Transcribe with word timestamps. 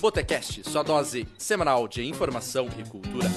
Botecast, 0.00 0.62
sua 0.64 0.82
dose 0.82 1.28
semanal 1.36 1.86
de 1.86 2.02
informação 2.02 2.68
e 2.78 2.88
cultura. 2.88 3.28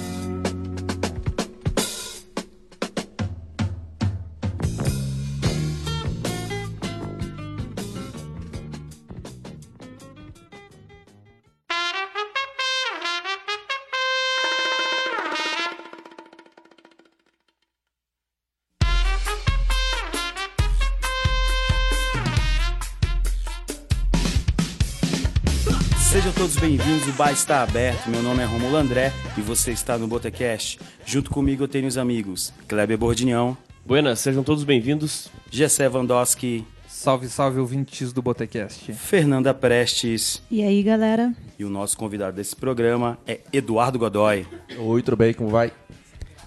Bem-vindos, 26.68 27.06
o 27.08 27.12
bar 27.12 27.30
está 27.30 27.62
aberto. 27.62 28.08
Meu 28.08 28.22
nome 28.22 28.42
é 28.42 28.46
Romulo 28.46 28.76
André 28.76 29.12
e 29.36 29.42
você 29.42 29.70
está 29.70 29.98
no 29.98 30.06
Botecast. 30.08 30.80
Junto 31.04 31.30
comigo 31.30 31.64
eu 31.64 31.68
tenho 31.68 31.86
os 31.86 31.98
amigos 31.98 32.54
Kleber 32.66 32.96
Bordignon, 32.96 33.54
Buenas, 33.84 34.20
sejam 34.20 34.42
todos 34.42 34.64
bem-vindos. 34.64 35.28
Gessé 35.50 35.90
Vandoski, 35.90 36.64
Salve, 36.88 37.28
salve, 37.28 37.60
ouvintes 37.60 38.14
do 38.14 38.22
Botecast. 38.22 38.94
Fernanda 38.94 39.52
Prestes 39.52 40.42
E 40.50 40.62
aí, 40.62 40.82
galera? 40.82 41.34
e 41.58 41.66
o 41.66 41.68
nosso 41.68 41.98
convidado 41.98 42.34
desse 42.36 42.56
programa 42.56 43.18
é 43.26 43.40
Eduardo 43.52 43.98
Godoy. 43.98 44.46
Oi, 44.78 45.02
tudo 45.02 45.18
bem? 45.18 45.34
Como 45.34 45.50
vai? 45.50 45.70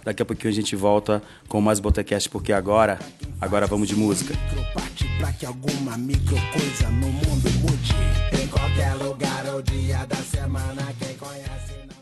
Daqui 0.04 0.24
a 0.24 0.26
pouquinho 0.26 0.50
a 0.50 0.56
gente 0.56 0.76
volta 0.76 1.22
com 1.48 1.62
mais 1.62 1.80
Botecast, 1.80 2.28
porque 2.32 2.52
agora, 2.52 2.98
agora 3.40 3.68
vamos 3.68 3.88
de 3.88 3.96
música. 3.96 4.34
parte 4.74 5.06
pra 5.20 5.32
que 5.32 5.46
alguma 5.46 5.96
micro 5.96 6.36
coisa 6.52 6.90
no 6.90 7.08
mundo 7.08 7.52
mude. 7.60 8.47
Qualquer 8.68 8.96
lugar 8.96 9.46
ou 9.46 9.62
dia 9.62 10.06
da 10.06 10.18
semana, 10.18 10.94
quem 11.00 11.16
conhece 11.16 11.74
não. 11.88 11.97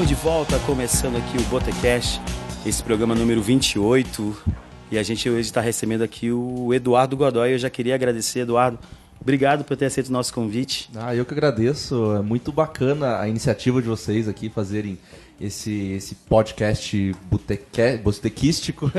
Estamos 0.00 0.16
de 0.16 0.24
volta, 0.24 0.58
começando 0.60 1.16
aqui 1.18 1.36
o 1.36 1.42
Botecast, 1.50 2.22
esse 2.64 2.82
programa 2.82 3.14
número 3.14 3.42
28. 3.42 4.34
E 4.90 4.96
a 4.96 5.02
gente 5.02 5.28
hoje 5.28 5.40
está 5.40 5.60
recebendo 5.60 6.00
aqui 6.00 6.32
o 6.32 6.72
Eduardo 6.72 7.18
Godoy. 7.18 7.52
Eu 7.52 7.58
já 7.58 7.68
queria 7.68 7.96
agradecer, 7.96 8.40
Eduardo. 8.40 8.78
Obrigado 9.20 9.62
por 9.62 9.76
ter 9.76 9.84
aceito 9.84 10.08
o 10.08 10.12
nosso 10.12 10.32
convite. 10.32 10.88
Ah, 10.96 11.14
eu 11.14 11.26
que 11.26 11.34
agradeço. 11.34 12.16
É 12.16 12.22
muito 12.22 12.50
bacana 12.50 13.20
a 13.20 13.28
iniciativa 13.28 13.82
de 13.82 13.88
vocês 13.88 14.26
aqui 14.26 14.48
fazerem 14.48 14.98
esse, 15.38 15.92
esse 15.92 16.14
podcast 16.14 17.14
boteque, 17.30 17.98
botequístico. 18.02 18.90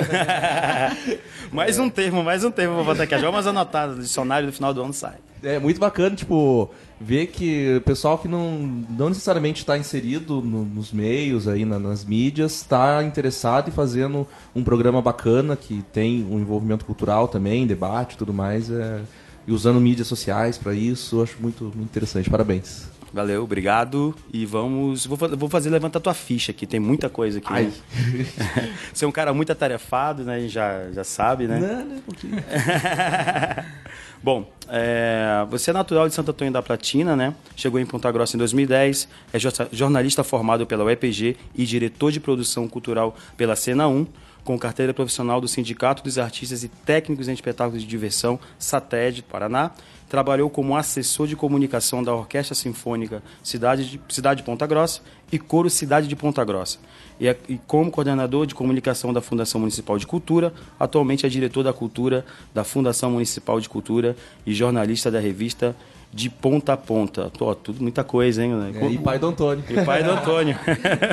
Mais 1.52 1.80
um 1.80 1.90
termo, 1.90 2.24
mais 2.24 2.44
um 2.44 2.52
termo 2.52 2.84
botar 2.84 3.04
aqui. 3.04 3.18
Vamos 3.18 3.48
anotar 3.48 3.88
no 3.88 4.00
dicionário 4.00 4.46
do 4.46 4.54
final 4.54 4.72
do 4.72 4.84
ano 4.84 4.94
sai. 4.94 5.18
É 5.44 5.58
muito 5.58 5.80
bacana, 5.80 6.16
tipo, 6.16 6.70
ver 7.00 7.28
que 7.28 7.78
o 7.78 7.82
pessoal 7.82 8.18
que 8.18 8.28
não, 8.28 8.60
não 8.90 9.10
necessariamente 9.10 9.62
está 9.62 9.76
inserido 9.76 10.40
no- 10.40 10.64
nos 10.64 10.92
meios 10.92 11.48
aí, 11.48 11.66
na- 11.66 11.80
nas 11.80 12.06
mídias, 12.06 12.58
está 12.58 13.04
interessado 13.04 13.70
e 13.70 13.72
fazendo 13.72 14.28
um 14.56 14.64
programa 14.64 15.02
bacana 15.02 15.56
que 15.56 15.84
tem 15.92 16.24
um 16.30 16.40
envolvimento 16.40 16.86
cultural 16.86 17.28
também, 17.28 17.66
debate 17.66 18.14
e 18.14 18.18
tudo 18.18 18.32
mais, 18.32 18.70
é, 18.70 19.02
e 19.48 19.52
usando 19.52 19.82
mídias 19.82 20.08
sociais 20.08 20.60
para 20.60 20.76
isso, 20.76 21.18
eu 21.18 21.24
acho 21.24 21.38
muito, 21.42 21.64
muito 21.64 21.90
interessante. 21.90 22.30
Parabéns. 22.30 23.01
Valeu, 23.14 23.44
obrigado. 23.44 24.16
E 24.32 24.46
vamos. 24.46 25.06
Vou, 25.06 25.18
vou 25.18 25.50
fazer 25.50 25.70
levantar 25.70 26.00
tua 26.00 26.14
ficha 26.14 26.52
aqui, 26.52 26.66
tem 26.66 26.80
muita 26.80 27.10
coisa 27.10 27.40
aqui. 27.40 27.48
Ai. 27.52 27.66
né? 27.66 28.72
Você 28.94 29.04
é 29.04 29.08
um 29.08 29.12
cara 29.12 29.34
muito 29.34 29.52
atarefado, 29.52 30.24
né? 30.24 30.36
a 30.36 30.40
gente 30.40 30.54
Já, 30.54 30.90
já 30.92 31.04
sabe, 31.04 31.46
né? 31.48 31.60
Não, 31.60 31.86
não, 31.86 31.96
um 31.98 32.02
pouquinho. 32.02 32.36
Bom, 34.24 34.52
é, 34.70 35.46
você 35.50 35.72
é 35.72 35.74
natural 35.74 36.08
de 36.08 36.14
Santo 36.14 36.30
Antônio 36.30 36.54
da 36.54 36.62
Platina, 36.62 37.16
né? 37.16 37.34
Chegou 37.56 37.80
em 37.80 37.86
Ponta 37.88 38.12
Grossa 38.12 38.36
em 38.36 38.40
2010, 38.40 39.08
é 39.34 39.40
jo- 39.40 39.50
jornalista 39.72 40.24
formado 40.24 40.66
pela 40.68 40.84
UEPG 40.84 41.36
e 41.56 41.66
diretor 41.66 42.12
de 42.12 42.20
produção 42.20 42.68
cultural 42.68 43.16
pela 43.36 43.56
Cena 43.56 43.88
1, 43.88 44.06
com 44.44 44.60
carteira 44.60 44.94
profissional 44.94 45.42
do 45.42 45.48
Sindicato 45.48 46.04
dos 46.04 46.20
Artistas 46.20 46.64
e 46.64 46.68
Técnicos 46.68 47.28
em 47.28 47.34
Espetáculos 47.34 47.82
de 47.82 47.88
Diversão, 47.88 48.40
SATED, 48.60 49.24
Paraná. 49.24 49.72
Trabalhou 50.12 50.50
como 50.50 50.76
assessor 50.76 51.26
de 51.26 51.38
comunicação 51.38 52.04
da 52.04 52.14
Orquestra 52.14 52.54
Sinfônica 52.54 53.24
Cidade 53.42 53.86
de, 53.92 54.02
Cidade 54.10 54.42
de 54.42 54.46
Ponta 54.46 54.68
Grossa 54.68 55.00
e 55.32 55.40
Coro 55.40 55.70
Cidade 55.70 56.06
de 56.06 56.18
Ponta 56.18 56.44
Grossa. 56.44 56.80
E, 57.18 57.30
é- 57.30 57.38
e 57.48 57.58
como 57.66 57.90
coordenador 57.90 58.46
de 58.46 58.54
comunicação 58.54 59.14
da 59.14 59.22
Fundação 59.22 59.62
Municipal 59.62 59.98
de 59.98 60.06
Cultura, 60.06 60.54
atualmente 60.78 61.26
é 61.26 61.30
diretor 61.30 61.64
da 61.64 61.72
Cultura 61.72 62.26
da 62.54 62.66
Fundação 62.66 63.12
Municipal 63.12 63.62
de 63.62 63.70
Cultura 63.70 64.18
e 64.46 64.54
jornalista 64.54 65.10
da 65.10 65.18
revista 65.22 65.74
De 66.14 66.30
Ponta 66.30 66.74
a 66.74 66.78
Ponta. 66.78 67.30
Tô, 67.30 67.56
tudo 67.56 67.82
muita 67.82 68.04
coisa, 68.04 68.44
hein? 68.44 68.52
né? 68.52 68.74
É, 68.82 68.88
e 68.90 68.98
pai 68.98 69.18
do 69.18 69.28
Antônio. 69.28 69.64
E 69.70 69.86
pai 69.86 70.04
do 70.04 70.12
Antônio. 70.12 70.58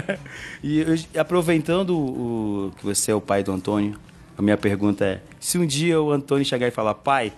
e 0.61 0.81
eu- 0.81 1.21
aproveitando 1.21 1.91
o, 1.97 2.73
que 2.77 2.85
você 2.85 3.13
é 3.13 3.15
o 3.15 3.21
pai 3.21 3.45
do 3.45 3.53
Antônio, 3.53 3.95
a 4.37 4.43
minha 4.43 4.57
pergunta 4.57 5.05
é: 5.05 5.21
se 5.39 5.57
um 5.57 5.65
dia 5.65 6.01
o 6.03 6.11
Antônio 6.11 6.45
chegar 6.45 6.67
e 6.67 6.73
falar, 6.73 6.95
pai, 6.95 7.33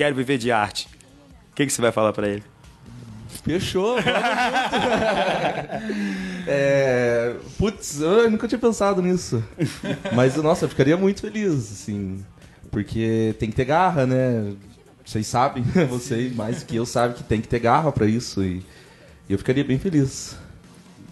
quero 0.00 0.16
viver 0.16 0.38
de 0.38 0.50
arte, 0.50 0.88
o 1.52 1.54
que, 1.54 1.66
que 1.66 1.70
você 1.70 1.82
vai 1.82 1.92
falar 1.92 2.14
pra 2.14 2.26
ele? 2.26 2.42
Fechou. 3.44 3.98
é, 6.48 7.36
putz, 7.58 8.00
eu 8.00 8.30
nunca 8.30 8.48
tinha 8.48 8.58
pensado 8.58 9.02
nisso. 9.02 9.44
Mas, 10.14 10.36
nossa, 10.36 10.64
eu 10.64 10.70
ficaria 10.70 10.96
muito 10.96 11.20
feliz, 11.20 11.70
assim. 11.70 12.24
Porque 12.70 13.34
tem 13.38 13.50
que 13.50 13.56
ter 13.56 13.66
garra, 13.66 14.06
né? 14.06 14.54
Vocês 15.04 15.26
sabem, 15.26 15.62
vocês 15.86 16.34
mais 16.34 16.62
que 16.62 16.76
eu 16.76 16.86
sabem 16.86 17.18
que 17.18 17.22
tem 17.22 17.42
que 17.42 17.48
ter 17.48 17.58
garra 17.58 17.92
pra 17.92 18.06
isso. 18.06 18.42
E 18.42 18.64
eu 19.28 19.36
ficaria 19.36 19.64
bem 19.64 19.78
feliz. 19.78 20.34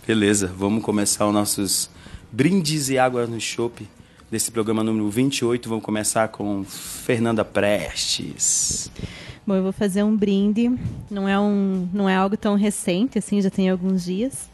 Beleza, 0.07 0.47
vamos 0.47 0.83
começar 0.83 1.27
os 1.27 1.35
nossos 1.35 1.91
brindes 2.33 2.89
e 2.89 2.99
água 2.99 3.27
no 3.27 3.39
chope 3.39 3.87
desse 4.31 4.51
programa 4.51 4.83
número 4.83 5.09
28. 5.11 5.69
Vamos 5.69 5.85
começar 5.85 6.29
com 6.29 6.65
Fernanda 6.65 7.45
Prestes. 7.45 8.91
Bom, 9.47 9.55
eu 9.55 9.63
vou 9.63 9.73
fazer 9.73 10.03
um 10.03 10.15
brinde. 10.17 10.71
Não 11.11 11.29
é, 11.29 11.39
um, 11.39 11.89
não 11.93 12.09
é 12.09 12.15
algo 12.17 12.37
tão 12.37 12.55
recente, 12.55 13.19
assim, 13.19 13.41
já 13.41 13.51
tem 13.51 13.71
alguns 13.71 14.05
dias. 14.05 14.49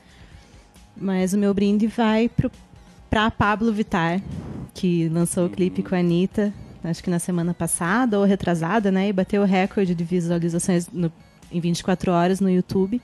Mas 0.96 1.32
o 1.32 1.38
meu 1.38 1.52
brinde 1.52 1.86
vai 1.88 2.30
para 3.10 3.30
Pablo 3.30 3.72
Vittar, 3.72 4.20
que 4.72 5.08
lançou 5.08 5.46
o 5.46 5.50
clipe 5.50 5.82
com 5.82 5.94
a 5.94 5.98
Anitta, 5.98 6.52
acho 6.84 7.02
que 7.02 7.10
na 7.10 7.18
semana 7.18 7.52
passada 7.52 8.18
ou 8.18 8.24
retrasada, 8.24 8.92
né? 8.92 9.08
E 9.08 9.12
bateu 9.12 9.42
o 9.42 9.46
recorde 9.46 9.94
de 9.94 10.04
visualizações 10.04 10.86
no- 10.92 11.12
em 11.50 11.58
24 11.60 12.12
horas 12.12 12.40
no 12.40 12.48
YouTube. 12.50 13.00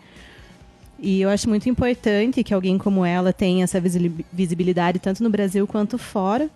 E 1.02 1.20
eu 1.22 1.30
acho 1.30 1.48
muito 1.48 1.68
importante 1.68 2.44
que 2.44 2.52
alguém 2.52 2.76
como 2.76 3.04
ela 3.04 3.32
tenha 3.32 3.64
essa 3.64 3.80
visibilidade 4.32 4.98
tanto 4.98 5.22
no 5.22 5.30
Brasil 5.30 5.66
quanto 5.66 5.96
fora. 5.96 6.50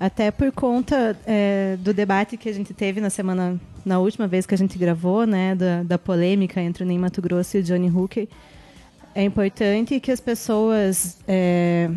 Até 0.00 0.30
por 0.30 0.50
conta 0.50 1.14
é, 1.26 1.76
do 1.78 1.92
debate 1.92 2.38
que 2.38 2.48
a 2.48 2.54
gente 2.54 2.72
teve 2.72 3.02
na 3.02 3.10
semana, 3.10 3.60
na 3.84 3.98
última 3.98 4.26
vez 4.26 4.46
que 4.46 4.54
a 4.54 4.58
gente 4.58 4.78
gravou, 4.78 5.26
né, 5.26 5.54
da, 5.54 5.82
da 5.82 5.98
polêmica 5.98 6.58
entre 6.58 6.82
o 6.82 6.86
Ney 6.86 6.96
Mato 6.96 7.20
Grosso 7.20 7.58
e 7.58 7.60
o 7.60 7.62
Johnny 7.62 7.90
Hooker, 7.90 8.26
é 9.14 9.22
importante 9.22 10.00
que 10.00 10.10
as 10.10 10.18
pessoas 10.18 11.18
é, 11.28 11.90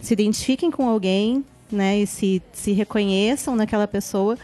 se 0.00 0.14
identifiquem 0.14 0.70
com 0.70 0.88
alguém, 0.88 1.44
né, 1.70 1.98
e 1.98 2.06
se, 2.06 2.42
se 2.50 2.72
reconheçam 2.72 3.54
naquela 3.54 3.86
pessoa 3.86 4.38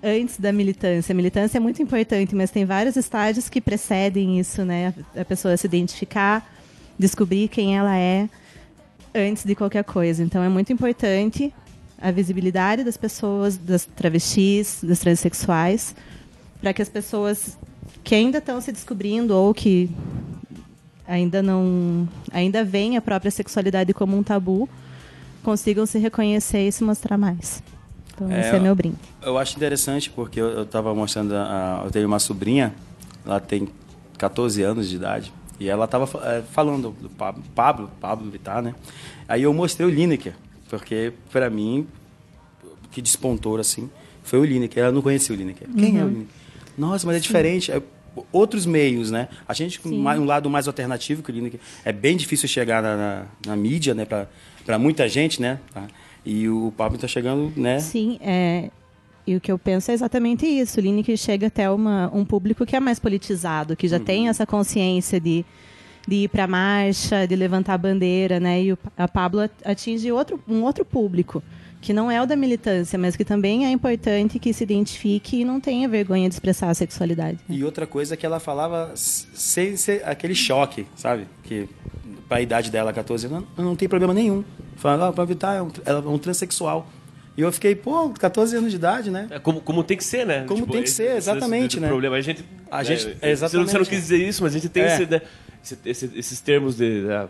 antes 0.00 0.38
da 0.38 0.52
militância. 0.52 1.12
A 1.12 1.16
militância 1.16 1.58
é 1.58 1.60
muito 1.60 1.82
importante, 1.82 2.32
mas 2.36 2.52
tem 2.52 2.64
vários 2.64 2.94
estágios 2.94 3.48
que 3.48 3.60
precedem 3.60 4.38
isso, 4.38 4.64
né, 4.64 4.94
a 5.16 5.24
pessoa 5.24 5.56
se 5.56 5.66
identificar, 5.66 6.48
descobrir 6.96 7.48
quem 7.48 7.76
ela 7.76 7.96
é 7.96 8.28
antes 9.12 9.44
de 9.44 9.56
qualquer 9.56 9.82
coisa. 9.82 10.22
Então 10.22 10.44
é 10.44 10.48
muito 10.48 10.72
importante 10.72 11.52
a 12.00 12.10
visibilidade 12.10 12.84
das 12.84 12.96
pessoas, 12.96 13.56
das 13.56 13.84
travestis, 13.86 14.80
das 14.82 14.98
transexuais, 14.98 15.94
para 16.60 16.72
que 16.72 16.82
as 16.82 16.88
pessoas 16.88 17.56
que 18.04 18.14
ainda 18.14 18.38
estão 18.38 18.60
se 18.60 18.70
descobrindo 18.72 19.34
ou 19.34 19.52
que 19.54 19.90
ainda 21.06 21.42
não 21.42 22.08
ainda 22.32 22.64
veem 22.64 22.96
a 22.96 23.00
própria 23.00 23.30
sexualidade 23.30 23.92
como 23.94 24.16
um 24.16 24.22
tabu, 24.22 24.68
consigam 25.42 25.86
se 25.86 25.98
reconhecer 25.98 26.66
e 26.68 26.72
se 26.72 26.82
mostrar 26.84 27.16
mais. 27.16 27.62
Então 28.14 28.30
É, 28.30 28.40
esse 28.40 28.56
é 28.56 28.58
meu 28.58 28.74
brinde. 28.74 28.96
Eu 29.22 29.38
acho 29.38 29.56
interessante 29.56 30.10
porque 30.10 30.40
eu, 30.40 30.48
eu 30.48 30.66
tava 30.66 30.94
mostrando, 30.94 31.34
a, 31.34 31.82
eu 31.84 31.90
tenho 31.90 32.06
uma 32.06 32.18
sobrinha, 32.18 32.74
ela 33.24 33.38
tem 33.40 33.68
14 34.18 34.62
anos 34.62 34.88
de 34.88 34.96
idade, 34.96 35.32
e 35.60 35.68
ela 35.68 35.86
tava 35.86 36.06
fa- 36.06 36.20
eh, 36.24 36.42
falando 36.52 36.90
do 37.00 37.08
Pablo, 37.10 37.42
Pablo, 37.54 37.90
Pablo 38.00 38.30
Vittar, 38.30 38.62
né? 38.62 38.74
Aí 39.28 39.42
eu 39.42 39.52
mostrei 39.52 39.86
o 39.86 39.90
Lineker, 39.90 40.34
porque 40.68 41.12
para 41.30 41.48
mim, 41.50 41.86
o 42.64 42.88
que 42.90 43.00
despontou 43.02 43.56
assim, 43.58 43.90
foi 44.22 44.38
o 44.38 44.44
Lineker. 44.44 44.82
Ela 44.84 44.92
não 44.92 45.02
conhecia 45.02 45.34
o 45.34 45.38
Lineker. 45.38 45.68
Quem 45.68 45.98
é 45.98 46.04
o 46.04 46.08
Lineker? 46.08 46.26
Nossa, 46.76 47.06
mas 47.06 47.16
é 47.16 47.20
diferente. 47.20 47.70
É 47.72 47.80
outros 48.32 48.64
meios, 48.66 49.10
né? 49.10 49.28
A 49.46 49.52
gente 49.54 49.78
com 49.80 49.90
mais- 49.90 50.18
um 50.18 50.24
lado 50.24 50.48
mais 50.48 50.66
alternativo 50.66 51.22
que 51.22 51.30
o 51.30 51.34
Lineker. 51.34 51.60
É 51.84 51.92
bem 51.92 52.16
difícil 52.16 52.48
chegar 52.48 52.82
na, 52.82 52.96
na, 52.96 53.26
na 53.46 53.56
mídia, 53.56 53.94
né? 53.94 54.04
Para 54.04 54.78
muita 54.78 55.08
gente, 55.08 55.40
né? 55.40 55.60
Tá? 55.72 55.86
E 56.24 56.48
o 56.48 56.72
Pablo 56.76 56.96
está 56.96 57.06
chegando, 57.06 57.52
né? 57.56 57.78
Sim, 57.78 58.18
é, 58.20 58.70
e 59.26 59.36
o 59.36 59.40
que 59.40 59.52
eu 59.52 59.58
penso 59.58 59.90
é 59.90 59.94
exatamente 59.94 60.44
isso. 60.46 60.80
O 60.80 60.82
Lineker 60.82 61.16
chega 61.16 61.46
até 61.46 61.70
uma, 61.70 62.10
um 62.12 62.24
público 62.24 62.66
que 62.66 62.74
é 62.74 62.80
mais 62.80 62.98
politizado, 62.98 63.76
que 63.76 63.86
já 63.86 64.00
tem 64.00 64.28
essa 64.28 64.44
consciência 64.46 65.20
de, 65.20 65.44
de 66.06 66.24
ir 66.24 66.28
para 66.28 66.46
marcha, 66.46 67.26
de 67.26 67.34
levantar 67.34 67.74
a 67.74 67.78
bandeira, 67.78 68.38
né? 68.38 68.62
E 68.62 68.72
o, 68.72 68.78
a 68.96 69.08
Pablo 69.08 69.40
atinge 69.64 70.10
outro, 70.12 70.40
um 70.48 70.62
outro 70.62 70.84
público, 70.84 71.42
que 71.80 71.92
não 71.92 72.10
é 72.10 72.20
o 72.22 72.26
da 72.26 72.36
militância, 72.36 72.98
mas 72.98 73.16
que 73.16 73.24
também 73.24 73.66
é 73.66 73.70
importante 73.70 74.38
que 74.38 74.52
se 74.52 74.64
identifique 74.64 75.40
e 75.40 75.44
não 75.44 75.60
tenha 75.60 75.88
vergonha 75.88 76.28
de 76.28 76.34
expressar 76.34 76.70
a 76.70 76.74
sexualidade. 76.74 77.38
né? 77.48 77.56
E 77.56 77.64
outra 77.64 77.86
coisa 77.86 78.16
que 78.16 78.24
ela 78.24 78.40
falava 78.40 78.92
sem 78.94 79.76
ser 79.76 80.02
aquele 80.04 80.34
choque, 80.34 80.86
sabe? 80.96 81.26
Que 81.42 81.68
para 82.28 82.38
a 82.38 82.40
idade 82.40 82.70
dela, 82.70 82.92
14 82.92 83.26
anos, 83.26 83.44
não, 83.56 83.64
não 83.64 83.76
tem 83.76 83.88
problema 83.88 84.12
nenhum. 84.12 84.44
Falando, 84.76 85.04
ah, 85.04 85.12
para 85.12 85.24
evitar, 85.24 85.54
é 85.54 85.62
um, 85.62 85.70
ela 85.84 86.00
é 86.04 86.08
um 86.08 86.18
transexual. 86.18 86.88
E 87.36 87.42
eu 87.42 87.52
fiquei, 87.52 87.74
pô, 87.74 88.10
14 88.10 88.56
anos 88.56 88.70
de 88.70 88.76
idade, 88.76 89.10
né? 89.10 89.26
É 89.30 89.38
como, 89.38 89.60
como 89.60 89.84
tem 89.84 89.96
que 89.96 90.04
ser, 90.04 90.24
né? 90.26 90.44
Como 90.48 90.66
tem 90.66 90.82
que 90.82 90.88
ser, 90.90 91.04
esse- 91.08 91.16
exatamente, 91.30 91.72
esse 91.76 91.80
né? 91.80 91.88
problema. 91.88 92.16
A 92.16 92.20
gente. 92.20 92.44
A 92.70 92.78
né, 92.78 92.84
gente- 92.84 93.02
você 93.02 93.08
não- 93.22 93.28
exatamente. 93.30 93.70
Você 93.70 93.78
não 93.78 93.84
quis 93.84 94.00
dizer 94.00 94.16
isso, 94.28 94.42
mas 94.42 94.52
a 94.54 94.58
gente 94.58 94.70
tem 94.70 94.82
É. 94.82 94.86
esse, 94.94 95.06
né, 95.06 95.20
esse- 95.62 95.78
esse- 95.84 96.10
esses 96.18 96.40
termos 96.40 96.76
de. 96.76 97.02
né, 97.02 97.28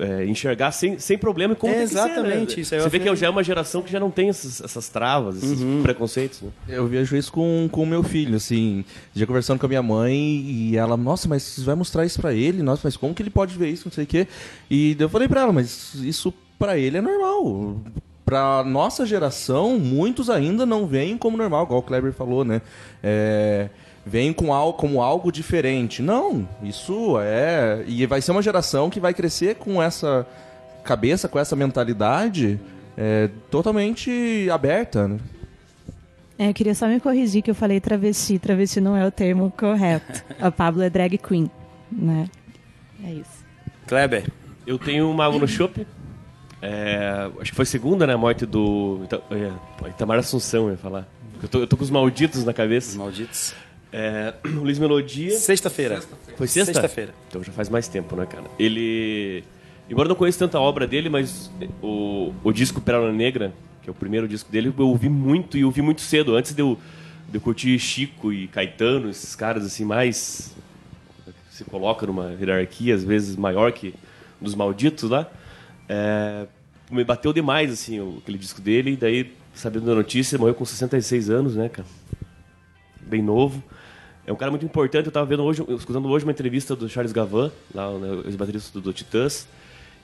é, 0.00 0.24
enxergar 0.26 0.70
sem, 0.70 0.96
sem 0.96 1.18
problema 1.18 1.54
e 1.54 1.56
como 1.56 1.72
tem 1.74 1.82
que 1.82 1.88
ser, 1.88 1.94
Exatamente, 1.98 2.54
né? 2.56 2.62
isso 2.62 2.70
Você 2.70 2.88
vê 2.88 2.98
que 3.00 3.04
falei. 3.06 3.16
já 3.16 3.26
é 3.26 3.30
uma 3.30 3.42
geração 3.42 3.82
que 3.82 3.90
já 3.90 3.98
não 3.98 4.12
tem 4.12 4.28
essas, 4.28 4.60
essas 4.60 4.88
travas, 4.88 5.42
esses 5.42 5.60
Uhum. 5.60 5.82
preconceitos. 5.82 6.40
Né? 6.40 6.50
Eu 6.68 6.86
vejo 6.86 7.16
isso 7.16 7.32
com 7.32 7.68
o 7.72 7.84
meu 7.86 8.04
filho, 8.04 8.36
assim, 8.36 8.84
já 9.12 9.26
conversando 9.26 9.58
com 9.58 9.66
a 9.66 9.68
minha 9.68 9.82
mãe 9.82 10.14
e 10.16 10.76
ela, 10.76 10.96
nossa, 10.96 11.26
mas 11.28 11.42
você 11.42 11.62
vai 11.62 11.74
mostrar 11.74 12.06
isso 12.06 12.20
pra 12.20 12.32
ele? 12.32 12.62
Nossa, 12.62 12.82
mas 12.84 12.96
como 12.96 13.12
que 13.12 13.20
ele 13.24 13.30
pode 13.30 13.58
ver 13.58 13.70
isso, 13.70 13.86
não 13.88 13.92
sei 13.92 14.04
o 14.04 14.06
quê? 14.06 14.28
E 14.70 14.96
eu 14.96 15.08
falei 15.08 15.26
pra 15.26 15.40
ela, 15.40 15.52
mas 15.52 15.94
isso 15.96 16.32
pra 16.56 16.78
ele 16.78 16.96
é 16.96 17.00
normal. 17.00 17.80
Pra 18.28 18.62
nossa 18.62 19.06
geração, 19.06 19.78
muitos 19.78 20.28
ainda 20.28 20.66
não 20.66 20.86
veem 20.86 21.16
como 21.16 21.34
normal, 21.34 21.64
igual 21.64 21.80
o 21.80 21.82
Kleber 21.82 22.12
falou, 22.12 22.44
né? 22.44 22.60
É, 23.02 23.70
veem 24.04 24.34
com 24.34 24.52
algo, 24.52 24.76
como 24.76 25.00
algo 25.00 25.32
diferente. 25.32 26.02
Não, 26.02 26.46
isso 26.62 27.18
é... 27.18 27.82
E 27.86 28.04
vai 28.04 28.20
ser 28.20 28.32
uma 28.32 28.42
geração 28.42 28.90
que 28.90 29.00
vai 29.00 29.14
crescer 29.14 29.54
com 29.54 29.82
essa 29.82 30.26
cabeça, 30.84 31.26
com 31.26 31.38
essa 31.38 31.56
mentalidade 31.56 32.60
é, 32.98 33.30
totalmente 33.50 34.46
aberta, 34.52 35.08
né? 35.08 35.16
É, 36.38 36.50
eu 36.50 36.54
queria 36.54 36.74
só 36.74 36.86
me 36.86 37.00
corrigir 37.00 37.40
que 37.40 37.50
eu 37.50 37.54
falei 37.54 37.80
travesti. 37.80 38.38
Travesti 38.38 38.78
não 38.78 38.94
é 38.94 39.06
o 39.06 39.10
termo 39.10 39.50
correto. 39.56 40.22
A 40.38 40.50
Pablo 40.50 40.82
é 40.82 40.90
drag 40.90 41.16
queen, 41.16 41.50
né? 41.90 42.28
É 43.02 43.10
isso. 43.10 43.42
Kleber, 43.86 44.30
Eu 44.66 44.78
tenho 44.78 45.10
uma 45.10 45.24
água 45.24 45.40
no 45.40 45.48
chopp. 45.48 45.86
É, 46.60 47.30
acho 47.40 47.50
que 47.52 47.56
foi 47.56 47.64
segunda, 47.64 48.06
né? 48.06 48.14
A 48.14 48.18
morte 48.18 48.44
do. 48.44 49.00
Ita- 49.04 49.22
é, 49.30 49.88
Itamar 49.90 50.18
Assunção, 50.18 50.64
eu 50.66 50.70
ia 50.72 50.76
falar. 50.76 51.06
Eu 51.42 51.48
tô, 51.48 51.58
eu 51.60 51.66
tô 51.66 51.76
com 51.76 51.84
os 51.84 51.90
malditos 51.90 52.44
na 52.44 52.50
Os 52.50 52.56
cabeça. 52.56 52.98
malditos. 52.98 53.54
É, 53.92 54.34
o 54.44 54.48
Luiz 54.60 54.78
Melodia. 54.78 55.30
Sexta-feira. 55.38 56.02
Foi 56.36 56.46
sexta? 56.48 56.72
Sexta-feira. 56.72 57.14
Então 57.28 57.42
já 57.44 57.52
faz 57.52 57.68
mais 57.68 57.86
tempo, 57.88 58.16
né, 58.16 58.26
cara? 58.26 58.44
Ele. 58.58 59.44
Embora 59.88 60.06
eu 60.06 60.10
não 60.10 60.16
conheça 60.16 60.38
tanta 60.40 60.58
obra 60.60 60.86
dele, 60.86 61.08
mas 61.08 61.50
o, 61.82 62.32
o 62.44 62.52
disco 62.52 62.80
Pérola 62.80 63.10
Negra, 63.12 63.54
que 63.82 63.88
é 63.88 63.92
o 63.92 63.94
primeiro 63.94 64.28
disco 64.28 64.50
dele, 64.52 64.72
eu 64.76 64.86
ouvi 64.88 65.08
muito 65.08 65.56
e 65.56 65.64
ouvi 65.64 65.80
muito 65.80 66.02
cedo, 66.02 66.36
antes 66.36 66.52
de 66.52 66.60
eu, 66.60 66.78
de 67.28 67.36
eu 67.38 67.40
curtir 67.40 67.78
Chico 67.78 68.30
e 68.30 68.48
Caetano, 68.48 69.08
esses 69.08 69.34
caras 69.34 69.64
assim, 69.64 69.86
mais. 69.86 70.54
se 71.50 71.64
coloca 71.64 72.06
numa 72.06 72.32
hierarquia, 72.38 72.94
às 72.94 73.02
vezes, 73.02 73.34
maior 73.36 73.72
que 73.72 73.94
dos 74.40 74.54
malditos 74.54 75.08
lá. 75.08 75.26
É, 75.88 76.46
me 76.90 77.04
bateu 77.04 77.32
demais, 77.32 77.72
assim, 77.72 78.00
o- 78.00 78.18
aquele 78.22 78.38
disco 78.38 78.60
dele, 78.60 78.92
e 78.92 78.96
daí, 78.96 79.32
sabendo 79.54 79.86
da 79.86 79.94
notícia, 79.94 80.38
morreu 80.38 80.54
com 80.54 80.64
66 80.64 81.30
anos, 81.30 81.56
né, 81.56 81.68
cara? 81.68 81.86
bem 83.00 83.22
novo. 83.22 83.62
É 84.26 84.32
um 84.32 84.36
cara 84.36 84.50
muito 84.50 84.64
importante. 84.66 85.06
Eu 85.06 85.10
estava 85.10 85.24
vendo 85.24 85.42
hoje, 85.42 85.64
escutando 85.70 86.06
hoje 86.08 86.24
uma 86.26 86.32
entrevista 86.32 86.76
do 86.76 86.88
Charles 86.88 87.12
Gavan, 87.12 87.50
lá 87.74 87.88
o 87.90 88.26
ex-baterista 88.26 88.70
do, 88.74 88.82
do 88.82 88.92
Titãs, 88.92 89.48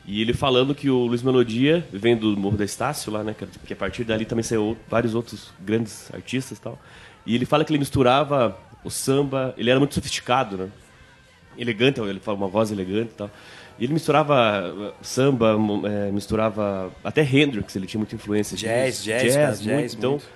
e 0.06 0.20
ele 0.22 0.32
falando 0.32 0.74
que 0.74 0.88
o 0.88 1.04
Luiz 1.06 1.22
Melodia 1.22 1.86
vem 1.92 2.16
do 2.16 2.34
Morro 2.36 2.56
da 2.56 2.64
Estácio 2.64 3.12
lá, 3.12 3.22
né, 3.22 3.34
que 3.66 3.72
a 3.72 3.76
partir 3.76 4.04
dali 4.04 4.24
também 4.24 4.42
saiu 4.42 4.76
vários 4.88 5.14
outros 5.14 5.50
grandes 5.60 6.12
artistas, 6.14 6.58
tal. 6.58 6.78
E 7.26 7.34
ele 7.34 7.44
fala 7.44 7.64
que 7.64 7.72
ele 7.72 7.78
misturava 7.78 8.56
o 8.82 8.90
samba, 8.90 9.54
ele 9.58 9.68
era 9.70 9.78
muito 9.78 9.94
sofisticado, 9.94 10.56
né? 10.56 10.68
Elegante, 11.56 12.00
ele 12.00 12.20
fala 12.20 12.36
uma 12.36 12.48
voz 12.48 12.70
elegante 12.72 13.12
e 13.12 13.14
tal. 13.14 13.30
E 13.78 13.84
ele 13.84 13.92
misturava 13.92 14.72
uh, 14.72 14.92
samba, 15.04 15.56
eh, 15.84 16.10
misturava 16.12 16.92
até 17.02 17.22
Hendrix, 17.22 17.74
ele 17.74 17.86
tinha 17.86 17.98
muita 17.98 18.14
influência. 18.14 18.56
Jazz, 18.56 19.02
jazz, 19.02 19.34
cara, 19.34 19.46
jazz, 19.52 19.66
muito. 19.66 19.94
Então, 19.96 20.10
muito. 20.12 20.28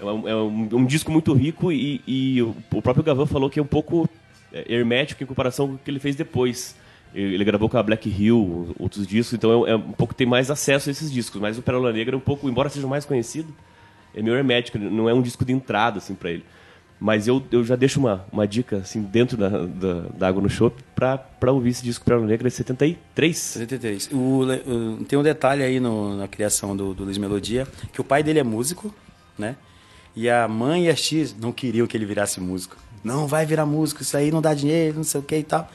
é 0.00 0.04
um, 0.04 0.28
é 0.28 0.36
um- 0.36 0.68
um 0.80 0.84
disco 0.86 1.10
muito 1.10 1.32
rico 1.32 1.72
e, 1.72 2.00
e 2.06 2.40
o, 2.42 2.54
próprio 2.82 3.02
Gavan 3.02 3.26
falou 3.26 3.50
que 3.50 3.58
é 3.58 3.62
um 3.62 3.66
pouco 3.66 4.08
é, 4.52 4.64
hermético 4.72 5.22
em 5.24 5.26
comparação 5.26 5.66
com 5.68 5.74
o 5.74 5.78
que 5.78 5.90
ele 5.90 5.98
fez 5.98 6.14
depois. 6.14 6.76
Ele, 7.12 7.44
gravou 7.44 7.68
com 7.68 7.78
a 7.78 7.82
Black 7.82 8.08
Hill, 8.08 8.74
outros 8.78 9.06
discos, 9.06 9.34
então 9.34 9.66
é, 9.66 9.70
é 9.70 9.76
um 9.76 9.92
pouco 9.92 10.12
tem 10.14 10.26
mais 10.26 10.50
acesso 10.50 10.88
a 10.88 10.92
esses 10.92 11.12
discos. 11.12 11.40
Mas 11.40 11.56
o 11.56 11.62
Pérola 11.62 11.92
Negra 11.92 12.14
é 12.14 12.18
um 12.18 12.20
pouco, 12.20 12.48
embora 12.48 12.68
seja 12.68 12.86
mais 12.88 13.04
conhecido, 13.04 13.54
é 14.14 14.20
meio 14.22 14.36
hermético, 14.36 14.78
não 14.78 15.08
é 15.08 15.14
um 15.14 15.22
disco 15.22 15.44
de 15.44 15.52
entrada 15.52 15.98
assim 15.98 16.14
para 16.14 16.30
ele. 16.30 16.44
Mas 17.00 17.26
eu, 17.28 17.42
eu 17.50 17.62
já 17.64 17.76
deixo 17.76 17.98
uma, 18.00 18.24
uma 18.32 18.46
dica 18.46 18.76
assim 18.78 19.02
dentro 19.02 19.36
da, 19.36 19.48
da, 19.48 20.00
da 20.16 20.28
Água 20.28 20.40
no 20.40 20.48
Chopp 20.48 20.82
pra, 20.94 21.18
pra 21.18 21.52
ouvir 21.52 21.70
esse 21.70 21.82
disco 21.84 22.04
Pérola 22.04 22.26
Negra 22.26 22.48
de 22.48 22.54
73. 22.54 23.36
73. 23.36 24.10
O, 24.12 24.46
tem 25.06 25.18
um 25.18 25.22
detalhe 25.22 25.62
aí 25.62 25.80
no- 25.80 26.16
na 26.16 26.26
criação 26.28 26.74
do, 26.76 26.94
do 26.94 27.04
Luiz 27.04 27.18
Melodia, 27.18 27.66
que 27.92 28.00
o 28.00 28.04
pai 28.04 28.22
dele 28.22 28.38
é 28.38 28.42
músico, 28.44 28.94
né? 29.38 29.56
E 30.16 30.30
a 30.30 30.46
mãe 30.48 30.84
e 30.86 30.88
as 30.88 31.02
tias 31.02 31.34
não 31.38 31.52
queriam 31.52 31.86
que 31.86 31.96
ele 31.96 32.06
virasse 32.06 32.40
músico. 32.40 32.76
Não 33.02 33.26
vai 33.26 33.44
virar 33.44 33.66
músico, 33.66 34.00
isso 34.02 34.16
aí 34.16 34.30
não 34.30 34.40
dá 34.40 34.54
dinheiro, 34.54 34.96
não 34.96 35.04
sei 35.04 35.20
o 35.20 35.24
que 35.24 35.36
e 35.36 35.42
tal. 35.42 35.68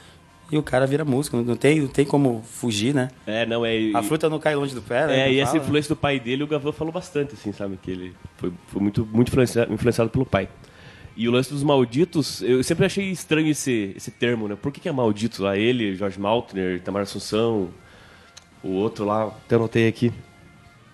E 0.51 0.57
o 0.57 0.63
cara 0.63 0.87
vira 0.87 1.05
músico, 1.05 1.37
não 1.37 1.55
tem, 1.55 1.81
não 1.81 1.87
tem 1.87 2.05
como 2.05 2.41
fugir, 2.43 2.95
né? 2.95 3.09
É, 3.27 3.45
não 3.45 3.63
é. 3.63 3.91
A 3.93 4.01
fruta 4.01 4.27
não 4.29 4.39
cai 4.39 4.55
longe 4.55 4.73
do 4.73 4.81
pé, 4.81 5.05
né? 5.05 5.19
É, 5.27 5.31
e 5.33 5.39
essa 5.39 5.57
influência 5.57 5.89
do 5.93 5.95
pai 5.99 6.19
dele, 6.19 6.43
o 6.43 6.47
Gavan 6.47 6.71
falou 6.71 6.91
bastante, 6.91 7.35
assim, 7.35 7.51
sabe? 7.51 7.77
Que 7.79 7.91
ele 7.91 8.13
foi, 8.37 8.51
foi 8.67 8.81
muito, 8.81 9.07
muito 9.13 9.27
influenciado, 9.27 9.71
influenciado 9.71 10.09
pelo 10.09 10.25
pai. 10.25 10.49
E 11.21 11.27
o 11.27 11.31
lance 11.31 11.49
dos 11.51 11.63
malditos, 11.63 12.41
eu 12.41 12.63
sempre 12.63 12.85
achei 12.85 13.11
estranho 13.11 13.49
esse, 13.49 13.91
esse 13.93 14.09
termo, 14.09 14.47
né? 14.47 14.55
Por 14.55 14.71
que, 14.71 14.79
que 14.79 14.87
é 14.87 14.91
maldito 14.91 15.43
lá? 15.43 15.57
Ele, 15.57 15.93
Jorge 15.93 16.17
Maltner, 16.17 16.79
Tamar 16.81 17.01
Assunção, 17.03 17.71
o 18.63 18.69
outro 18.69 19.03
lá, 19.03 19.25
até 19.27 19.55
anotei 19.57 19.85
aqui, 19.89 20.13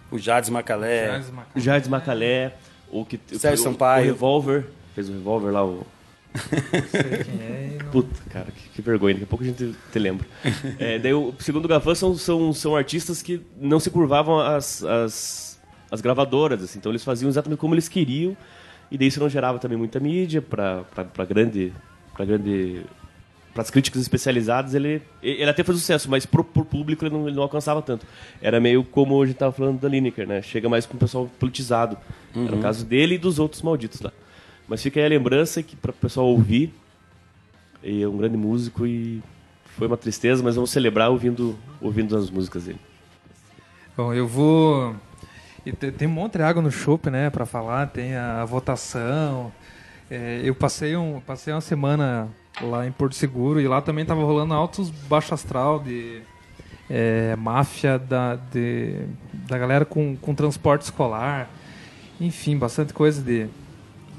O 0.09 0.17
Jades 0.17 0.49
Macalé. 0.49 1.11
Jazz 1.11 1.29
Macaco. 1.29 1.59
Jardim 1.59 1.89
Macalé, 1.89 2.55
o 2.89 3.05
que 3.05 3.19
Sérgio 3.37 3.61
o- 3.67 3.71
Sampaio. 3.71 4.05
O 4.05 4.07
Revolver, 4.07 4.65
fez 4.95 5.09
o 5.09 5.11
Revolver 5.13 5.53
lá, 5.53 5.63
o 5.63 5.85
sei 6.89 7.23
quem 7.23 7.41
é 7.41 7.77
não- 7.83 7.91
Puta, 7.91 8.19
cara, 8.31 8.47
que, 8.51 8.69
que 8.69 8.81
vergonha, 8.81 9.13
daqui 9.13 9.25
a 9.25 9.27
pouco 9.27 9.43
a 9.43 9.47
gente 9.47 9.75
te 9.91 9.99
lembra. 9.99 10.25
É, 10.79 10.97
daí, 10.97 11.13
o, 11.13 11.35
segundo 11.37 11.65
o 11.65 11.67
Gavan, 11.67 11.93
são, 11.93 12.15
são, 12.17 12.51
são 12.51 12.75
artistas 12.75 13.21
que 13.21 13.41
não 13.61 13.79
se 13.79 13.91
curvavam 13.91 14.39
às, 14.39 14.83
às, 14.83 15.61
às 15.91 16.01
gravadoras, 16.01 16.63
assim, 16.63 16.79
então 16.79 16.91
eles 16.91 17.03
faziam 17.03 17.29
exatamente 17.29 17.59
como 17.59 17.75
eles 17.75 17.87
queriam, 17.87 18.35
e 18.91 18.97
daí 18.97 19.07
isso 19.07 19.19
não 19.19 19.29
gerava 19.29 19.59
também 19.59 19.77
muita 19.77 19.99
mídia 19.99 20.41
para 20.41 20.85
grande. 21.27 21.73
Pra 22.13 22.25
grande 22.25 22.85
para 23.55 23.61
as 23.61 23.69
críticas 23.69 24.01
especializadas, 24.01 24.75
ele, 24.75 25.01
ele 25.23 25.49
até 25.49 25.63
fez 25.63 25.77
sucesso, 25.77 26.11
mas 26.11 26.25
pro, 26.25 26.43
pro 26.43 26.65
público 26.65 27.05
ele 27.05 27.15
não, 27.15 27.25
ele 27.25 27.37
não 27.37 27.43
alcançava 27.43 27.81
tanto. 27.81 28.05
Era 28.41 28.59
meio 28.59 28.83
como 28.83 29.21
a 29.21 29.25
gente 29.25 29.35
estava 29.35 29.53
falando 29.53 29.79
da 29.79 29.87
Lineker, 29.87 30.27
né? 30.27 30.41
Chega 30.41 30.67
mais 30.67 30.85
com 30.85 30.97
o 30.97 30.99
pessoal 30.99 31.31
politizado. 31.39 31.97
Era 32.35 32.53
o 32.53 32.59
caso 32.59 32.85
dele 32.85 33.15
e 33.15 33.17
dos 33.17 33.39
outros 33.39 33.61
malditos 33.61 34.01
lá. 34.01 34.11
Mas 34.67 34.83
fica 34.83 34.99
aí 34.99 35.05
a 35.05 35.09
lembrança 35.09 35.63
que 35.63 35.73
para 35.73 35.91
o 35.91 35.93
pessoal 35.93 36.27
ouvir, 36.27 36.73
ele 37.81 38.03
é 38.03 38.07
um 38.09 38.17
grande 38.17 38.35
músico 38.35 38.85
e 38.85 39.23
foi 39.77 39.87
uma 39.87 39.95
tristeza, 39.95 40.43
mas 40.43 40.55
vamos 40.55 40.69
celebrar 40.69 41.09
ouvindo, 41.09 41.57
ouvindo 41.79 42.17
as 42.17 42.29
músicas 42.29 42.65
dele. 42.65 42.79
Bom, 43.95 44.13
eu 44.13 44.27
vou. 44.27 44.93
E 45.65 45.71
te- 45.71 45.91
tem 45.91 46.07
um 46.07 46.11
monte 46.11 46.37
de 46.37 46.43
água 46.43 46.61
no 46.61 46.71
chopp, 46.71 47.09
né, 47.09 47.29
para 47.29 47.45
falar. 47.45 47.87
Tem 47.87 48.15
a 48.15 48.45
votação. 48.45 49.51
É, 50.09 50.41
eu 50.43 50.53
passei, 50.53 50.95
um, 50.95 51.19
passei 51.19 51.53
uma 51.53 51.61
semana 51.61 52.27
lá 52.61 52.85
em 52.87 52.91
Porto 52.91 53.15
Seguro 53.15 53.59
e 53.59 53.67
lá 53.67 53.81
também 53.81 54.05
tava 54.05 54.21
rolando 54.23 54.53
altos 54.53 54.89
baixo 54.89 55.33
astral 55.33 55.79
de 55.79 56.21
é, 56.89 57.35
máfia 57.35 57.97
da, 57.97 58.35
de, 58.35 59.01
da 59.47 59.57
galera 59.57 59.83
com, 59.85 60.15
com 60.15 60.35
transporte 60.35 60.83
escolar. 60.83 61.49
Enfim, 62.21 62.57
bastante 62.57 62.93
coisa 62.93 63.21
de 63.21 63.47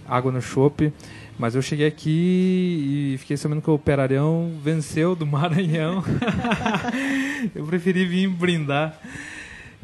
água 0.08 0.32
no 0.32 0.42
chopp. 0.42 0.92
Mas 1.38 1.54
eu 1.54 1.60
cheguei 1.60 1.86
aqui 1.86 3.12
e 3.14 3.18
fiquei 3.18 3.36
sabendo 3.36 3.60
que 3.60 3.68
o 3.70 3.74
Operarião 3.74 4.52
venceu 4.62 5.14
do 5.14 5.24
Maranhão. 5.26 6.02
eu 7.54 7.64
preferi 7.66 8.04
vir 8.06 8.28
brindar. 8.28 8.98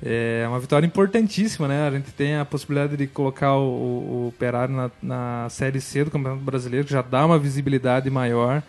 É 0.05 0.45
uma 0.49 0.59
vitória 0.59 0.85
importantíssima, 0.85 1.69
né? 1.69 1.87
A 1.87 1.91
gente 1.93 2.11
tem 2.11 2.37
a 2.37 2.45
possibilidade 2.45 2.97
de 2.97 3.07
colocar 3.07 3.55
o, 3.55 3.63
o 3.63 4.29
Operário 4.29 4.75
na, 4.75 4.91
na 5.01 5.49
Série 5.49 5.81
C 5.81 6.03
do 6.03 6.11
Campeonato 6.11 6.43
Brasileiro, 6.43 6.85
que 6.85 6.93
já 6.93 7.03
dá 7.03 7.25
uma 7.25 7.39
visibilidade 7.39 8.11
maior. 8.11 8.65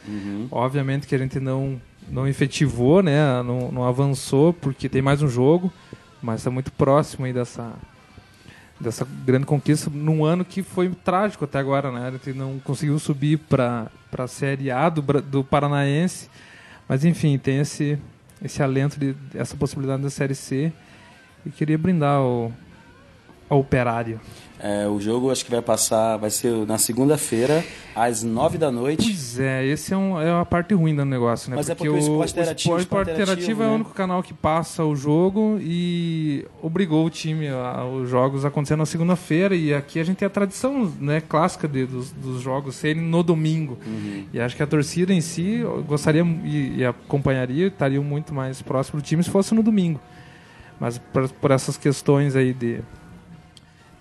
Obviamente 0.52 1.08
que 1.08 1.16
a 1.16 1.18
gente 1.18 1.40
não, 1.40 1.82
não 2.08 2.28
efetivou, 2.28 3.02
né? 3.02 3.42
Não, 3.42 3.72
não 3.72 3.84
avançou, 3.84 4.54
porque 4.54 4.88
tem 4.88 5.02
mais 5.02 5.24
um 5.24 5.28
jogo, 5.28 5.74
mas 6.22 6.42
está 6.42 6.52
muito 6.52 6.72
próximo 6.72 7.25
aí 7.25 7.34
dessa, 7.34 7.74
dessa 8.80 9.08
grande 9.25 9.48
conquista 9.48 9.90
num 9.92 10.24
ano 10.24 10.46
que 10.46 10.62
foi 10.62 10.90
trágico 10.90 11.46
até 11.46 11.58
agora, 11.58 11.92
né? 11.92 12.10
A 12.10 12.12
gente 12.12 12.32
não 12.34 12.60
conseguiu 12.60 13.00
subir 13.00 13.40
para 13.40 13.90
a 14.16 14.28
Série 14.28 14.70
A 14.70 14.88
do, 14.88 15.02
do 15.02 15.44
Paranaense, 15.44 16.30
mas 16.88 17.04
enfim, 17.04 17.40
tem 17.40 17.58
esse, 17.58 17.98
esse 18.44 18.62
alento, 18.62 19.00
de, 19.00 19.16
essa 19.34 19.58
possibilidade 19.58 20.04
da 20.04 20.12
Série 20.12 20.36
C. 20.36 20.72
E 21.46 21.50
queria 21.50 21.78
brindar 21.78 22.18
ao, 22.18 22.52
ao 23.50 23.60
Operário. 23.60 24.20
É, 24.66 24.88
o 24.88 24.98
jogo 24.98 25.30
acho 25.30 25.44
que 25.44 25.52
vai 25.52 25.62
passar, 25.62 26.16
vai 26.16 26.30
ser 26.30 26.66
na 26.66 26.78
segunda-feira, 26.78 27.66
às 27.94 28.24
nove 28.24 28.58
da 28.58 28.72
noite. 28.72 29.04
Pois 29.04 29.38
é, 29.38 29.66
esse 29.66 29.94
é, 29.94 29.98
um, 29.98 30.22
é 30.22 30.32
a 30.40 30.46
parte 30.46 30.74
ruim 30.74 30.96
do 30.96 31.04
negócio, 31.04 31.50
né? 31.50 31.58
Mas 31.58 31.70
é 31.70 31.76
porque 31.76 31.90
o 31.90 31.98
esporte 31.98 32.32
interativo- 32.32 32.74
o 32.76 32.80
esporte 32.80 33.12
interativo 33.12 33.62
é 33.62 33.66
né? 33.66 33.72
o 33.74 33.76
único 33.76 33.90
canal 33.94 34.24
que 34.24 34.34
passa 34.34 34.86
o 34.86 34.96
jogo 34.96 35.58
e 35.60 36.46
obrigou 36.62 37.06
o 37.06 37.10
time, 37.10 37.50
a, 37.50 37.84
os 37.84 38.10
jogos 38.10 38.46
acontecendo 38.46 38.80
na 38.80 38.86
segunda-feira. 38.86 39.54
E 39.54 39.74
aqui 39.74 40.00
a 40.00 40.04
gente 40.06 40.16
tem 40.16 40.26
a 40.26 40.30
tradição 40.30 40.90
né, 40.98 41.20
clássica 41.20 41.68
de, 41.68 41.86
dos, 41.86 42.12
dos 42.12 42.42
jogos 42.42 42.76
serem 42.76 43.02
no 43.02 43.22
domingo. 43.22 43.78
Uhum. 43.86 44.24
E 44.32 44.40
acho 44.40 44.56
que 44.56 44.64
a 44.64 44.68
torcida 44.68 45.12
em 45.14 45.20
si 45.20 45.62
gostaria 45.86 46.24
e, 46.46 46.78
e 46.78 46.86
acompanharia, 46.86 47.68
estaria 47.68 48.00
muito 48.00 48.34
mais 48.34 48.62
próximo 48.62 49.02
do 49.02 49.04
time 49.04 49.22
se 49.22 49.30
fosse 49.30 49.54
no 49.54 49.62
domingo. 49.62 50.00
Mas 50.84 50.98
por, 50.98 51.30
por 51.30 51.52
essas 51.52 51.78
questões 51.78 52.36
aí 52.36 52.54
de, 52.54 52.82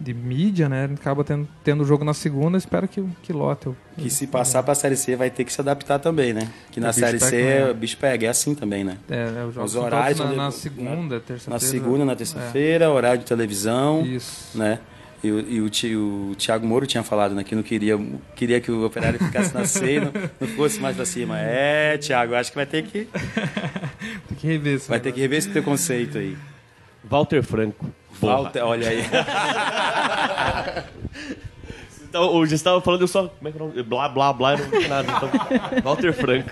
de 0.00 0.12
mídia, 0.12 0.68
né? 0.68 0.88
A 0.90 0.94
acaba 0.94 1.22
tendo, 1.22 1.46
tendo 1.62 1.82
o 1.82 1.86
jogo 1.86 2.04
na 2.04 2.12
segunda, 2.12 2.58
espero 2.58 2.88
que, 2.88 3.00
que 3.22 3.32
lote. 3.32 3.68
o- 3.68 3.76
Que 3.96 4.10
se 4.10 4.26
passar 4.26 4.64
pra 4.64 4.74
Série 4.74 4.96
C 4.96 5.14
vai 5.14 5.30
ter 5.30 5.44
que 5.44 5.52
se 5.52 5.60
adaptar 5.60 6.00
também, 6.00 6.32
né? 6.32 6.48
Que 6.72 6.80
na 6.80 6.92
Série 6.92 7.20
C 7.20 7.70
o 7.70 7.74
bicho 7.74 7.96
pega, 7.98 8.26
é 8.26 8.30
assim 8.30 8.52
também, 8.56 8.82
né? 8.82 8.96
É, 9.08 9.14
é, 9.16 9.60
os 9.62 9.76
horários 9.76 10.18
na, 10.18 10.26
são 10.26 10.36
na 10.36 10.48
de- 10.48 10.54
segunda, 10.56 11.20
terça-feira. 11.20 11.54
Na 11.54 11.58
segunda, 11.60 12.04
na 12.04 12.16
terça-feira, 12.16 12.90
horário 12.90 13.20
de 13.20 13.26
televisão, 13.26 14.00
É. 14.04 14.08
Isso. 14.08 14.58
né? 14.58 14.80
E, 15.22 15.30
o- 15.30 15.38
e 15.48 15.60
o, 15.94 16.30
o 16.32 16.34
Thiago 16.34 16.66
Moro 16.66 16.84
tinha 16.84 17.04
falado, 17.04 17.32
né? 17.32 17.44
Que 17.44 17.54
não 17.54 17.62
queria, 17.62 17.96
queria 18.34 18.60
que 18.60 18.72
o 18.72 18.84
Operário 18.84 19.20
ficasse 19.20 19.54
na 19.54 19.64
C 19.64 19.98
e 19.98 20.00
não, 20.00 20.10
não 20.40 20.48
fosse 20.48 20.80
mais 20.80 20.96
pra 20.96 21.04
cima. 21.06 21.38
É, 21.38 21.96
Thiago, 21.96 22.34
acho 22.34 22.50
que 22.50 22.56
vai 22.56 22.66
ter 22.66 22.82
que, 22.82 23.06
Tem 24.26 24.36
que 24.36 24.46
rever 24.48 24.74
isso. 24.78 24.88
vai 24.88 24.98
ter 24.98 25.12
que 25.12 25.20
rever 25.20 25.38
esse 25.38 25.48
preconceito 25.48 26.18
aí. 26.18 26.36
Walter 27.12 27.42
Franco. 27.42 27.86
Porra. 28.18 28.36
Walter, 28.42 28.62
olha 28.64 28.88
aí. 28.88 29.02
Então, 32.08 32.24
o 32.36 32.46
Gustavo 32.46 32.80
falando, 32.82 33.00
eu 33.00 33.08
só. 33.08 33.26
Como 33.26 33.48
é 33.48 33.52
que 33.52 33.58
é 33.58 33.62
o 33.62 33.68
nome? 33.68 33.82
Blá, 33.84 34.06
blá, 34.06 34.32
blá, 34.34 34.52
eu 34.52 34.58
não 34.58 34.80
vi 34.80 34.86
nada. 34.86 35.10
Então, 35.16 35.30
Walter 35.82 36.12
Franco. 36.12 36.50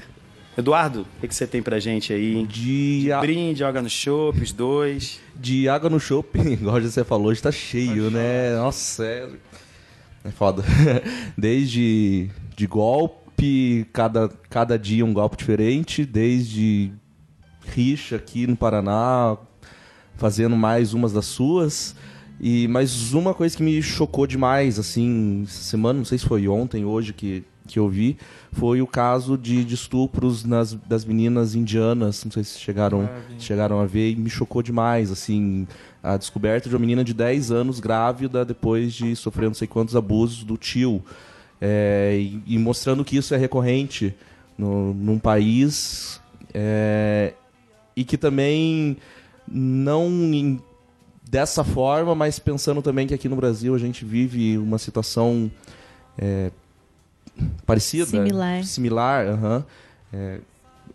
Eduardo, 0.57 1.03
o 1.03 1.21
que, 1.21 1.29
que 1.29 1.35
você 1.35 1.47
tem 1.47 1.63
pra 1.63 1.79
gente 1.79 2.15
aí? 2.15 2.47
De, 2.47 3.13
a- 3.13 3.21
Brinde, 3.21 3.59
joga 3.59 3.83
no 3.83 3.89
chopp, 3.91 4.41
os 4.43 4.53
dois. 4.53 5.21
de 5.37 5.69
água 5.69 5.91
no 5.91 6.01
shopping, 6.01 6.53
igual 6.55 6.81
você 6.81 7.05
falou, 7.05 7.27
hoje 7.29 7.43
tá 7.43 7.53
cheio, 7.53 8.11
né? 8.11 8.57
Nossa, 8.57 9.05
é... 9.05 9.29
é 10.25 10.31
foda. 10.31 10.65
Desde 11.37 12.31
de 12.57 12.67
golpe, 12.67 13.87
cada, 13.93 14.31
cada 14.49 14.79
dia 14.79 15.05
um 15.05 15.13
golpe 15.13 15.37
diferente, 15.37 16.07
desde 16.07 16.91
rixa 17.67 18.17
aqui 18.17 18.47
no 18.47 18.57
Paraná, 18.57 19.37
fazendo 20.21 20.55
mais 20.55 20.93
umas 20.93 21.15
das 21.15 21.25
suas. 21.25 21.97
E 22.39 22.69
mais 22.69 23.15
uma 23.15 23.33
coisa 23.33 23.57
que 23.57 23.63
me 23.63 23.83
chocou 23.83 24.27
demais, 24.27 24.79
assim, 24.79 25.45
essa 25.47 25.63
semana, 25.63 25.99
não 25.99 26.05
sei 26.05 26.19
se 26.19 26.27
foi 26.27 26.47
ontem, 26.47 26.85
hoje 26.85 27.13
que, 27.13 27.43
que 27.67 27.79
eu 27.79 27.89
vi, 27.89 28.17
foi 28.53 28.81
o 28.81 28.87
caso 28.87 29.37
de, 29.37 29.65
de 29.65 29.75
estupros 29.75 30.45
nas, 30.45 30.75
das 30.75 31.05
meninas 31.05 31.55
indianas. 31.55 32.23
Não 32.23 32.31
sei 32.31 32.45
se 32.45 32.59
chegaram, 32.59 33.09
se 33.39 33.47
chegaram 33.47 33.81
a 33.81 33.87
ver, 33.87 34.11
e 34.11 34.17
me 34.17 34.29
chocou 34.29 34.63
demais, 34.63 35.11
assim, 35.11 35.67
a 36.03 36.19
descoberta 36.19 36.69
de 36.69 36.75
uma 36.75 36.81
menina 36.81 37.03
de 37.03 37.15
10 37.15 37.51
anos 37.51 37.81
grávida 37.81 38.45
depois 38.45 38.93
de 38.93 39.17
sofrer 39.17 39.47
não 39.47 39.55
sei 39.55 39.69
quantos 39.69 39.97
abusos 39.97 40.45
do 40.45 40.57
tio. 40.59 41.03
É, 41.63 42.17
e, 42.19 42.43
e 42.47 42.59
mostrando 42.59 43.05
que 43.05 43.17
isso 43.17 43.35
é 43.35 43.39
recorrente 43.39 44.15
no, 44.57 44.95
num 44.95 45.19
país 45.19 46.21
é, 46.55 47.35
e 47.95 48.03
que 48.03 48.17
também 48.17 48.97
não 49.51 50.07
em- 50.33 50.61
dessa 51.29 51.63
forma, 51.65 52.15
mas 52.15 52.39
pensando 52.39 52.81
também 52.83 53.07
que 53.07 53.15
aqui 53.15 53.29
no 53.29 53.37
Brasil 53.37 53.75
a 53.75 53.79
gente 53.79 54.05
vive 54.05 54.57
uma 54.59 54.79
situação 54.79 55.51
é, 56.19 56.51
parecida, 57.67 58.07
Similar. 58.07 58.65
similar. 58.65 59.65
É, 60.13 60.41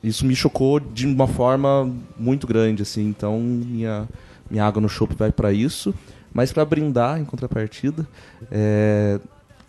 isso 0.03 0.25
me 0.25 0.35
chocou 0.35 0.79
de 0.79 1.07
uma 1.07 1.27
forma 1.27 1.91
muito 2.17 2.45
grande, 2.45 2.81
assim. 2.83 3.07
Então 3.07 3.39
minha 3.39 4.07
minha 4.49 4.63
água 4.63 4.79
no 4.81 4.87
chopp 4.89 5.15
vai 5.15 5.31
para 5.31 5.51
isso, 5.51 5.93
mas 6.33 6.51
para 6.53 6.63
brindar 6.63 7.19
em 7.19 7.25
contrapartida, 7.25 8.07
é, 8.51 9.19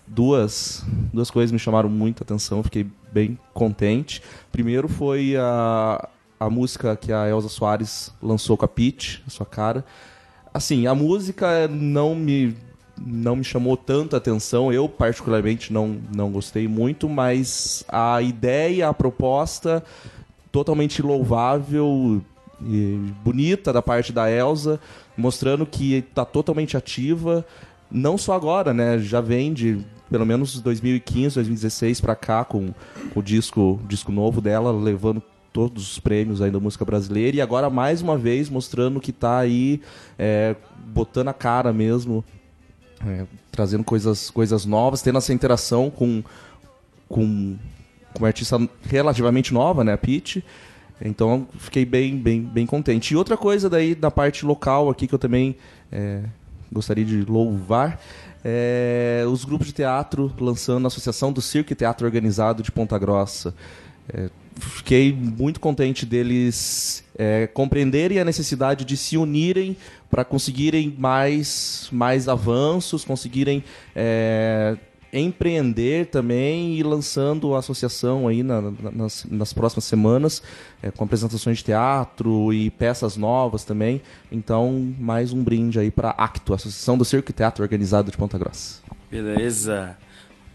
duas 0.06 0.84
duas 1.12 1.30
coisas 1.30 1.50
me 1.52 1.58
chamaram 1.58 1.88
muita 1.88 2.24
atenção, 2.24 2.62
fiquei 2.62 2.86
bem 3.12 3.38
contente. 3.54 4.20
Primeiro 4.52 4.88
foi 4.88 5.34
a 5.36 6.08
a 6.38 6.50
música 6.50 6.96
que 6.96 7.12
a 7.12 7.28
Elza 7.28 7.48
Soares 7.48 8.12
lançou 8.22 8.56
com 8.56 8.64
a 8.64 8.68
Pitty, 8.68 9.22
a 9.26 9.30
sua 9.30 9.46
cara. 9.46 9.84
Assim, 10.52 10.86
a 10.86 10.94
música 10.94 11.68
não 11.68 12.14
me 12.14 12.56
não 12.98 13.36
me 13.36 13.44
chamou 13.44 13.76
tanta 13.76 14.16
atenção, 14.16 14.72
eu 14.72 14.88
particularmente 14.88 15.70
não, 15.70 16.00
não 16.14 16.30
gostei 16.30 16.66
muito, 16.66 17.08
mas 17.10 17.84
a 17.88 18.22
ideia, 18.22 18.88
a 18.88 18.94
proposta 18.94 19.84
totalmente 20.50 21.02
louvável 21.02 22.22
e 22.62 22.98
bonita 23.22 23.70
da 23.70 23.82
parte 23.82 24.14
da 24.14 24.30
Elsa, 24.30 24.80
mostrando 25.14 25.66
que 25.66 25.96
está 25.96 26.24
totalmente 26.24 26.74
ativa, 26.74 27.44
não 27.90 28.16
só 28.16 28.32
agora, 28.32 28.72
né? 28.72 28.98
Já 28.98 29.20
vem 29.20 29.52
de 29.52 29.84
pelo 30.10 30.24
menos 30.24 30.60
2015, 30.60 31.34
2016 31.34 32.00
para 32.00 32.14
cá 32.14 32.44
com 32.44 32.72
o 33.14 33.22
disco, 33.22 33.80
disco 33.86 34.12
novo 34.12 34.40
dela, 34.40 34.72
levando 34.72 35.22
todos 35.56 35.90
os 35.92 35.98
prêmios 35.98 36.42
aí 36.42 36.50
da 36.50 36.60
música 36.60 36.84
brasileira 36.84 37.38
e 37.38 37.40
agora 37.40 37.70
mais 37.70 38.02
uma 38.02 38.18
vez 38.18 38.50
mostrando 38.50 39.00
que 39.00 39.10
tá 39.10 39.38
aí 39.38 39.80
é, 40.18 40.54
botando 40.88 41.28
a 41.28 41.32
cara 41.32 41.72
mesmo 41.72 42.22
é, 43.06 43.24
trazendo 43.50 43.82
coisas, 43.82 44.28
coisas 44.28 44.66
novas, 44.66 45.00
tendo 45.00 45.16
essa 45.16 45.32
interação 45.32 45.88
com, 45.88 46.22
com, 47.08 47.56
com 48.12 48.18
uma 48.18 48.26
artista 48.26 48.58
relativamente 48.82 49.54
nova, 49.54 49.82
né, 49.82 49.94
a 49.94 49.96
Pitty. 49.96 50.44
Então 51.00 51.48
fiquei 51.56 51.86
bem, 51.86 52.18
bem, 52.18 52.42
bem 52.42 52.66
contente. 52.66 53.14
E 53.14 53.16
outra 53.16 53.38
coisa 53.38 53.70
daí 53.70 53.94
da 53.94 54.10
parte 54.10 54.44
local 54.44 54.90
aqui 54.90 55.06
que 55.06 55.14
eu 55.14 55.18
também 55.18 55.56
é, 55.90 56.22
gostaria 56.70 57.04
de 57.04 57.24
louvar 57.24 57.98
é 58.44 59.24
os 59.26 59.42
grupos 59.42 59.68
de 59.68 59.72
teatro 59.72 60.30
lançando 60.38 60.84
a 60.84 60.88
Associação 60.88 61.32
do 61.32 61.40
Circo 61.40 61.72
e 61.72 61.76
Teatro 61.76 62.06
Organizado 62.06 62.62
de 62.62 62.70
Ponta 62.70 62.98
Grossa. 62.98 63.54
É, 64.12 64.28
fiquei 64.58 65.12
muito 65.12 65.58
contente 65.60 66.06
deles 66.06 67.04
é, 67.18 67.46
compreenderem 67.46 68.18
a 68.18 68.24
necessidade 68.24 68.84
de 68.84 68.96
se 68.96 69.16
unirem 69.16 69.76
para 70.10 70.24
conseguirem 70.24 70.94
mais, 70.98 71.88
mais 71.92 72.28
avanços, 72.28 73.04
conseguirem 73.04 73.62
é, 73.94 74.76
empreender 75.12 76.06
também 76.06 76.76
e 76.76 76.82
lançando 76.82 77.54
a 77.54 77.58
associação 77.58 78.28
aí 78.28 78.42
na- 78.42 78.60
na- 78.60 78.72
nas, 78.92 79.24
nas 79.30 79.52
próximas 79.52 79.84
semanas 79.84 80.42
é, 80.82 80.90
com 80.90 81.04
apresentações 81.04 81.58
de 81.58 81.64
teatro 81.64 82.52
e 82.52 82.70
peças 82.70 83.16
novas 83.16 83.64
também. 83.64 84.00
Então, 84.30 84.94
mais 84.98 85.32
um 85.32 85.42
brinde 85.42 85.78
aí 85.78 85.90
para 85.90 86.10
Acto, 86.10 86.54
Associação 86.54 86.96
do 86.98 87.04
Circo 87.04 87.30
e 87.30 87.34
Teatro 87.34 87.62
Organizado 87.62 88.10
de 88.10 88.16
Ponta 88.16 88.38
Grossa. 88.38 88.80
Beleza. 89.10 89.96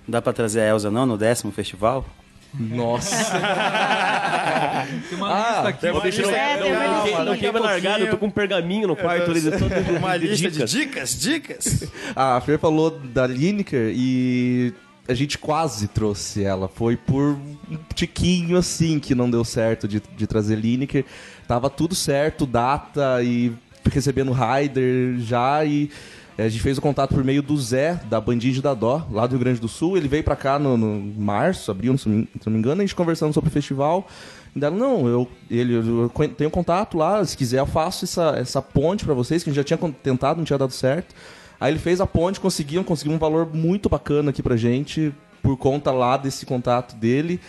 Não 0.08 0.12
dá 0.14 0.22
pra 0.22 0.34
trazer 0.34 0.62
a 0.62 0.68
Elza 0.70 0.90
não 0.92 1.06
no 1.06 1.18
décimo 1.18 1.52
festival? 1.52 2.06
Nossa! 2.54 3.40
Tem 5.10 5.18
uma 5.18 5.28
lista 5.38 5.68
aqui. 5.70 5.80
tem 5.82 5.92
uma 5.92 6.04
lista- 6.06 6.22
É, 6.32 6.58
tem 6.58 6.74
uma 7.14 7.24
não, 7.26 7.38
queima 7.38 7.60
largada, 7.60 8.04
eu 8.04 8.10
tô 8.10 8.18
com 8.18 8.26
um 8.28 8.32
pergaminho 8.32 8.88
no 8.88 8.96
quarto 8.96 9.32
ali 9.32 9.40
de 9.42 9.52
todo 9.52 9.72
Uma 9.98 10.18
de 10.18 10.28
lista 10.28 10.50
de 10.50 10.54
dicas. 10.58 10.70
dicas, 10.72 11.20
dicas. 11.20 11.92
A 12.16 12.42
Fer 12.42 12.60
falou 12.60 12.92
da 12.92 13.26
Lineker 13.26 13.94
e 13.96 14.74
a 15.08 15.14
gente 15.14 15.38
quase 15.38 15.88
trouxe 15.88 16.44
ela. 16.44 16.68
Foi 16.68 16.98
por 16.98 17.38
um 17.70 17.78
tiquinho 17.96 18.58
assim 18.58 19.00
que 19.00 19.16
não 19.16 19.30
deu 19.30 19.44
certo 19.46 19.88
de, 19.88 20.02
de 20.18 20.28
trazer 20.28 20.56
Lineker. 20.58 21.06
Tava 21.48 21.70
tudo 21.70 21.96
certo, 21.96 22.46
data 22.46 23.22
e 23.24 23.52
recebendo 23.90 24.32
rider 24.34 25.20
já 25.20 25.64
e 25.66 25.90
a 26.41 26.49
gente 26.49 26.62
fez 26.62 26.77
o 26.77 26.82
contato 26.82 27.13
por 27.13 27.23
meio 27.23 27.41
do 27.41 27.58
Zé, 27.58 27.99
da 28.10 28.19
Bandinge 28.21 28.62
da 28.62 28.73
Dó, 28.73 29.06
lá 29.12 29.25
do 29.27 29.32
Rio 29.32 29.39
Grande 29.39 29.60
do 29.60 29.67
Sul. 29.67 29.97
Ele 29.97 30.08
veio 30.08 30.23
pra 30.23 30.36
cá 30.36 30.58
no, 30.60 30.77
no 30.77 30.99
março, 31.21 31.69
abril, 31.71 31.97
se 31.97 32.08
não 32.10 32.15
me- 32.17 32.58
engano, 32.60 32.82
a 32.82 32.86
gente 32.86 32.95
conversando 32.95 33.34
sobre 33.34 33.49
o 33.49 33.54
festival. 33.54 34.08
Deram, 34.56 34.75
não, 34.75 35.08
eu, 35.08 35.27
ele, 35.49 35.73
eu 35.75 36.12
tenho 36.38 36.49
contato 36.49 36.97
lá, 36.97 37.23
se 37.23 37.38
quiser 37.38 37.60
eu 37.60 37.65
faço 37.65 38.06
essa, 38.06 38.36
essa 38.38 38.62
ponte 38.62 39.06
pra 39.06 39.13
vocês, 39.13 39.43
que 39.43 39.49
a 39.49 39.54
gente 39.54 39.58
já 39.69 39.77
tinha 39.77 39.91
tentado, 40.04 40.38
não 40.38 40.45
tinha 40.45 40.60
dado 40.60 40.73
certo. 40.73 41.15
Aí 41.60 41.71
ele 41.71 41.80
fez 41.80 42.01
a 42.01 42.08
ponte, 42.08 42.39
conseguiu, 42.39 42.84
conseguiu 42.84 43.13
um 43.13 43.19
valor 43.19 43.47
muito 43.54 43.88
bacana 43.88 44.32
aqui 44.32 44.41
pra 44.43 44.58
gente, 44.58 45.13
por 45.41 45.56
conta 45.58 45.91
lá 45.91 46.17
desse 46.17 46.45
contato 46.45 46.95
dele. 46.95 47.39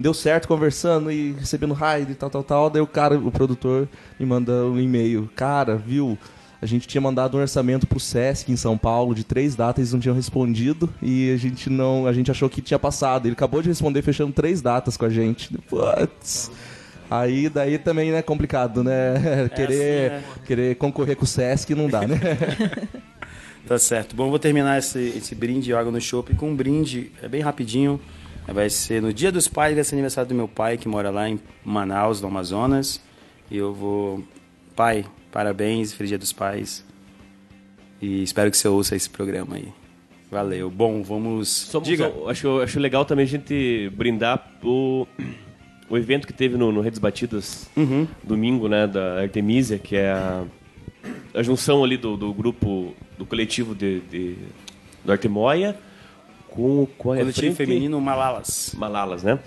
Deu 0.00 0.14
certo 0.14 0.46
conversando 0.48 1.10
e 1.10 1.32
recebendo 1.32 1.74
raid 1.74 2.12
e 2.12 2.14
tal, 2.14 2.30
tal, 2.30 2.42
tal. 2.44 2.70
Daí 2.70 2.80
o 2.80 2.86
cara, 2.86 3.18
o 3.18 3.30
produtor, 3.32 3.88
me 4.18 4.24
manda 4.24 4.52
um 4.64 4.78
e-mail. 4.78 5.28
Cara, 5.34 5.76
viu? 5.76 6.16
A 6.60 6.66
gente 6.66 6.88
tinha 6.88 7.00
mandado 7.00 7.36
um 7.36 7.40
orçamento 7.40 7.86
pro 7.86 8.00
Sesc 8.00 8.50
em 8.50 8.56
São 8.56 8.76
Paulo 8.76 9.14
de 9.14 9.22
três 9.22 9.54
datas, 9.54 9.78
eles 9.78 9.92
não 9.92 10.00
tinham 10.00 10.14
respondido 10.14 10.92
e 11.00 11.30
a 11.32 11.36
gente 11.36 11.70
não, 11.70 12.06
a 12.06 12.12
gente 12.12 12.30
achou 12.30 12.48
que 12.50 12.60
tinha 12.60 12.78
passado. 12.78 13.26
Ele 13.26 13.34
acabou 13.34 13.62
de 13.62 13.68
responder 13.68 14.02
fechando 14.02 14.32
três 14.32 14.60
datas 14.60 14.96
com 14.96 15.04
a 15.04 15.10
gente. 15.10 15.56
Putz. 15.68 16.50
Aí 17.10 17.48
daí 17.48 17.78
também 17.78 18.12
é 18.12 18.22
complicado, 18.22 18.82
né? 18.82 19.48
Querer, 19.54 20.12
assim, 20.12 20.24
querer 20.46 20.74
concorrer 20.76 21.16
com 21.16 21.24
o 21.24 21.26
Sesc 21.26 21.74
não 21.74 21.88
dá, 21.88 22.06
né? 22.06 22.18
Tá 23.66 23.78
certo. 23.78 24.16
Bom, 24.16 24.30
vou 24.30 24.38
terminar 24.38 24.78
esse, 24.78 24.98
esse 25.14 25.34
brinde 25.34 25.74
água 25.74 25.92
no 25.92 26.00
chopp 26.00 26.34
com 26.36 26.48
um 26.48 26.56
brinde 26.56 27.12
é 27.22 27.28
bem 27.28 27.42
rapidinho. 27.42 28.00
Vai 28.46 28.70
ser 28.70 29.02
no 29.02 29.12
Dia 29.12 29.30
dos 29.30 29.46
Pais, 29.46 29.74
vai 29.74 29.84
ser 29.84 29.94
aniversário 29.94 30.26
do 30.26 30.34
meu 30.34 30.48
pai, 30.48 30.78
que 30.78 30.88
mora 30.88 31.10
lá 31.10 31.28
em 31.28 31.38
Manaus, 31.62 32.22
no 32.22 32.28
Amazonas. 32.28 32.98
E 33.50 33.58
eu 33.58 33.74
vou. 33.74 34.24
Pai, 34.74 35.04
parabéns, 35.42 35.92
feliz 35.92 36.08
Dia 36.08 36.18
dos 36.18 36.32
Pais. 36.32 36.84
E 38.02 38.24
espero 38.24 38.50
que 38.50 38.56
você 38.56 38.66
ouça 38.66 38.96
esse 38.96 39.08
programa 39.08 39.54
aí. 39.54 39.68
Valeu. 40.28 40.68
Bom, 40.68 41.00
vamos. 41.00 41.48
Só- 41.48 41.78
Diga. 41.78 42.10
só- 42.12 42.28
acho, 42.28 42.60
acho 42.60 42.80
legal 42.80 43.04
também 43.04 43.22
a 43.24 43.28
gente 43.28 43.88
brindar 43.94 44.52
o, 44.64 45.06
o 45.88 45.96
evento 45.96 46.26
que 46.26 46.32
teve 46.32 46.56
no, 46.56 46.72
no 46.72 46.80
Redes 46.80 46.98
Batidas 46.98 47.68
Uhum. 47.76 48.04
domingo, 48.24 48.66
né, 48.68 48.88
da 48.88 49.20
Artemisia, 49.20 49.78
que 49.78 49.94
é 49.94 50.10
a, 50.10 50.44
a 51.32 51.40
junção 51.44 51.84
ali 51.84 51.96
do, 51.96 52.16
do 52.16 52.34
grupo, 52.34 52.92
do 53.16 53.24
coletivo 53.24 53.76
de, 53.76 54.00
de- 54.10 54.36
do 55.04 55.12
Artemoia 55.12 55.76
com, 56.50 56.86
com 56.98 57.12
a 57.12 57.16
Coletivo 57.16 57.54
frente- 57.54 57.56
feminino 57.56 58.00
Malalas. 58.00 58.74
Malalas, 58.76 59.22
né? 59.22 59.38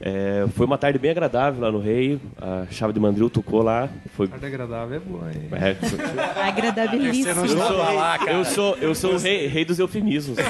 É, 0.00 0.46
foi 0.54 0.66
uma 0.66 0.76
tarde 0.76 0.98
bem 0.98 1.10
agradável 1.10 1.60
lá 1.62 1.70
no 1.72 1.78
Rei, 1.80 2.20
a 2.40 2.66
Chave 2.70 2.92
de 2.92 3.00
Mandril 3.00 3.30
tocou 3.30 3.62
lá, 3.62 3.88
foi... 4.14 4.28
Tarde 4.28 4.46
agradável 4.46 4.96
é 4.96 5.00
boa, 5.00 5.30
hein? 5.32 5.48
é, 5.52 5.74
foi- 5.74 5.98
Agradabilíssimo. 6.42 7.28
eu 7.46 7.48
sou, 7.48 8.26
eu 8.28 8.44
sou, 8.44 8.76
eu 8.78 8.94
sou 8.94 9.14
o 9.14 9.18
rei, 9.18 9.46
rei 9.46 9.64
dos 9.64 9.78
eufemismos. 9.78 10.36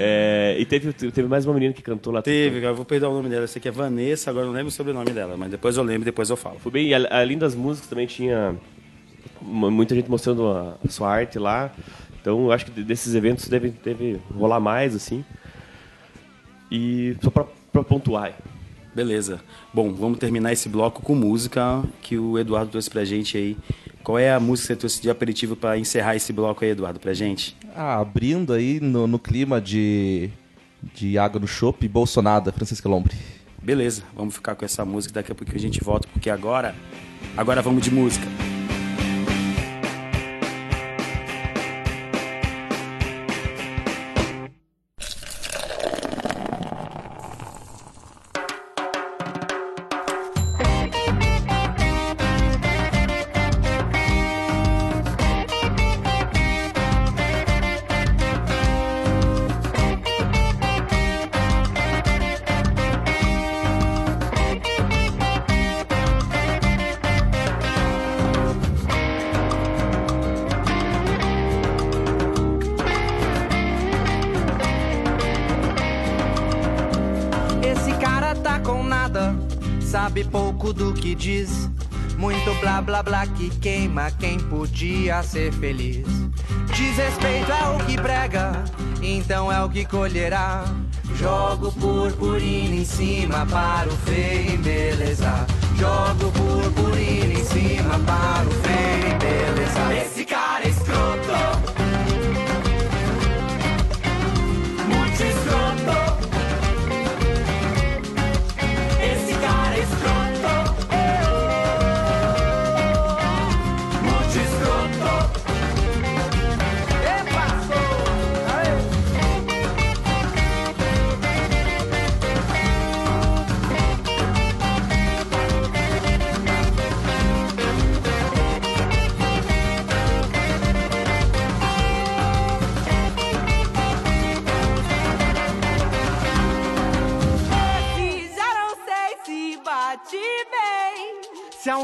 É, 0.00 0.54
e 0.56 0.64
teve, 0.64 0.92
teve 0.92 1.24
mais 1.26 1.44
uma 1.44 1.54
menina 1.54 1.72
que 1.72 1.82
cantou 1.82 2.12
lá. 2.12 2.22
Teve, 2.22 2.64
eu 2.64 2.72
vou 2.74 2.84
perder 2.84 3.06
o 3.06 3.12
nome 3.12 3.28
dela. 3.28 3.42
Eu 3.42 3.48
sei 3.48 3.60
que 3.60 3.66
é 3.66 3.70
Vanessa, 3.72 4.30
agora 4.30 4.46
não 4.46 4.52
lembro 4.52 4.68
o 4.68 4.70
sobrenome 4.70 5.10
dela, 5.10 5.36
mas 5.36 5.50
depois 5.50 5.76
eu 5.76 5.82
lembro, 5.82 6.04
depois 6.04 6.30
eu 6.30 6.36
falo. 6.36 6.56
Foi 6.60 6.70
bem, 6.70 6.86
e 6.86 6.94
além 6.94 7.36
das 7.36 7.52
músicas 7.56 7.88
também 7.90 8.06
tinha 8.06 8.54
mu- 9.42 9.72
muita 9.72 9.96
gente 9.96 10.08
mostrando 10.08 10.48
a 10.48 10.76
sua 10.88 11.10
arte 11.12 11.36
lá. 11.40 11.72
Então 12.28 12.44
eu 12.44 12.52
acho 12.52 12.66
que 12.66 12.82
desses 12.82 13.14
eventos 13.14 13.48
deve, 13.48 13.70
deve 13.82 14.20
rolar 14.34 14.60
mais, 14.60 14.94
assim. 14.94 15.24
E 16.70 17.16
só 17.22 17.30
pra, 17.30 17.46
pra 17.72 17.82
pontuar. 17.82 18.34
Beleza. 18.94 19.40
Bom, 19.72 19.94
vamos 19.94 20.18
terminar 20.18 20.52
esse 20.52 20.68
bloco 20.68 21.00
com 21.00 21.14
música 21.14 21.82
que 22.02 22.18
o 22.18 22.38
Eduardo 22.38 22.70
trouxe 22.70 22.90
pra 22.90 23.02
gente 23.02 23.38
aí. 23.38 23.56
Qual 24.04 24.18
é 24.18 24.30
a 24.30 24.38
música 24.38 24.66
que 24.66 24.74
você 24.74 24.76
trouxe 24.76 25.00
de 25.00 25.08
aperitivo 25.08 25.56
pra 25.56 25.78
encerrar 25.78 26.16
esse 26.16 26.30
bloco 26.30 26.62
aí, 26.62 26.72
Eduardo, 26.72 27.00
pra 27.00 27.14
gente? 27.14 27.56
Ah, 27.74 27.98
abrindo 27.98 28.52
aí 28.52 28.78
no, 28.78 29.06
no 29.06 29.18
clima 29.18 29.58
de, 29.58 30.28
de 30.94 31.16
água 31.16 31.40
no 31.40 31.48
chopp, 31.48 31.88
Bolsonaro, 31.88 32.52
Francisca 32.52 32.90
Lombre. 32.90 33.16
Beleza, 33.62 34.02
vamos 34.14 34.34
ficar 34.34 34.54
com 34.54 34.66
essa 34.66 34.84
música, 34.84 35.14
daqui 35.14 35.32
a 35.32 35.34
pouco 35.34 35.54
a 35.54 35.58
gente 35.58 35.82
volta, 35.82 36.06
porque 36.12 36.28
agora, 36.28 36.74
agora 37.34 37.62
vamos 37.62 37.82
de 37.82 37.90
música. 37.90 38.26
Blá 82.98 83.02
blá 83.02 83.26
que 83.26 83.50
queima 83.58 84.10
quem 84.10 84.38
podia 84.38 85.22
ser 85.22 85.52
feliz. 85.52 86.06
Desrespeito 86.74 87.50
é 87.52 87.68
o 87.68 87.78
que 87.84 87.96
prega, 87.96 88.64
então 89.02 89.52
é 89.52 89.62
o 89.62 89.68
que 89.68 89.84
colherá. 89.84 90.64
Jogo 91.14 91.72
purpurina 91.72 92.74
em 92.74 92.84
cima 92.84 93.46
para 93.46 93.88
o 93.88 93.96
feio 93.98 94.54
embelezar. 94.54 95.46
Jogo 95.76 96.32
purpurina 96.32 97.34
em 97.34 97.44
cima 97.44 97.98
para 98.00 98.48
o 98.48 98.52
feio 98.62 99.14
embelezar. 99.14 99.92
Esse 99.92 100.24
cara 100.24 100.64
é 100.64 100.68
escroto. 100.68 101.57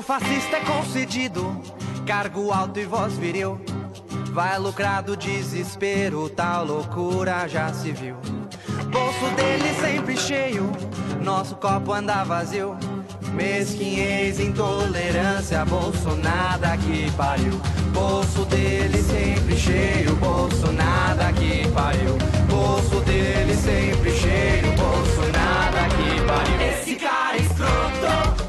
Fascista 0.04 0.58
é 0.58 0.60
concedido 0.60 1.58
cargo 2.06 2.52
alto 2.52 2.78
e 2.78 2.84
voz 2.84 3.14
viril, 3.14 3.58
vai 4.32 4.58
lucrar 4.58 5.02
do 5.02 5.16
desespero, 5.16 6.28
tal 6.28 6.66
loucura 6.66 7.48
já 7.48 7.72
se 7.72 7.90
viu. 7.90 8.16
Bolso 8.90 9.34
dele 9.34 9.74
sempre 9.80 10.16
cheio, 10.16 10.70
nosso 11.22 11.56
copo 11.56 11.92
anda 11.92 12.22
vazio. 12.22 12.76
Mesquinhez, 13.32 14.38
intolerância, 14.38 15.64
bolso 15.64 16.14
nada 16.16 16.76
que 16.76 17.10
pariu. 17.12 17.58
Bolso 17.92 18.44
dele 18.44 19.02
sempre 19.02 19.56
cheio, 19.56 20.14
bolso 20.16 20.70
nada 20.70 21.32
que 21.32 21.66
pariu. 21.68 22.16
Bolso 22.48 23.00
dele 23.00 23.56
sempre 23.56 24.12
cheio, 24.12 24.70
bolso 24.76 25.32
nada 25.32 25.88
que 25.88 26.20
pariu. 26.26 26.60
Esse 26.60 26.94
cara 26.96 27.36
é 27.36 27.40
escroto. 27.40 28.43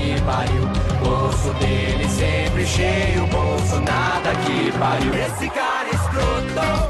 Que 0.00 0.20
pariu. 0.22 0.62
Bolso 1.02 1.52
dele 1.54 2.08
sempre 2.08 2.66
cheio, 2.66 3.26
bolso 3.26 3.80
nada 3.80 4.34
que 4.44 4.72
pariu. 4.78 5.12
Esse 5.14 5.48
cara 5.50 5.88
é 5.88 5.94
escroto. 5.94 6.89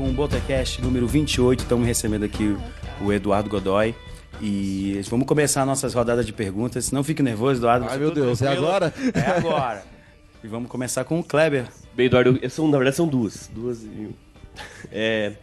Com 0.00 0.08
o 0.08 0.12
Botecast 0.14 0.80
número 0.80 1.06
28. 1.06 1.60
Estamos 1.60 1.86
recebendo 1.86 2.24
aqui 2.24 2.56
o 3.02 3.12
Eduardo 3.12 3.50
Godoy. 3.50 3.94
E 4.40 4.98
vamos 5.10 5.26
começar 5.26 5.66
nossas 5.66 5.92
rodadas 5.92 6.24
de 6.24 6.32
perguntas. 6.32 6.90
Não 6.90 7.04
fique 7.04 7.22
nervoso, 7.22 7.60
Eduardo. 7.60 7.84
Ai, 7.86 7.98
meu 7.98 8.10
Deus, 8.10 8.40
é 8.40 8.46
Tranquilo? 8.46 8.66
agora? 8.68 8.94
É 9.14 9.30
agora. 9.30 9.84
E 10.42 10.48
vamos 10.48 10.70
começar 10.70 11.04
com 11.04 11.20
o 11.20 11.22
Kleber. 11.22 11.66
Bem, 11.94 12.06
Eduardo, 12.06 12.40
são, 12.48 12.66
na 12.66 12.78
verdade 12.78 12.96
são 12.96 13.06
duas. 13.06 13.50
Duas 13.54 13.82
e 13.82 13.88
um. 13.88 14.12
É, 14.90 15.34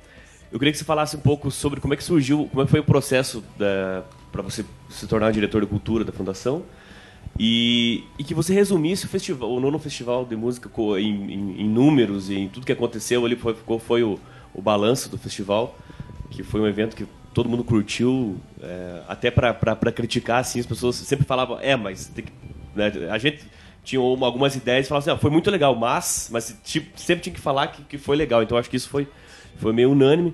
eu 0.51 0.57
queria 0.57 0.71
que 0.71 0.77
você 0.79 0.83
falasse 0.83 1.15
um 1.15 1.19
pouco 1.19 1.51
sobre 1.51 1.79
como 1.79 1.93
é 1.93 1.97
que 1.97 2.03
surgiu, 2.03 2.47
como 2.49 2.63
é 2.63 2.65
que 2.65 2.71
foi 2.71 2.79
o 2.79 2.83
processo 2.83 3.43
para 4.31 4.41
você 4.41 4.65
se 4.89 5.05
tornar 5.05 5.31
diretor 5.31 5.61
de 5.61 5.67
cultura 5.67 6.03
da 6.03 6.11
fundação 6.11 6.63
e, 7.37 8.05
e 8.17 8.23
que 8.23 8.33
você 8.33 8.55
resumisse 8.55 9.05
o 9.05 9.07
festival, 9.07 9.51
o 9.51 9.59
nono 9.59 9.77
festival 9.77 10.25
de 10.25 10.35
música 10.35 10.67
em, 10.99 11.31
em- 11.31 11.61
em 11.61 11.69
números 11.69 12.31
e 12.31 12.35
em 12.39 12.49
tudo 12.49 12.65
que 12.65 12.71
aconteceu 12.71 13.23
ali, 13.23 13.35
foi, 13.35 13.53
qual 13.53 13.77
foi 13.77 14.01
o, 14.01 14.19
o 14.57 14.61
balanço 14.61 15.07
do 15.09 15.17
festival, 15.17 15.77
que 16.29 16.43
foi 16.43 16.59
um 16.59 16.67
evento 16.67 16.95
que 16.95 17.05
todo 17.33 17.47
mundo 17.47 17.63
curtiu, 17.63 18.37
é, 18.61 19.01
até 19.07 19.29
para 19.31 19.91
criticar, 19.91 20.39
assim, 20.41 20.59
as 20.59 20.65
pessoas 20.65 20.95
sempre 20.95 21.25
falavam, 21.25 21.59
é, 21.61 21.75
mas 21.75 22.11
que, 22.13 22.25
né, 22.75 22.91
a 23.09 23.17
gente 23.17 23.45
tinha 23.83 24.01
uma- 24.01 24.25
algumas 24.25 24.55
ideias 24.55 24.85
e 24.85 24.89
falava 24.89 25.03
assim, 25.03 25.15
ah, 25.15 25.21
foi 25.21 25.29
muito 25.31 25.49
legal, 25.49 25.73
mas, 25.75 26.29
mas 26.31 26.53
tipo, 26.65 26.99
sempre 26.99 27.23
tinha 27.23 27.33
que 27.33 27.39
falar 27.39 27.67
que, 27.67 27.83
que 27.83 27.97
foi 27.97 28.17
legal. 28.17 28.43
Então 28.43 28.57
acho 28.57 28.69
que 28.69 28.75
isso 28.75 28.89
foi, 28.89 29.07
foi 29.57 29.71
meio 29.71 29.91
unânime. 29.91 30.33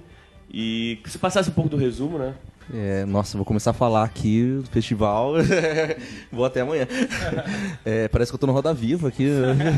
E 0.51 0.99
que 1.03 1.09
você 1.09 1.17
passasse 1.17 1.49
um 1.49 1.53
pouco 1.53 1.69
do 1.69 1.77
resumo, 1.77 2.17
né? 2.17 2.35
É, 2.71 3.03
nossa, 3.05 3.37
vou 3.37 3.45
começar 3.45 3.71
a 3.71 3.73
falar 3.73 4.03
aqui 4.03 4.59
do 4.63 4.69
festival. 4.69 5.33
vou 6.31 6.45
até 6.45 6.61
amanhã. 6.61 6.87
É, 7.85 8.07
parece 8.07 8.31
que 8.31 8.35
eu 8.35 8.39
tô 8.39 8.47
no 8.47 8.53
Roda 8.53 8.73
Viva 8.73 9.09
aqui. 9.09 9.27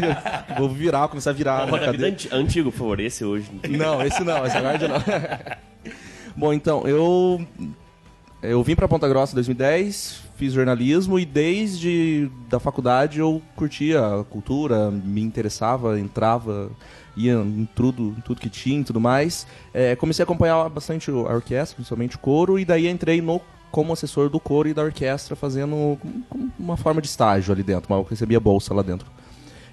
vou 0.59 0.69
virar, 0.69 1.07
começar 1.07 1.31
a 1.31 1.33
virar. 1.33 1.61
A 1.63 1.65
na 1.65 1.71
Roda 1.71 1.77
Vida 1.79 1.85
cadeira. 1.93 2.13
anti- 2.13 2.29
antigo, 2.31 2.71
por 2.71 2.77
favor, 2.77 2.99
esse 2.99 3.25
hoje. 3.25 3.49
Não, 3.69 4.01
esse 4.03 4.23
não, 4.23 4.45
esse 4.45 4.59
guarda 4.59 4.87
não. 4.87 4.97
Bom, 6.35 6.53
então, 6.53 6.83
eu 6.87 7.43
eu 8.43 8.61
vim 8.61 8.75
pra 8.75 8.87
Ponta 8.87 9.07
Grossa 9.09 9.33
em 9.33 9.35
2010, 9.35 10.21
fiz 10.37 10.53
jornalismo 10.53 11.17
e 11.17 11.25
desde 11.25 12.29
da 12.47 12.59
faculdade 12.59 13.19
eu 13.19 13.41
curtia 13.55 13.99
a 14.19 14.23
cultura, 14.23 14.91
me 14.91 15.21
interessava, 15.21 15.99
entrava, 15.99 16.69
ia 17.15 17.33
em 17.33 17.67
tudo, 17.75 18.15
em 18.17 18.21
tudo 18.21 18.41
que 18.41 18.49
tinha 18.49 18.81
e 18.81 18.83
tudo 18.83 18.99
mais. 18.99 19.47
É, 19.73 19.95
comecei 19.95 20.23
a 20.23 20.25
acompanhar 20.25 20.69
bastante 20.69 21.09
a 21.09 21.13
orquestra, 21.13 21.75
principalmente 21.75 22.15
o 22.15 22.19
coro, 22.19 22.59
e 22.59 22.65
daí 22.65 22.87
entrei 22.87 23.21
no 23.21 23.41
como 23.71 23.91
assessor 23.91 24.29
do 24.29 24.39
coro 24.39 24.69
e 24.69 24.73
da 24.73 24.83
orquestra, 24.83 25.35
fazendo 25.35 25.99
uma 26.57 26.77
forma 26.77 27.01
de 27.01 27.07
estágio 27.07 27.53
ali 27.53 27.61
dentro, 27.61 27.87
mas 27.89 27.99
eu 27.99 28.07
recebia 28.09 28.39
bolsa 28.39 28.73
lá 28.73 28.81
dentro. 28.81 29.05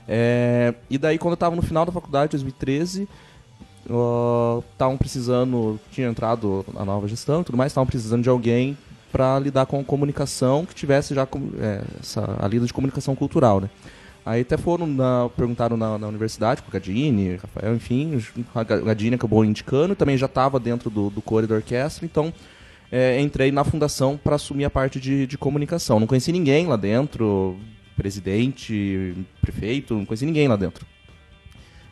É, 0.08 0.74
e 0.90 0.98
daí, 0.98 1.18
quando 1.18 1.32
eu 1.32 1.34
estava 1.34 1.54
no 1.54 1.62
final 1.62 1.86
da 1.86 1.92
faculdade, 1.92 2.32
2013, 2.32 3.08
estavam 4.72 4.96
precisando, 4.96 5.78
tinha 5.90 6.08
entrado 6.08 6.64
a 6.76 6.84
nova 6.84 7.06
gestão 7.06 7.42
e 7.42 7.44
tudo 7.44 7.56
mais, 7.56 7.70
estavam 7.70 7.86
precisando 7.86 8.22
de 8.22 8.28
alguém 8.28 8.76
para 9.10 9.38
lidar 9.38 9.66
com 9.66 9.84
comunicação 9.84 10.64
que 10.64 10.74
tivesse 10.74 11.14
já 11.14 11.28
é, 11.60 11.82
essa, 12.00 12.36
a 12.40 12.48
lida 12.48 12.66
de 12.66 12.72
comunicação 12.72 13.14
cultural, 13.14 13.60
né? 13.60 13.70
Aí 14.24 14.42
até 14.42 14.56
foram, 14.56 14.86
na- 14.86 15.28
perguntaram 15.36 15.76
na, 15.76 15.98
na 15.98 16.06
universidade, 16.06 16.62
com 16.62 16.68
o 16.68 16.72
Gadini, 16.72 17.36
Rafael, 17.36 17.74
enfim, 17.74 18.18
a 18.54 18.62
Ga- 18.62 18.80
Gadini 18.80 19.16
acabou 19.16 19.44
indicando, 19.44 19.96
também 19.96 20.16
já 20.16 20.26
estava 20.26 20.60
dentro 20.60 20.88
do, 20.88 21.10
do 21.10 21.20
core 21.20 21.46
da 21.46 21.56
orquestra, 21.56 22.04
então 22.06 22.32
é, 22.90 23.20
entrei 23.20 23.50
na 23.50 23.64
fundação 23.64 24.16
para 24.16 24.36
assumir 24.36 24.64
a 24.64 24.70
parte 24.70 25.00
de, 25.00 25.26
de 25.26 25.36
comunicação. 25.36 25.98
Não 25.98 26.06
conheci 26.06 26.30
ninguém 26.30 26.66
lá 26.66 26.76
dentro, 26.76 27.56
presidente, 27.96 29.14
prefeito, 29.40 29.94
não 29.94 30.04
conheci 30.04 30.24
ninguém 30.26 30.46
lá 30.46 30.56
dentro. 30.56 30.86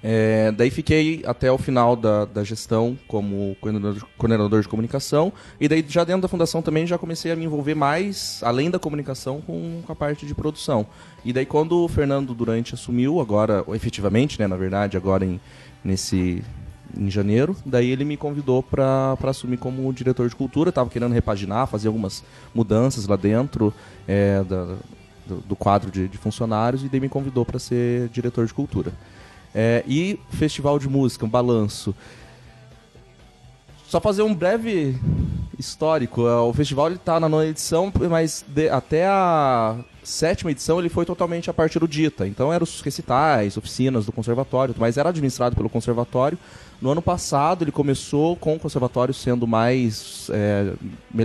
É, 0.02 0.50
daí 0.52 0.70
fiquei 0.70 1.22
até 1.26 1.52
o 1.52 1.58
final 1.58 1.94
da, 1.94 2.24
da 2.24 2.42
gestão 2.42 2.98
como 3.06 3.54
coordenador 3.60 3.94
de, 3.98 4.04
coordenador 4.16 4.62
de 4.62 4.68
comunicação 4.68 5.30
e 5.60 5.68
daí 5.68 5.84
já 5.86 6.04
dentro 6.04 6.22
da 6.22 6.28
fundação 6.28 6.62
também 6.62 6.86
já 6.86 6.96
comecei 6.96 7.30
a 7.30 7.36
me 7.36 7.44
envolver 7.44 7.74
mais, 7.74 8.40
além 8.42 8.70
da 8.70 8.78
comunicação, 8.78 9.42
com, 9.42 9.82
com 9.86 9.92
a 9.92 9.94
parte 9.94 10.24
de 10.24 10.34
produção. 10.34 10.86
E 11.22 11.34
daí 11.34 11.44
quando 11.44 11.84
o 11.84 11.88
Fernando 11.88 12.32
Durante 12.34 12.72
assumiu, 12.72 13.20
agora, 13.20 13.62
efetivamente, 13.74 14.40
né, 14.40 14.46
na 14.46 14.56
verdade, 14.56 14.96
agora 14.96 15.22
em, 15.22 15.38
nesse, 15.84 16.42
em 16.96 17.10
janeiro, 17.10 17.54
daí 17.66 17.90
ele 17.90 18.04
me 18.06 18.16
convidou 18.16 18.62
para 18.62 19.18
assumir 19.24 19.58
como 19.58 19.92
diretor 19.92 20.26
de 20.30 20.34
cultura, 20.34 20.70
estava 20.70 20.88
querendo 20.88 21.12
repaginar, 21.12 21.66
fazer 21.66 21.88
algumas 21.88 22.24
mudanças 22.54 23.06
lá 23.06 23.16
dentro 23.16 23.72
é, 24.08 24.42
da- 24.44 24.76
do, 25.26 25.36
do 25.46 25.54
quadro 25.56 25.90
de, 25.90 26.08
de 26.08 26.16
funcionários 26.16 26.82
e 26.82 26.88
daí 26.88 27.00
me 27.00 27.08
convidou 27.08 27.44
para 27.44 27.58
ser 27.58 28.08
diretor 28.08 28.46
de 28.46 28.54
cultura. 28.54 28.92
É, 29.54 29.82
e 29.86 30.18
festival 30.30 30.78
de 30.78 30.88
música, 30.88 31.24
um 31.26 31.28
balanço. 31.28 31.94
Só 33.88 34.00
fazer 34.00 34.22
um 34.22 34.34
breve 34.34 34.96
histórico. 35.58 36.26
é, 36.26 36.34
O 36.36 36.52
festival 36.52 36.86
ele 36.88 36.98
tá 36.98 37.18
na 37.18 37.28
nona 37.28 37.46
edição, 37.46 37.92
mas 38.08 38.44
de- 38.46 38.68
até 38.68 39.06
a 39.06 39.76
sétima 40.04 40.50
edição 40.50 40.78
ele 40.78 40.88
foi 40.88 41.04
totalmente 41.04 41.50
a 41.50 41.52
parte 41.52 41.76
erudita. 41.76 42.26
Então 42.26 42.52
eram 42.52 42.62
os 42.64 42.80
recitais, 42.80 43.56
oficinas 43.56 44.06
do 44.06 44.12
conservatório, 44.12 44.74
mas 44.78 44.96
era 44.96 45.08
administrado 45.08 45.56
pelo 45.56 45.68
conservatório. 45.68 46.38
No 46.80 46.90
ano 46.90 47.02
passado 47.02 47.64
ele 47.64 47.72
começou 47.72 48.36
com 48.36 48.54
o 48.54 48.58
conservatório 48.60 49.12
sendo 49.12 49.46
mais 49.46 50.30
é, 50.32 50.72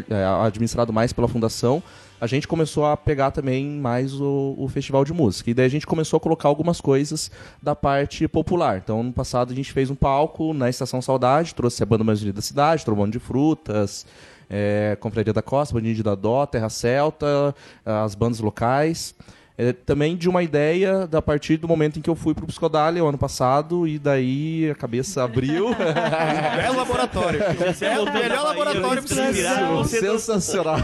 é, 0.10 0.26
administrado 0.44 0.92
mais 0.92 1.14
pela 1.14 1.28
fundação. 1.28 1.82
A 2.20 2.28
gente 2.28 2.48
começou 2.48 2.86
a 2.86 2.96
pegar 2.96 3.32
também 3.32 3.70
mais 3.70 4.14
o, 4.14 4.56
o 4.58 4.68
festival 4.70 5.04
de 5.04 5.12
música. 5.12 5.50
E 5.50 5.54
daí 5.54 5.66
a 5.66 5.70
gente 5.70 5.86
começou 5.86 6.18
a 6.18 6.20
colocar 6.20 6.48
algumas 6.48 6.80
coisas 6.80 7.30
da 7.62 7.76
parte 7.76 8.28
popular. 8.28 8.78
Então, 8.78 9.04
no 9.04 9.12
passado, 9.12 9.52
a 9.52 9.56
gente 9.56 9.74
fez 9.74 9.90
um 9.90 9.96
palco 9.96 10.54
na 10.54 10.70
Estação 10.70 11.02
Saudade, 11.02 11.54
trouxe 11.54 11.84
a 11.84 11.86
banda 11.86 12.04
mais 12.04 12.22
unida 12.22 12.38
da 12.38 12.42
cidade, 12.42 12.86
Trombone 12.86 13.12
de 13.12 13.20
Frutas, 13.20 14.06
é, 14.50 14.98
Confraria 15.00 15.34
da 15.34 15.42
Costa, 15.42 15.74
Bandinho 15.74 16.04
da 16.04 16.16
Dó, 16.16 16.46
Terra 16.46 16.70
Celta, 16.70 17.54
as 17.86 18.16
bandas 18.16 18.40
locais. 18.40 19.14
É, 19.58 19.72
também 19.72 20.18
de 20.18 20.28
uma 20.28 20.44
ideia 20.44 21.08
da 21.08 21.22
partir 21.22 21.56
do 21.56 21.66
momento 21.66 21.98
em 21.98 22.02
que 22.02 22.10
eu 22.10 22.16
fui 22.16 22.34
pro 22.34 22.46
Psicodália 22.46 23.02
o 23.02 23.08
ano 23.08 23.18
passado 23.18 23.88
e 23.88 23.98
daí 23.98 24.70
a 24.70 24.76
cabeça 24.76 25.24
abriu. 25.24 25.70
Belo 26.58 26.76
laboratório. 26.76 27.40
É 27.82 28.00
o 28.00 28.06
melhor 28.14 28.44
laboratório 28.44 29.02
você 29.02 29.32
virar. 29.32 29.86
Sensacional. 29.86 30.78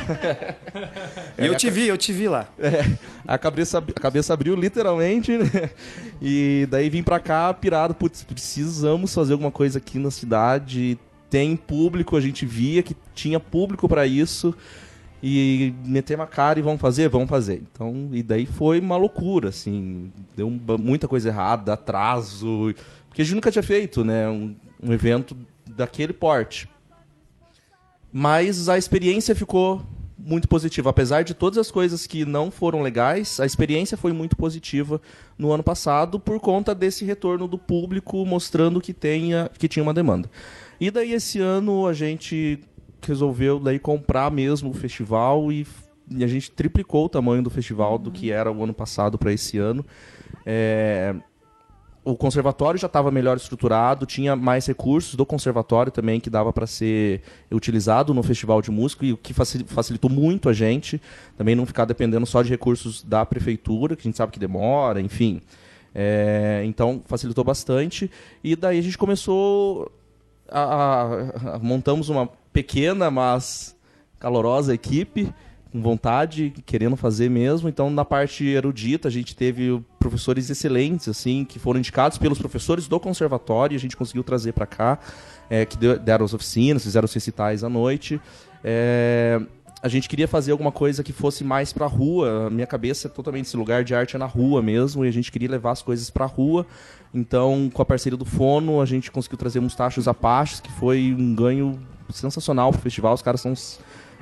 E 1.38 1.46
eu 1.46 1.56
te 1.56 1.70
vi, 1.70 1.88
eu 1.88 1.98
te 1.98 2.14
vi 2.14 2.28
lá. 2.30 2.48
É, 2.58 2.86
a, 3.28 3.38
cabeça, 3.38 3.78
ab- 3.80 3.94
a 3.96 4.00
cabeça 4.00 4.34
abriu 4.34 4.56
literalmente, 4.56 5.38
né? 5.38 5.70
E 6.22 6.66
daí 6.70 6.90
vim 6.90 7.04
pra 7.04 7.20
cá 7.20 7.54
pirado, 7.54 7.94
putz, 7.94 8.24
precisamos 8.24 9.14
fazer 9.14 9.34
alguma 9.34 9.52
coisa 9.52 9.80
aqui 9.80 10.00
na 10.00 10.12
cidade. 10.12 10.98
Tem 11.30 11.56
público, 11.56 12.16
a 12.16 12.22
gente 12.22 12.46
via 12.46 12.82
que 12.84 12.96
tinha 13.14 13.40
público 13.40 13.88
pra 13.90 14.06
isso. 14.06 14.56
E 15.24 15.74
metemos 15.86 16.24
a 16.24 16.28
cara 16.28 16.58
e 16.58 16.62
vamos 16.62 16.82
fazer? 16.82 17.08
Vamos 17.08 17.30
fazer. 17.30 17.62
Então, 17.72 18.10
e 18.12 18.24
daí 18.24 18.46
foi 18.46 18.80
uma 18.80 18.98
loucura, 18.98 19.50
assim. 19.50 20.12
Deu 20.36 20.50
muita 20.50 21.08
coisa 21.08 21.30
errada, 21.30 21.74
atraso. 21.74 22.74
Porque 23.08 23.22
a 23.22 23.26
gente 23.26 23.36
nunca 23.36 23.52
tinha 23.52 23.62
feito, 23.62 24.04
né? 24.04 24.28
Um, 24.28 24.56
um 24.82 24.92
evento 24.92 25.38
daquele 25.76 26.14
porte. 26.14 26.68
Mas 28.12 28.68
a 28.68 28.78
experiência 28.78 29.36
ficou 29.36 29.82
muito 30.18 30.48
positiva. 30.48 30.90
Apesar 30.90 31.24
de 31.24 31.34
todas 31.34 31.58
as 31.58 31.72
coisas 31.72 32.08
que 32.08 32.26
não 32.26 32.50
foram 32.52 32.82
legais, 32.82 33.40
a 33.40 33.46
experiência 33.46 33.98
foi 33.98 34.14
muito 34.14 34.36
positiva 34.36 35.02
no 35.38 35.52
ano 35.52 35.64
passado 35.64 36.20
por 36.20 36.40
conta 36.40 36.74
desse 36.74 37.06
retorno 37.06 37.48
do 37.48 37.58
público 37.58 38.26
mostrando 38.26 38.82
que, 38.82 38.94
tenha, 38.94 39.50
que 39.58 39.68
tinha 39.68 39.84
uma 39.84 39.94
demanda. 39.94 40.30
E 40.80 40.90
daí 40.90 41.14
esse 41.14 41.40
ano 41.40 41.88
a 41.88 41.94
gente 41.94 42.60
resolveu 43.08 43.60
daí 43.60 43.80
comprar 43.80 44.32
mesmo 44.32 44.70
o 44.70 44.74
festival 44.74 45.52
e, 45.52 45.66
e 46.10 46.24
a 46.24 46.28
gente 46.28 46.52
triplicou 46.52 47.06
o 47.06 47.10
tamanho 47.10 47.44
do 47.44 47.50
festival 47.50 47.98
do 47.98 48.12
que 48.12 48.32
era 48.32 48.52
o 48.52 48.64
ano 48.64 48.74
passado 48.74 49.18
para 49.18 49.32
esse 49.32 49.58
ano. 49.58 49.86
É, 50.46 51.16
o 52.04 52.16
conservatório 52.16 52.80
já 52.80 52.88
estava 52.88 53.12
melhor 53.12 53.38
estruturado, 53.38 54.08
tinha 54.08 54.36
mais 54.36 54.66
recursos 54.66 55.14
do 55.14 55.24
conservatório 55.26 55.92
também 55.92 56.20
que 56.20 56.32
dava 56.32 56.52
para 56.52 56.66
ser 56.66 57.22
utilizado 57.52 58.12
no 58.14 58.24
festival 58.24 58.60
de 58.62 58.72
música 58.72 59.06
e 59.06 59.14
o 59.14 59.18
que 59.18 59.34
facil- 59.34 59.66
facilitou 59.68 60.10
muito 60.10 60.50
a 60.50 60.54
gente 60.54 61.00
também 61.38 61.54
não 61.56 61.66
ficar 61.66 61.86
dependendo 61.86 62.26
só 62.26 62.42
de 62.42 62.50
recursos 62.50 63.04
da 63.04 63.24
prefeitura, 63.26 63.96
que 63.96 64.02
a 64.02 64.06
gente 64.10 64.18
sabe 64.18 64.32
que 64.32 64.40
demora, 64.40 65.00
enfim. 65.00 65.42
É, 65.94 66.64
então 66.66 67.02
facilitou 67.06 67.44
bastante 67.44 68.10
e 68.44 68.56
daí 68.56 68.80
a 68.80 68.82
gente 68.82 68.98
começou 68.98 69.92
a- 70.50 70.60
a- 70.62 71.56
a- 71.56 71.60
montamos 71.60 72.10
uma 72.10 72.30
pequena 72.54 73.10
mas 73.10 73.76
calorosa 74.20 74.74
equipe 74.74 75.34
com 75.72 75.82
vontade, 75.82 76.54
querendo 76.66 76.98
fazer 76.98 77.30
mesmo. 77.30 77.70
Então, 77.70 77.90
na 77.90 78.04
parte 78.04 78.46
erudita, 78.46 79.08
a 79.08 79.12
gente 79.12 79.36
teve 79.36 79.82
professores 79.98 80.50
excelentes, 80.50 81.08
assim, 81.08 81.46
que 81.46 81.58
foram 81.58 81.80
indicados 81.80 82.18
pelos 82.18 82.38
professores 82.38 82.88
do 82.88 83.00
conservatório, 83.00 83.76
a 83.76 83.80
gente 83.80 83.96
conseguiu 83.96 84.24
trazer 84.24 84.52
para 84.52 84.66
cá, 84.66 85.00
é, 85.50 85.66
que 85.66 85.78
deram 85.78 86.26
as 86.26 86.34
oficinas, 86.34 86.84
fizeram 86.84 87.06
os 87.06 87.14
recitais 87.14 87.64
à 87.64 87.70
noite. 87.70 88.20
É, 88.64 89.40
a 89.82 89.88
gente 89.88 90.10
queria 90.10 90.28
fazer 90.28 90.52
alguma 90.52 90.72
coisa 90.72 91.04
que 91.04 91.14
fosse 91.14 91.44
mais 91.44 91.72
pra 91.72 91.88
rua. 91.88 92.50
Minha 92.50 92.68
cabeça 92.68 93.08
é 93.08 93.10
totalmente 93.10 93.46
esse 93.46 93.58
lugar 93.58 93.84
de 93.84 93.96
arte 93.96 94.16
é 94.16 94.20
na 94.20 94.26
rua 94.26 94.62
mesmo, 94.62 95.06
e 95.06 95.08
a 95.08 95.12
gente 95.12 95.32
queria 95.32 95.50
levar 95.50 95.72
as 95.72 95.82
coisas 95.82 96.10
pra 96.10 96.26
rua. 96.26 96.66
Então, 97.14 97.70
com 97.74 97.82
a 97.82 97.86
parceria 97.86 98.18
do 98.18 98.26
Fono, 98.26 98.82
a 98.82 98.86
gente 98.86 99.10
conseguiu 99.10 99.38
trazer 99.38 99.60
Mustachos 99.60 100.08
Apaches, 100.08 100.60
que 100.60 100.72
foi 100.74 101.16
um 101.18 101.34
ganho 101.34 101.80
sensacional 102.14 102.72
pro 102.72 102.82
festival. 102.82 103.14
Os 103.14 103.22
caras 103.22 103.42
são 103.42 103.54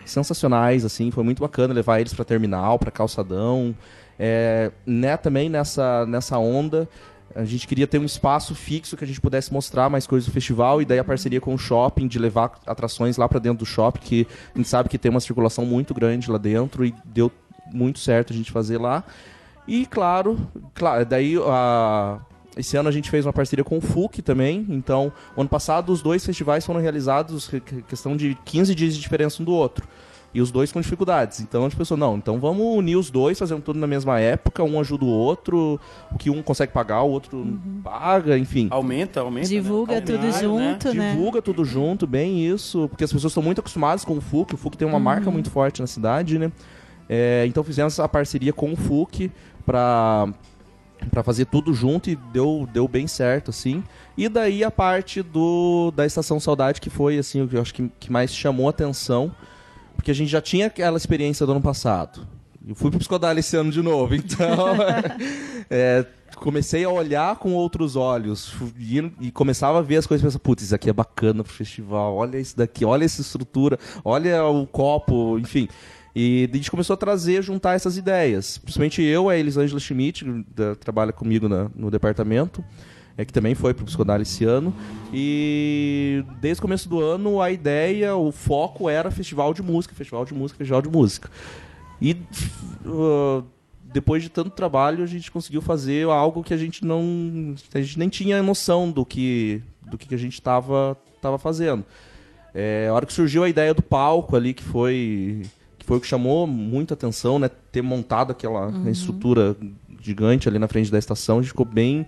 sensacionais, 0.05 0.83
assim, 0.85 1.11
foi 1.11 1.23
muito 1.23 1.41
bacana 1.41 1.73
levar 1.73 1.99
eles 1.99 2.13
pra 2.13 2.25
terminal, 2.25 2.79
pra 2.79 2.91
calçadão. 2.91 3.75
É, 4.17 4.71
né, 4.85 5.15
também 5.15 5.49
nessa, 5.49 6.05
nessa 6.05 6.37
onda, 6.37 6.89
a 7.35 7.45
gente 7.45 7.67
queria 7.67 7.87
ter 7.87 7.99
um 7.99 8.05
espaço 8.05 8.55
fixo 8.55 8.97
que 8.97 9.03
a 9.03 9.07
gente 9.07 9.21
pudesse 9.21 9.53
mostrar 9.53 9.89
mais 9.89 10.07
coisas 10.07 10.27
do 10.27 10.33
festival 10.33 10.81
e 10.81 10.85
daí 10.85 10.99
a 10.99 11.03
parceria 11.03 11.39
com 11.39 11.53
o 11.53 11.57
shopping 11.57 12.07
de 12.07 12.17
levar 12.17 12.59
atrações 12.65 13.17
lá 13.17 13.29
pra 13.29 13.39
dentro 13.39 13.59
do 13.59 13.65
shopping, 13.65 13.99
que 14.01 14.27
a 14.53 14.57
gente 14.57 14.67
sabe 14.67 14.89
que 14.89 14.97
tem 14.97 15.09
uma 15.09 15.19
circulação 15.19 15.65
muito 15.65 15.93
grande 15.93 16.29
lá 16.29 16.37
dentro 16.37 16.85
e 16.85 16.93
deu 17.05 17.31
muito 17.71 17.99
certo 17.99 18.33
a 18.33 18.35
gente 18.35 18.51
fazer 18.51 18.77
lá. 18.77 19.03
E 19.67 19.85
claro, 19.85 20.37
claro 20.73 21.05
daí 21.05 21.35
a 21.37 22.19
esse 22.59 22.75
ano 22.77 22.89
a 22.89 22.91
gente 22.91 23.09
fez 23.09 23.25
uma 23.25 23.33
parceria 23.33 23.63
com 23.63 23.77
o 23.77 23.81
FUC 23.81 24.21
também. 24.21 24.65
Então, 24.69 25.11
o 25.35 25.41
ano 25.41 25.49
passado 25.49 25.91
os 25.91 26.01
dois 26.01 26.25
festivais 26.25 26.65
foram 26.65 26.79
realizados 26.79 27.47
que- 27.47 27.59
que- 27.59 27.81
questão 27.83 28.15
de 28.15 28.37
15 28.45 28.75
dias 28.75 28.93
de 28.95 29.01
diferença 29.01 29.41
um 29.41 29.45
do 29.45 29.53
outro. 29.53 29.87
E 30.31 30.41
os 30.41 30.51
dois 30.51 30.71
com 30.71 30.79
dificuldades. 30.79 31.39
Então 31.39 31.61
a 31.61 31.63
gente 31.63 31.75
pensou, 31.75 31.97
não, 31.97 32.15
então 32.15 32.39
vamos 32.39 32.63
unir 32.77 32.95
os 32.95 33.09
dois, 33.09 33.39
fazendo 33.39 33.63
tudo 33.63 33.79
na 33.79 33.87
mesma 33.87 34.19
época, 34.19 34.63
um 34.63 34.79
ajuda 34.79 35.03
o 35.03 35.07
outro, 35.07 35.79
o 36.11 36.17
que 36.19 36.29
um 36.29 36.43
consegue 36.43 36.71
pagar, 36.71 37.01
o 37.01 37.09
outro 37.09 37.59
paga, 37.83 38.37
enfim. 38.37 38.67
Aumenta, 38.69 39.21
aumenta. 39.21 39.47
Divulga 39.47 39.95
né? 39.95 40.01
tudo 40.01 40.21
né? 40.21 40.31
junto, 40.31 40.93
né? 40.93 41.11
Divulga 41.13 41.41
tudo 41.41 41.65
junto, 41.65 42.05
bem 42.05 42.45
isso, 42.45 42.87
porque 42.89 43.03
as 43.05 43.11
pessoas 43.11 43.31
estão 43.31 43.41
muito 43.41 43.57
acostumadas 43.59 44.05
com 44.05 44.17
o 44.17 44.21
FUC, 44.21 44.53
o 44.53 44.57
FUC 44.57 44.77
tem 44.77 44.87
uma 44.87 44.99
marca 44.99 45.31
muito 45.31 45.49
forte 45.49 45.81
na 45.81 45.87
cidade, 45.87 46.37
né? 46.37 46.51
É, 47.09 47.45
então 47.47 47.63
fizemos 47.63 47.93
essa 47.93 48.07
parceria 48.07 48.53
com 48.53 48.71
o 48.71 48.75
FUC 48.75 49.31
para 49.65 50.27
para 51.07 51.23
fazer 51.23 51.45
tudo 51.45 51.73
junto 51.73 52.09
e 52.09 52.15
deu, 52.15 52.67
deu 52.71 52.87
bem 52.87 53.07
certo, 53.07 53.49
assim. 53.49 53.83
E 54.17 54.27
daí 54.27 54.63
a 54.63 54.71
parte 54.71 55.21
do 55.21 55.91
da 55.95 56.05
Estação 56.05 56.39
Saudade, 56.39 56.81
que 56.81 56.89
foi, 56.89 57.17
assim, 57.17 57.41
o 57.41 57.47
que 57.47 57.55
eu 57.55 57.61
acho 57.61 57.73
que, 57.73 57.89
que 57.99 58.11
mais 58.11 58.33
chamou 58.33 58.67
atenção, 58.67 59.31
porque 59.95 60.11
a 60.11 60.15
gente 60.15 60.29
já 60.29 60.41
tinha 60.41 60.67
aquela 60.67 60.97
experiência 60.97 61.45
do 61.45 61.51
ano 61.51 61.61
passado. 61.61 62.27
Eu 62.67 62.75
fui 62.75 62.89
pro 62.89 62.99
Psicodale 62.99 63.39
esse 63.39 63.55
ano 63.55 63.71
de 63.71 63.81
novo, 63.81 64.13
então... 64.15 64.75
é, 65.69 66.05
comecei 66.35 66.83
a 66.83 66.89
olhar 66.89 67.35
com 67.35 67.53
outros 67.53 67.95
olhos 67.95 68.53
e, 68.77 68.99
e 69.19 69.31
começava 69.31 69.79
a 69.79 69.81
ver 69.81 69.97
as 69.97 70.07
coisas 70.07 70.23
e 70.23 70.25
pensava, 70.25 70.41
putz, 70.41 70.63
isso 70.63 70.75
aqui 70.75 70.89
é 70.89 70.93
bacana 70.93 71.43
pro 71.43 71.51
festival, 71.51 72.15
olha 72.15 72.39
isso 72.39 72.57
daqui, 72.57 72.85
olha 72.85 73.03
essa 73.03 73.21
estrutura, 73.21 73.77
olha 74.03 74.45
o 74.45 74.65
copo, 74.65 75.37
enfim. 75.37 75.67
E 76.15 76.49
a 76.51 76.55
gente 76.55 76.71
começou 76.71 76.93
a 76.93 76.97
trazer, 76.97 77.43
juntar 77.43 77.75
essas 77.75 77.97
ideias. 77.97 78.57
Principalmente 78.57 79.01
eu, 79.01 79.29
a 79.29 79.37
Elisângela 79.37 79.79
Schmidt, 79.79 80.25
que 80.25 80.75
trabalha 80.79 81.13
comigo 81.13 81.47
na- 81.47 81.69
no 81.75 81.91
departamento, 81.91 82.63
é, 83.17 83.23
que 83.25 83.33
também 83.33 83.53
foi 83.53 83.73
pro 83.73 83.85
Psicodale 83.85 84.23
esse 84.23 84.43
ano. 84.43 84.73
E 85.13 86.23
desde 86.39 86.59
o 86.59 86.61
começo 86.61 86.87
do 86.89 86.99
ano, 86.99 87.41
a 87.41 87.51
ideia, 87.51 88.15
o 88.15 88.31
foco 88.31 88.89
era 88.89 89.11
festival 89.11 89.53
de 89.53 89.61
música, 89.61 89.93
festival 89.93 90.25
de 90.25 90.33
música, 90.33 90.57
festival 90.57 90.81
de 90.81 90.89
música. 90.89 91.29
E 92.01 92.13
uh, 92.85 93.43
depois 93.83 94.23
de 94.23 94.29
tanto 94.29 94.51
trabalho, 94.51 95.03
a 95.03 95.07
gente 95.07 95.29
conseguiu 95.31 95.61
fazer 95.61 96.07
algo 96.07 96.43
que 96.43 96.53
a 96.53 96.57
gente 96.57 96.85
não. 96.85 97.55
A 97.73 97.81
gente 97.81 97.99
nem 97.99 98.07
tinha 98.07 98.41
noção 98.41 98.89
do 98.89 99.05
que, 99.05 99.61
do 99.85 99.97
que 99.97 100.13
a 100.13 100.17
gente 100.17 100.33
estava 100.33 100.97
tava 101.21 101.37
fazendo. 101.37 101.83
É, 102.53 102.87
a 102.89 102.93
hora 102.93 103.05
que 103.05 103.13
surgiu 103.13 103.43
a 103.43 103.49
ideia 103.49 103.73
do 103.73 103.81
palco 103.83 104.35
ali, 104.35 104.53
que 104.53 104.63
foi, 104.63 105.41
foi 105.89 105.97
o 105.97 105.99
que 105.99 106.05
chamou 106.05 106.45
muita 106.45 106.93
atenção, 106.93 107.39
né? 107.39 107.49
Ter 107.71 107.81
montado 107.81 108.29
aquela 108.29 108.71
estrutura 108.91 109.57
gigante 109.99 110.47
ali 110.47 110.59
na 110.59 110.67
frente 110.67 110.91
da 110.91 110.99
estação, 110.99 111.39
a 111.39 111.41
gente 111.41 111.49
ficou 111.49 111.65
bem. 111.65 112.05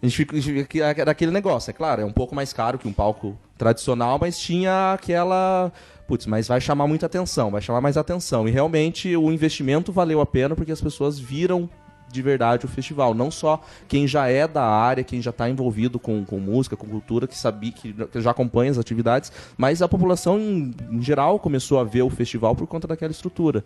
A 0.00 0.06
gente 0.06 0.24
fica, 0.24 1.10
aquele 1.10 1.32
negócio, 1.32 1.68
é 1.68 1.72
claro, 1.72 2.00
é 2.00 2.04
um 2.04 2.12
pouco 2.12 2.32
mais 2.32 2.52
caro 2.52 2.78
que 2.78 2.86
um 2.86 2.92
palco 2.92 3.36
tradicional, 3.58 4.18
mas 4.20 4.38
tinha 4.38 4.92
aquela. 4.92 5.72
Putz, 6.06 6.26
mas 6.26 6.46
vai 6.46 6.60
chamar 6.60 6.86
muita 6.86 7.06
atenção, 7.06 7.50
vai 7.50 7.60
chamar 7.60 7.80
mais 7.80 7.96
atenção. 7.96 8.46
E 8.46 8.52
realmente 8.52 9.16
o 9.16 9.32
investimento 9.32 9.90
valeu 9.90 10.20
a 10.20 10.26
pena 10.26 10.54
porque 10.54 10.70
as 10.70 10.80
pessoas 10.80 11.18
viram 11.18 11.68
de 12.12 12.22
verdade 12.22 12.66
o 12.66 12.68
festival. 12.68 13.14
Não 13.14 13.30
só 13.30 13.60
quem 13.88 14.06
já 14.06 14.28
é 14.28 14.46
da 14.46 14.64
área, 14.64 15.02
quem 15.02 15.20
já 15.20 15.30
está 15.30 15.48
envolvido 15.48 15.98
com, 15.98 16.24
com 16.24 16.38
música, 16.38 16.76
com 16.76 16.86
cultura, 16.86 17.26
que 17.26 17.36
sabia, 17.36 17.72
que, 17.72 17.94
já 18.16 18.30
acompanha 18.30 18.70
as 18.70 18.78
atividades, 18.78 19.32
mas 19.56 19.82
a 19.82 19.88
população 19.88 20.38
em, 20.38 20.74
em 20.90 21.02
geral 21.02 21.38
começou 21.38 21.80
a 21.80 21.84
ver 21.84 22.02
o 22.02 22.10
festival 22.10 22.54
por 22.54 22.66
conta 22.66 22.86
daquela 22.86 23.10
estrutura. 23.10 23.64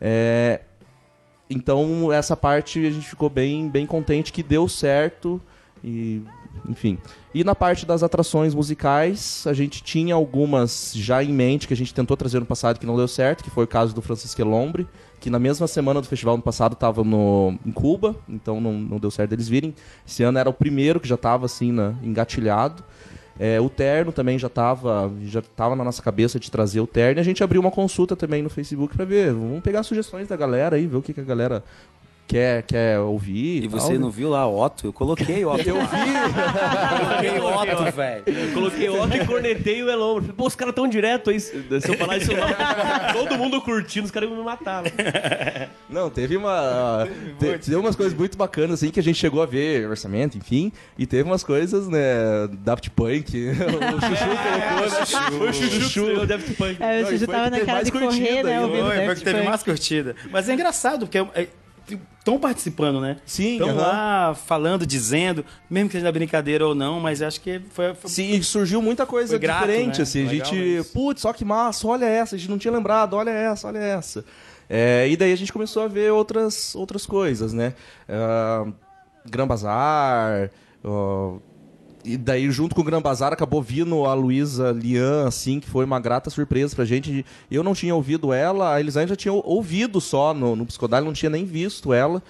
É, 0.00 0.60
então 1.50 2.12
essa 2.12 2.36
parte 2.36 2.84
a 2.86 2.90
gente 2.90 3.08
ficou 3.08 3.28
bem, 3.28 3.68
bem 3.68 3.86
contente 3.86 4.32
que 4.32 4.42
deu 4.42 4.68
certo 4.68 5.40
e 5.84 6.22
enfim. 6.68 6.98
E 7.34 7.42
na 7.42 7.54
parte 7.54 7.84
das 7.84 8.02
atrações 8.02 8.54
musicais, 8.54 9.44
a 9.46 9.52
gente 9.52 9.82
tinha 9.82 10.14
algumas 10.14 10.92
já 10.94 11.22
em 11.22 11.32
mente 11.32 11.66
que 11.66 11.74
a 11.74 11.76
gente 11.76 11.92
tentou 11.92 12.16
trazer 12.16 12.38
no 12.40 12.46
passado 12.46 12.78
que 12.78 12.86
não 12.86 12.96
deu 12.96 13.08
certo, 13.08 13.42
que 13.42 13.50
foi 13.50 13.64
o 13.64 13.68
caso 13.68 13.94
do 13.94 14.02
Francisco 14.02 14.40
Elombre, 14.40 14.86
que 15.22 15.30
na 15.30 15.38
mesma 15.38 15.68
semana 15.68 16.00
do 16.00 16.06
festival 16.08 16.36
no 16.36 16.42
passado 16.42 16.72
estava 16.72 17.04
no 17.04 17.56
em 17.64 17.70
Cuba, 17.70 18.16
então 18.28 18.60
não, 18.60 18.72
não 18.72 18.98
deu 18.98 19.08
certo 19.08 19.32
eles 19.32 19.48
virem. 19.48 19.72
Esse 20.04 20.24
ano 20.24 20.36
era 20.36 20.50
o 20.50 20.52
primeiro 20.52 20.98
que 20.98 21.06
já 21.06 21.14
estava 21.14 21.46
assim 21.46 21.72
engatilhado. 22.02 22.82
É, 23.38 23.60
o 23.60 23.70
terno 23.70 24.10
também 24.10 24.36
já 24.36 24.48
estava 24.48 25.10
já 25.22 25.40
tava 25.40 25.76
na 25.76 25.84
nossa 25.84 26.02
cabeça 26.02 26.40
de 26.40 26.50
trazer 26.50 26.80
o 26.80 26.88
terno. 26.88 27.20
E 27.20 27.22
a 27.22 27.24
gente 27.24 27.42
abriu 27.42 27.60
uma 27.60 27.70
consulta 27.70 28.16
também 28.16 28.42
no 28.42 28.50
Facebook 28.50 28.96
para 28.96 29.04
ver. 29.04 29.32
Vamos 29.32 29.60
pegar 29.60 29.84
sugestões 29.84 30.26
da 30.26 30.36
galera 30.36 30.74
aí, 30.74 30.88
ver 30.88 30.96
o 30.96 31.02
que, 31.02 31.14
que 31.14 31.20
a 31.20 31.24
galera 31.24 31.62
quer, 32.26 32.62
quer 32.62 32.98
ouvir. 32.98 33.64
E 33.64 33.68
tal. 33.68 33.78
você 33.80 33.98
não 33.98 34.10
viu 34.10 34.30
lá 34.30 34.46
Otto? 34.48 34.86
Eu 34.86 34.92
coloquei 34.92 35.44
Otto. 35.44 35.68
Eu 35.68 35.76
vi! 35.80 36.96
coloquei 36.98 37.40
Otto, 37.40 37.92
velho. 37.96 38.24
Coloquei 38.54 38.88
Otto 38.88 39.16
e 39.16 39.26
cornetei 39.26 39.82
o 39.82 39.90
Elombre. 39.90 40.22
Falei, 40.22 40.36
Pô, 40.36 40.46
os 40.46 40.54
caras 40.56 40.74
tão 40.74 40.88
direto 40.88 41.30
aí. 41.30 41.38
Se 41.40 41.54
eu 41.88 41.96
falar 41.96 42.16
isso, 42.16 42.32
lá, 42.34 43.12
todo 43.12 43.36
mundo 43.36 43.60
curtindo, 43.60 44.06
os 44.06 44.10
caras 44.10 44.28
iam 44.28 44.38
me 44.38 44.44
matar. 44.44 44.82
né? 44.82 44.90
Não, 45.88 46.08
teve 46.10 46.36
uma. 46.36 47.06
te- 47.38 47.58
Teve 47.58 47.76
umas 47.76 47.94
coisas 47.96 48.16
muito 48.16 48.36
bacanas, 48.36 48.74
assim, 48.82 48.90
que 48.90 49.00
a 49.00 49.02
gente 49.02 49.16
chegou 49.18 49.42
a 49.42 49.46
ver 49.46 49.88
orçamento, 49.88 50.36
enfim. 50.38 50.72
E 50.98 51.06
teve 51.06 51.22
umas 51.24 51.44
coisas, 51.44 51.88
né? 51.88 52.00
Daft 52.64 52.90
Punk. 52.90 53.36
o 53.50 54.00
Chuchu 54.00 54.24
colocou, 54.26 55.46
né? 55.46 55.48
O 55.48 55.52
Chuchu, 55.52 56.04
o 56.22 56.26
Daft 56.26 56.54
Punk. 56.54 56.82
É, 56.82 57.02
o 57.02 57.06
foi 57.06 57.26
tava 57.26 57.44
na 57.44 57.50
teve 57.50 57.66
cara 57.66 57.82
de 57.82 57.92
correr, 57.92 58.42
né? 58.42 58.60
Foi, 58.60 58.80
foi 58.80 58.96
Daft 59.06 59.14
que 59.18 59.24
teve 59.24 59.42
mais 59.42 59.62
curtida. 59.62 60.16
Mas 60.30 60.48
é 60.48 60.54
engraçado, 60.54 61.06
porque 61.06 61.18
estão 62.18 62.38
participando, 62.38 63.00
né? 63.00 63.16
Sim, 63.26 63.54
Estão 63.54 63.70
aham. 63.70 63.80
lá 63.80 64.34
falando, 64.34 64.86
dizendo, 64.86 65.44
mesmo 65.68 65.88
que 65.88 65.96
seja 65.96 66.12
brincadeira 66.12 66.66
ou 66.66 66.74
não, 66.74 67.00
mas 67.00 67.20
acho 67.22 67.40
que 67.40 67.60
foi. 67.70 67.94
foi- 67.94 68.10
Sim, 68.10 68.30
e 68.34 68.42
surgiu 68.42 68.80
muita 68.80 69.04
coisa 69.06 69.30
Foi 69.30 69.38
grato, 69.38 69.66
diferente, 69.66 69.96
né? 69.98 70.02
assim. 70.02 70.24
A 70.26 70.28
gente, 70.28 70.54
isso. 70.56 70.92
putz, 70.92 71.22
só 71.22 71.32
que 71.32 71.44
massa, 71.44 71.86
olha 71.86 72.04
essa, 72.06 72.36
a 72.36 72.38
gente 72.38 72.50
não 72.50 72.58
tinha 72.58 72.72
lembrado, 72.72 73.14
olha 73.14 73.30
essa, 73.30 73.66
olha 73.68 73.78
essa. 73.78 74.24
É, 74.70 75.08
e 75.08 75.16
daí 75.16 75.32
a 75.32 75.36
gente 75.36 75.52
começou 75.52 75.82
a 75.82 75.88
ver 75.88 76.12
outras, 76.12 76.74
outras 76.74 77.04
coisas, 77.04 77.52
né? 77.52 77.74
Ah, 78.08 78.66
Gran 79.28 79.46
Bazar, 79.46 80.50
ó, 80.82 81.36
e 82.04 82.16
daí, 82.16 82.50
junto 82.50 82.74
com 82.74 82.80
o 82.80 82.84
Gran 82.84 83.00
Bazar, 83.00 83.32
acabou 83.32 83.62
vindo 83.62 84.04
a 84.04 84.14
Luísa 84.14 84.72
Lian, 84.72 85.26
assim, 85.26 85.60
que 85.60 85.68
foi 85.68 85.84
uma 85.84 86.00
grata 86.00 86.30
surpresa 86.30 86.74
pra 86.74 86.84
gente. 86.84 87.24
Eu 87.50 87.62
não 87.62 87.74
tinha 87.74 87.94
ouvido 87.94 88.32
ela, 88.32 88.74
a 88.74 88.80
Elisane 88.80 89.08
já 89.08 89.16
tinha 89.16 89.32
ouvido 89.32 90.00
só 90.00 90.34
no, 90.34 90.56
no 90.56 90.66
Psicodile, 90.66 91.04
não 91.04 91.12
tinha 91.12 91.30
nem 91.30 91.44
visto 91.44 91.92
ela. 91.92 92.22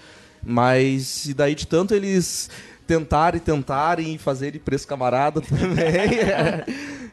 Mas, 0.45 1.25
e 1.25 1.33
daí, 1.33 1.55
de 1.55 1.65
tanto 1.65 1.95
eles 1.95 2.49
tentarem, 2.85 3.39
tentarem 3.39 4.17
fazer 4.17 4.47
ele 4.47 4.59
preço 4.59 4.87
camarada 4.87 5.41
também. 5.41 6.65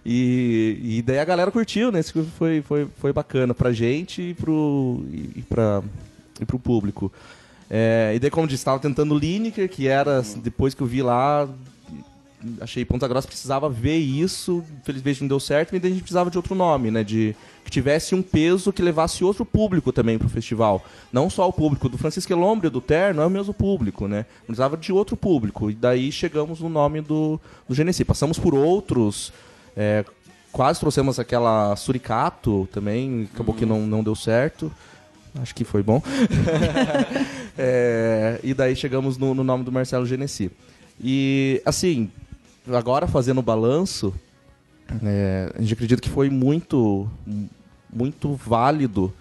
e, 0.05 0.99
e 0.99 1.03
daí 1.03 1.19
a 1.19 1.25
galera 1.25 1.51
curtiu, 1.51 1.91
né? 1.91 2.01
Isso 2.01 2.27
foi, 2.37 2.61
foi, 2.61 2.89
foi 2.99 3.13
bacana 3.13 3.55
pra 3.55 3.73
gente 3.73 4.21
e 4.21 4.35
pro, 4.35 5.03
e, 5.11 5.43
pra, 5.49 5.83
e 6.41 6.45
pro 6.45 6.59
público. 6.59 7.11
É, 7.71 8.13
e 8.15 8.19
daí, 8.19 8.31
como 8.31 8.47
disse, 8.49 8.61
estava 8.61 8.81
tentando 8.81 9.17
Lineker, 9.17 9.69
que 9.69 9.87
era, 9.87 10.19
assim, 10.19 10.41
depois 10.41 10.75
que 10.75 10.83
eu 10.83 10.87
vi 10.87 11.03
lá, 11.03 11.49
achei 12.61 12.84
Ponta 12.84 13.07
Grossa 13.07 13.26
precisava 13.26 13.68
ver 13.68 13.97
isso, 13.97 14.64
infelizmente 14.80 15.20
não 15.20 15.28
deu 15.28 15.41
certo, 15.41 15.72
daí 15.72 15.80
a 15.84 15.95
gente 15.95 16.03
precisava 16.03 16.30
de 16.30 16.36
outro 16.36 16.55
nome, 16.55 16.91
né? 16.91 17.05
De 17.05 17.34
que 17.64 17.70
tivesse 17.70 18.14
um 18.14 18.22
peso 18.22 18.72
que 18.72 18.82
levasse 18.82 19.22
outro 19.22 19.45
público 19.45 19.93
também 19.93 20.18
pro 20.18 20.28
festival. 20.28 20.84
Não 21.12 21.28
só 21.28 21.49
o 21.49 21.53
público 21.53 21.88
do 21.88 21.99
Francisco 21.99 22.32
Elombre 22.32 22.70
do 22.70 22.80
Terno, 22.80 23.22
é 23.22 23.26
o 23.26 23.30
mesmo 23.30 23.53
público, 23.53 24.09
né? 24.09 24.26
Precisava 24.47 24.76
de 24.76 24.93
outro 24.93 25.16
público. 25.16 25.70
E 25.70 25.74
daí 25.74 26.11
chegamos 26.11 26.61
no 26.61 26.68
nome 26.68 27.01
do, 27.01 27.41
do 27.68 27.74
Genesi. 27.74 28.05
Passamos 28.05 28.38
por 28.38 28.55
outros. 28.55 29.32
é, 29.76 30.05
quase 30.51 30.80
trouxemos 30.80 31.18
aquela 31.18 31.76
Suricato 31.76 32.68
também, 32.72 33.28
acabou 33.32 33.55
que 33.55 33.66
não, 33.66 33.86
não 33.86 34.03
deu 34.03 34.16
certo. 34.16 34.72
Acho 35.41 35.55
que 35.55 35.64
foi 35.64 35.82
bom. 35.82 36.03
É, 37.62 38.41
e 38.43 38.55
daí 38.55 38.74
chegamos 38.74 39.18
no, 39.18 39.34
no 39.34 39.45
nome 39.45 39.64
do 39.64 39.70
Marcelo 39.70 40.07
Genesi. 40.07 40.51
E, 41.03 41.61
assim, 41.64 42.11
agora 42.69 43.07
fazendo 43.07 43.39
o 43.39 43.43
balanço, 43.43 44.15
é, 45.05 45.53
a 45.55 45.61
gente 45.61 45.75
acredita 45.75 46.03
que 46.03 46.09
foi 46.09 46.29
muito 46.29 47.09
muito 47.93 48.35
válido 48.35 49.13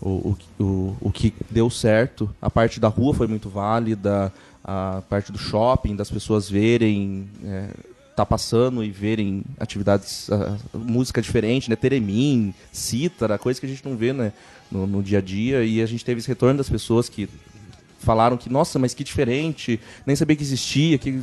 o, 0.00 0.36
o, 0.58 0.96
o, 1.00 1.10
que 1.10 1.32
deu 1.50 1.70
certo. 1.70 2.34
A 2.40 2.50
parte 2.50 2.78
da 2.78 2.88
rua 2.88 3.14
foi 3.14 3.26
muito 3.26 3.48
válida, 3.48 4.32
a 4.62 5.02
parte 5.08 5.32
do 5.32 5.38
shopping, 5.38 5.96
das 5.96 6.10
pessoas 6.10 6.48
verem, 6.48 7.28
é, 7.44 7.68
tá 8.14 8.24
passando 8.24 8.84
e 8.84 8.90
verem 8.90 9.42
atividades, 9.58 10.30
ah, 10.30 10.56
música 10.74 11.20
diferente, 11.22 11.70
né? 11.70 11.76
Teremim, 11.76 12.54
cítara, 12.72 13.38
coisa 13.38 13.58
que 13.58 13.66
a 13.66 13.68
gente 13.68 13.84
não 13.84 13.96
vê 13.96 14.12
né? 14.12 14.32
no, 14.70 14.86
no 14.86 15.02
dia 15.02 15.18
a 15.18 15.22
dia. 15.22 15.64
E 15.64 15.82
a 15.82 15.86
gente 15.86 16.04
teve 16.04 16.20
esse 16.20 16.28
retorno 16.28 16.58
das 16.58 16.68
pessoas 16.68 17.08
que 17.08 17.28
falaram 17.98 18.36
que, 18.36 18.50
nossa, 18.50 18.78
mas 18.78 18.92
que 18.92 19.02
diferente, 19.02 19.80
nem 20.06 20.14
sabia 20.16 20.36
que 20.36 20.42
existia, 20.42 20.98
que... 20.98 21.22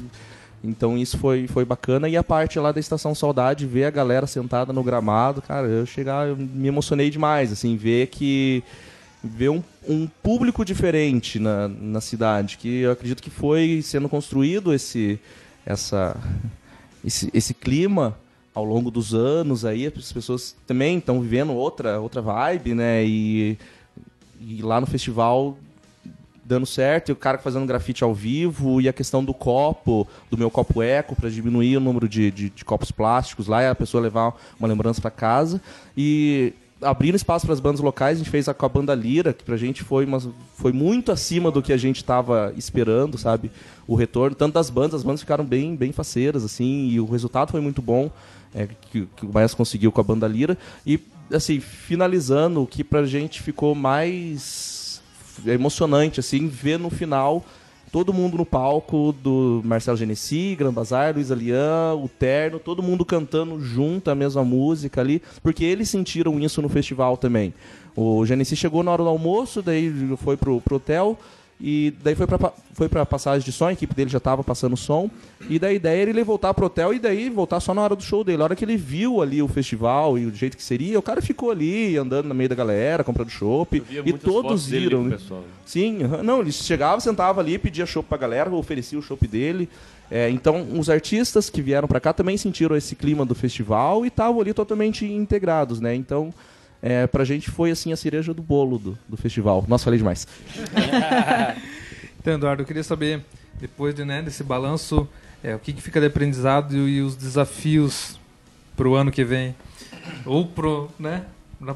Então 0.64 0.97
isso 0.97 1.18
foi, 1.18 1.47
foi 1.47 1.66
bacana. 1.66 2.07
E 2.07 2.16
a 2.16 2.24
parte 2.24 2.59
lá 2.59 2.72
da 2.72 2.80
Estação 2.80 3.16
Saudade, 3.16 3.66
ver 3.66 3.86
a 3.86 3.89
galera 3.89 4.28
sentada 4.28 4.72
no 4.72 4.84
gramado, 4.84 5.41
cara, 5.41 5.68
eu 5.68 5.86
chegar, 5.86 6.28
eu 6.28 6.38
me 6.38 6.68
emocionei 6.68 7.09
demais, 7.09 7.51
assim, 7.51 7.76
ver 7.76 8.07
que. 8.07 8.64
ver 9.24 9.49
um, 9.49 9.64
um 9.88 10.07
público 10.07 10.64
diferente 10.64 11.39
na, 11.39 11.68
na 11.68 12.01
cidade, 12.01 12.57
que 12.57 12.82
eu 12.82 12.91
acredito 12.91 13.24
que 13.24 13.30
foi 13.30 13.82
sendo 13.84 14.07
construído 14.07 14.74
esse, 14.74 15.20
essa, 15.66 16.16
esse, 17.03 17.30
esse 17.34 17.53
clima 17.53 18.16
ao 18.53 18.66
longo 18.66 18.91
dos 18.91 19.14
anos 19.14 19.66
aí, 19.66 19.88
as 19.88 20.12
pessoas 20.12 20.55
também 20.68 20.97
estão 20.97 21.22
vivendo 21.22 21.53
outra, 21.53 21.99
outra 21.99 22.22
vibe, 22.22 22.76
né? 22.76 23.03
E, 23.05 23.57
e 24.39 24.62
lá 24.62 24.80
no 24.82 24.86
festival 24.86 25.57
dando 26.51 26.65
certo, 26.65 27.09
e 27.09 27.11
o 27.13 27.15
cara 27.15 27.37
fazendo 27.37 27.65
grafite 27.65 28.03
ao 28.03 28.13
vivo, 28.13 28.81
e 28.81 28.89
a 28.89 28.93
questão 28.93 29.23
do 29.23 29.33
copo, 29.33 30.05
do 30.29 30.37
meu 30.37 30.51
copo 30.51 30.81
eco, 30.81 31.15
para 31.15 31.29
diminuir 31.29 31.77
o 31.77 31.79
número 31.79 32.09
de, 32.09 32.29
de, 32.29 32.49
de 32.49 32.65
copos 32.65 32.91
plásticos 32.91 33.47
lá, 33.47 33.63
e 33.63 33.67
a 33.69 33.73
pessoa 33.73 34.03
levar 34.03 34.33
uma 34.59 34.67
lembrança 34.67 34.99
para 34.99 35.09
casa. 35.09 35.61
E 35.95 36.53
abrindo 36.81 37.15
espaço 37.15 37.45
para 37.45 37.53
as 37.53 37.61
bandas 37.61 37.79
locais, 37.79 38.17
a 38.17 38.19
gente 38.19 38.29
fez 38.29 38.49
a, 38.49 38.53
com 38.53 38.65
a 38.65 38.69
banda 38.69 38.93
Lira, 38.93 39.31
que 39.31 39.45
pra 39.45 39.55
gente 39.55 39.81
foi, 39.81 40.03
uma, 40.03 40.19
foi 40.55 40.73
muito 40.73 41.09
acima 41.09 41.49
do 41.49 41.61
que 41.61 41.71
a 41.71 41.77
gente 41.77 41.97
estava 41.97 42.53
esperando, 42.57 43.17
sabe? 43.17 43.49
O 43.87 43.95
retorno, 43.95 44.35
tanto 44.35 44.55
das 44.55 44.69
bandas, 44.69 44.95
as 44.95 45.03
bandas 45.03 45.21
ficaram 45.21 45.45
bem, 45.45 45.73
bem 45.73 45.93
faceiras, 45.93 46.43
assim, 46.43 46.89
e 46.89 46.99
o 46.99 47.05
resultado 47.05 47.51
foi 47.51 47.61
muito 47.61 47.81
bom, 47.81 48.11
é, 48.53 48.67
que, 48.91 49.07
que 49.15 49.25
o 49.25 49.31
Maestro 49.31 49.55
conseguiu 49.55 49.89
com 49.89 50.01
a 50.01 50.03
banda 50.03 50.27
Lira. 50.27 50.57
E, 50.85 50.99
assim, 51.31 51.61
finalizando, 51.61 52.61
o 52.61 52.67
que 52.67 52.83
pra 52.83 53.05
gente 53.05 53.41
ficou 53.41 53.73
mais 53.73 54.70
emocionante, 55.45 56.19
assim, 56.19 56.47
ver 56.47 56.77
no 56.77 56.89
final 56.89 57.43
todo 57.91 58.13
mundo 58.13 58.37
no 58.37 58.45
palco 58.45 59.13
do 59.21 59.61
Marcelo 59.65 59.97
Genesi, 59.97 60.55
Gran 60.57 60.71
Bazar, 60.71 61.13
Luiz 61.13 61.29
Alian, 61.29 61.95
o 61.95 62.07
Terno, 62.07 62.57
todo 62.57 62.81
mundo 62.81 63.03
cantando 63.03 63.59
junto 63.59 64.09
a 64.09 64.15
mesma 64.15 64.43
música 64.45 65.01
ali, 65.01 65.21
porque 65.43 65.65
eles 65.65 65.89
sentiram 65.89 66.39
isso 66.39 66.61
no 66.61 66.69
festival 66.69 67.17
também. 67.17 67.53
O 67.95 68.25
Genesi 68.25 68.55
chegou 68.55 68.81
na 68.81 68.91
hora 68.91 69.03
do 69.03 69.09
almoço, 69.09 69.61
daí 69.61 69.93
foi 70.17 70.37
pro, 70.37 70.61
pro 70.61 70.77
hotel, 70.77 71.19
e 71.64 71.93
daí 72.03 72.16
foi 72.16 72.26
pra, 72.26 72.51
foi 72.74 72.89
pra 72.89 73.05
passagem 73.05 73.45
de 73.45 73.51
som, 73.51 73.68
a 73.68 73.74
equipe 73.74 73.93
dele 73.93 74.09
já 74.09 74.20
tava 74.20 74.43
passando 74.43 74.76
som. 74.76 75.09
E 75.47 75.59
da 75.59 75.72
ideia 75.72 76.01
era 76.01 76.09
ele 76.09 76.24
voltar 76.24 76.53
pro 76.53 76.66
hotel 76.66 76.93
e 76.93 76.97
daí 76.99 77.30
voltar 77.30 77.59
só 77.59 77.74
na 77.74 77.82
hora 77.84 77.95
do 77.95 78.01
show 78.03 78.24
dele. 78.24 78.41
A 78.41 78.45
hora 78.45 78.55
que 78.55 78.66
ele 78.66 78.78
viu 78.78 79.22
ali 79.22 79.41
o 79.41 79.47
festival 79.47 80.18
e 80.18 80.26
o 80.26 80.34
jeito 80.34 80.57
que 80.57 80.64
seria, 80.64 80.97
o 80.97 81.01
cara 81.01 81.22
ficou 81.22 81.51
ali 81.51 81.95
andando 81.97 82.28
no 82.28 82.34
meio 82.34 82.49
da 82.49 82.55
galera, 82.55 83.03
comprando 83.03 83.30
chopp. 83.30 83.84
E 84.03 84.14
todos 84.14 84.66
viram. 84.66 85.03
né? 85.03 85.18
Sim, 85.66 85.99
não, 86.24 86.41
ele 86.41 86.51
chegava, 86.51 86.99
sentava 86.99 87.41
ali, 87.41 87.57
pedia 87.59 87.86
chopp 87.86 88.07
pra 88.09 88.18
galera, 88.18 88.49
oferecia 88.49 88.97
o 88.97 89.01
chopp 89.01 89.28
dele. 89.28 89.70
É, 90.09 90.30
então, 90.30 90.68
os 90.78 90.89
artistas 90.89 91.49
que 91.49 91.62
vieram 91.62 91.88
pra 91.88 91.99
cá 91.99 92.12
também 92.12 92.36
sentiram 92.38 92.76
esse 92.76 92.95
clima 92.95 93.24
do 93.26 93.34
festival 93.36 94.03
e 94.03 94.07
estavam 94.09 94.41
ali 94.41 94.53
totalmente 94.53 95.05
integrados, 95.05 95.80
né? 95.80 95.95
Então, 95.95 96.34
é, 96.82 97.05
pra 97.07 97.23
gente 97.23 97.49
foi 97.51 97.71
assim 97.71 97.91
a 97.93 97.95
cereja 97.97 98.34
do 98.34 98.41
bolo 98.41 98.77
do, 98.77 98.97
do 99.07 99.15
festival. 99.17 99.63
Nossa, 99.67 99.84
falei 99.86 99.97
demais. 99.99 100.27
Então, 102.19 102.36
Eduardo, 102.36 102.61
eu 102.61 102.67
queria 102.67 102.84
saber, 102.84 103.25
depois 103.59 103.95
de, 103.95 104.05
né, 104.05 104.21
desse 104.21 104.43
balanço, 104.43 105.07
é, 105.43 105.55
o 105.55 105.59
que, 105.59 105.73
que 105.73 105.82
fica 105.82 105.99
de 105.99 106.05
aprendizado 106.05 106.75
e 106.88 107.01
os 107.01 107.15
desafios 107.15 108.19
para 108.77 108.88
o 108.88 108.93
ano 108.95 109.09
que 109.11 109.23
vem? 109.23 109.55
Ou 110.23 110.45
pro, 110.45 110.88
né, 110.99 111.23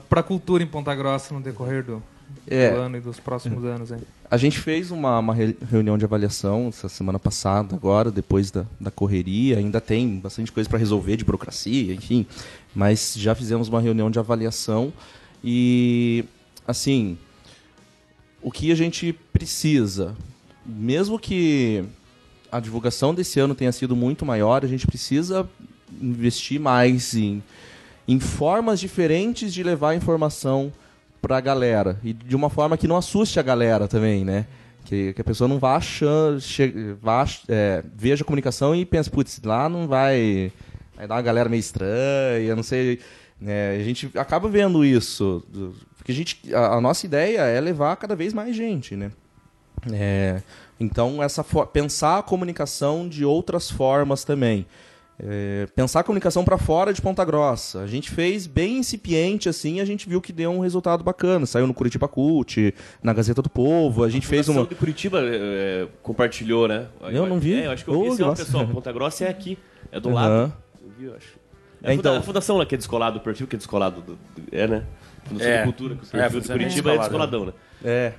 para 0.07 0.19
a 0.19 0.23
cultura 0.23 0.61
em 0.63 0.67
Ponta 0.67 0.93
Grossa 0.93 1.33
no 1.33 1.41
decorrer 1.41 1.83
do, 1.83 2.01
É. 2.47 2.69
do 2.71 2.77
ano 2.77 2.97
e 2.97 2.99
dos 2.99 3.19
próximos 3.19 3.65
anos. 3.65 3.91
Hein? 3.91 3.97
A 4.29 4.37
gente 4.37 4.59
fez 4.59 4.91
uma, 4.91 5.17
uma 5.17 5.33
re- 5.33 5.57
reunião 5.71 5.97
de 5.97 6.05
avaliação 6.05 6.67
essa 6.69 6.87
semana 6.87 7.17
passada, 7.17 7.75
agora, 7.75 8.11
depois 8.11 8.51
da, 8.51 8.65
da 8.79 8.91
correria. 8.91 9.57
Ainda 9.57 9.81
tem 9.81 10.19
bastante 10.19 10.51
coisa 10.51 10.69
para 10.69 10.77
resolver 10.77 11.17
de 11.17 11.23
burocracia, 11.25 11.91
enfim. 11.95 12.25
Mas 12.75 13.13
já 13.15 13.33
fizemos 13.33 13.69
uma 13.69 13.79
reunião 13.79 14.11
de 14.11 14.19
avaliação 14.19 14.91
e, 15.43 16.25
assim, 16.67 17.17
o 18.41 18.51
que 18.51 18.71
a 18.71 18.75
gente 18.75 19.13
precisa, 19.31 20.15
mesmo 20.65 21.17
que 21.17 21.85
a 22.51 22.59
divulgação 22.59 23.13
desse 23.13 23.39
ano 23.39 23.55
tenha 23.55 23.71
sido 23.71 23.95
muito 23.95 24.25
maior, 24.25 24.63
a 24.63 24.67
gente 24.67 24.85
precisa 24.85 25.47
investir 26.01 26.59
mais 26.59 27.15
em, 27.15 27.41
em 28.07 28.19
formas 28.19 28.79
diferentes 28.79 29.53
de 29.53 29.63
levar 29.63 29.91
a 29.91 29.95
informação 29.95 30.71
para 31.21 31.37
a 31.37 31.41
galera 31.41 31.99
e 32.03 32.13
de 32.13 32.35
uma 32.35 32.49
forma 32.49 32.77
que 32.77 32.87
não 32.87 32.97
assuste 32.97 33.39
a 33.39 33.43
galera 33.43 33.87
também, 33.87 34.23
né? 34.23 34.45
Que, 34.83 35.13
que 35.13 35.21
a 35.21 35.23
pessoa 35.23 35.47
não 35.47 35.57
vá 35.57 35.77
achando, 35.77 36.39
vá, 37.01 37.25
é, 37.47 37.83
veja 37.95 38.23
a 38.23 38.25
comunicação 38.25 38.75
e 38.75 38.85
pense, 38.85 39.09
putz, 39.09 39.41
lá 39.43 39.67
não 39.67 39.87
vai, 39.87 40.51
vai 40.95 41.07
dar 41.07 41.15
uma 41.15 41.21
galera 41.21 41.49
meio 41.49 41.59
estranha, 41.59 42.55
não 42.55 42.63
sei. 42.63 42.99
né? 43.39 43.75
a 43.75 43.83
gente 43.83 44.11
acaba 44.15 44.47
vendo 44.47 44.83
isso, 44.83 45.43
porque 45.97 46.11
a, 46.11 46.15
gente, 46.15 46.53
a, 46.53 46.75
a 46.75 46.81
nossa 46.81 47.05
ideia 47.05 47.41
é 47.41 47.59
levar 47.59 47.95
cada 47.97 48.15
vez 48.15 48.33
mais 48.33 48.55
gente, 48.55 48.95
né? 48.95 49.11
É, 49.91 50.41
então, 50.79 51.21
essa 51.21 51.43
pensar 51.43 52.19
a 52.19 52.23
comunicação 52.23 53.07
de 53.07 53.23
outras 53.23 53.69
formas 53.69 54.23
também. 54.23 54.65
É, 55.17 55.65
pensar 55.73 56.01
a 56.01 56.03
comunicação 56.03 56.43
para 56.43 56.57
fora 56.57 56.93
de 56.93 57.01
Ponta 57.01 57.23
Grossa. 57.23 57.79
A 57.79 57.87
gente 57.87 58.11
fez 58.11 58.47
bem 58.47 58.79
incipiente 58.79 59.47
assim, 59.47 59.79
a 59.79 59.85
gente 59.85 60.09
viu 60.09 60.19
que 60.19 60.33
deu 60.33 60.51
um 60.51 60.59
resultado 60.59 61.03
bacana. 61.03 61.45
Saiu 61.45 61.65
no 61.65 61.73
Curitiba 61.73 62.07
Cult, 62.07 62.73
na 63.01 63.13
Gazeta 63.13 63.41
do 63.41 63.49
Povo, 63.49 64.03
a 64.03 64.09
gente 64.09 64.27
fez 64.27 64.45
Fundação 64.45 64.63
uma. 64.63 64.69
de 64.69 64.75
Curitiba 64.75 65.19
é, 65.23 65.87
compartilhou, 66.03 66.67
né? 66.67 66.87
Eu 67.01 67.25
não 67.25 67.39
vi. 67.39 67.53
É, 67.53 67.67
eu 67.67 67.71
acho 67.71 67.85
que 67.85 67.91
eu 67.91 68.01
vi 68.01 68.07
esse 68.09 68.21
nossa. 68.21 68.43
pessoal. 68.43 68.67
Ponta 68.67 68.91
Grossa 68.91 69.23
é 69.23 69.29
aqui, 69.29 69.57
é 69.91 69.99
do 69.99 70.09
Aham. 70.09 70.15
lado. 70.15 70.64
Eu 70.85 70.91
vi, 70.97 71.05
eu 71.05 71.15
acho. 71.15 71.37
É 71.83 71.91
É, 71.91 71.93
então- 71.93 72.15
a 72.17 72.21
fundação 72.21 72.57
lá 72.57 72.65
que 72.65 72.75
é 72.75 72.77
descolado 72.77 73.19
do 73.19 73.23
perfil, 73.23 73.47
que 73.47 73.55
é 73.55 73.57
descolado 73.57 74.01
do, 74.01 74.13
do- 74.15 74.19
é, 74.51 74.67
né? 74.67 74.85
Fundação 75.25 75.51
É. 75.51 75.57
de 75.57 75.63
Cultura, 75.63 75.95
que 75.95 76.01
o 76.03 76.05
É, 76.19 76.21
perfil 76.21 76.39
de 76.41 76.51
é 76.51 76.53
Curitiba 76.53 76.89
é 76.93 76.97
descolado, 76.97 77.31
descoladão, 77.31 77.45
né? 77.47 77.53
É. 77.83 78.13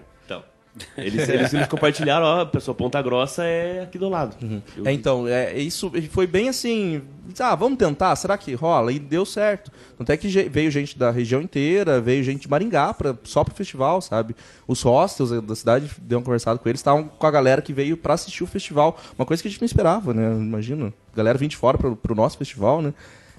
Eles, 0.96 1.28
eles, 1.28 1.54
eles 1.54 1.66
compartilharam, 1.68 2.26
ó, 2.26 2.40
a 2.42 2.46
pessoa 2.46 2.74
Ponta 2.74 3.00
Grossa 3.00 3.44
é 3.44 3.82
aqui 3.82 3.98
do 3.98 4.08
lado. 4.08 4.36
Eu 4.76 4.86
É, 4.86 4.92
então, 4.92 5.26
é, 5.26 5.56
isso 5.58 5.90
foi 6.10 6.26
bem 6.26 6.48
assim. 6.48 7.02
Ah, 7.38 7.54
vamos 7.54 7.78
tentar, 7.78 8.14
será 8.16 8.36
que 8.36 8.54
rola? 8.54 8.92
E 8.92 8.98
deu 8.98 9.24
certo. 9.24 9.70
Tanto 9.96 10.12
é 10.12 10.16
que 10.16 10.28
veio 10.48 10.70
gente 10.70 10.98
da 10.98 11.10
região 11.10 11.40
inteira, 11.40 12.00
veio 12.00 12.22
gente 12.22 12.42
de 12.42 12.50
Maringá 12.50 12.92
pra, 12.92 13.16
só 13.24 13.42
pro 13.42 13.54
festival, 13.54 14.00
sabe? 14.00 14.36
Os 14.66 14.82
hostels 14.82 15.42
da 15.42 15.56
cidade 15.56 15.90
deu 16.02 16.18
um 16.18 16.22
conversado 16.22 16.58
com 16.58 16.68
eles, 16.68 16.80
estavam 16.80 17.04
com 17.04 17.26
a 17.26 17.30
galera 17.30 17.62
que 17.62 17.72
veio 17.72 17.96
pra 17.96 18.14
assistir 18.14 18.44
o 18.44 18.46
festival. 18.46 18.98
Uma 19.18 19.24
coisa 19.24 19.42
que 19.42 19.48
a 19.48 19.50
gente 19.50 19.60
não 19.60 19.66
esperava, 19.66 20.12
né? 20.12 20.30
Imagina. 20.32 20.92
Galera 21.14 21.38
vir 21.38 21.48
de 21.48 21.56
fora 21.56 21.78
pro, 21.78 21.96
pro 21.96 22.14
nosso 22.14 22.36
festival, 22.36 22.82
né? 22.82 22.92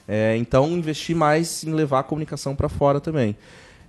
É, 0.08 0.36
então, 0.38 0.70
investir 0.70 1.16
mais 1.16 1.64
em 1.64 1.74
levar 1.74 2.00
a 2.00 2.04
comunicação 2.04 2.56
pra 2.56 2.70
fora 2.70 3.00
também. 3.00 3.36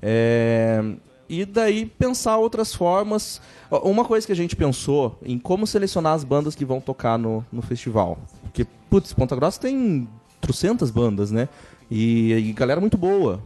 É, 0.03 0.83
e 1.29 1.45
daí 1.45 1.87
pensar 1.87 2.39
outras 2.39 2.75
formas. 2.75 3.41
Uma 3.71 4.05
coisa 4.05 4.27
que 4.27 4.33
a 4.33 4.37
gente 4.37 4.57
pensou 4.57 5.19
em 5.23 5.39
como 5.39 5.67
selecionar 5.67 6.15
as 6.15 6.25
bandas 6.25 6.55
que 6.55 6.65
vão 6.65 6.81
tocar 6.81 7.19
no, 7.19 7.45
no 7.53 7.61
festival. 7.61 8.19
Porque, 8.43 8.67
putz, 8.89 9.13
Ponta 9.13 9.37
Grossa 9.37 9.61
tem 9.61 10.09
trocentas 10.41 10.91
bandas, 10.91 11.31
né? 11.31 11.49
E, 11.91 12.33
e 12.33 12.53
galera 12.53 12.81
muito 12.81 12.97
boa. 12.97 13.43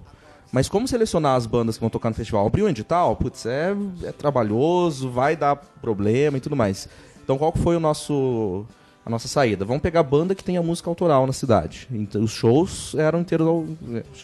Mas 0.53 0.69
como 0.69 0.87
selecionar 0.87 1.35
as 1.35 1.47
bandas 1.47 1.77
que 1.77 1.81
vão 1.81 1.91
tocar 1.91 2.11
no 2.11 2.15
festival? 2.15 2.47
Abrir 2.47 2.63
um 2.63 2.69
edital? 2.69 3.17
Putz, 3.17 3.47
é, 3.47 3.75
é 4.05 4.13
trabalhoso, 4.13 5.11
vai 5.11 5.35
dar 5.35 5.57
problema 5.57 6.37
e 6.37 6.41
tudo 6.41 6.55
mais. 6.55 6.89
Então 7.25 7.39
qual 7.39 7.53
foi 7.57 7.75
o 7.75 7.81
nosso 7.81 8.67
a 9.05 9.11
nossa 9.11 9.29
saída? 9.29 9.65
Vamos 9.65 9.83
pegar 9.83 10.03
banda 10.03 10.35
que 10.35 10.45
tenha 10.45 10.63
música 10.63 10.89
autoral 10.89 11.27
na 11.27 11.33
cidade. 11.33 11.89
Então, 11.91 12.23
os 12.23 12.31
shows 12.31 12.95
eram 12.95 13.21
inteiros 13.21 13.69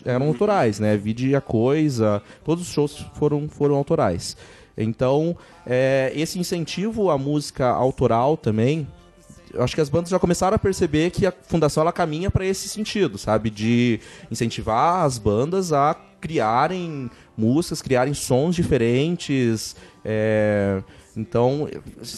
eram 0.05 0.27
autorais, 0.27 0.79
né? 0.79 0.97
Vide 0.97 1.35
a 1.35 1.41
coisa, 1.41 2.23
todos 2.45 2.67
os 2.67 2.73
shows 2.73 3.05
foram 3.15 3.49
foram 3.49 3.75
autorais. 3.75 4.37
Então, 4.77 5.37
é, 5.67 6.13
esse 6.15 6.39
incentivo 6.39 7.11
à 7.11 7.19
música 7.19 7.67
autoral 7.69 8.37
também 8.37 8.87
acho 9.57 9.75
que 9.75 9.81
as 9.81 9.89
bandas 9.89 10.11
já 10.11 10.19
começaram 10.19 10.55
a 10.55 10.59
perceber 10.59 11.11
que 11.11 11.27
a 11.27 11.33
fundação 11.33 11.83
ela 11.83 11.93
caminha 11.93 12.31
para 12.31 12.45
esse 12.45 12.69
sentido, 12.69 13.17
sabe, 13.17 13.51
de 13.51 14.01
incentivar 14.31 15.05
as 15.05 15.19
bandas 15.19 15.73
a 15.73 15.97
criarem 16.21 17.11
músicas, 17.37 17.81
criarem 17.81 18.13
sons 18.15 18.55
diferentes, 18.57 19.77
é, 20.05 20.83
então 21.19 21.69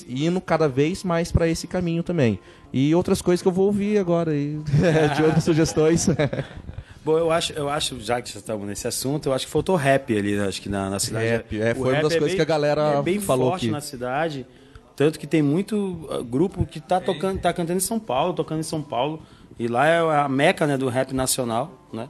indo 0.09 0.41
cada 0.41 0.69
vez 0.69 1.03
mais 1.03 1.33
para 1.33 1.49
esse 1.49 1.67
caminho 1.67 2.03
também. 2.03 2.39
E 2.73 2.95
outras 2.95 3.21
coisas 3.21 3.43
que 3.43 3.49
eu 3.49 3.53
vou 3.53 3.67
ouvir 3.67 3.99
agora 3.99 4.31
aí, 4.33 4.59
de 5.17 5.23
outras 5.23 5.45
sugestões. 5.45 6.07
Bom, 7.03 7.17
eu 7.17 7.31
acho, 7.33 7.53
eu 7.55 7.69
acho, 7.69 7.99
já 7.99 8.21
que 8.21 8.31
já 8.31 8.39
estamos 8.41 8.67
nesse 8.67 8.87
assunto, 8.87 9.31
eu 9.31 9.33
acho 9.33 9.47
que 9.47 9.53
faltou 9.53 9.75
rap 9.75 10.15
ali, 10.17 10.37
né? 10.37 10.47
acho 10.47 10.61
que 10.61 10.69
na, 10.69 10.91
na 10.91 10.99
cidade. 10.99 11.27
Rap, 11.27 11.61
é, 11.61 11.73
O 11.73 11.77
foi 11.77 11.93
uma 11.95 12.03
das 12.03 12.13
coisas 12.13 12.29
bem- 12.29 12.37
que 12.37 12.43
a 12.43 12.45
galera 12.45 12.83
é 12.99 13.03
bem 13.03 13.19
falou 13.19 13.51
forte 13.51 13.65
aqui. 13.67 13.73
na 13.73 13.81
cidade. 13.81 14.47
Tanto 14.95 15.19
que 15.19 15.27
tem 15.27 15.41
muito 15.41 16.07
uh, 16.11 16.23
grupo 16.23 16.67
que 16.67 16.79
tá 16.79 17.01
tocando, 17.01 17.41
tá 17.41 17.55
cantando 17.55 17.79
em 17.79 17.81
São 17.81 17.99
Paulo, 17.99 18.35
tocando 18.35 18.61
em 18.61 18.65
São 18.65 18.83
Paulo. 18.83 19.23
E 19.59 19.67
lá 19.67 19.87
é 19.87 19.99
a 19.99 20.29
meca, 20.29 20.67
né, 20.67 20.77
do 20.77 20.89
rap 20.91 21.15
nacional, 21.15 21.89
né? 21.91 22.07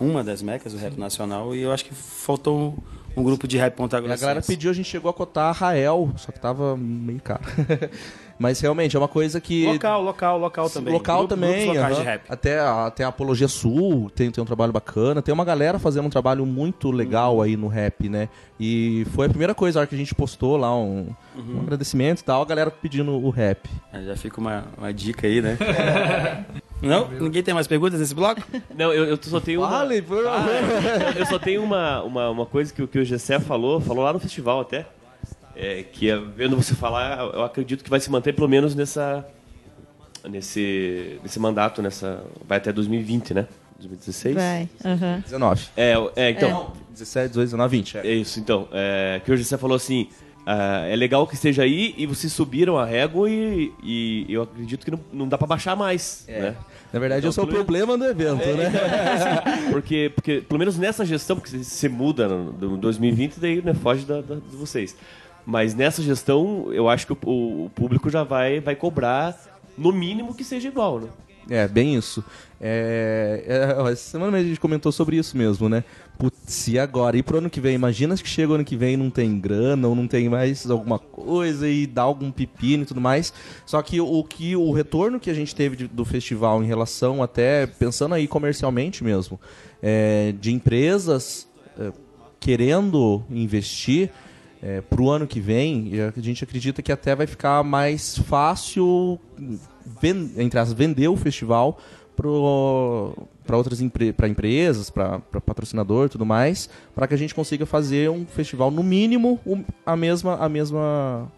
Uma 0.00 0.24
das 0.24 0.40
mecas 0.40 0.72
do 0.72 0.78
rap 0.78 0.98
nacional. 0.98 1.54
E 1.54 1.60
eu 1.60 1.70
acho 1.70 1.84
que 1.84 1.94
faltou 1.94 2.74
um, 3.16 3.22
grupo 3.22 3.46
de 3.48 3.56
rap 3.58 3.74
Ponta 3.74 3.96
E 3.96 3.98
a 3.98 4.00
Grossa. 4.02 4.20
galera 4.20 4.42
pediu, 4.42 4.70
a 4.70 4.74
gente 4.74 4.88
chegou 4.88 5.10
a 5.10 5.14
cotar 5.14 5.48
a 5.48 5.52
Rael, 5.52 6.10
só 6.16 6.30
que 6.32 6.40
tava 6.40 6.76
meio 6.76 7.20
caro. 7.20 7.42
Mas 8.38 8.58
realmente 8.60 8.96
é 8.96 8.98
uma 8.98 9.06
coisa 9.06 9.40
que. 9.40 9.66
Local, 9.66 10.02
local, 10.02 10.38
local 10.38 10.68
também. 10.68 10.92
Local 10.92 11.18
Grupo- 11.18 11.34
também. 11.34 11.50
grupos 11.66 11.76
locais 11.76 11.96
de 11.98 12.02
rap. 12.02 12.22
Até, 12.28 12.58
a, 12.58 12.86
até 12.86 13.04
a 13.04 13.08
Apologia 13.08 13.46
Sul 13.46 14.10
tem, 14.10 14.30
tem 14.32 14.42
um 14.42 14.46
trabalho 14.46 14.72
bacana. 14.72 15.22
Tem 15.22 15.32
uma 15.32 15.44
galera 15.44 15.78
fazendo 15.78 16.06
um 16.06 16.10
trabalho 16.10 16.44
muito 16.44 16.90
legal 16.90 17.36
Uhum. 17.36 17.42
aí 17.42 17.56
no 17.56 17.68
rap, 17.68 18.08
né? 18.08 18.28
E 18.58 19.06
foi 19.14 19.26
a 19.26 19.28
primeira 19.28 19.54
coisa, 19.54 19.78
a 19.78 19.80
hora 19.80 19.86
que 19.86 19.94
a 19.94 19.98
gente 19.98 20.14
postou 20.14 20.56
lá 20.56 20.74
um, 20.76 21.08
Uhum. 21.36 21.58
um 21.58 21.60
agradecimento 21.60 22.20
e 22.20 22.24
tal, 22.24 22.42
a 22.42 22.44
galera 22.44 22.70
pedindo 22.70 23.12
o 23.12 23.30
rap. 23.30 23.68
Aí 23.92 24.04
Já 24.06 24.16
fica 24.16 24.40
uma, 24.40 24.64
uma 24.76 24.92
dica 24.92 25.26
aí, 25.26 25.40
né? 25.40 25.56
Não? 26.82 27.08
Ninguém 27.08 27.42
tem 27.42 27.54
mais 27.54 27.66
perguntas 27.66 27.98
nesse 28.00 28.14
bloco? 28.14 28.42
Não, 28.76 28.92
eu, 28.92 29.04
eu 29.04 29.18
só 29.22 29.40
tenho 29.40 29.60
uma... 29.60 29.68
Fale, 29.70 30.02
por 30.02 30.26
Ah, 30.26 30.44
eu 31.16 31.24
só 31.26 31.38
tenho 31.38 31.62
uma, 31.62 32.02
uma, 32.02 32.30
uma 32.30 32.46
coisa 32.46 32.72
que, 32.74 32.82
o- 32.82 32.88
que 32.88 32.98
o 32.98 33.04
Gessé 33.04 33.38
falou, 33.38 33.80
falou 33.80 34.02
lá 34.04 34.12
no 34.12 34.18
festival 34.18 34.60
até, 34.60 34.86
é, 35.54 35.82
que 35.84 36.10
é, 36.10 36.16
vendo 36.18 36.56
você 36.56 36.74
falar, 36.74 37.18
eu 37.32 37.42
acredito 37.44 37.84
que 37.84 37.90
vai 37.90 38.00
se 38.00 38.10
manter 38.10 38.32
pelo 38.34 38.48
menos 38.48 38.74
nessa 38.74 39.24
nesse, 40.28 41.18
nesse 41.22 41.38
mandato, 41.40 41.82
nessa 41.82 42.24
vai 42.46 42.58
até 42.58 42.72
2020, 42.72 43.34
né? 43.34 43.46
2016? 43.78 44.34
Vai. 44.36 44.68
aham. 44.84 45.20
19. 45.24 45.68
É, 45.76 45.94
é, 46.16 46.30
então, 46.30 46.72
17, 46.90 47.28
18, 47.30 47.46
19, 47.46 47.76
20. 47.76 47.98
é 47.98 48.12
isso, 48.14 48.38
então. 48.38 48.68
É, 48.72 49.20
que 49.24 49.32
o 49.32 49.36
Gessé 49.36 49.56
falou 49.56 49.76
assim, 49.76 50.08
ah, 50.46 50.86
é 50.88 50.96
legal 50.96 51.26
que 51.26 51.34
esteja 51.34 51.62
aí 51.62 51.94
e 51.96 52.06
vocês 52.06 52.32
subiram 52.32 52.76
a 52.78 52.84
régua 52.84 53.28
e, 53.30 53.72
e 53.82 54.26
eu 54.28 54.42
acredito 54.42 54.84
que 54.84 54.90
não, 54.90 55.00
não 55.12 55.28
dá 55.28 55.38
pra 55.38 55.46
baixar 55.46 55.76
mais, 55.76 56.24
né? 56.28 56.56
Na 56.92 56.98
verdade, 57.00 57.20
Então, 57.20 57.28
eu 57.28 57.32
sou 57.32 57.44
o 57.44 57.48
problema 57.48 57.96
do 57.96 58.04
evento, 58.04 58.42
É, 58.42 58.54
né? 58.54 58.72
porque, 59.72 60.12
porque, 60.14 60.42
pelo 60.46 60.58
menos 60.58 60.76
nessa 60.76 61.06
gestão, 61.06 61.36
porque 61.36 61.56
você 61.62 61.88
muda 61.88 62.28
no, 62.28 62.52
no 62.52 62.76
2020, 62.76 63.40
daí 63.40 63.62
né, 63.62 63.72
foge 63.72 64.04
da, 64.04 64.20
da- 64.20 64.34
de 64.34 64.56
vocês. 64.56 64.94
Mas 65.46 65.74
nessa 65.74 66.02
gestão, 66.02 66.68
eu 66.72 66.88
acho 66.88 67.06
que 67.06 67.12
o, 67.12 67.16
o 67.66 67.70
público 67.74 68.10
já 68.10 68.22
vai, 68.22 68.60
vai 68.60 68.76
cobrar, 68.76 69.34
no 69.76 69.90
mínimo, 69.90 70.34
que 70.34 70.44
seja 70.44 70.68
igual, 70.68 71.00
né? 71.00 71.08
É, 71.50 71.66
bem 71.66 71.96
isso. 71.96 72.22
É, 72.60 73.42
é, 73.46 73.90
essa 73.92 73.96
semana 74.10 74.38
a 74.38 74.42
gente 74.42 74.60
comentou 74.60 74.92
sobre 74.92 75.16
isso 75.16 75.36
mesmo, 75.36 75.68
né? 75.68 75.82
Putz, 76.18 76.68
e 76.68 76.78
agora? 76.78 77.16
E 77.16 77.22
pro 77.22 77.38
ano 77.38 77.50
que 77.50 77.60
vem? 77.60 77.74
Imagina 77.74 78.16
que 78.16 78.28
chega 78.28 78.52
o 78.52 78.54
ano 78.54 78.64
que 78.64 78.76
vem 78.76 78.94
e 78.94 78.96
não 78.96 79.10
tem 79.10 79.40
grana 79.40 79.88
ou 79.88 79.94
não 79.94 80.06
tem 80.06 80.28
mais 80.28 80.70
alguma 80.70 80.98
coisa 80.98 81.68
e 81.68 81.84
dá 81.86 82.02
algum 82.02 82.30
pepino 82.30 82.84
e 82.84 82.86
tudo 82.86 83.00
mais. 83.00 83.32
Só 83.66 83.82
que 83.82 84.00
o 84.00 84.22
que 84.22 84.54
o 84.54 84.70
retorno 84.70 85.18
que 85.18 85.30
a 85.30 85.34
gente 85.34 85.52
teve 85.54 85.74
de- 85.74 85.88
do 85.88 86.04
festival 86.04 86.62
em 86.62 86.66
relação 86.66 87.22
até, 87.22 87.66
pensando 87.66 88.14
aí 88.14 88.28
comercialmente 88.28 89.02
mesmo, 89.02 89.40
é, 89.82 90.32
de 90.40 90.52
empresas 90.52 91.48
é, 91.78 91.90
querendo 92.38 93.22
investir 93.28 94.10
é, 94.62 94.80
pro 94.80 95.10
ano 95.10 95.26
que 95.26 95.40
vem, 95.40 95.90
a 96.16 96.20
gente 96.20 96.44
acredita 96.44 96.82
que 96.82 96.92
até 96.92 97.16
vai 97.16 97.26
ficar 97.26 97.64
mais 97.64 98.16
fácil 98.18 99.18
ven- 100.00 100.30
entre 100.36 100.60
as 100.60 100.72
vender 100.72 101.08
o 101.08 101.16
festival 101.16 101.78
para 103.44 103.56
outras 103.56 103.80
empre 103.80 104.14
empresas, 104.28 104.90
para 104.90 105.20
patrocinador 105.44 106.08
tudo 106.08 106.24
mais, 106.24 106.68
para 106.94 107.06
que 107.06 107.14
a 107.14 107.18
gente 107.18 107.34
consiga 107.34 107.66
fazer 107.66 108.10
um 108.10 108.24
festival 108.26 108.70
no 108.70 108.82
mínimo 108.82 109.40
o- 109.44 109.64
a 109.84 109.96
mesma 109.96 110.36
a 110.36 110.48
mesma 110.48 111.30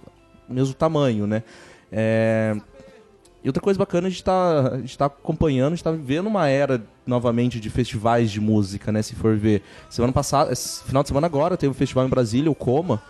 mesmo 0.48 0.74
tamanho, 0.74 1.26
né? 1.26 1.42
É, 1.90 2.56
e 3.42 3.48
outra 3.48 3.62
coisa 3.62 3.78
bacana, 3.78 4.06
a 4.06 4.10
gente 4.10 4.24
tá, 4.24 4.72
gente 4.80 4.96
tá 4.96 5.06
acompanhando, 5.06 5.72
a 5.74 5.76
gente 5.76 5.84
tá 5.84 5.90
vivendo 5.90 6.26
uma 6.26 6.48
era 6.48 6.82
novamente 7.06 7.60
de 7.60 7.68
festivais 7.68 8.30
de 8.30 8.40
música, 8.40 8.90
né? 8.90 9.02
Se 9.02 9.14
for 9.14 9.36
ver. 9.36 9.62
Semana 9.90 10.12
passada, 10.12 10.54
final 10.56 11.02
de 11.02 11.08
semana 11.08 11.26
agora, 11.26 11.56
teve 11.56 11.70
um 11.70 11.74
festival 11.74 12.06
em 12.06 12.08
Brasília, 12.08 12.50
o 12.50 12.54
Coma. 12.54 13.02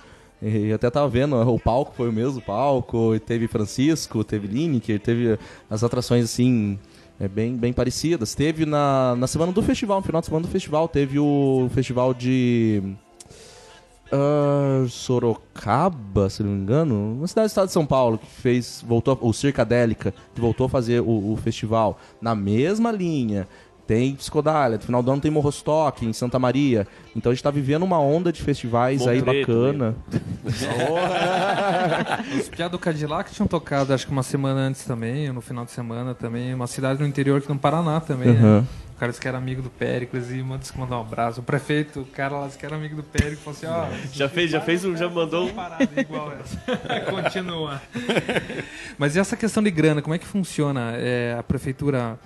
E 0.43 0.73
até 0.73 0.91
tava 0.91 1.09
vendo, 1.09 1.37
o 1.37 1.59
palco 1.59 1.95
foi 1.97 2.09
o 2.09 2.13
mesmo 2.13 2.41
palco, 2.43 3.19
teve 3.21 3.47
Francisco, 3.47 4.25
teve 4.25 4.47
Lineker, 4.49 4.99
teve 5.01 5.39
as 5.71 5.83
atrações 5.85 6.25
assim, 6.25 6.79
é, 7.19 7.29
bem, 7.29 7.57
bem 7.57 7.73
parecidas. 7.73 8.35
Teve 8.35 8.67
na, 8.67 9.15
na 9.17 9.27
semana 9.27 9.53
do 9.53 9.63
festival, 9.63 9.99
no 9.99 10.03
final 10.07 10.21
de 10.21 10.27
semana 10.27 10.47
do 10.47 10.51
festival, 10.51 10.89
teve 10.89 11.19
o 11.19 11.69
festival 11.73 12.13
de. 12.13 12.83
ah, 14.11 14.85
Sorocaba, 14.89 16.29
se 16.29 16.43
não 16.43 16.51
me 16.51 16.63
engano, 16.63 17.15
uma 17.19 17.27
cidade 17.27 17.47
do 17.47 17.51
estado 17.51 17.67
de 17.67 17.73
São 17.73 17.87
Paulo 17.87 18.19
que 18.19 18.27
fez, 18.27 18.85
voltou, 18.87 19.17
o 19.21 19.33
Circadélica, 19.33 20.13
que 20.35 20.41
voltou 20.41 20.67
a 20.67 20.69
fazer 20.69 21.01
o, 21.01 21.33
o 21.33 21.37
festival 21.37 21.99
na 22.21 22.35
mesma 22.35 22.91
linha. 22.91 23.47
Tem 23.87 24.15
Psicodália, 24.15 24.79
no 24.79 24.83
final 24.83 25.03
do 25.03 25.11
ano 25.11 25.21
tem 25.21 25.31
Morrostock 25.31 26.07
em 26.07 26.13
Santa 26.13 26.39
Maria. 26.39 26.87
Então 27.15 27.31
a 27.31 27.35
gente 27.35 27.45
tá 27.45 27.51
vivendo 27.51 27.83
uma 27.83 28.01
onda 28.01 28.33
de 28.33 28.43
festivais 28.43 29.07
aí 29.07 29.19
Monterey 29.19 29.41
bacana. 29.43 29.95
Os 32.39 32.49
Piá 32.49 32.69
do 32.69 32.79
Cadillac 32.79 33.33
tinham 33.33 33.47
tocado, 33.47 33.93
acho 33.93 34.07
que 34.07 34.13
uma 34.13 34.23
semana 34.23 34.61
antes 34.61 34.85
também, 34.85 35.29
ou 35.29 35.35
no 35.35 35.41
final 35.41 35.65
de 35.65 35.71
semana 35.71 36.15
também, 36.15 36.55
uma 36.55 36.67
cidade 36.67 37.01
no 37.01 37.07
interior 37.07 37.39
aqui 37.39 37.49
no 37.49 37.59
Paraná 37.59 38.01
também, 38.01 38.33
né? 38.33 38.43
Uhum. 38.43 38.65
O 38.95 38.97
cara 38.97 39.11
disse 39.11 39.21
que 39.21 39.27
era 39.27 39.37
amigo 39.37 39.61
do 39.61 39.71
Péricles 39.71 40.31
e 40.31 40.37
mandou, 40.37 40.59
disse 40.59 40.73
que 40.73 40.79
mandou 40.79 40.99
um 40.99 41.01
abraço. 41.01 41.41
O 41.41 41.43
prefeito, 41.43 42.01
o 42.01 42.05
cara 42.07 42.39
lá 42.39 42.47
disse 42.47 42.57
que 42.57 42.65
era 42.65 42.77
amigo 42.77 42.95
do 42.95 43.03
Péricles, 43.03 43.41
falou 43.41 43.57
assim, 43.59 43.67
ó... 43.67 43.87
Já 44.13 44.29
fez, 44.29 44.51
já 44.51 44.61
fez, 44.61 44.85
um- 44.85 44.97
já 44.97 45.11
mandou 45.11 45.49
um... 45.49 45.53
parada 45.53 45.89
igual 45.97 46.33
essa. 46.33 47.01
Continua. 47.11 47.83
Mas 48.97 49.17
e 49.17 49.19
essa 49.19 49.37
questão 49.37 49.63
de 49.63 49.71
grana, 49.71 50.01
como 50.01 50.15
é 50.15 50.19
que 50.19 50.27
funciona? 50.27 50.93
É, 50.95 51.35
a 51.37 51.43
prefeitura, 51.43 52.17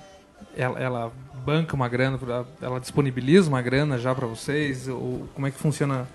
ela, 0.55 0.79
ela 0.79 1.13
banca 1.49 1.75
uma 1.75 1.89
grana, 1.89 2.19
ela 2.61 2.79
disponibiliza 2.79 3.49
uma 3.49 3.63
grana 3.63 3.97
já 3.97 4.15
para 4.15 4.27
vocês? 4.27 4.87
Ou 4.87 5.27
como 5.35 5.47
é 5.47 5.51
que 5.51 5.57
funciona? 5.57 6.07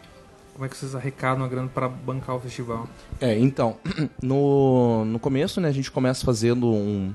Como 0.54 0.64
é 0.64 0.70
que 0.70 0.78
vocês 0.78 0.94
arrecadam 0.94 1.44
a 1.44 1.48
grana 1.48 1.68
para 1.74 1.90
bancar 1.90 2.36
o 2.36 2.40
festival? 2.40 2.88
É, 3.20 3.36
então, 3.40 3.78
no, 4.22 5.04
no 5.06 5.18
começo, 5.18 5.60
né, 5.60 5.70
a 5.70 5.72
gente 5.72 5.90
começa 5.90 6.24
fazendo 6.24 6.68
um, 6.68 7.12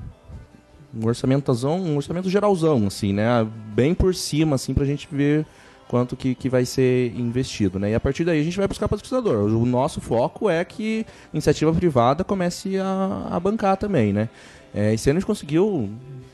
um 0.93 1.07
orçamentazão, 1.07 1.79
um 1.79 1.95
orçamento 1.95 2.29
geralzão, 2.29 2.87
assim, 2.87 3.13
né, 3.13 3.47
bem 3.73 3.93
por 3.93 4.13
cima, 4.13 4.55
assim, 4.55 4.73
pra 4.73 4.83
gente 4.83 5.07
ver 5.09 5.45
quanto 5.87 6.17
que, 6.17 6.35
que 6.35 6.49
vai 6.49 6.65
ser 6.65 7.17
investido, 7.17 7.79
né, 7.79 7.91
e 7.91 7.95
a 7.95 7.99
partir 8.01 8.25
daí 8.25 8.41
a 8.41 8.43
gente 8.43 8.57
vai 8.57 8.67
buscar 8.67 8.89
patrocinador. 8.89 9.45
O 9.45 9.65
nosso 9.65 10.01
foco 10.01 10.49
é 10.49 10.65
que 10.65 11.05
a 11.27 11.29
iniciativa 11.31 11.71
privada 11.73 12.25
comece 12.25 12.77
a, 12.77 13.29
a 13.31 13.39
bancar 13.39 13.77
também, 13.77 14.11
né. 14.11 14.27
É, 14.75 14.93
esse 14.93 15.09
ano 15.09 15.17
a 15.17 15.19
gente 15.21 15.27
conseguiu 15.27 15.89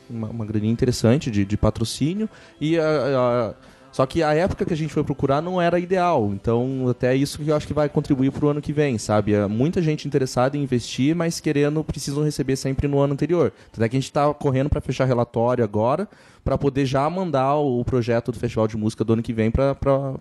uma, 0.08 0.28
uma 0.28 0.44
graninha 0.46 0.72
interessante 0.72 1.30
de, 1.30 1.44
de 1.44 1.56
patrocínio 1.56 2.28
e 2.60 2.78
a- 2.78 2.82
a- 2.82 3.54
só 3.92 4.04
que 4.04 4.22
a 4.22 4.34
época 4.34 4.66
que 4.66 4.74
a 4.74 4.76
gente 4.76 4.92
foi 4.92 5.02
procurar 5.02 5.40
não 5.40 5.60
era 5.62 5.78
ideal. 5.78 6.30
Então, 6.34 6.86
até 6.90 7.14
isso 7.16 7.38
que 7.38 7.48
eu 7.48 7.56
acho 7.56 7.66
que 7.66 7.72
vai 7.72 7.88
contribuir 7.88 8.30
pro 8.30 8.48
ano 8.50 8.60
que 8.60 8.70
vem, 8.70 8.98
sabe? 8.98 9.32
É 9.32 9.46
muita 9.46 9.80
gente 9.80 10.06
interessada 10.06 10.54
em 10.54 10.62
investir, 10.62 11.16
mas 11.16 11.40
querendo, 11.40 11.82
precisam 11.82 12.22
receber 12.22 12.56
sempre 12.56 12.86
no 12.86 12.98
ano 12.98 13.14
anterior. 13.14 13.54
Até 13.74 13.88
que 13.88 13.96
a 13.96 14.00
gente 14.00 14.12
tá 14.12 14.34
correndo 14.34 14.68
para 14.68 14.82
fechar 14.82 15.06
relatório 15.06 15.64
agora, 15.64 16.06
para 16.44 16.58
poder 16.58 16.84
já 16.84 17.08
mandar 17.08 17.54
o 17.56 17.82
projeto 17.86 18.30
do 18.30 18.38
Festival 18.38 18.68
de 18.68 18.76
Música 18.76 19.02
do 19.02 19.14
ano 19.14 19.22
que 19.22 19.32
vem 19.32 19.50
para 19.50 19.74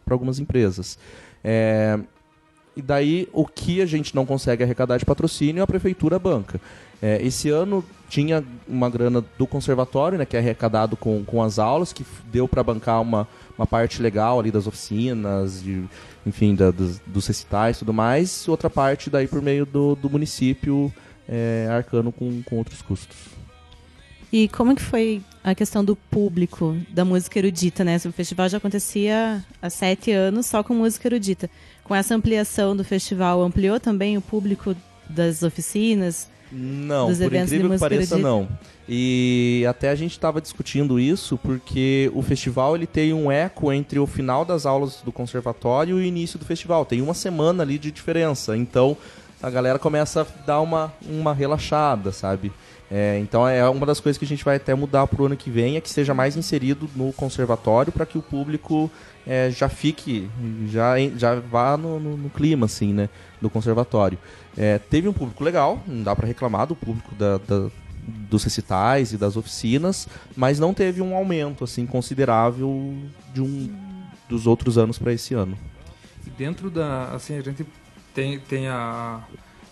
algumas 0.10 0.40
empresas. 0.40 0.98
É, 1.44 2.00
e 2.78 2.82
daí, 2.82 3.28
o 3.34 3.46
que 3.46 3.82
a 3.82 3.86
gente 3.86 4.16
não 4.16 4.26
consegue 4.26 4.64
arrecadar 4.64 4.98
de 4.98 5.06
patrocínio, 5.06 5.62
a 5.62 5.68
prefeitura 5.68 6.18
banca. 6.18 6.62
É, 7.06 7.24
esse 7.24 7.51
ano 7.51 7.86
tinha 8.10 8.43
uma 8.68 8.89
grana 8.89 9.24
do 9.38 9.45
conservatório, 9.45 10.18
né, 10.18 10.26
que 10.26 10.36
é 10.36 10.39
arrecadado 10.39 10.97
com, 10.97 11.24
com 11.24 11.43
as 11.43 11.60
aulas, 11.60 11.93
que 11.93 12.03
deu 12.32 12.47
para 12.47 12.64
bancar 12.64 12.99
uma, 12.99 13.28
uma 13.56 13.68
parte 13.68 14.01
legal 14.01 14.39
ali 14.39 14.49
das 14.49 14.66
oficinas, 14.66 15.62
de, 15.62 15.84
enfim, 16.26 16.56
da- 16.56 16.72
dos, 16.72 16.97
dos 17.06 17.28
recitais 17.28 17.76
e 17.76 17.80
tudo 17.80 17.93
mais. 17.93 18.47
Outra 18.47 18.72
parte 18.72 19.08
daí 19.12 19.28
por 19.28 19.39
meio 19.39 19.68
do, 19.68 19.93
do 19.93 20.10
município 20.10 20.91
é, 21.30 21.68
arcando 21.70 22.12
com, 22.12 22.41
com 22.41 22.56
outros 22.56 22.82
custos. 22.82 23.16
E 24.34 24.47
como 24.47 24.76
que 24.76 24.82
foi 24.82 25.22
a 25.43 25.53
questão 25.53 25.86
do 25.86 25.95
público 25.95 26.76
da 26.89 27.06
música 27.06 27.38
erudita, 27.38 27.84
né? 27.84 27.97
O 28.03 28.12
festival 28.12 28.49
já 28.49 28.58
acontecia 28.58 29.45
há 29.62 29.70
sete 29.70 30.12
anos 30.12 30.47
só 30.47 30.64
com 30.64 30.74
música 30.74 31.08
erudita. 31.08 31.51
Com 31.84 31.93
essa 31.93 32.16
ampliação 32.16 32.76
do 32.76 32.84
festival, 32.84 33.43
ampliou 33.43 33.80
também 33.80 34.18
o 34.18 34.22
público 34.22 34.76
das 35.08 35.43
oficinas? 35.43 36.34
Não, 36.58 37.08
por 37.26 37.32
incrível 37.56 37.70
que 37.76 37.80
pareça, 37.80 38.16
não. 38.24 38.47
E 38.88 39.66
até 39.68 39.89
a 39.89 39.95
gente 39.95 40.12
estava 40.12 40.39
discutindo 40.39 40.99
isso 40.99 41.38
porque 41.38 42.10
o 42.14 42.22
festival 42.22 42.76
ele 42.76 42.86
tem 42.88 43.14
um 43.14 43.32
eco 43.32 43.72
entre 43.74 43.99
o 43.99 44.06
final 44.08 44.45
das 44.45 44.66
aulas 44.66 45.01
do 45.03 45.12
conservatório 45.12 45.99
e 45.99 46.03
o 46.03 46.06
início 46.06 46.38
do 46.39 46.45
festival. 46.45 46.86
Tem 46.86 47.01
uma 47.01 47.14
semana 47.16 47.64
ali 47.64 47.78
de 47.78 47.91
diferença. 47.91 48.56
Então 48.56 48.95
a 49.41 49.49
galera 49.49 49.78
começa 49.80 50.22
a 50.22 50.45
dar 50.45 50.62
uma, 50.62 50.93
uma 51.08 51.34
relaxada, 51.34 52.12
sabe? 52.12 52.51
É, 52.89 53.18
então 53.20 53.47
é 53.47 53.68
uma 53.68 53.86
das 53.86 53.99
coisas 53.99 54.18
que 54.20 54.26
a 54.26 54.28
gente 54.28 54.45
vai 54.45 54.58
até 54.58 54.76
mudar 54.76 55.08
pro 55.08 55.26
ano 55.26 55.36
que 55.36 55.49
vem, 55.49 55.76
é 55.76 55.82
que 55.82 55.89
seja 55.89 56.14
mais 56.14 56.38
inserido 56.38 56.88
no 56.95 57.12
conservatório 57.12 57.91
para 57.91 58.06
que 58.06 58.16
o 58.16 58.22
público 58.22 58.89
é, 59.26 59.49
já 59.49 59.68
fique, 59.68 60.30
já, 60.68 60.93
já 61.18 61.34
vá 61.39 61.76
no, 61.76 61.99
no- 61.99 62.16
no 62.16 62.30
clima, 62.30 62.68
assim, 62.68 62.93
né? 62.93 63.10
Do 63.41 63.49
conservatório. 63.49 64.20
É, 64.58 64.78
teve 64.80 65.08
um 65.08 65.14
público 65.14 65.43
legal, 65.43 65.82
não 65.88 66.03
dá 66.03 66.16
para 66.16 66.26
reclamar 66.28 66.66
do 66.68 66.76
público 66.76 67.14
da- 67.16 67.38
da- 67.39 67.70
dos 68.08 68.43
recitais 68.43 69.12
e 69.14 69.18
das 69.18 69.36
oficinas, 69.36 70.08
mas 70.36 70.60
não 70.60 70.74
teve 70.74 71.01
um 71.01 71.16
aumento, 71.16 71.64
assim, 71.64 71.86
considerável 71.86 72.95
de 73.34 73.41
um 73.41 73.74
dos 74.30 74.45
outros 74.47 74.78
anos 74.78 74.97
para 74.97 75.12
esse 75.12 75.34
ano. 75.34 75.58
Dentro 76.38 76.70
da. 76.70 77.06
Assim, 77.14 77.38
a 77.38 77.41
gente 77.41 77.66
tem, 78.14 78.39
tem 78.39 78.68
a, 78.68 79.22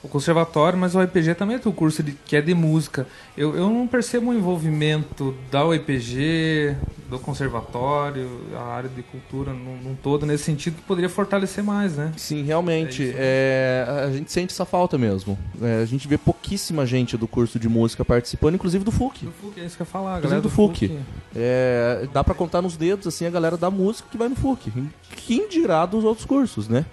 o 0.04 0.10
conservatório, 0.10 0.78
mas 0.78 0.94
o 0.96 1.02
IPG 1.02 1.34
também 1.34 1.58
tem 1.58 1.72
o 1.72 1.76
curso 1.76 2.04
de, 2.04 2.12
que 2.12 2.36
é 2.36 2.42
de 2.42 2.54
música. 2.54 3.08
Eu, 3.38 3.56
eu 3.56 3.70
não 3.70 3.88
percebo 3.88 4.30
um 4.30 4.34
envolvimento 4.34 5.34
da 5.50 5.66
UEPG, 5.66 6.76
do 7.10 7.18
conservatório, 7.18 8.42
a 8.54 8.64
área 8.64 8.90
de 8.90 9.02
cultura 9.02 9.54
num, 9.54 9.78
num 9.78 9.96
todo, 9.96 10.26
nesse 10.26 10.44
sentido, 10.44 10.76
que 10.76 10.82
poderia 10.82 11.10
fortalecer 11.10 11.64
mais, 11.64 11.96
né? 11.96 12.12
Sim, 12.18 12.44
realmente. 12.44 13.14
é, 13.16 13.86
a 14.06 14.12
gente 14.12 14.30
sente 14.30 14.52
essa 14.52 14.66
falta 14.66 14.98
mesmo. 14.98 15.40
É, 15.62 15.82
a 15.82 15.86
gente 15.86 16.06
vê 16.06 16.18
pouquíssima 16.18 16.86
gente 16.86 17.16
do 17.16 17.28
curso 17.28 17.58
de 17.58 17.70
música 17.70 18.04
participando, 18.04 18.56
inclusive 18.56 18.84
do 18.84 18.92
FUC. 18.92 19.26
Do 19.26 19.32
FUC, 19.32 19.62
é 19.62 19.66
isso 19.66 19.78
que 19.78 19.84
eu 19.84 19.86
ia 19.86 19.92
falar, 19.92 20.18
Inclusive 20.18 20.28
galera 20.28 20.42
do 20.42 20.50
FUC. 20.50 21.00
É, 21.34 22.08
dá 22.12 22.24
pra 22.26 22.36
contar 22.36 22.62
nos 22.62 22.76
dedos 22.76 23.08
assim 23.08 23.26
a 23.26 23.30
galera 23.30 23.56
da 23.56 23.72
música 23.72 24.10
que 24.12 24.18
vai 24.18 24.28
no 24.28 24.36
FUC. 24.36 24.70
Quem 25.16 25.48
dirá 25.48 25.86
dos 25.86 26.04
outros 26.04 26.26
cursos, 26.26 26.68
né? 26.68 26.86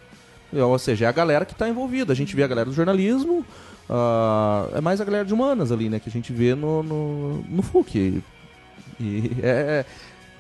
Ou 0.53 0.79
seja, 0.79 1.07
é 1.07 1.09
a 1.09 1.13
galera 1.13 1.45
que 1.45 1.55
tá 1.55 1.69
envolvida. 1.69 2.13
A 2.13 2.17
gente 2.17 2.35
vê 2.35 2.43
a 2.43 2.49
galera 2.49 2.69
do 2.69 2.75
jornalismo, 2.75 3.45
ah, 3.89 4.69
é 4.75 4.81
mais 4.81 5.01
a 5.01 5.05
galera 5.05 5.25
de 5.25 5.35
humanas 5.35 5.73
ali, 5.73 5.89
né? 5.89 5.99
Que 5.99 6.09
a 6.09 6.13
gente 6.13 6.33
vê 6.33 6.55
no, 6.55 6.83
no, 6.83 7.45
no 7.49 7.63
FUC. 7.63 8.23
E 9.01 9.33
é, 9.43 9.85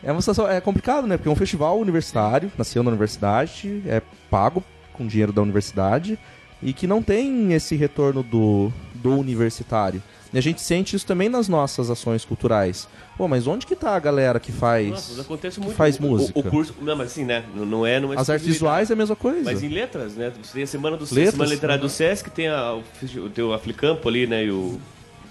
é 0.03 0.13
uma 0.13 0.21
situação 0.21 0.49
é 0.49 0.61
complicado, 0.61 1.07
né? 1.07 1.17
Porque 1.17 1.29
é 1.29 1.33
um 1.33 1.37
festival 1.37 1.79
universitário, 1.79 2.51
nasceu 2.57 2.83
na 2.83 2.91
universidade, 2.91 3.83
é 3.87 4.01
pago 4.31 4.63
com 4.93 5.07
dinheiro 5.07 5.33
da 5.33 5.43
universidade 5.43 6.19
e 6.63 6.73
que 6.73 6.87
não 6.87 7.03
tem 7.03 7.53
esse 7.53 7.75
retorno 7.75 8.23
do, 8.23 8.71
do 8.95 9.19
universitário. 9.19 10.03
E 10.33 10.39
a 10.39 10.41
gente 10.41 10.61
sente 10.61 10.95
isso 10.95 11.05
também 11.05 11.29
nas 11.29 11.49
nossas 11.49 11.91
ações 11.91 12.25
culturais. 12.25 12.87
Pô, 13.17 13.27
mas 13.27 13.47
onde 13.49 13.67
que 13.67 13.75
tá 13.75 13.97
a 13.97 13.99
galera 13.99 14.39
que 14.39 14.53
faz, 14.53 14.89
Nossa, 14.91 15.21
acontece 15.23 15.59
que 15.59 15.65
muito. 15.65 15.77
faz 15.77 15.99
O- 15.99 16.03
música? 16.03 16.39
O, 16.39 16.43
o 16.43 16.45
curso, 16.51 16.75
não, 16.81 16.95
mas 16.97 17.09
assim, 17.09 17.25
né? 17.25 17.45
Não, 17.55 17.67
não 17.67 17.87
é 17.87 17.97
As 18.17 18.31
artes 18.31 18.47
visuais 18.47 18.91
é 18.91 18.93
a 18.93 18.97
mesma 18.97 19.17
coisa. 19.17 19.43
Mas 19.43 19.63
em 19.63 19.69
letras, 19.69 20.15
né? 20.15 20.33
Você 20.43 20.53
tem 20.55 20.63
a 20.63 20.67
semana 20.67 20.97
do 20.97 21.03
Letras, 21.05 21.31
semana 21.33 21.51
literária 21.51 21.83
do 21.83 21.89
Sesc, 21.89 22.31
tem 22.31 22.49
a, 22.49 22.75
o, 22.75 22.83
festi- 23.01 23.19
o 23.19 23.29
teu 23.29 23.53
Aflicampo 23.53 24.09
ali, 24.09 24.27
né? 24.27 24.45
E 24.45 24.51
o 24.51 24.81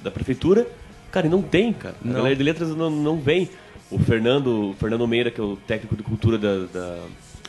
da 0.04 0.12
prefeitura. 0.12 0.68
Cara, 1.12 1.28
e 1.28 1.30
não 1.30 1.42
tem, 1.42 1.72
cara. 1.74 1.96
A 2.04 2.08
Não. 2.08 2.16
galera 2.16 2.36
de 2.36 2.44
letras 2.44 2.70
não, 2.76 2.90
não 2.90 3.18
vem. 3.20 3.50
O 3.90 3.98
Fernando, 3.98 4.70
o 4.72 4.76
Fernando 4.80 5.08
Meira, 5.08 5.32
que 5.32 5.42
é 5.42 5.44
o 5.44 5.56
técnico 5.56 5.96
de 5.96 6.04
cultura 6.04 6.38
da, 6.38 6.66
da- 6.72 7.00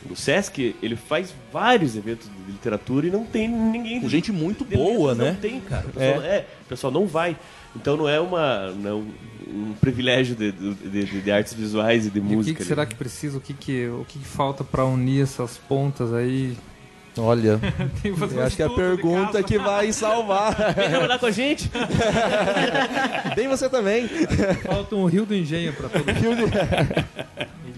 do 0.05 0.15
Sesc, 0.15 0.75
ele 0.81 0.95
faz 0.95 1.33
vários 1.51 1.95
eventos 1.95 2.27
de 2.45 2.51
literatura 2.51 3.07
e 3.07 3.09
não 3.09 3.23
tem 3.25 3.47
ninguém. 3.47 4.01
Com 4.01 4.09
gente 4.09 4.31
muito 4.31 4.65
de 4.65 4.75
boa, 4.75 5.13
né? 5.13 5.31
Não 5.31 5.35
tem, 5.35 5.59
cara. 5.61 5.85
O 5.87 5.91
pessoal, 5.91 6.23
é. 6.23 6.45
o 6.65 6.69
pessoal 6.69 6.93
não 6.93 7.07
vai. 7.07 7.37
Então 7.75 7.95
não 7.95 8.09
é 8.09 8.19
uma 8.19 8.71
não, 8.71 9.05
um 9.47 9.73
privilégio 9.79 10.35
de, 10.35 10.51
de, 10.51 11.05
de- 11.05 11.21
de 11.21 11.31
artes 11.31 11.53
visuais 11.53 12.05
e 12.05 12.09
de 12.09 12.17
E 12.17 12.21
o 12.21 12.25
que, 12.25 12.35
música. 12.35 12.59
que 12.59 12.65
será 12.65 12.85
que 12.85 12.95
precisa? 12.95 13.37
O 13.37 13.41
que, 13.41 13.53
que, 13.53 13.87
o 13.87 14.05
que, 14.07 14.19
que 14.19 14.25
falta 14.25 14.63
para 14.63 14.85
unir 14.85 15.23
essas 15.23 15.57
pontas 15.57 16.13
aí? 16.13 16.57
Olha, 17.17 17.59
eu 18.03 18.43
acho 18.43 18.55
que 18.55 18.63
é 18.63 18.65
a 18.65 18.69
pergunta 18.69 19.43
que 19.43 19.57
vai 19.57 19.91
salvar. 19.91 20.55
Vem 20.75 20.89
trabalhar 20.89 21.19
com 21.19 21.25
a 21.25 21.31
gente? 21.31 21.69
Bem 23.35 23.47
você 23.49 23.69
também. 23.69 24.07
Falta 24.65 24.95
um 24.95 25.05
Rio 25.05 25.25
do 25.25 25.35
Engenho 25.35 25.73
para 25.73 25.89
todo 25.89 26.05
mundo. 26.05 26.49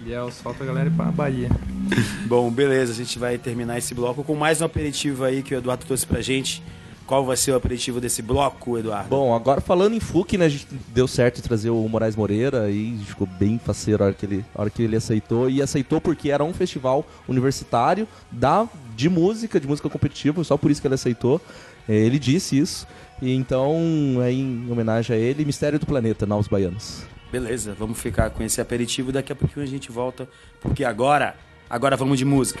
Ilhéus, 0.04 0.38
falta 0.40 0.62
a 0.62 0.66
galera 0.66 0.88
ir 0.88 0.92
pra 0.92 1.06
Bahia. 1.06 1.48
Bom, 2.28 2.50
beleza, 2.50 2.92
a 2.92 2.94
gente 2.94 3.18
vai 3.18 3.38
terminar 3.38 3.78
esse 3.78 3.94
bloco 3.94 4.22
com 4.22 4.34
mais 4.34 4.60
um 4.60 4.66
aperitivo 4.66 5.24
aí 5.24 5.42
que 5.42 5.54
o 5.54 5.58
Eduardo 5.58 5.86
trouxe 5.86 6.06
pra 6.06 6.20
gente. 6.20 6.62
Qual 7.06 7.24
vai 7.24 7.36
ser 7.36 7.52
o 7.52 7.56
aperitivo 7.56 8.00
desse 8.00 8.20
bloco, 8.22 8.78
Eduardo? 8.78 9.08
Bom, 9.08 9.34
agora 9.34 9.60
falando 9.60 9.94
em 9.94 10.00
FUC, 10.00 10.38
né, 10.38 10.46
a 10.46 10.48
gente 10.48 10.66
deu 10.88 11.06
certo 11.06 11.36
de 11.36 11.42
trazer 11.42 11.70
o 11.70 11.88
Moraes 11.88 12.16
Moreira 12.16 12.70
e 12.70 12.98
a 13.00 13.04
ficou 13.04 13.26
bem 13.26 13.58
faceiro 13.58 14.02
a 14.02 14.06
hora 14.06 14.14
que 14.14 14.24
ele, 14.24 14.44
a 14.54 14.60
hora 14.60 14.70
que 14.70 14.82
ele 14.82 14.96
aceitou. 14.96 15.48
E 15.48 15.62
aceitou 15.62 16.00
porque 16.00 16.30
era 16.30 16.44
um 16.44 16.52
festival 16.52 17.04
universitário 17.28 18.06
da, 18.30 18.66
de 18.94 19.08
música, 19.08 19.58
de 19.60 19.66
música 19.66 19.88
competitiva, 19.88 20.42
só 20.44 20.56
por 20.56 20.70
isso 20.70 20.80
que 20.80 20.86
ele 20.86 20.94
aceitou. 20.94 21.40
É, 21.88 21.94
Ele 21.94 22.18
disse 22.18 22.58
isso. 22.58 22.86
E 23.22 23.34
então, 23.34 23.78
é 24.22 24.32
em 24.32 24.70
homenagem 24.70 25.14
a 25.14 25.18
ele, 25.18 25.44
Mistério 25.44 25.78
do 25.78 25.86
Planeta, 25.86 26.26
Novos 26.26 26.48
Baianos. 26.48 27.04
Beleza, 27.34 27.74
vamos 27.76 27.98
ficar 27.98 28.30
com 28.30 28.44
esse 28.44 28.60
aperitivo 28.60 29.10
daqui 29.10 29.32
a 29.32 29.34
pouquinho 29.34 29.66
a 29.66 29.68
gente 29.68 29.90
volta, 29.90 30.28
porque 30.60 30.84
agora, 30.84 31.34
agora 31.68 31.96
vamos 31.96 32.16
de 32.16 32.24
música. 32.24 32.60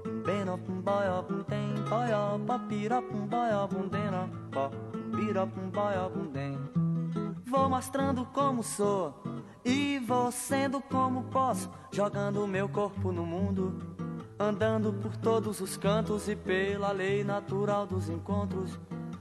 benopum, 0.21 0.81
boiopum, 0.81 1.43
tem, 1.43 1.73
boiopó, 1.89 2.59
piropum, 2.67 3.27
boiopum, 3.27 3.87
denopó, 3.87 4.71
piropum, 5.15 5.69
boiopum, 5.69 6.31
tem. 6.31 6.57
Vou 7.45 7.69
mostrando 7.69 8.25
como 8.25 8.63
sou 8.63 9.21
e 9.65 9.99
vou 9.99 10.31
sendo 10.31 10.81
como 10.81 11.23
posso, 11.25 11.69
jogando 11.91 12.47
meu 12.47 12.69
corpo 12.69 13.11
no 13.11 13.25
mundo, 13.25 13.77
andando 14.39 14.93
por 14.93 15.17
todos 15.17 15.59
os 15.59 15.75
cantos 15.75 16.27
e 16.29 16.35
pela 16.35 16.91
lei 16.91 17.23
natural 17.23 17.85
dos 17.85 18.09
encontros. 18.09 18.79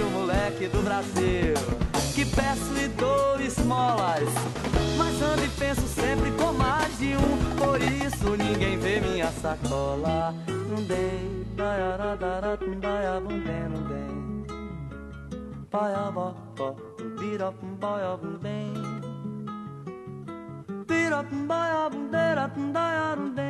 de 0.00 0.02
um 0.02 0.10
moleque 0.10 0.66
do 0.68 0.82
Brasil. 0.82 1.54
Que 2.14 2.24
peço 2.24 2.74
e 2.78 2.88
dou 2.88 3.38
esmolas, 3.40 4.28
mas 4.96 5.22
ando 5.22 5.44
e 5.44 5.48
penso 5.50 5.82
sempre 5.82 6.30
com 6.32 6.52
mais 6.54 6.98
de 6.98 7.14
um. 7.14 7.56
Por 7.56 7.80
isso 7.80 8.36
ninguém 8.36 8.78
vê 8.78 9.00
minha 9.00 9.30
sacola. 9.30 10.34
Não 10.68 10.82
dei, 10.84 11.46
daiaradaratum, 11.54 12.80
daiabundem, 12.80 13.68
não 13.68 13.82
dei. 13.88 14.10
Paiabó, 15.70 16.34
birapum, 17.18 17.74
baiabundem. 17.78 18.72
Birapum, 20.86 21.46
baiabunderatum, 21.46 22.72
daiarundem. 22.72 23.49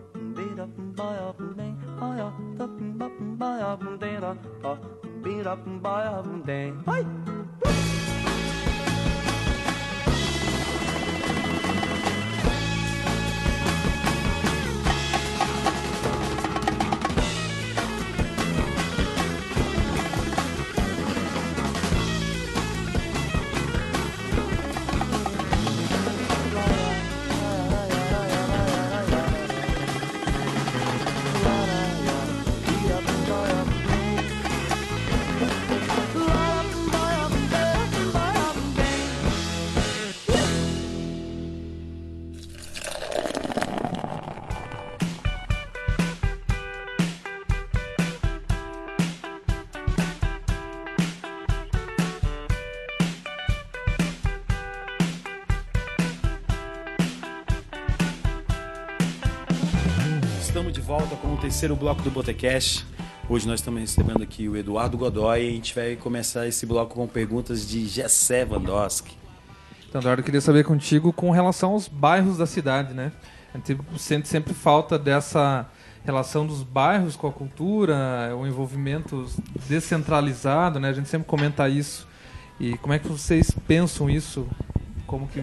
Hey! 6.85 8.20
Terceiro 61.61 61.75
bloco 61.75 62.01
do 62.01 62.09
Botecast. 62.09 62.83
Hoje 63.29 63.47
nós 63.47 63.59
estamos 63.59 63.79
recebendo 63.81 64.23
aqui 64.23 64.49
o 64.49 64.57
Eduardo 64.57 64.97
Godoy 64.97 65.43
e 65.43 65.47
a 65.47 65.51
gente 65.51 65.75
vai 65.75 65.95
começar 65.95 66.47
esse 66.47 66.65
bloco 66.65 66.95
com 66.95 67.05
perguntas 67.05 67.69
de 67.69 67.85
Gessé 67.85 68.43
Vandoski. 68.43 69.15
Então, 69.87 70.01
Eduardo, 70.01 70.21
eu 70.21 70.25
queria 70.25 70.41
saber 70.41 70.63
contigo 70.63 71.13
com 71.13 71.29
relação 71.29 71.73
aos 71.73 71.87
bairros 71.87 72.39
da 72.39 72.47
cidade, 72.47 72.95
né? 72.95 73.11
A 73.53 73.59
gente 73.59 73.77
sente 73.99 74.27
sempre 74.27 74.55
falta 74.55 74.97
dessa 74.97 75.69
relação 76.03 76.47
dos 76.47 76.63
bairros 76.63 77.15
com 77.15 77.27
a 77.27 77.31
cultura, 77.31 78.35
o 78.35 78.47
envolvimento 78.47 79.27
descentralizado, 79.69 80.79
né? 80.79 80.89
A 80.89 80.93
gente 80.93 81.09
sempre 81.09 81.27
comenta 81.27 81.69
isso. 81.69 82.07
E 82.59 82.75
como 82.79 82.91
é 82.91 82.97
que 82.97 83.07
vocês 83.07 83.51
pensam 83.67 84.09
isso? 84.09 84.47
Como 85.05 85.27
que 85.27 85.39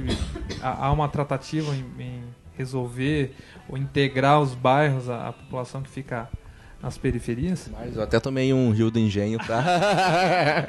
há 0.61 0.91
uma 0.91 1.09
tratativa 1.09 1.73
em, 1.77 1.85
em 2.03 2.23
resolver 2.59 3.35
ou 3.69 3.79
integrar 3.79 4.41
os 4.41 4.55
bairros, 4.55 5.09
a, 5.09 5.29
a 5.29 5.33
população 5.33 5.81
que 5.83 5.89
fica 5.89 6.29
nas 6.83 6.99
periferias? 6.99 7.71
Mas 7.73 7.97
eu 7.97 8.03
até 8.03 8.21
tomei 8.21 8.53
um 8.53 8.71
rio 8.71 8.91
do 8.91 8.99
engenho 8.99 9.39
pra. 9.39 10.67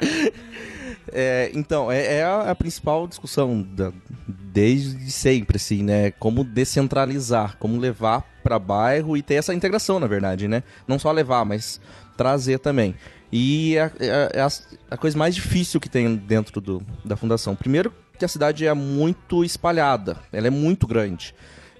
É, 1.12 1.50
então, 1.54 1.90
é, 1.90 2.18
é 2.18 2.24
a, 2.24 2.54
principal 2.54 3.08
discussão 3.08 3.62
da- 3.62 3.92
desde 4.28 5.10
sempre, 5.10 5.56
assim, 5.56 5.82
né? 5.82 6.10
Como 6.12 6.44
descentralizar, 6.44 7.56
como 7.58 7.78
levar 7.80 8.22
para 8.42 8.58
bairro 8.58 9.16
e 9.16 9.22
ter 9.22 9.34
essa 9.34 9.54
integração, 9.54 9.98
na 9.98 10.06
verdade, 10.06 10.46
né? 10.46 10.62
Não 10.86 10.98
só 10.98 11.10
levar, 11.10 11.44
mas 11.44 11.80
trazer 12.16 12.58
também. 12.58 12.94
E 13.32 13.76
é, 13.76 13.90
é- 13.98 14.30
é 14.34 14.40
a, 14.40 14.48
a 14.90 14.96
coisa 14.96 15.16
mais 15.18 15.34
difícil 15.34 15.80
que 15.80 15.88
tem 15.88 16.14
dentro 16.16 16.60
do, 16.60 16.82
da 17.04 17.16
fundação. 17.16 17.56
Primeiro, 17.56 17.92
que 18.18 18.24
a 18.24 18.28
cidade 18.28 18.66
é 18.66 18.74
muito 18.74 19.42
espalhada, 19.44 20.16
ela 20.32 20.46
é 20.46 20.50
muito 20.50 20.86
grande. 20.86 21.34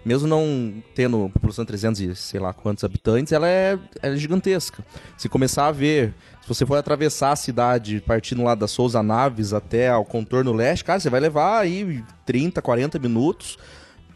Mesmo 0.05 0.26
não 0.26 0.82
tendo 0.94 1.30
população 1.32 1.64
de 1.64 1.68
300 1.68 2.01
e 2.01 2.16
sei 2.16 2.40
lá 2.40 2.55
quantos 2.55 2.84
habitantes, 2.84 3.32
ela 3.32 3.46
é, 3.46 3.78
é 4.03 4.16
gigantesca. 4.16 4.84
Se 5.16 5.28
começar 5.28 5.66
a 5.66 5.72
ver, 5.72 6.14
se 6.40 6.48
você 6.48 6.64
for 6.64 6.76
atravessar 6.76 7.32
a 7.32 7.36
cidade 7.36 8.03
partindo 8.07 8.42
lá 8.42 8.55
da 8.55 8.66
Souza 8.66 9.03
Naves 9.03 9.53
até 9.53 9.88
ao 9.88 10.05
contorno 10.05 10.53
leste, 10.53 10.84
cara, 10.84 10.98
você 10.98 11.11
vai 11.11 11.20
levar 11.20 11.61
aí 11.61 12.03
30, 12.24 12.62
40 12.62 12.98
minutos, 12.98 13.59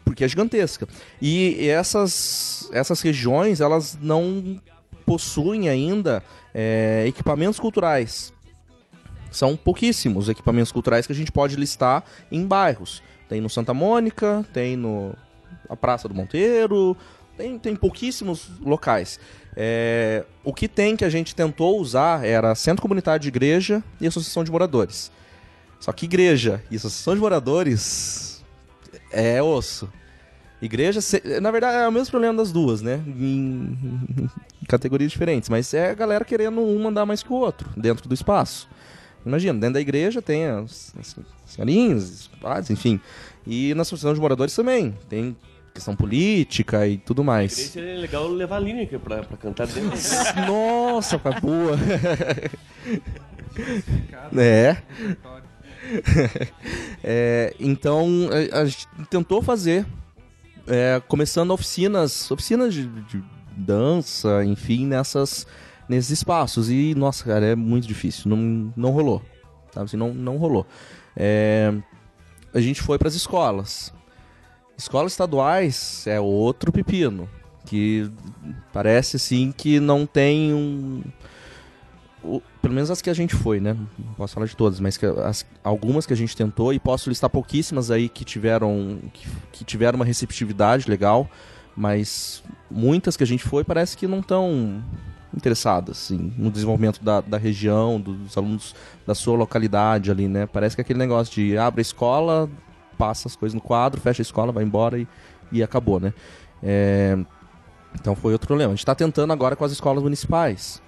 porque 0.03 0.23
é 0.23 0.27
gigantesca. 0.27 0.87
E 1.21 1.69
essas, 1.69 2.67
essas 2.71 3.01
regiões, 3.01 3.61
elas 3.61 3.97
não 4.01 4.59
possuem 5.05 5.69
ainda 5.69 6.23
é, 6.53 7.05
equipamentos 7.07 7.59
culturais. 7.59 8.33
São 9.29 9.55
pouquíssimos 9.55 10.29
equipamentos 10.29 10.71
culturais 10.71 11.05
que 11.05 11.13
a 11.13 11.15
gente 11.15 11.31
pode 11.31 11.55
listar 11.55 12.03
em 12.31 12.45
bairros. 12.47 13.03
Tem 13.27 13.41
no 13.41 13.49
Santa 13.49 13.73
Mônica, 13.73 14.45
tem 14.53 14.77
no 14.77 15.13
a 15.69 15.75
Praça 15.75 16.07
do 16.07 16.13
Monteiro, 16.13 16.95
tem, 17.37 17.59
tem 17.59 17.75
pouquíssimos 17.75 18.49
locais. 18.61 19.19
É, 19.55 20.25
o 20.43 20.53
que 20.53 20.67
tem 20.67 20.95
que 20.95 21.05
a 21.05 21.09
gente 21.09 21.33
tentou 21.33 21.79
usar 21.79 22.25
era 22.25 22.53
Centro 22.55 22.81
Comunitário 22.81 23.21
de 23.21 23.27
Igreja 23.27 23.83
e 23.99 24.07
Associação 24.07 24.43
de 24.43 24.51
Moradores. 24.51 25.11
Só 25.79 25.91
que 25.91 26.05
igreja 26.05 26.63
e 26.71 26.77
associação 26.77 27.13
de 27.13 27.21
moradores 27.21 28.43
é 29.11 29.41
osso. 29.43 29.87
Igreja, 30.61 30.99
na 31.41 31.51
verdade, 31.51 31.77
é 31.77 31.87
o 31.87 31.91
mesmo 31.91 32.09
problema 32.09 32.35
das 32.35 32.51
duas, 32.51 32.81
né? 32.81 33.03
Em 33.05 34.29
categorias 34.67 35.11
diferentes. 35.11 35.47
Mas 35.47 35.73
é 35.73 35.91
a 35.91 35.93
galera 35.93 36.25
querendo 36.25 36.59
um 36.59 36.81
mandar 36.81 37.05
mais 37.05 37.21
que 37.21 37.31
o 37.31 37.35
outro 37.35 37.69
dentro 37.77 38.07
do 38.09 38.15
espaço. 38.15 38.67
Imagina, 39.25 39.59
dentro 39.59 39.73
da 39.75 39.81
igreja 39.81 40.21
tem 40.21 40.45
as, 40.45 40.93
as 40.99 41.15
senhorinhas, 41.45 42.03
os 42.03 42.27
padres, 42.27 42.69
enfim. 42.69 42.99
E 43.45 43.73
na 43.73 43.81
associação 43.81 44.13
de 44.13 44.19
moradores 44.19 44.55
também. 44.55 44.93
Tem 45.09 45.35
questão 45.73 45.95
política 45.95 46.87
e 46.87 46.97
tudo 46.97 47.23
mais. 47.23 47.51
Seria 47.51 47.97
legal 47.99 48.27
levar 48.27 48.57
a 48.57 48.59
Lineker 48.59 48.99
pra, 48.99 49.23
pra 49.23 49.35
cantar 49.37 49.67
dentro. 49.67 49.97
Nossa, 50.47 51.19
foi 51.19 51.39
boa. 51.41 51.75
é. 54.37 54.77
É, 57.03 57.53
Então, 57.59 58.07
a, 58.53 58.61
a 58.61 58.65
gente 58.65 58.87
tentou 59.09 59.41
fazer, 59.41 59.85
é, 60.67 61.01
começando 61.07 61.51
oficinas, 61.51 62.29
oficinas 62.31 62.73
de, 62.73 62.87
de 62.87 63.23
dança, 63.55 64.43
enfim, 64.45 64.85
nessas, 64.85 65.45
nesses 65.89 66.11
espaços. 66.11 66.69
E, 66.69 66.93
nossa, 66.95 67.23
cara, 67.25 67.45
é 67.45 67.55
muito 67.55 67.87
difícil. 67.87 68.29
Não, 68.29 68.71
não 68.75 68.91
rolou. 68.91 69.21
Sabe? 69.73 69.85
Assim, 69.85 69.97
não, 69.97 70.13
não 70.13 70.37
rolou. 70.37 70.65
É, 71.15 71.73
a 72.53 72.59
gente 72.59 72.81
foi 72.81 72.97
para 72.97 73.07
as 73.07 73.15
escolas. 73.15 73.93
Escolas 74.77 75.13
estaduais 75.13 76.05
é 76.07 76.19
outro 76.19 76.71
pepino. 76.71 77.29
Que 77.65 78.09
parece 78.71 79.15
assim 79.15 79.51
que 79.51 79.79
não 79.79 80.05
tem 80.05 80.53
um. 80.53 81.01
o- 82.23 82.41
pelo 82.61 82.73
menos 82.75 82.91
as 82.91 83.01
que 83.01 83.09
a 83.09 83.13
gente 83.13 83.33
foi, 83.35 83.59
né? 83.59 83.73
Não 83.97 84.13
posso 84.13 84.33
falar 84.35 84.45
de 84.45 84.55
todas, 84.55 84.79
mas 84.79 84.97
que 84.97 85.05
as- 85.05 85.45
algumas 85.63 86.05
que 86.05 86.13
a 86.13 86.15
gente 86.15 86.35
tentou 86.35 86.73
e 86.73 86.79
posso 86.79 87.09
listar 87.09 87.29
pouquíssimas 87.29 87.89
aí 87.89 88.07
que 88.09 88.23
tiveram 88.23 88.99
que, 89.13 89.27
que 89.51 89.63
tiveram 89.65 89.95
uma 89.97 90.05
receptividade 90.05 90.87
legal, 90.89 91.27
mas 91.75 92.43
muitas 92.69 93.17
que 93.17 93.23
a 93.23 93.27
gente 93.27 93.43
foi 93.43 93.63
parece 93.63 93.97
que 93.97 94.07
não 94.07 94.19
estão 94.19 94.83
interessadas 95.35 95.97
assim, 95.97 96.33
no 96.37 96.49
desenvolvimento 96.49 97.03
da, 97.03 97.21
da 97.21 97.37
região, 97.37 97.99
dos 97.99 98.37
alunos 98.37 98.75
da 99.05 99.13
sua 99.13 99.35
localidade 99.35 100.09
ali, 100.09 100.27
né? 100.27 100.45
Parece 100.45 100.75
que 100.75 100.81
é 100.81 100.83
aquele 100.83 100.99
negócio 100.99 101.33
de 101.33 101.57
abre 101.57 101.81
a 101.81 101.83
escola, 101.83 102.49
passa 102.97 103.27
as 103.27 103.35
coisas 103.35 103.53
no 103.53 103.61
quadro, 103.61 103.99
fecha 103.99 104.21
a 104.21 104.23
escola, 104.23 104.51
vai 104.51 104.63
embora 104.63 104.97
e, 104.97 105.07
e 105.51 105.61
acabou, 105.61 105.99
né? 105.99 106.13
É, 106.63 107.17
então 107.99 108.15
foi 108.15 108.33
outro 108.33 108.47
problema. 108.47 108.71
A 108.71 108.75
gente 108.75 108.79
está 108.79 108.95
tentando 108.95 109.31
agora 109.33 109.55
com 109.55 109.65
as 109.65 109.71
escolas 109.71 110.01
municipais. 110.01 110.81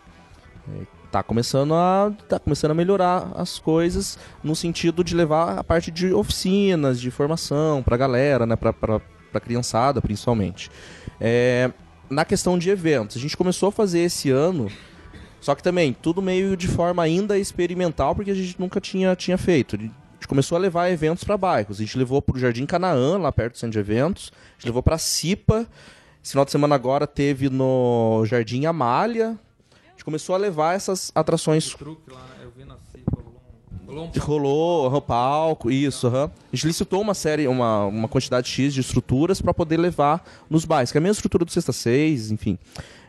É, 0.69 0.85
tá 1.11 1.23
começando 1.23 1.73
a 1.73 2.11
tá 2.27 2.39
começando 2.39 2.71
a 2.71 2.73
melhorar 2.73 3.31
as 3.35 3.59
coisas 3.59 4.19
no 4.43 4.55
sentido 4.55 5.03
de 5.03 5.15
levar 5.15 5.57
a 5.57 5.63
parte 5.63 5.89
de 5.89 6.13
oficinas, 6.13 6.99
de 6.99 7.09
formação 7.09 7.81
pra 7.81 7.95
galera, 7.95 8.45
né, 8.45 8.55
para 8.55 9.01
criançada, 9.41 10.01
principalmente. 10.01 10.69
É, 11.19 11.71
na 12.09 12.23
questão 12.25 12.57
de 12.57 12.69
eventos, 12.69 13.17
a 13.17 13.19
gente 13.19 13.35
começou 13.37 13.69
a 13.69 13.71
fazer 13.71 13.99
esse 13.99 14.29
ano, 14.29 14.71
só 15.41 15.53
que 15.55 15.61
também 15.63 15.93
tudo 15.93 16.21
meio 16.21 16.55
de 16.57 16.67
forma 16.67 17.03
ainda 17.03 17.37
experimental, 17.37 18.15
porque 18.15 18.31
a 18.31 18.35
gente 18.35 18.59
nunca 18.59 18.79
tinha, 18.81 19.15
tinha 19.15 19.37
feito. 19.37 19.75
A 19.75 19.79
gente 19.79 20.27
começou 20.27 20.55
a 20.55 20.59
levar 20.59 20.89
eventos 20.89 21.23
para 21.23 21.37
bairros. 21.37 21.79
A 21.79 21.83
gente 21.83 21.97
levou 21.97 22.21
para 22.21 22.35
o 22.35 22.39
Jardim 22.39 22.65
Canaã, 22.65 23.17
lá 23.17 23.31
perto 23.31 23.53
do 23.53 23.57
centro 23.59 23.73
de 23.73 23.79
eventos. 23.79 24.31
A 24.33 24.53
gente 24.53 24.65
levou 24.65 24.81
para 24.81 24.97
Cipa. 24.97 25.67
Esse 26.23 26.31
final 26.31 26.43
de 26.43 26.51
semana 26.51 26.75
agora 26.75 27.05
teve 27.05 27.49
no 27.49 28.23
Jardim 28.25 28.65
Amália. 28.65 29.37
A 29.85 29.89
gente 29.91 30.03
começou 30.03 30.33
a 30.35 30.37
levar 30.37 30.75
essas 30.75 31.11
atrações 31.13 31.73
Truque 31.73 32.11
lá, 32.11 32.19
né? 32.19 32.43
eu 32.43 32.51
vi 32.55 32.65
na 32.65 32.75
Cipa, 32.91 33.11
rolou 33.15 33.41
um- 33.71 33.76
rolou 33.87 34.05
um 34.13 34.19
Rolou, 34.19 35.01
palco, 35.01 35.71
isso, 35.71 36.07
aham. 36.07 36.29
A 36.51 36.55
gente 36.55 36.67
licitou 36.67 37.01
uma 37.01 37.13
série, 37.13 37.47
uma, 37.47 37.85
uma 37.85 38.07
quantidade 38.07 38.47
X 38.49 38.73
de 38.73 38.81
estruturas 38.81 39.41
para 39.41 39.53
poder 39.53 39.77
levar 39.77 40.23
nos 40.49 40.65
bairros, 40.65 40.91
que 40.91 40.97
é 40.97 40.99
a 40.99 41.01
mesma 41.01 41.13
estrutura 41.19 41.45
do 41.45 41.51
Sexta 41.51 41.71
Seis, 41.71 42.29
enfim. 42.31 42.57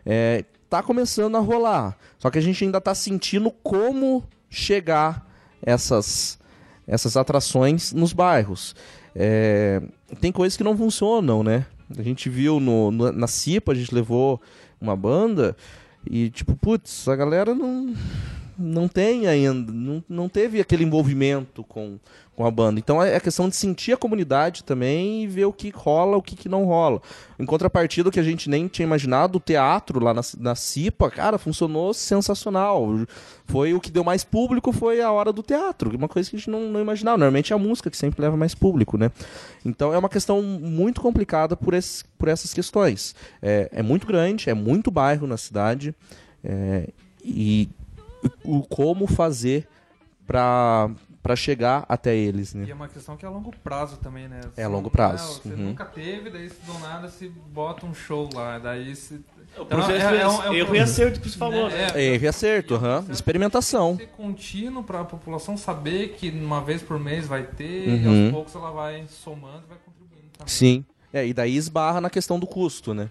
É, 0.06 0.44
tá 0.70 0.82
começando 0.82 1.36
a 1.36 1.40
rolar. 1.40 1.96
Só 2.18 2.30
que 2.30 2.38
a 2.38 2.40
gente 2.40 2.62
ainda 2.64 2.80
tá 2.80 2.94
sentindo 2.94 3.50
como 3.62 4.22
chegar 4.48 5.26
essas, 5.62 6.38
essas 6.86 7.16
atrações 7.16 7.92
nos 7.92 8.12
bairros. 8.12 8.74
É, 9.14 9.82
tem 10.20 10.30
coisas 10.30 10.56
que 10.56 10.62
não 10.64 10.76
funcionam, 10.76 11.42
né? 11.42 11.66
A 11.98 12.02
gente 12.02 12.28
viu 12.28 12.60
no, 12.60 12.90
no- 12.90 13.12
na 13.12 13.26
CIPA, 13.26 13.72
a 13.72 13.74
gente 13.74 13.94
levou 13.94 14.40
uma 14.80 14.94
banda 14.94 15.56
e, 16.08 16.30
tipo, 16.30 16.54
putz, 16.54 17.08
a 17.08 17.16
galera 17.16 17.54
não, 17.54 17.92
não 18.58 18.88
tem 18.88 19.28
ainda, 19.28 19.72
não, 19.72 20.02
não 20.08 20.28
teve 20.28 20.60
aquele 20.60 20.82
envolvimento 20.82 21.62
com, 21.62 21.98
com 22.34 22.44
a 22.44 22.50
banda. 22.50 22.80
Então 22.80 23.02
é 23.02 23.14
é 23.14 23.20
questão 23.20 23.48
de 23.48 23.54
sentir 23.54 23.92
a 23.92 23.96
comunidade 23.96 24.64
também 24.64 25.22
e 25.22 25.26
ver 25.26 25.44
o 25.44 25.52
que 25.52 25.70
rola, 25.70 26.16
o 26.16 26.22
que, 26.22 26.34
que 26.34 26.48
não 26.48 26.64
rola. 26.64 27.00
Em 27.38 27.46
contrapartida, 27.46 28.10
que 28.10 28.18
a 28.18 28.22
gente 28.22 28.50
nem 28.50 28.66
tinha 28.66 28.84
imaginado, 28.84 29.38
o 29.38 29.40
teatro 29.40 30.02
lá 30.02 30.12
na, 30.12 30.22
na 30.38 30.54
CIPA, 30.54 31.10
cara, 31.10 31.38
funcionou 31.38 31.94
sensacional. 31.94 32.86
Foi 33.46 33.74
o 33.74 33.80
que 33.80 33.90
deu 33.90 34.02
mais 34.02 34.24
público, 34.24 34.72
foi 34.72 35.00
a 35.00 35.10
hora 35.10 35.32
do 35.32 35.42
teatro, 35.42 35.96
uma 35.96 36.08
coisa 36.08 36.28
que 36.28 36.36
a 36.36 36.38
gente 36.38 36.50
não, 36.50 36.68
não 36.68 36.80
imaginava. 36.80 37.18
Normalmente 37.18 37.52
é 37.52 37.56
a 37.56 37.58
música 37.58 37.90
que 37.90 37.96
sempre 37.96 38.20
leva 38.22 38.36
mais 38.36 38.54
público, 38.54 38.98
né? 38.98 39.10
Então 39.64 39.94
é 39.94 39.98
uma 39.98 40.08
questão 40.08 40.42
muito 40.42 41.00
complicada 41.00 41.56
por, 41.56 41.74
esse, 41.74 42.04
por 42.18 42.28
essas 42.28 42.52
questões. 42.52 43.14
É, 43.40 43.68
é 43.72 43.82
muito 43.82 44.06
grande, 44.06 44.50
é 44.50 44.54
muito 44.54 44.90
bairro 44.90 45.26
na 45.26 45.36
cidade. 45.36 45.94
é, 46.44 46.88
e 47.24 47.68
o 48.44 48.62
como 48.62 49.06
fazer 49.06 49.68
para 50.26 50.90
para 51.20 51.34
chegar 51.36 51.84
até 51.88 52.16
eles, 52.16 52.54
E 52.54 52.58
é 52.58 52.66
né? 52.66 52.72
uma 52.74 52.88
questão 52.88 53.14
que 53.16 53.24
é 53.24 53.28
a 53.28 53.30
longo 53.30 53.52
prazo 53.62 53.96
também, 53.98 54.28
né? 54.28 54.40
É 54.56 54.62
a 54.64 54.68
longo 54.68 54.84
Não- 54.84 54.90
prazo, 54.90 55.42
Você 55.42 55.48
uhum. 55.50 55.56
nunca 55.56 55.84
teve, 55.84 56.30
daí 56.30 56.48
se 56.48 56.60
do 56.64 56.78
nada 56.78 57.08
se 57.10 57.28
bota 57.28 57.84
um 57.84 57.92
show 57.92 58.30
lá, 58.32 58.58
daí 58.58 58.94
se... 58.96 59.20
O 59.58 59.66
processo 59.66 60.06
é, 60.06 60.26
um- 60.26 60.54
erro 60.54 60.74
e 60.76 60.80
acerto 60.80 61.20
que 61.20 61.28
você 61.28 61.36
falou, 61.36 61.68
né? 61.68 61.88
É, 61.94 62.14
erro 62.14 62.24
e 62.24 62.28
acerto, 62.28 62.74
aham. 62.76 63.04
Experimentação. 63.10 63.96
ser 63.98 64.06
contínuo 64.08 64.82
para 64.84 65.00
a 65.00 65.04
população 65.04 65.56
saber 65.56 66.10
que 66.16 66.30
uma 66.30 66.62
vez 66.62 66.82
por 66.82 66.98
mês 66.98 67.26
vai 67.26 67.42
ter, 67.42 67.88
e 68.00 68.06
Uhum. 68.06 68.22
aos 68.24 68.30
poucos 68.32 68.54
ela 68.54 68.70
vai 68.70 69.04
somando 69.08 69.64
e 69.66 69.68
vai 69.68 69.78
contribuindo 69.84 70.28
também. 70.38 70.48
Sim. 70.48 70.84
É, 71.12 71.26
e 71.26 71.34
daí 71.34 71.56
esbarra 71.56 72.00
na 72.00 72.08
questão 72.08 72.38
do 72.38 72.46
custo, 72.46 72.94
né? 72.94 73.10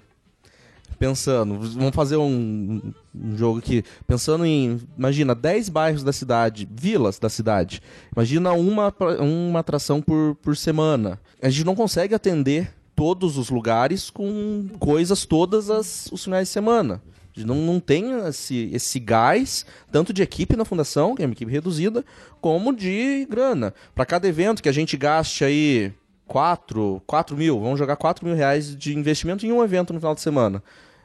Pensando, 1.00 1.60
vamos 1.60 1.96
fazer 1.96 2.18
um, 2.18 2.94
um 3.14 3.38
jogo 3.38 3.60
aqui. 3.60 3.84
Pensando 4.08 4.46
em, 4.46 4.80
imagina, 4.98 5.36
10 5.36 5.70
bairros 5.70 6.04
da 6.04 6.12
cidade, 6.12 6.68
vilas 6.72 7.20
da 7.20 7.30
cidade. 7.30 7.82
Imagina 8.16 8.54
uma, 8.54 8.94
uma 9.20 9.60
atração 9.60 10.02
por, 10.02 10.36
por 10.42 10.58
semana. 10.58 11.20
A 11.42 11.50
gente 11.50 11.66
não 11.66 11.76
consegue 11.76 12.16
atender 12.16 12.74
todos 12.96 13.38
os 13.38 13.52
lugares 13.52 14.10
com 14.10 14.68
coisas 14.80 15.24
todas 15.24 15.70
as, 15.70 16.10
os 16.12 16.24
finais 16.24 16.48
de 16.48 16.54
semana. 16.54 17.00
A 17.36 17.40
gente 17.40 17.48
não, 17.48 17.58
não 17.58 17.80
tem 17.80 18.12
esse, 18.28 18.72
esse 18.74 19.00
gás, 19.00 19.68
tanto 19.92 20.12
de 20.12 20.24
equipe 20.24 20.56
na 20.56 20.66
fundação, 20.66 21.14
que 21.14 21.22
é 21.22 21.26
uma 21.28 21.34
equipe 21.34 21.52
reduzida, 21.52 22.04
como 22.42 22.76
de 22.76 23.28
grana. 23.30 23.72
Para 23.94 24.08
cada 24.08 24.28
evento 24.28 24.64
que 24.64 24.70
a 24.70 24.72
gente 24.72 24.98
gaste 24.98 25.44
aí 25.44 25.94
4, 26.28 27.02
4 27.06 27.38
mil, 27.38 27.60
vamos 27.60 27.80
jogar 27.80 27.96
4 27.96 28.26
mil 28.26 28.36
reais 28.36 28.76
de 28.76 28.98
investimento 28.98 29.46
em 29.46 29.52
um 29.52 29.64
evento 29.64 29.94
no 29.94 30.00
final 30.00 30.14
de 30.14 30.22
semana. 30.22 30.62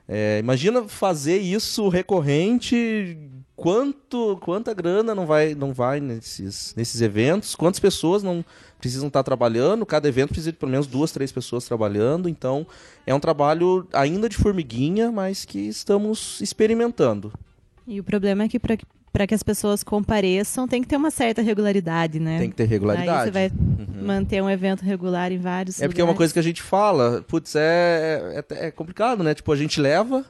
É, 0.08 0.38
imagina 0.40 0.82
fazer 0.88 1.38
isso 1.38 1.88
recorrente, 1.88 3.16
quanto, 3.54 4.36
quanta 4.42 4.74
grana 4.74 5.14
não 5.14 5.24
vai, 5.24 5.54
não 5.54 5.72
vai 5.72 6.00
nesses, 6.00 6.74
nesses 6.76 7.00
eventos, 7.00 7.54
quantas 7.54 7.78
pessoas 7.78 8.22
não 8.22 8.44
precisam 8.78 9.06
estar 9.06 9.22
trabalhando, 9.22 9.86
cada 9.86 10.08
evento 10.08 10.30
precisa 10.30 10.50
de 10.50 10.58
pelo 10.58 10.72
menos 10.72 10.88
duas, 10.88 11.12
três 11.12 11.30
pessoas 11.30 11.64
trabalhando, 11.64 12.28
então 12.28 12.66
é 13.06 13.14
um 13.14 13.20
trabalho 13.20 13.86
ainda 13.92 14.28
de 14.28 14.36
formiguinha, 14.36 15.12
mas 15.12 15.44
que 15.44 15.60
estamos 15.60 16.40
experimentando. 16.40 17.32
E 17.86 18.00
o 18.00 18.04
problema 18.04 18.42
é 18.44 18.48
que 18.48 18.58
para 18.58 18.76
que 19.26 19.34
as 19.34 19.42
pessoas 19.42 19.82
compareçam, 19.82 20.66
tem 20.66 20.80
que 20.82 20.88
ter 20.88 20.96
uma 20.96 21.10
certa 21.10 21.42
regularidade, 21.42 22.18
né? 22.18 22.38
Tem 22.38 22.48
que 22.50 22.56
ter 22.56 22.64
regularidade. 22.64 23.10
Aí 23.18 23.24
você 23.26 23.30
vai 23.30 23.50
Uhum. 23.50 24.06
manter 24.06 24.42
um 24.42 24.48
evento 24.48 24.82
regular 24.82 25.30
em 25.30 25.38
vários 25.38 25.80
É 25.82 25.86
porque 25.86 26.00
é 26.00 26.04
uma 26.04 26.14
coisa 26.14 26.32
que 26.32 26.38
a 26.38 26.42
gente 26.42 26.62
fala, 26.62 27.22
putz, 27.28 27.54
é, 27.54 28.42
é, 28.50 28.66
é 28.66 28.70
complicado, 28.70 29.22
né? 29.22 29.34
Tipo, 29.34 29.52
a 29.52 29.56
gente 29.56 29.80
leva, 29.80 30.24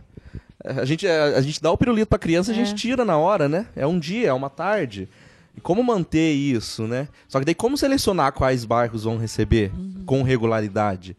a 0.65 0.85
gente, 0.85 1.07
a, 1.07 1.41
gente 1.41 1.63
dá 1.63 1.71
o 1.71 1.79
pirulito 1.79 2.09
pra 2.09 2.19
criança 2.19 2.51
e 2.53 2.55
a 2.59 2.61
É. 2.61 2.65
gente 2.65 2.75
tira 2.77 3.05
na 3.05 3.17
hora, 3.17 3.49
né? 3.49 3.67
É 3.77 3.87
um 3.87 3.99
dia, 3.99 4.29
é 4.29 4.33
uma 4.33 4.51
tarde. 4.51 5.09
E 5.57 5.61
como 5.61 5.83
manter 5.85 6.33
isso, 6.33 6.87
né? 6.89 7.07
Só 7.29 7.39
que 7.39 7.45
daí 7.45 7.55
como 7.55 7.77
selecionar 7.77 8.33
quais 8.33 8.65
bairros 8.65 9.05
vão 9.05 9.17
receber 9.19 9.71
com 10.07 10.23
regularidade? 10.23 11.17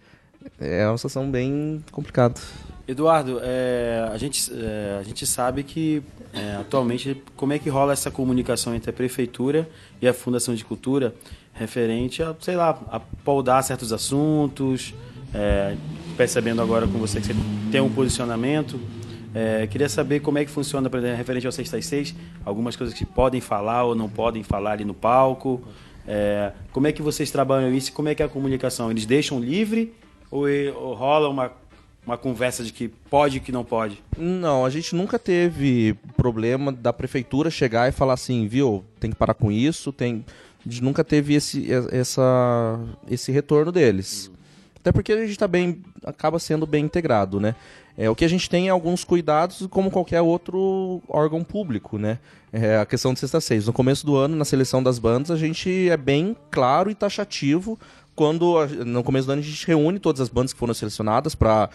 É 0.60 0.86
uma 0.88 0.98
situação 0.98 1.30
bem 1.32 1.84
complicada. 1.92 2.40
Eduardo, 2.88 3.40
é, 3.42 4.10
a, 4.12 4.18
gente, 4.18 4.52
é, 4.54 4.98
a 5.00 5.04
gente 5.04 5.26
sabe 5.26 5.64
que 5.64 6.04
é, 6.34 6.58
atualmente 6.58 7.22
como 7.36 7.54
é 7.54 7.60
que 7.60 7.70
rola 7.70 7.94
essa 7.94 8.12
comunicação 8.12 8.76
entre 8.76 8.90
a 8.90 8.94
prefeitura 8.94 9.70
e 10.02 10.08
a 10.08 10.14
Fundação 10.14 10.54
de 10.54 10.66
Cultura 10.66 11.16
referente 11.54 12.22
a, 12.22 12.36
sei 12.42 12.56
lá, 12.56 12.78
a 12.92 13.00
poldar 13.00 13.64
certos 13.64 13.94
assuntos, 13.94 14.94
é, 15.34 15.78
percebendo 16.18 16.62
agora 16.62 16.86
com 16.86 16.98
você 16.98 17.22
que 17.22 17.28
você 17.28 17.36
tem 17.72 17.80
um 17.80 17.90
posicionamento. 17.90 18.80
É, 19.34 19.66
queria 19.68 19.88
saber 19.88 20.20
como 20.20 20.38
é 20.38 20.46
que 20.46 20.52
funciona, 20.52 20.90
por 20.90 21.00
exemplo, 21.00 21.18
referente 21.18 21.46
ao 21.46 21.52
6 21.52 21.74
às 21.74 21.86
6, 21.86 22.16
algumas 22.46 22.76
coisas 22.76 22.94
que 22.94 23.06
podem 23.06 23.40
falar 23.40 23.84
ou 23.84 23.96
não 23.96 24.10
podem 24.10 24.44
falar 24.44 24.74
ali 24.74 24.84
no 24.84 24.94
palco. 24.94 25.62
É, 26.08 26.52
como 26.72 26.86
é 26.86 26.92
que 26.92 27.02
vocês 27.02 27.32
trabalham 27.32 27.74
isso? 27.74 27.94
Como 27.94 28.10
é 28.10 28.16
que 28.16 28.22
é 28.22 28.26
a 28.26 28.30
comunicação? 28.30 28.92
Eles 28.92 29.06
deixam 29.06 29.40
livre 29.40 29.94
ou, 30.30 30.46
ou 30.76 30.94
rola 30.94 31.30
uma, 31.30 31.52
uma 32.06 32.18
conversa 32.18 32.64
de 32.64 32.74
que 32.74 32.88
pode 32.88 33.38
e 33.38 33.40
que 33.40 33.52
não 33.52 33.64
pode? 33.64 34.04
Não, 34.18 34.66
a 34.66 34.70
gente 34.70 34.96
nunca 34.96 35.18
teve 35.18 35.96
problema 36.18 36.72
da 36.72 36.92
prefeitura 36.92 37.50
chegar 37.50 37.88
e 37.88 37.92
falar 37.92 38.14
assim, 38.14 38.48
viu, 38.48 38.84
tem 39.00 39.12
que 39.12 39.18
parar 39.18 39.34
com 39.34 39.52
isso, 39.52 39.92
tem. 39.92 40.26
A 40.66 40.70
gente 40.70 40.84
nunca 40.84 41.04
teve 41.04 41.34
esse, 41.34 41.68
essa, 41.92 42.80
esse 43.10 43.32
retorno 43.32 43.72
deles. 43.72 44.32
Até 44.78 44.92
porque 44.92 45.14
a 45.14 45.26
gente 45.26 45.38
tá 45.38 45.48
bem. 45.48 45.82
acaba 46.06 46.40
sendo 46.40 46.66
bem 46.66 46.84
integrado, 46.84 47.40
né? 47.40 47.56
É, 47.98 48.10
o 48.10 48.16
que 48.16 48.26
a 48.26 48.28
gente 48.28 48.50
tem 48.50 48.68
é 48.68 48.72
alguns 48.72 49.04
cuidados, 49.04 49.66
como 49.70 49.92
qualquer 49.92 50.22
outro 50.22 51.02
órgão 51.08 51.44
público, 51.44 51.98
né? 51.98 52.20
É 52.52 52.78
a 52.78 52.86
questão 52.86 53.14
de 53.14 53.20
sexta 53.20 53.40
seis. 53.40 53.68
No 53.68 53.74
começo 53.74 54.06
do 54.06 54.16
ano, 54.16 54.36
na 54.36 54.44
seleção 54.44 54.82
das 54.82 55.00
bandas, 55.00 55.32
a 55.32 55.38
gente 55.38 55.90
é 55.90 55.96
bem 55.96 56.36
claro 56.52 56.90
e 56.90 56.96
taxativo 56.96 57.80
quando 58.16 58.66
no 58.86 59.04
começo 59.04 59.28
do 59.28 59.34
ano 59.34 59.42
a 59.42 59.46
gente 59.46 59.66
reúne 59.66 60.00
todas 60.00 60.22
as 60.22 60.30
bandas 60.30 60.54
que 60.54 60.60
foram 60.60 60.74
selecionadas 60.74 61.34
para 61.34 61.70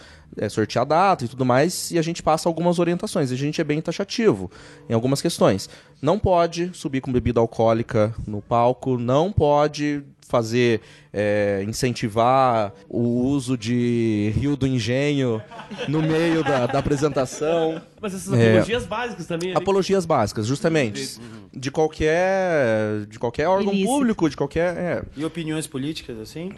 sortear 0.51 0.83
a 0.83 0.87
data 0.87 1.25
e 1.25 1.29
tudo 1.29 1.45
mais 1.45 1.91
e 1.91 1.99
a 1.99 2.03
gente 2.03 2.23
passa 2.23 2.49
algumas 2.49 2.79
orientações. 2.79 3.33
A 3.33 3.37
gente 3.37 3.61
é 3.61 3.65
bem 3.65 3.81
taxativo 3.81 4.51
em 4.89 4.95
algumas 4.95 5.21
questões. 5.21 5.69
Não 6.01 6.19
pode 6.19 6.71
subir 6.73 7.01
com 7.01 7.13
bebida 7.13 7.41
alcoólica 7.41 8.15
no 8.27 8.41
palco, 8.41 8.99
não 8.99 9.33
pode 9.33 10.05
fazer 10.29 10.81
é, 11.13 11.65
incentivar 11.67 12.73
o 12.89 13.01
uso 13.01 13.57
de 13.57 14.33
Rio 14.37 14.57
do 14.57 14.67
Engenho 14.67 15.43
no 15.89 16.03
meio 16.03 16.45
da, 16.45 16.67
da 16.67 16.79
apresentação. 16.79 17.81
Mas 18.01 18.15
essas 18.15 18.33
É, 18.35 18.51
apologias 18.51 18.87
básicas 18.87 19.27
também. 19.27 19.49
ali. 19.51 19.59
Apologias 19.59 20.07
básicas, 20.07 20.47
justamente. 20.47 21.19
De 21.53 21.71
qualquer, 21.71 23.07
de 23.09 23.19
qualquer 23.19 23.49
órgão 23.49 23.73
Ilícito. 23.73 23.91
público, 23.93 24.31
de 24.31 24.37
qualquer. 24.37 24.77
é. 24.77 25.03
E 25.17 25.25
opiniões 25.25 25.67
políticas, 25.67 26.19
assim? 26.19 26.53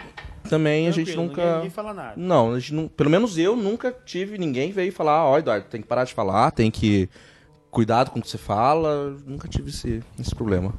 Também 0.49 0.89
a 0.89 0.91
gente 0.91 1.13
Tranquilo, 1.13 1.29
nunca. 1.29 1.41
ninguém- 1.43 1.57
ninguém 1.57 1.71
fala 1.71 1.95
nada. 1.95 2.15
Não, 2.17 2.53
a 2.53 2.59
gente 2.59 2.75
não, 2.75 2.89
pelo 2.89 3.09
menos 3.11 3.39
eu 3.39 3.55
nunca 3.57 3.95
tive 4.05 4.37
ninguém 4.37 4.73
veio 4.73 4.93
falar, 4.93 5.25
ó, 5.27 5.39
Eduardo, 5.39 5.67
tem 5.71 5.81
que 5.81 5.87
parar 5.87 6.05
de 6.05 6.13
falar, 6.13 6.51
tem 6.51 6.71
que 6.71 7.09
cuidado 7.71 8.11
com 8.11 8.19
o 8.19 8.23
que 8.23 8.29
você 8.29 8.39
fala. 8.39 9.17
Nunca 9.27 9.47
tive 9.47 9.71
esse, 9.71 10.03
esse 10.19 10.35
problema. 10.35 10.75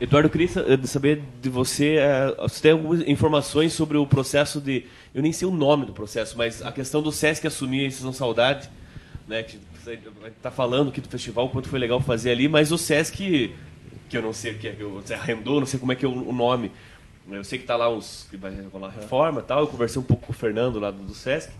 Eduardo, 0.00 0.26
eu 0.26 0.30
queria 0.30 0.46
eh, 0.46 0.86
saber 0.86 1.22
de 1.40 1.48
você, 1.48 1.96
eh, 1.96 2.34
você 2.38 2.60
tem 2.60 2.72
algumas 2.72 3.00
informações 3.06 3.72
sobre 3.72 3.96
o 3.96 4.06
processo 4.06 4.60
de, 4.60 4.84
eu 5.14 5.22
nem 5.22 5.32
sei 5.32 5.46
o 5.46 5.52
nome 5.52 5.86
do 5.86 5.92
processo, 5.92 6.36
mas 6.36 6.62
a 6.62 6.72
questão 6.72 7.00
do 7.00 7.12
Sesc 7.12 7.46
assumir 7.46 7.84
a 7.84 7.88
Estação 7.88 8.12
Saudade, 8.12 8.68
né, 9.28 9.42
que 9.42 9.58
você 9.82 9.98
tá 10.42 10.50
falando 10.50 10.88
aqui 10.88 11.00
do 11.00 11.08
festival, 11.08 11.46
o 11.46 11.48
quanto 11.48 11.68
foi 11.68 11.78
legal 11.78 12.00
fazer 12.00 12.32
ali, 12.32 12.48
mas 12.48 12.72
o 12.72 12.78
Sesc, 12.78 13.54
que 14.08 14.16
eu 14.16 14.22
não 14.22 14.32
sei 14.32 14.52
o 14.52 14.58
que 14.58 14.68
é, 14.68 14.72
que 14.72 14.82
você 14.82 15.14
arrendou, 15.14 15.60
não 15.60 15.66
sei 15.66 15.78
como 15.78 15.92
é 15.92 15.94
que 15.94 16.04
é 16.04 16.08
o 16.08 16.32
nome, 16.32 16.72
Eu 17.30 17.44
sei 17.44 17.58
que 17.58 17.64
tá 17.64 17.76
lá 17.76 17.88
os. 17.88 18.26
que 18.30 18.36
vai 18.36 18.52
rolar 18.70 18.90
reforma 18.90 19.40
e 19.40 19.44
tal. 19.44 19.60
Eu 19.60 19.66
conversei 19.66 20.00
um 20.00 20.04
pouco 20.04 20.26
com 20.26 20.32
o 20.32 20.36
Fernando 20.36 20.78
lá 20.78 20.90
do 20.90 21.14
Sesc. 21.14 21.50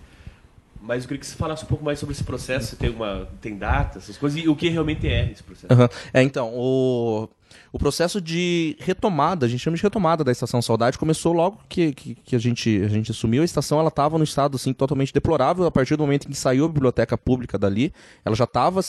Mas 0.87 1.03
eu 1.03 1.09
queria 1.09 1.20
que 1.20 1.26
você 1.26 1.35
falasse 1.35 1.64
um 1.64 1.66
pouco 1.66 1.82
mais 1.82 1.99
sobre 1.99 2.12
esse 2.12 2.22
processo. 2.22 2.68
Se 2.68 2.76
tem 2.76 2.91
uma. 2.91 3.26
tem 3.41 3.57
data, 3.57 3.99
essas 3.99 4.18
coisas, 4.18 4.39
e 4.39 4.47
o 4.47 4.55
que 4.55 4.68
realmente 4.68 5.09
é 5.09 5.30
esse 5.32 5.43
processo. 5.43 5.72
Aham. 5.72 5.89
É, 6.12 6.22
então, 6.22 6.53
o, 6.55 7.26
o 7.72 7.78
processo 7.78 8.20
de 8.20 8.76
retomada, 8.80 9.47
a 9.47 9.49
gente 9.49 9.61
chama 9.61 9.78
de 9.78 9.82
retomada 9.82 10.22
da 10.22 10.30
Estação 10.30 10.61
Saudade, 10.61 10.99
começou 10.99 11.32
logo 11.32 11.59
que, 11.70 11.95
que, 11.95 12.14
que 12.16 12.37
a, 12.37 12.39
gente, 12.39 12.82
a 12.82 12.89
gente 12.89 13.11
assumiu. 13.11 13.41
A 13.41 13.47
estação 13.47 13.80
ela 13.80 13.89
estava 13.89 14.18
no 14.18 14.24
estado 14.24 14.57
assim, 14.57 14.74
totalmente 14.74 15.12
deplorável. 15.12 15.64
A 15.64 15.70
partir 15.70 15.97
do 15.97 16.03
momento 16.03 16.26
em 16.26 16.30
que 16.30 16.37
saiu 16.37 16.66
a 16.66 16.68
biblioteca 16.68 17.16
pública 17.16 17.57
dali, 17.59 17.91
ela 18.22 18.37
já 18.37 18.45
estava 18.45 18.82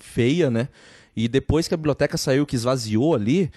feia, 0.00 0.50
né? 0.50 0.68
E 1.14 1.28
depois 1.28 1.68
que 1.68 1.74
a 1.74 1.76
biblioteca 1.76 2.16
saiu, 2.16 2.44
que 2.44 2.56
esvaziou 2.56 3.14
ali, 3.14 3.52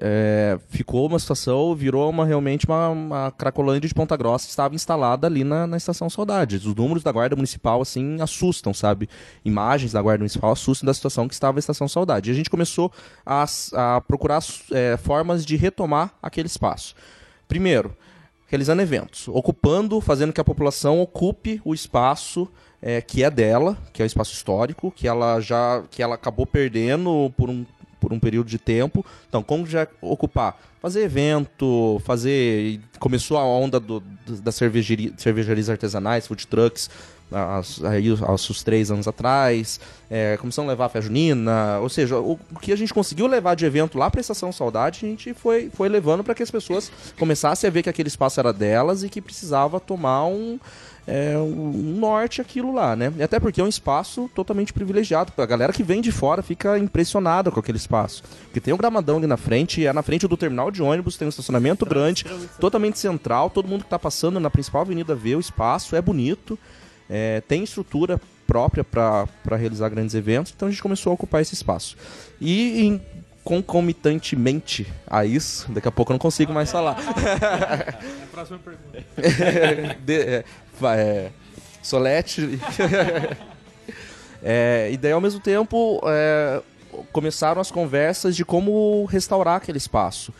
é, 0.00 0.58
ficou 0.68 1.06
uma 1.06 1.18
situação, 1.18 1.74
virou 1.74 2.08
uma, 2.08 2.24
realmente 2.24 2.66
uma, 2.66 2.88
uma 2.88 3.30
cracolândia 3.32 3.88
de 3.88 3.94
Ponta 3.94 4.16
Grossa 4.16 4.46
que 4.46 4.50
estava 4.50 4.74
instalada 4.74 5.26
ali 5.26 5.42
na, 5.42 5.66
na 5.66 5.76
Estação 5.76 6.08
Saudade. 6.08 6.56
Os 6.56 6.74
números 6.74 7.02
da 7.02 7.10
Guarda 7.10 7.34
Municipal, 7.34 7.82
assim, 7.82 8.20
assustam, 8.20 8.72
sabe? 8.72 9.08
Imagens 9.44 9.92
da 9.92 10.00
Guarda 10.00 10.20
Municipal 10.20 10.52
assustam 10.52 10.86
da 10.86 10.94
situação 10.94 11.26
que 11.26 11.34
estava 11.34 11.58
a 11.58 11.60
Estação 11.60 11.88
Saudade. 11.88 12.30
E 12.30 12.32
a 12.32 12.36
gente 12.36 12.48
começou 12.48 12.92
a, 13.26 13.44
a 13.74 14.00
procurar 14.00 14.42
é, 14.72 14.96
formas 14.96 15.44
de 15.44 15.56
retomar 15.56 16.14
aquele 16.22 16.46
espaço. 16.46 16.94
Primeiro, 17.48 17.96
realizando 18.46 18.82
eventos, 18.82 19.26
ocupando, 19.28 20.00
fazendo 20.00 20.32
que 20.32 20.40
a 20.40 20.44
população 20.44 21.00
ocupe 21.00 21.60
o 21.64 21.74
espaço 21.74 22.48
é, 22.80 23.00
que 23.00 23.24
é 23.24 23.30
dela, 23.30 23.76
que 23.92 24.00
é 24.00 24.04
o 24.04 24.06
espaço 24.06 24.32
histórico, 24.32 24.92
que 24.92 25.08
ela 25.08 25.40
já 25.40 25.82
que 25.90 26.02
ela 26.02 26.14
acabou 26.14 26.46
perdendo 26.46 27.32
por 27.36 27.50
um, 27.50 27.66
por 28.00 28.12
um 28.12 28.18
período 28.18 28.48
de 28.48 28.58
tempo. 28.58 29.04
Então, 29.28 29.42
como 29.42 29.66
já 29.66 29.86
ocupar? 30.00 30.58
Fazer 30.80 31.02
evento, 31.02 32.00
fazer. 32.04 32.80
Começou 32.98 33.36
a 33.38 33.44
onda 33.44 33.80
do, 33.80 34.00
do- 34.00 34.36
das 34.40 34.54
cervejaria, 34.54 35.12
cervejarias 35.16 35.68
artesanais, 35.68 36.26
food 36.26 36.46
trucks, 36.46 36.88
aí 37.84 38.10
os- 38.10 38.22
aos 38.22 38.40
três 38.62 38.90
anos 38.90 39.08
atrás. 39.08 39.80
É, 40.10 40.36
a 40.64 40.68
levar 40.68 40.86
a 40.86 40.88
fé 40.88 41.00
junina. 41.02 41.78
Ou 41.80 41.88
seja, 41.88 42.16
o, 42.18 42.38
o 42.54 42.58
que 42.60 42.72
a 42.72 42.76
gente 42.76 42.94
conseguiu 42.94 43.26
levar 43.26 43.54
de 43.56 43.66
evento 43.66 43.98
lá 43.98 44.08
para 44.10 44.20
a 44.20 44.22
Estação 44.22 44.50
Saudade, 44.52 45.00
a 45.04 45.08
gente 45.08 45.34
foi, 45.34 45.68
foi 45.74 45.88
levando 45.88 46.22
para 46.24 46.34
que 46.34 46.42
as 46.42 46.50
pessoas 46.50 46.90
começassem 47.18 47.66
a 47.68 47.70
ver 47.70 47.82
que 47.82 47.90
aquele 47.90 48.08
espaço 48.08 48.38
era 48.40 48.52
delas 48.52 49.02
e 49.02 49.08
que 49.08 49.20
precisava 49.20 49.78
tomar 49.80 50.26
um 50.26 50.58
é, 51.10 51.38
um 51.38 51.96
norte 51.98 52.40
aquilo 52.42 52.72
lá, 52.74 52.94
né? 52.94 53.10
E 53.16 53.22
até 53.22 53.40
porque 53.40 53.60
é 53.60 53.64
um 53.64 53.68
espaço 53.68 54.30
totalmente 54.34 54.74
privilegiado. 54.74 55.32
A 55.38 55.46
galera 55.46 55.72
que 55.72 55.82
vem 55.82 56.02
de 56.02 56.12
fora 56.12 56.42
fica 56.42 56.78
impressionada 56.78 57.50
com 57.50 57.58
aquele 57.58 57.78
espaço. 57.78 58.22
Porque 58.44 58.60
tem 58.60 58.74
um 58.74 58.76
gramadão 58.76 59.16
ali 59.16 59.26
na 59.26 59.38
frente, 59.38 59.86
é 59.86 59.92
na 59.92 60.02
frente 60.02 60.28
do 60.28 60.36
terminal 60.36 60.70
de 60.70 60.82
ônibus, 60.82 61.16
tem 61.16 61.26
um 61.26 61.30
estacionamento 61.30 61.86
grande, 61.86 62.26
totalmente 62.60 62.98
central, 62.98 63.48
todo 63.48 63.66
mundo 63.66 63.84
que 63.84 63.90
tá 63.90 63.98
passando 63.98 64.38
na 64.38 64.50
principal 64.50 64.82
avenida 64.82 65.14
vê 65.14 65.34
o 65.34 65.40
espaço, 65.40 65.96
é 65.96 66.02
bonito, 66.02 66.58
é, 67.08 67.40
tem 67.48 67.64
estrutura 67.64 68.20
própria 68.46 68.84
para 68.84 69.56
realizar 69.56 69.88
grandes 69.88 70.14
eventos, 70.14 70.52
então 70.54 70.68
a 70.68 70.70
gente 70.70 70.82
começou 70.82 71.10
a 71.10 71.14
ocupar 71.14 71.40
esse 71.40 71.54
espaço. 71.54 71.96
E 72.40 72.82
em- 72.86 73.00
concomitantemente 73.48 74.86
a 75.06 75.24
isso, 75.24 75.72
daqui 75.72 75.88
a 75.88 75.90
pouco 75.90 76.12
eu 76.12 76.14
não 76.14 76.18
consigo 76.18 76.52
mais 76.52 76.70
falar. 76.70 76.96
Próxima 78.30 78.58
pergunta. 78.58 79.02
De- 80.04 80.20
é, 80.20 80.44
é, 80.82 81.30
Solete. 81.82 82.42
É, 84.40 84.88
e 84.92 84.96
daí, 84.96 85.10
ao 85.10 85.20
mesmo 85.20 85.40
tempo, 85.40 86.00
é, 86.06 86.62
começaram 87.10 87.60
as 87.60 87.72
conversas 87.72 88.36
de 88.36 88.44
como 88.44 89.04
restaurar 89.06 89.56
aquele 89.56 89.78
espaço. 89.78 90.32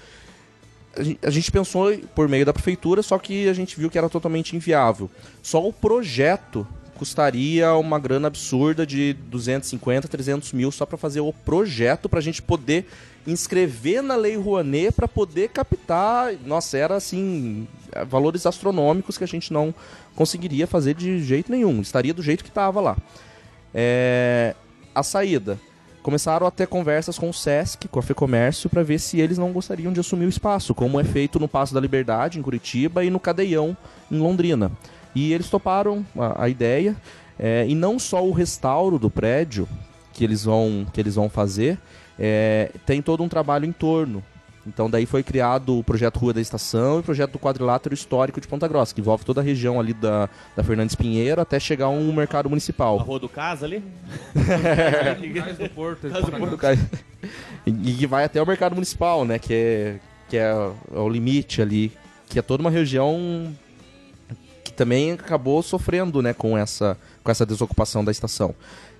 A 0.97 1.27
A 1.27 1.31
gente 1.31 1.51
pensou 1.51 1.99
por 2.15 2.29
meio 2.29 2.47
da 2.47 2.53
prefeitura, 2.53 3.03
só 3.03 3.19
que 3.19 3.49
a 3.49 3.53
gente 3.53 3.77
viu 3.77 3.91
que 3.91 3.99
era 3.99 4.09
totalmente 4.09 4.55
inviável. 4.55 5.11
Só 5.43 5.67
o 5.67 5.73
projeto 5.73 6.65
custaria 6.99 7.73
uma 7.75 7.99
grana 7.99 8.27
absurda 8.27 8.85
de 8.85 9.15
250, 9.31 10.09
300 10.09 10.53
mil 10.53 10.71
só 10.73 10.85
para 10.85 10.99
fazer 10.99 11.21
o 11.21 11.33
projeto 11.33 12.09
para 12.09 12.19
a 12.19 12.23
gente 12.23 12.43
poder 12.43 12.87
inscrever 13.27 14.03
na 14.03 14.17
Lei 14.17 14.37
Rouanet 14.37 14.93
para 14.93 15.07
poder 15.07 15.51
captar. 15.51 16.35
Nossa, 16.45 16.77
era 16.77 16.97
assim 16.97 17.69
valores 18.09 18.45
astronômicos 18.45 19.17
que 19.17 19.25
a 19.25 19.29
gente 19.29 19.53
não 19.53 19.75
conseguiria 20.17 20.67
fazer 20.67 20.95
de 20.95 21.23
jeito 21.23 21.53
nenhum. 21.53 21.81
Estaria 21.81 22.13
do 22.13 22.23
jeito 22.23 22.43
que 22.43 22.51
estava 22.51 22.81
lá. 22.81 22.97
É, 23.73 24.55
a 24.95 25.03
saída. 25.03 25.59
Começaram 26.03 26.47
a 26.47 26.51
ter 26.51 26.67
conversas 26.67 27.19
com 27.19 27.29
o 27.29 27.35
Sesc, 27.35 27.87
com 27.89 27.99
a 27.99 28.03
FEComércio, 28.03 28.71
para 28.71 28.83
ver 28.83 28.99
se 28.99 29.21
eles 29.21 29.37
não 29.37 29.53
gostariam 29.53 29.93
de 29.93 30.01
assumir 30.01 30.25
o 30.25 30.29
espaço, 30.31 30.75
como 30.75 30.99
é 30.99 31.05
feito 31.05 31.39
no 31.39 31.47
Passo 31.47 31.75
da 31.75 31.81
Liberdade, 31.81 32.39
em 32.39 32.43
Curitiba, 32.43 33.05
e 33.05 33.11
no 33.11 33.21
Cadeião, 33.21 33.77
em 34.11 34.19
Londrina. 34.19 34.73
E 35.19 35.33
eles 35.33 35.51
toparam 35.51 36.07
a, 36.17 36.45
a 36.45 36.49
ideia, 36.49 36.95
é, 37.37 37.67
e 37.69 37.75
não 37.75 37.99
só 37.99 38.25
o 38.25 38.31
restauro 38.31 39.01
do 39.01 39.11
prédio 39.11 39.69
que 40.13 40.23
eles 40.23 40.45
vão, 40.45 40.87
que 40.93 41.01
eles 41.01 41.17
vão 41.17 41.29
fazer, 41.29 41.77
é, 42.17 42.71
tem 42.87 43.03
todo 43.03 43.25
um 43.25 43.29
trabalho 43.29 43.65
em 43.65 43.73
torno. 43.73 44.23
Então 44.65 44.89
daí 44.89 45.07
foi 45.07 45.25
criado 45.25 45.77
o 45.77 45.83
projeto 45.83 46.21
Rua 46.21 46.35
da 46.35 46.41
Estação 46.41 46.99
e 46.99 47.01
o 47.01 47.03
projeto 47.03 47.33
do 47.33 47.39
quadrilátero 47.41 47.93
histórico 47.93 48.41
de 48.41 48.47
Ponta 48.47 48.69
Grossa, 48.69 48.95
que 48.95 49.01
envolve 49.01 49.25
toda 49.25 49.41
a 49.41 49.45
região 49.45 49.81
ali 49.81 49.93
da, 49.93 50.29
da 50.55 50.63
Fernandes 50.63 50.95
Pinheiro 50.95 51.41
até 51.41 51.59
chegar 51.59 51.87
a 51.87 51.91
um 51.91 52.13
mercado 52.13 52.49
municipal. 52.49 53.01
A 53.01 53.03
Rua 53.03 53.19
do 53.19 53.29
Casa 53.29 53.67
ali? 53.67 53.83
Cais 55.35 55.59
do 55.59 55.69
Porto. 55.71 56.09
Cais 56.09 56.25
do 56.25 56.31
Porto. 56.31 56.59
E 57.67 57.71
e 57.71 57.95
que 57.95 58.07
vai 58.07 58.23
até 58.23 58.41
o 58.41 58.47
mercado 58.47 58.75
municipal, 58.75 59.25
né? 59.25 59.37
Que 59.37 59.53
é, 59.53 59.97
que 60.29 60.37
é, 60.37 60.51
é 60.95 60.99
o 60.99 61.09
limite 61.09 61.61
ali. 61.61 61.93
Que 62.29 62.39
é 62.39 62.43
toda 62.43 62.61
uma 62.61 62.71
região 62.71 63.53
também 64.79 65.11
acabou 65.11 65.61
sofrendo 65.61 66.23
né, 66.23 66.33
com, 66.33 66.57
essa, 66.57 66.97
com 67.25 67.31
essa 67.33 67.45
desocupação 67.45 68.05
da 68.05 68.13
estação. 68.13 68.55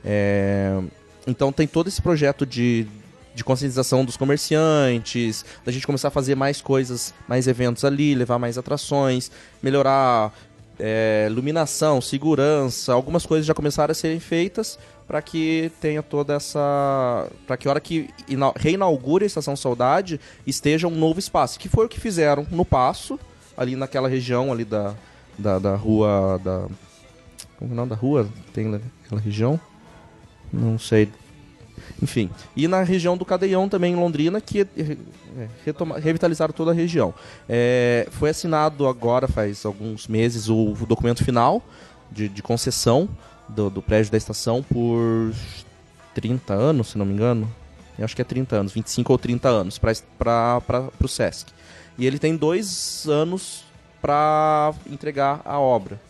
É, 0.05 0.77
então 1.25 1.53
tem 1.53 1.69
todo 1.69 1.87
esse 1.87 2.03
projeto 2.03 2.45
de, 2.45 2.85
de 3.33 3.45
conscientização 3.45 4.05
dos 4.05 4.17
comerciantes, 4.17 5.45
da 5.65 5.71
gente 5.71 5.87
começar 5.87 6.09
a 6.09 6.11
fazer 6.11 6.35
mais 6.35 6.61
coisas, 6.61 7.15
mais 7.29 7.47
eventos 7.47 7.85
ali, 7.85 8.13
levar 8.13 8.41
mais 8.41 8.59
atrações, 8.59 9.31
melhorar 9.63 10.35
é, 10.81 11.29
iluminação, 11.31 12.01
segurança, 12.01 12.93
algumas 12.93 13.25
coisas 13.25 13.47
já 13.47 13.55
começaram 13.55 13.93
a 13.93 13.95
serem 13.95 14.19
feitas 14.19 14.79
para 15.07 15.23
que 15.23 15.71
tenha 15.81 16.03
toda 16.03 16.35
essa. 16.35 17.29
para 17.47 17.57
que 17.57 17.69
a 17.69 17.71
hora 17.71 17.81
que 17.81 18.11
ina- 18.29 18.53
reinaugure 18.57 19.25
a 19.25 19.27
Estação 19.27 19.55
Saudade 19.55 20.21
esteja 20.45 20.89
um 20.89 20.97
novo 20.97 21.21
espaço, 21.21 21.59
que 21.59 21.69
foi 21.69 21.87
o 21.87 21.89
que 21.89 22.01
fizeram 22.01 22.45
no 22.51 22.65
Passo, 22.65 23.19
ali 23.57 23.75
naquela 23.77 24.09
região 24.09 24.53
ali 24.53 24.65
da, 24.65 24.95
da, 25.39 25.59
da 25.59 25.77
rua. 25.77 26.41
Da, 26.43 26.67
como 27.59 27.71
é 27.71 27.73
o 27.73 27.77
nome 27.77 27.91
da 27.91 27.97
rua? 27.97 28.29
Tem 28.53 28.67
naquela 28.67 29.21
região? 29.21 29.61
Não 30.53 30.79
sei. 30.79 31.09
Enfim. 32.03 32.31
E 32.57 32.69
na 32.69 32.83
região 32.83 33.17
do 33.17 33.25
Cadeião 33.25 33.69
também, 33.69 33.93
em 33.93 33.97
Londrina, 33.97 34.41
que 34.41 34.61
é, 34.61 34.67
retoma- 35.65 35.99
revitalizaram 35.99 36.53
toda 36.53 36.71
a 36.71 36.75
região. 36.75 37.15
É, 37.49 38.07
foi 38.11 38.31
assinado 38.31 38.87
agora, 38.87 39.27
faz 39.29 39.65
alguns 39.65 40.07
meses, 40.07 40.49
o, 40.49 40.73
o 40.73 40.87
documento 40.87 41.25
final 41.25 41.63
de, 42.11 42.29
de 42.29 42.43
concessão 42.43 43.09
do, 43.49 43.71
do 43.71 43.81
prédio 43.83 44.11
da 44.13 44.19
estação 44.19 44.63
por 44.63 45.33
30 46.15 46.53
anos, 46.53 46.89
se 46.89 46.99
não 46.99 47.07
me 47.07 47.15
engano. 47.15 47.49
Eu 47.99 48.05
acho 48.05 48.15
que 48.15 48.23
é 48.23 48.25
30 48.25 48.55
anos, 48.57 48.73
25 48.73 49.13
ou 49.13 49.19
30 49.19 49.49
anos 49.49 49.79
para 49.79 50.63
o 51.03 51.09
Sesc. 51.09 51.51
E 51.97 52.07
ele 52.07 52.19
tem 52.19 52.37
dois 52.37 53.07
anos 53.09 53.65
para 54.01 54.73
entregar 54.91 55.41
a 55.45 55.59
obra. 55.59 56.01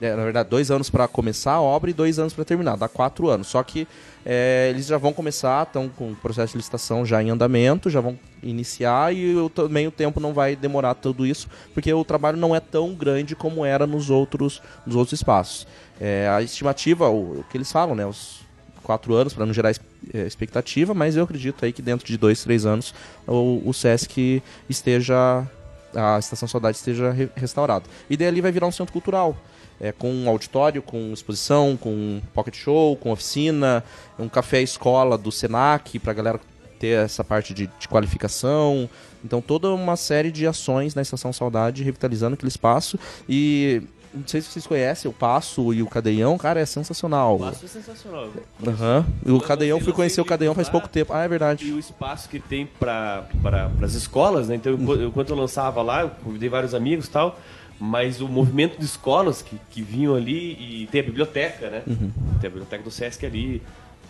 É, 0.00 0.14
na 0.14 0.24
verdade, 0.24 0.48
dois 0.48 0.70
anos 0.70 0.90
para 0.90 1.06
começar 1.06 1.52
a 1.52 1.60
obra 1.62 1.88
e 1.88 1.92
dois 1.92 2.18
anos 2.18 2.34
para 2.34 2.44
terminar, 2.44 2.76
dá 2.76 2.88
quatro 2.88 3.28
anos. 3.28 3.46
Só 3.46 3.62
que 3.62 3.86
é, 4.26 4.68
eles 4.70 4.86
já 4.86 4.98
vão 4.98 5.12
começar, 5.12 5.62
estão 5.62 5.88
com 5.88 6.12
o 6.12 6.16
processo 6.16 6.52
de 6.52 6.58
licitação 6.58 7.06
já 7.06 7.22
em 7.22 7.30
andamento, 7.30 7.88
já 7.88 8.00
vão 8.00 8.18
iniciar 8.42 9.14
e 9.14 9.36
o, 9.36 9.48
também 9.48 9.86
o 9.86 9.90
tempo 9.90 10.18
não 10.20 10.32
vai 10.32 10.56
demorar 10.56 10.94
tudo 10.94 11.24
isso, 11.24 11.48
porque 11.72 11.92
o 11.92 12.04
trabalho 12.04 12.36
não 12.36 12.54
é 12.54 12.60
tão 12.60 12.92
grande 12.94 13.36
como 13.36 13.64
era 13.64 13.86
nos 13.86 14.10
outros, 14.10 14.60
nos 14.84 14.96
outros 14.96 15.18
espaços. 15.18 15.66
É, 16.00 16.28
a 16.28 16.42
estimativa, 16.42 17.08
o, 17.08 17.40
o 17.40 17.44
que 17.50 17.56
eles 17.56 17.70
falam, 17.70 17.94
né, 17.94 18.04
os 18.04 18.42
quatro 18.82 19.14
anos 19.14 19.32
para 19.32 19.46
não 19.46 19.54
gerar 19.54 19.70
é, 20.12 20.26
expectativa, 20.26 20.92
mas 20.92 21.16
eu 21.16 21.24
acredito 21.24 21.64
aí 21.64 21.72
que 21.72 21.80
dentro 21.80 22.06
de 22.06 22.18
dois, 22.18 22.42
três 22.42 22.66
anos 22.66 22.94
o, 23.26 23.62
o 23.64 23.72
Sesc 23.72 24.42
esteja 24.68 25.46
a 25.94 26.18
Estação 26.18 26.48
Saudade 26.48 26.76
esteja 26.76 27.10
re- 27.10 27.30
restaurada. 27.34 27.84
E 28.08 28.16
daí 28.16 28.28
ali 28.28 28.40
vai 28.40 28.52
virar 28.52 28.66
um 28.66 28.72
centro 28.72 28.92
cultural. 28.92 29.36
É, 29.80 29.90
com 29.90 30.08
um 30.08 30.28
auditório, 30.28 30.80
com 30.80 31.12
exposição, 31.12 31.76
com 31.76 32.22
pocket 32.32 32.54
show, 32.54 32.96
com 32.96 33.10
oficina, 33.10 33.82
um 34.16 34.28
café 34.28 34.62
escola 34.62 35.18
do 35.18 35.32
Senac 35.32 35.98
para 35.98 36.12
a 36.12 36.14
galera 36.14 36.40
ter 36.78 37.04
essa 37.04 37.24
parte 37.24 37.52
de, 37.52 37.66
de 37.78 37.88
qualificação. 37.88 38.88
Então 39.24 39.40
toda 39.40 39.72
uma 39.74 39.96
série 39.96 40.30
de 40.30 40.46
ações 40.46 40.94
na 40.94 41.02
Estação 41.02 41.32
Saudade 41.32 41.82
revitalizando 41.82 42.34
aquele 42.34 42.50
espaço 42.50 42.96
e 43.28 43.82
não 44.14 44.26
sei 44.26 44.40
se 44.40 44.48
vocês 44.50 44.66
conhecem, 44.66 45.10
o 45.10 45.14
Passo 45.14 45.72
e 45.74 45.82
o 45.82 45.86
Cadeião, 45.86 46.36
cara, 46.38 46.60
é 46.60 46.66
sensacional. 46.66 47.36
O 47.36 47.38
Passo 47.40 47.64
é 47.64 47.68
sensacional. 47.68 48.28
Aham. 48.66 49.04
E 49.26 49.30
o 49.30 49.40
Cadeião, 49.40 49.80
fui 49.80 49.92
conhecer 49.92 50.20
o 50.20 50.24
Cadeião 50.24 50.54
faz 50.54 50.68
pouco 50.68 50.88
tempo. 50.88 51.12
Ah, 51.12 51.24
é 51.24 51.28
verdade. 51.28 51.66
E 51.66 51.72
o 51.72 51.78
espaço 51.78 52.28
que 52.28 52.38
tem 52.40 52.64
para 52.66 53.26
pra, 53.42 53.70
as 53.82 53.94
escolas, 53.94 54.48
né? 54.48 54.54
Então, 54.54 54.72
eu- 54.72 55.08
enquanto 55.08 55.30
eu 55.30 55.36
lançava 55.36 55.82
lá, 55.82 56.02
eu 56.02 56.10
convidei 56.22 56.48
vários 56.48 56.74
amigos 56.74 57.06
e 57.06 57.10
tal, 57.10 57.38
mas 57.80 58.20
o 58.20 58.28
movimento 58.28 58.78
de 58.78 58.84
escolas 58.84 59.42
que, 59.42 59.58
que 59.70 59.82
vinham 59.82 60.14
ali, 60.14 60.52
e 60.82 60.88
tem 60.92 61.00
a 61.00 61.04
biblioteca, 61.04 61.68
né? 61.70 61.82
Uhum. 61.86 62.10
Tem 62.40 62.48
a 62.48 62.50
biblioteca 62.50 62.82
do 62.84 62.90
Sesc 62.90 63.26
ali, 63.26 63.60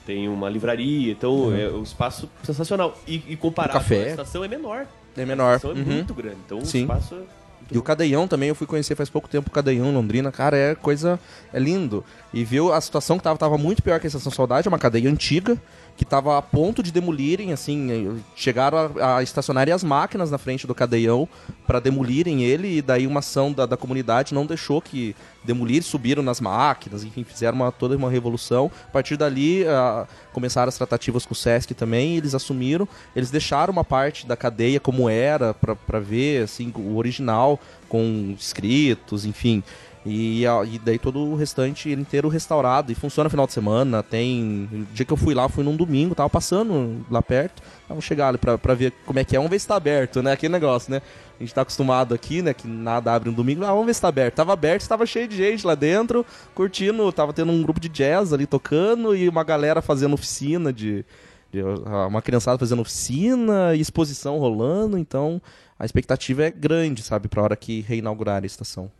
tem 0.06 0.28
uma 0.28 0.50
livraria, 0.50 1.12
então 1.12 1.32
Uhum. 1.34 1.56
é 1.56 1.68
um 1.70 1.82
espaço 1.82 2.28
sensacional. 2.42 2.94
E, 3.08 3.22
e 3.26 3.36
comparado 3.36 3.78
O 3.78 3.80
café. 3.80 3.96
com 3.96 4.02
a 4.02 4.10
estação 4.10 4.44
é 4.44 4.48
menor. 4.48 4.86
É 5.16 5.24
menor. 5.24 5.52
A 5.54 5.56
estação 5.56 5.76
é 5.76 5.80
Uhum. 5.80 5.94
muito 5.94 6.12
grande, 6.12 6.36
então 6.44 6.62
Sim. 6.64 6.80
o 6.80 6.82
espaço 6.82 7.14
é... 7.14 7.43
E 7.70 7.78
o 7.78 7.82
Cadeião 7.82 8.28
também, 8.28 8.48
eu 8.48 8.54
fui 8.54 8.66
conhecer 8.66 8.94
faz 8.94 9.08
pouco 9.08 9.28
tempo 9.28 9.48
o 9.48 9.52
Cadeião 9.52 9.92
Londrina. 9.92 10.30
Cara, 10.30 10.56
é 10.56 10.74
coisa. 10.74 11.18
É 11.52 11.58
lindo. 11.58 12.04
E 12.32 12.44
viu 12.44 12.72
a 12.72 12.80
situação 12.80 13.16
que 13.16 13.24
tava, 13.24 13.38
tava 13.38 13.56
muito 13.56 13.82
pior 13.82 13.98
que 13.98 14.06
a 14.06 14.08
Estação 14.08 14.30
Saudade, 14.30 14.68
é 14.68 14.70
uma 14.70 14.78
cadeia 14.78 15.10
antiga, 15.10 15.56
que 15.96 16.04
tava 16.04 16.36
a 16.36 16.42
ponto 16.42 16.82
de 16.82 16.90
demolirem, 16.90 17.52
assim. 17.52 17.90
eh, 17.90 18.20
Chegaram 18.34 18.78
a, 19.00 19.18
a 19.18 19.74
as 19.74 19.84
máquinas 19.84 20.30
na 20.30 20.38
frente 20.38 20.66
do 20.66 20.74
Cadeião 20.74 21.28
para 21.66 21.80
demolirem 21.80 22.42
ele, 22.42 22.78
e 22.78 22.82
daí 22.82 23.06
uma 23.06 23.20
ação 23.20 23.52
da, 23.52 23.64
da 23.64 23.76
comunidade 23.76 24.34
não 24.34 24.44
deixou 24.44 24.82
que 24.82 25.14
demolir, 25.44 25.82
subiram 25.82 26.22
nas 26.22 26.40
máquinas, 26.40 27.04
enfim, 27.04 27.22
fizeram 27.22 27.56
uma, 27.56 27.70
toda 27.70 27.96
uma 27.96 28.10
revolução. 28.10 28.70
A 28.88 28.90
partir 28.90 29.16
dali, 29.16 29.64
ah, 29.66 30.06
começaram 30.32 30.68
as 30.68 30.76
tratativas 30.76 31.24
com 31.26 31.32
o 31.32 31.36
Sesc 31.36 31.74
também, 31.74 32.16
eles 32.16 32.34
assumiram, 32.34 32.88
eles 33.14 33.30
deixaram 33.30 33.72
uma 33.72 33.84
parte 33.84 34.26
da 34.26 34.36
cadeia 34.36 34.80
como 34.80 35.08
era, 35.08 35.54
para 35.54 36.00
ver, 36.00 36.44
assim, 36.44 36.72
o 36.74 36.96
original, 36.96 37.60
com 37.88 38.34
escritos, 38.38 39.24
enfim. 39.24 39.62
E, 40.06 40.44
e 40.44 40.78
daí 40.84 40.98
todo 40.98 41.18
o 41.18 41.34
restante 41.34 41.88
ele 41.88 42.02
inteiro 42.02 42.28
restaurado 42.28 42.92
e 42.92 42.94
funciona 42.94 43.30
final 43.30 43.46
de 43.46 43.54
semana. 43.54 44.02
Tem. 44.02 44.68
O 44.70 44.94
dia 44.94 45.04
que 45.06 45.12
eu 45.12 45.16
fui 45.16 45.32
lá, 45.34 45.48
fui 45.48 45.64
num 45.64 45.74
domingo, 45.76 46.14
tava 46.14 46.28
passando 46.28 47.04
lá 47.10 47.22
perto. 47.22 47.62
Ah, 47.84 47.88
Vamos 47.88 48.04
chegar 48.04 48.28
ali 48.28 48.36
pra, 48.38 48.58
pra 48.58 48.74
ver 48.74 48.92
como 49.06 49.18
é 49.18 49.24
que 49.24 49.34
é. 49.34 49.38
Vamos 49.38 49.50
ver 49.50 49.58
se 49.58 49.66
tá 49.66 49.76
aberto, 49.76 50.22
né? 50.22 50.32
Aquele 50.32 50.52
negócio, 50.52 50.90
né? 50.90 51.00
A 51.40 51.42
gente 51.42 51.54
tá 51.54 51.62
acostumado 51.62 52.12
aqui, 52.14 52.42
né? 52.42 52.52
Que 52.52 52.68
nada 52.68 53.14
abre 53.14 53.30
no 53.30 53.34
domingo. 53.36 53.64
Ah, 53.64 53.68
vamos 53.70 53.86
ver 53.86 53.94
se 53.94 54.00
tá 54.02 54.08
aberto. 54.08 54.34
Tava 54.34 54.52
aberto, 54.52 54.86
tava 54.86 55.06
cheio 55.06 55.26
de 55.26 55.36
gente 55.38 55.66
lá 55.66 55.74
dentro, 55.74 56.24
curtindo. 56.54 57.10
Tava 57.10 57.32
tendo 57.32 57.50
um 57.50 57.62
grupo 57.62 57.80
de 57.80 57.88
jazz 57.88 58.32
ali 58.32 58.46
tocando 58.46 59.16
e 59.16 59.26
uma 59.28 59.42
galera 59.42 59.80
fazendo 59.80 60.12
oficina 60.12 60.70
de. 60.70 61.02
de- 61.50 61.62
ah, 61.86 62.06
uma 62.08 62.20
criançada 62.20 62.58
fazendo 62.58 62.82
oficina 62.82 63.74
exposição 63.74 64.38
rolando. 64.38 64.98
Então 64.98 65.40
a 65.78 65.84
expectativa 65.86 66.44
é 66.44 66.50
grande, 66.50 67.02
sabe? 67.02 67.26
Pra 67.26 67.42
hora 67.42 67.56
que 67.56 67.80
reinaugurar 67.80 68.42
a 68.42 68.46
estação. 68.46 68.90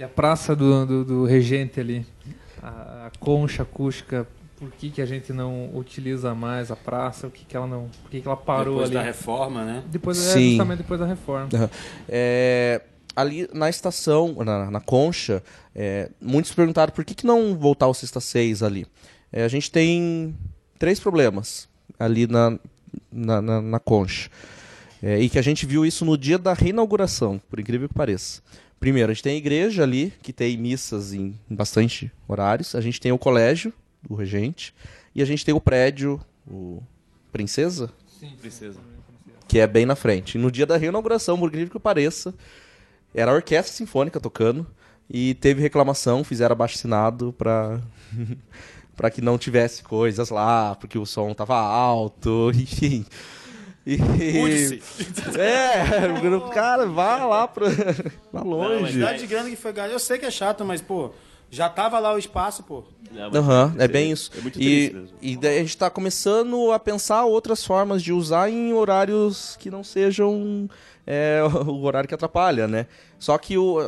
E 0.00 0.02
a 0.02 0.08
praça 0.08 0.56
do, 0.56 0.86
do, 0.86 1.04
do 1.04 1.24
regente 1.26 1.78
ali, 1.78 2.06
a, 2.62 3.08
a 3.08 3.10
concha 3.20 3.64
acústica, 3.64 4.26
por 4.56 4.70
que, 4.72 4.88
que 4.88 5.02
a 5.02 5.04
gente 5.04 5.30
não 5.30 5.70
utiliza 5.76 6.34
mais 6.34 6.70
a 6.70 6.76
praça? 6.76 7.26
O 7.26 7.30
que, 7.30 7.44
que 7.44 7.54
ela 7.54 7.66
não. 7.66 7.90
Por 8.02 8.10
que, 8.10 8.22
que 8.22 8.26
ela 8.26 8.34
parou 8.34 8.76
Depois 8.76 8.86
ali? 8.86 8.94
da 8.94 9.02
reforma, 9.02 9.62
né? 9.62 9.82
Depois, 9.88 10.18
é, 10.26 10.32
Sim. 10.32 10.48
justamente 10.52 10.78
depois 10.78 10.98
da 11.00 11.04
reforma. 11.04 11.50
Aham. 11.52 11.68
É, 12.08 12.80
ali 13.14 13.46
na 13.52 13.68
estação, 13.68 14.36
na, 14.42 14.70
na 14.70 14.80
Concha, 14.80 15.42
é, 15.74 16.08
muitos 16.18 16.54
perguntaram 16.54 16.94
por 16.94 17.04
que, 17.04 17.14
que 17.14 17.26
não 17.26 17.54
voltar 17.54 17.84
ao 17.84 17.92
Sexta 17.92 18.20
6 18.20 18.62
ali. 18.62 18.86
É, 19.30 19.44
a 19.44 19.48
gente 19.48 19.70
tem 19.70 20.34
três 20.78 20.98
problemas 20.98 21.68
ali 21.98 22.26
na, 22.26 22.58
na, 23.12 23.42
na- 23.42 23.60
na 23.60 23.78
Concha. 23.78 24.30
É, 25.02 25.18
e 25.20 25.28
que 25.28 25.38
a 25.38 25.42
gente 25.42 25.66
viu 25.66 25.84
isso 25.84 26.06
no 26.06 26.16
dia 26.16 26.38
da 26.38 26.54
reinauguração, 26.54 27.38
por 27.50 27.60
incrível 27.60 27.86
que 27.86 27.94
pareça. 27.94 28.40
Primeiro, 28.80 29.12
a 29.12 29.14
gente 29.14 29.22
tem 29.22 29.34
a 29.34 29.38
igreja 29.38 29.82
ali, 29.82 30.12
que 30.22 30.32
tem 30.32 30.56
missas 30.56 31.12
em, 31.12 31.38
em 31.50 31.54
bastante 31.54 32.10
horários. 32.26 32.74
A 32.74 32.80
gente 32.80 32.98
tem 32.98 33.12
o 33.12 33.18
colégio, 33.18 33.72
do 34.02 34.14
regente. 34.14 34.74
E 35.14 35.22
a 35.22 35.24
gente 35.24 35.44
tem 35.44 35.54
o 35.54 35.60
prédio, 35.60 36.20
o 36.46 36.82
Princesa, 37.30 37.90
Princesa. 38.40 38.78
que 39.46 39.58
é 39.58 39.66
bem 39.66 39.84
na 39.84 39.94
frente. 39.94 40.36
E 40.36 40.38
no 40.38 40.50
dia 40.50 40.64
da 40.64 40.76
reinauguração, 40.76 41.38
por 41.38 41.48
incrível 41.48 41.70
que 41.70 41.78
pareça, 41.78 42.34
era 43.14 43.30
a 43.30 43.34
orquestra 43.34 43.72
sinfônica 43.72 44.18
tocando 44.18 44.66
e 45.08 45.34
teve 45.34 45.60
reclamação, 45.60 46.24
fizeram 46.24 46.52
abaixo 46.52 46.76
assinado 46.76 47.34
pra 47.36 47.80
para 48.96 49.10
que 49.10 49.22
não 49.22 49.38
tivesse 49.38 49.82
coisas 49.82 50.28
lá, 50.28 50.74
porque 50.74 50.98
o 50.98 51.06
som 51.06 51.32
tava 51.32 51.56
alto, 51.56 52.50
enfim. 52.54 53.04
E... 53.86 53.96
É, 55.38 56.08
o 56.18 56.20
grupo, 56.20 56.50
cara, 56.50 56.86
vá 56.86 57.24
lá 57.24 57.48
pra, 57.48 57.66
A 58.34 58.42
longe. 58.42 58.84
quantidade 58.84 59.18
de 59.20 59.26
grana 59.26 59.48
que 59.48 59.56
foi. 59.56 59.72
Eu 59.90 59.98
sei 59.98 60.18
que 60.18 60.26
é 60.26 60.30
chato, 60.30 60.64
mas, 60.64 60.82
pô, 60.82 61.10
já 61.50 61.68
tava 61.68 61.98
lá 61.98 62.14
o 62.14 62.18
espaço, 62.18 62.62
pô. 62.62 62.84
Aham, 63.34 63.74
é 63.78 63.88
bem 63.88 64.12
isso. 64.12 64.30
É 64.36 64.40
muito 64.40 64.60
e, 64.60 64.90
mesmo. 64.92 65.08
e 65.20 65.36
daí 65.36 65.58
a 65.58 65.60
gente 65.60 65.76
tá 65.76 65.90
começando 65.90 66.70
a 66.72 66.78
pensar 66.78 67.24
outras 67.24 67.64
formas 67.64 68.02
de 68.02 68.12
usar 68.12 68.48
em 68.50 68.72
horários 68.72 69.56
que 69.58 69.70
não 69.70 69.82
sejam 69.82 70.68
é, 71.06 71.40
o 71.66 71.82
horário 71.82 72.08
que 72.08 72.14
atrapalha, 72.14 72.68
né? 72.68 72.86
Só 73.18 73.36
que 73.36 73.58
o, 73.58 73.78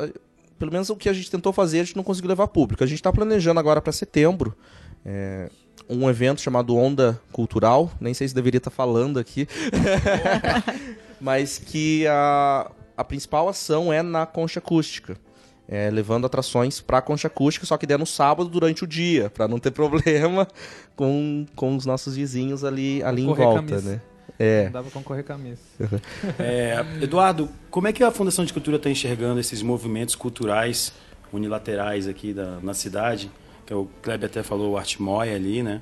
pelo 0.58 0.72
menos 0.72 0.90
o 0.90 0.96
que 0.96 1.08
a 1.08 1.12
gente 1.12 1.30
tentou 1.30 1.52
fazer, 1.52 1.80
a 1.80 1.84
gente 1.84 1.96
não 1.96 2.02
conseguiu 2.02 2.30
levar 2.30 2.48
público. 2.48 2.82
A 2.82 2.86
gente 2.86 3.02
tá 3.02 3.12
planejando 3.12 3.60
agora 3.60 3.80
para 3.80 3.92
setembro 3.92 4.56
é, 5.04 5.50
um 5.92 6.08
evento 6.08 6.40
chamado 6.40 6.76
Onda 6.76 7.20
Cultural, 7.30 7.90
nem 8.00 8.14
sei 8.14 8.28
se 8.28 8.34
deveria 8.34 8.58
estar 8.58 8.70
falando 8.70 9.18
aqui, 9.18 9.46
mas 11.20 11.58
que 11.58 12.06
a, 12.06 12.70
a 12.96 13.04
principal 13.04 13.48
ação 13.48 13.92
é 13.92 14.02
na 14.02 14.26
concha 14.26 14.58
acústica. 14.58 15.16
É, 15.68 15.88
levando 15.90 16.26
atrações 16.26 16.80
pra 16.80 17.00
concha 17.00 17.28
acústica, 17.28 17.64
só 17.64 17.78
que 17.78 17.86
der 17.86 17.98
no 17.98 18.04
sábado 18.04 18.50
durante 18.50 18.84
o 18.84 18.86
dia, 18.86 19.30
pra 19.30 19.46
não 19.46 19.58
ter 19.58 19.70
problema 19.72 20.46
com, 20.96 21.46
com 21.54 21.76
os 21.76 21.86
nossos 21.86 22.16
vizinhos 22.16 22.64
ali, 22.64 23.02
ali 23.02 23.22
em 23.22 23.30
a 23.30 23.34
volta, 23.34 23.80
né? 23.80 24.00
É. 24.38 24.64
Não 24.64 24.72
dá 24.72 24.82
pra 24.82 24.90
concorrer 24.90 25.24
com 25.24 25.32
a 25.32 25.38
missa. 25.38 25.62
É, 26.38 26.84
Eduardo, 27.00 27.48
como 27.70 27.86
é 27.86 27.92
que 27.92 28.02
a 28.02 28.10
Fundação 28.10 28.44
de 28.44 28.52
Cultura 28.52 28.76
está 28.76 28.90
enxergando 28.90 29.38
esses 29.38 29.62
movimentos 29.62 30.14
culturais 30.14 30.92
unilaterais 31.32 32.08
aqui 32.08 32.32
da, 32.32 32.58
na 32.60 32.74
cidade? 32.74 33.30
Que 33.66 33.74
o 33.74 33.88
Kleber 34.02 34.28
até 34.28 34.42
falou, 34.42 34.72
o 34.72 34.76
Artmóia 34.76 35.34
ali, 35.34 35.62
né? 35.62 35.80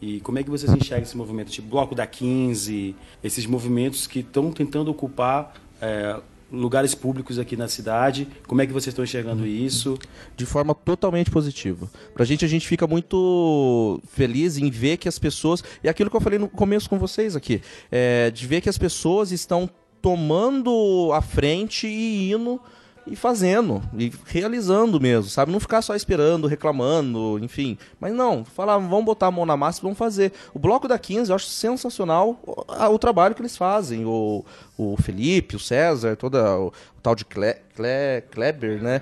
E 0.00 0.20
como 0.20 0.38
é 0.38 0.42
que 0.42 0.50
vocês 0.50 0.70
enxergam 0.72 1.04
esse 1.04 1.16
movimento, 1.16 1.50
tipo 1.50 1.68
Bloco 1.68 1.94
da 1.94 2.06
15, 2.06 2.94
esses 3.24 3.46
movimentos 3.46 4.06
que 4.06 4.20
estão 4.20 4.52
tentando 4.52 4.90
ocupar 4.90 5.54
é, 5.80 6.20
lugares 6.52 6.94
públicos 6.94 7.38
aqui 7.38 7.56
na 7.56 7.66
cidade? 7.66 8.28
Como 8.46 8.60
é 8.60 8.66
que 8.66 8.72
vocês 8.72 8.88
estão 8.88 9.04
enxergando 9.04 9.46
isso? 9.46 9.98
de 10.36 10.44
forma 10.44 10.74
totalmente 10.74 11.30
positiva. 11.30 11.90
Pra 12.12 12.24
gente, 12.24 12.44
a 12.44 12.48
gente 12.48 12.68
fica 12.68 12.86
muito 12.86 14.00
feliz 14.06 14.58
em 14.58 14.70
ver 14.70 14.98
que 14.98 15.08
as 15.08 15.18
pessoas. 15.18 15.64
E 15.82 15.88
aquilo 15.88 16.10
que 16.10 16.16
eu 16.16 16.20
falei 16.20 16.38
no 16.38 16.48
começo 16.48 16.90
com 16.90 16.98
vocês 16.98 17.34
aqui, 17.34 17.62
é, 17.90 18.30
de 18.30 18.46
ver 18.46 18.60
que 18.60 18.68
as 18.68 18.76
pessoas 18.76 19.32
estão 19.32 19.68
tomando 20.02 21.10
a 21.14 21.22
frente 21.22 21.86
e 21.86 22.30
indo 22.32 22.60
e 23.06 23.14
fazendo, 23.14 23.82
e 23.96 24.12
realizando 24.26 25.00
mesmo, 25.00 25.30
sabe? 25.30 25.52
Não 25.52 25.60
ficar 25.60 25.80
só 25.82 25.94
esperando, 25.94 26.46
reclamando, 26.46 27.38
enfim. 27.42 27.78
Mas 28.00 28.12
não, 28.12 28.44
falar, 28.44 28.78
vamos 28.78 29.04
botar 29.04 29.28
a 29.28 29.30
mão 29.30 29.46
na 29.46 29.56
massa 29.56 29.78
e 29.80 29.82
vamos 29.82 29.96
fazer. 29.98 30.32
O 30.52 30.58
Bloco 30.58 30.88
da 30.88 30.98
15, 30.98 31.30
eu 31.30 31.36
acho 31.36 31.46
sensacional 31.46 32.38
o, 32.46 32.64
a- 32.68 32.88
o 32.88 32.98
trabalho 32.98 33.34
que 33.34 33.40
eles 33.42 33.56
fazem. 33.56 34.04
O, 34.04 34.44
o 34.76 34.96
Felipe, 35.00 35.56
o 35.56 35.60
César, 35.60 36.16
toda, 36.16 36.58
o, 36.58 36.66
o 36.68 36.72
tal 37.02 37.14
de 37.14 37.24
Cle, 37.24 37.54
Cle, 37.74 38.22
Kleber, 38.30 38.82
né? 38.82 39.00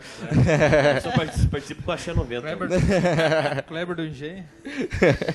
Eu 0.96 1.00
só 1.00 1.10
participo, 1.10 1.48
participo 1.52 1.82
com 1.82 1.92
a 1.92 1.96
Xé 1.96 2.12
90. 2.12 2.56
Kleber, 2.56 3.64
Kleber 3.66 3.96
do 3.96 4.04
Engenho. 4.06 4.44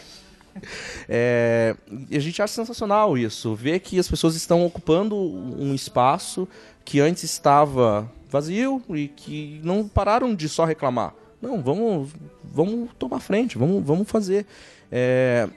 É, 1.07 1.75
a 2.11 2.19
gente 2.19 2.41
acha 2.41 2.53
sensacional 2.53 3.17
isso, 3.17 3.55
ver 3.55 3.79
que 3.79 3.97
as 3.99 4.09
pessoas 4.09 4.35
estão 4.35 4.65
ocupando 4.65 5.15
um 5.15 5.73
espaço 5.73 6.47
que 6.89 6.99
antes 6.99 7.23
estava 7.23 8.11
vazio 8.27 8.81
e 8.89 9.07
que 9.07 9.61
não 9.63 9.87
pararam 9.87 10.33
de 10.33 10.49
só 10.49 10.65
reclamar. 10.65 11.13
Não, 11.39 11.61
vamos, 11.61 12.09
vamos 12.43 12.89
tomar 12.97 13.19
frente, 13.19 13.59
vamos, 13.59 13.85
vamos 13.85 14.09
fazer. 14.09 14.47
É, 14.91 15.47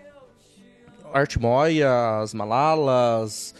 as 1.10 2.34
Malalas, 2.34 3.54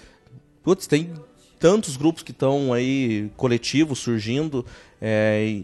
putz, 0.63 0.87
tem 0.87 1.15
tantos 1.59 1.97
grupos 1.97 2.23
que 2.23 2.33
estão 2.33 2.75
aí, 2.75 3.31
coletivos 3.39 4.01
surgindo, 4.01 4.67
é, 5.01 5.63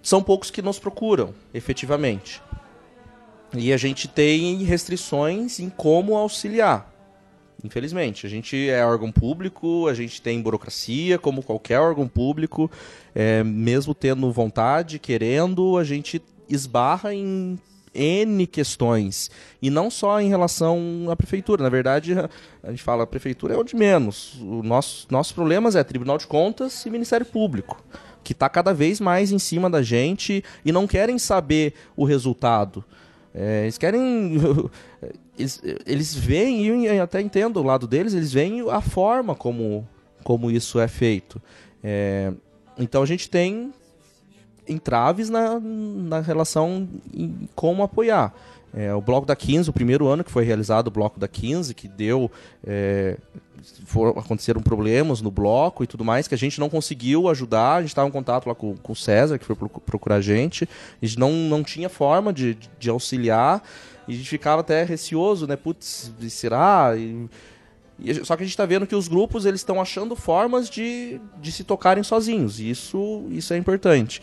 são 0.00 0.22
poucos 0.22 0.52
que 0.52 0.62
nos 0.62 0.78
procuram, 0.78 1.34
efetivamente. 1.52 2.40
E 3.54 3.72
a 3.72 3.76
gente 3.76 4.06
tem 4.06 4.62
restrições 4.62 5.58
em 5.58 5.68
como 5.68 6.16
auxiliar. 6.16 6.91
Infelizmente, 7.64 8.26
a 8.26 8.28
gente 8.28 8.68
é 8.68 8.84
órgão 8.84 9.12
público, 9.12 9.86
a 9.86 9.94
gente 9.94 10.20
tem 10.20 10.42
burocracia, 10.42 11.18
como 11.18 11.42
qualquer 11.42 11.78
órgão 11.78 12.08
público, 12.08 12.70
é, 13.14 13.44
mesmo 13.44 13.94
tendo 13.94 14.32
vontade, 14.32 14.98
querendo, 14.98 15.78
a 15.78 15.84
gente 15.84 16.20
esbarra 16.48 17.14
em 17.14 17.58
N 17.94 18.46
questões. 18.46 19.30
E 19.60 19.70
não 19.70 19.90
só 19.90 20.20
em 20.20 20.28
relação 20.28 21.06
à 21.10 21.16
prefeitura. 21.16 21.62
Na 21.62 21.68
verdade, 21.68 22.14
a 22.62 22.70
gente 22.70 22.82
fala, 22.82 23.04
a 23.04 23.06
prefeitura 23.06 23.54
é 23.54 23.56
o 23.56 23.62
de 23.62 23.76
menos. 23.76 24.34
O 24.40 24.62
nosso, 24.62 25.06
nossos 25.10 25.32
problemas 25.32 25.76
é 25.76 25.84
Tribunal 25.84 26.18
de 26.18 26.26
Contas 26.26 26.84
e 26.84 26.90
Ministério 26.90 27.26
Público. 27.26 27.82
que 28.24 28.34
tá 28.34 28.48
cada 28.48 28.72
vez 28.72 29.00
mais 29.00 29.32
em 29.32 29.38
cima 29.38 29.68
da 29.68 29.82
gente 29.82 30.44
e 30.64 30.70
não 30.70 30.86
querem 30.86 31.18
saber 31.18 31.74
o 31.96 32.04
resultado. 32.04 32.84
É, 33.34 33.62
eles 33.62 33.78
querem. 33.78 34.36
Eles, 35.38 35.62
eles 35.86 36.14
veem, 36.14 36.84
e 36.84 37.00
até 37.00 37.18
entendo 37.18 37.56
o 37.56 37.62
lado 37.62 37.86
deles, 37.86 38.12
eles 38.12 38.30
veem 38.30 38.68
a 38.70 38.82
forma 38.82 39.34
como, 39.34 39.88
como 40.22 40.50
isso 40.50 40.78
é 40.78 40.86
feito. 40.86 41.40
É, 41.82 42.30
então 42.78 43.02
a 43.02 43.06
gente 43.06 43.30
tem 43.30 43.72
entraves 44.68 45.30
na, 45.30 45.58
na 45.58 46.20
relação 46.20 46.86
em 47.14 47.48
como 47.54 47.82
apoiar. 47.82 48.34
É, 48.74 48.94
o 48.94 49.00
Bloco 49.00 49.26
da 49.26 49.36
15, 49.36 49.68
o 49.68 49.72
primeiro 49.72 50.08
ano 50.08 50.24
que 50.24 50.30
foi 50.30 50.44
realizado 50.44 50.88
o 50.88 50.90
Bloco 50.90 51.20
da 51.20 51.28
15, 51.28 51.74
que 51.74 51.86
deu. 51.86 52.30
É, 52.64 53.18
for, 53.84 54.18
aconteceram 54.18 54.60
problemas 54.60 55.20
no 55.20 55.30
bloco 55.30 55.84
e 55.84 55.86
tudo 55.86 56.04
mais, 56.04 56.26
que 56.26 56.34
a 56.34 56.38
gente 56.38 56.58
não 56.58 56.68
conseguiu 56.68 57.28
ajudar. 57.28 57.76
A 57.76 57.80
gente 57.80 57.90
estava 57.90 58.08
em 58.08 58.12
contato 58.12 58.46
lá 58.48 58.54
com, 58.54 58.76
com 58.76 58.92
o 58.92 58.96
César, 58.96 59.38
que 59.38 59.44
foi 59.44 59.54
procu- 59.54 59.80
procurar 59.80 60.16
a 60.16 60.20
gente. 60.20 60.68
A 61.00 61.06
gente 61.06 61.18
não, 61.18 61.32
não 61.32 61.62
tinha 61.62 61.88
forma 61.88 62.32
de, 62.32 62.58
de 62.78 62.90
auxiliar. 62.90 63.62
E 64.08 64.14
a 64.14 64.16
gente 64.16 64.28
ficava 64.28 64.62
até 64.62 64.82
receoso, 64.84 65.46
né? 65.46 65.54
Putz, 65.54 66.12
será? 66.28 66.94
E, 66.96 67.28
e 67.98 68.24
só 68.24 68.36
que 68.36 68.42
a 68.42 68.46
gente 68.46 68.54
está 68.54 68.66
vendo 68.66 68.86
que 68.86 68.96
os 68.96 69.06
grupos 69.06 69.44
eles 69.44 69.60
estão 69.60 69.80
achando 69.80 70.16
formas 70.16 70.68
de, 70.68 71.20
de 71.40 71.52
se 71.52 71.62
tocarem 71.62 72.02
sozinhos. 72.02 72.58
E 72.58 72.70
isso, 72.70 73.26
isso 73.30 73.52
é 73.54 73.56
importante. 73.56 74.20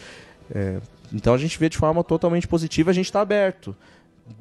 É, 0.54 0.80
então 1.14 1.34
a 1.34 1.38
gente 1.38 1.58
vê 1.58 1.70
de 1.70 1.78
forma 1.78 2.04
totalmente 2.04 2.48
positiva, 2.48 2.92
a 2.92 2.94
gente 2.94 3.06
está 3.06 3.22
aberto. 3.22 3.76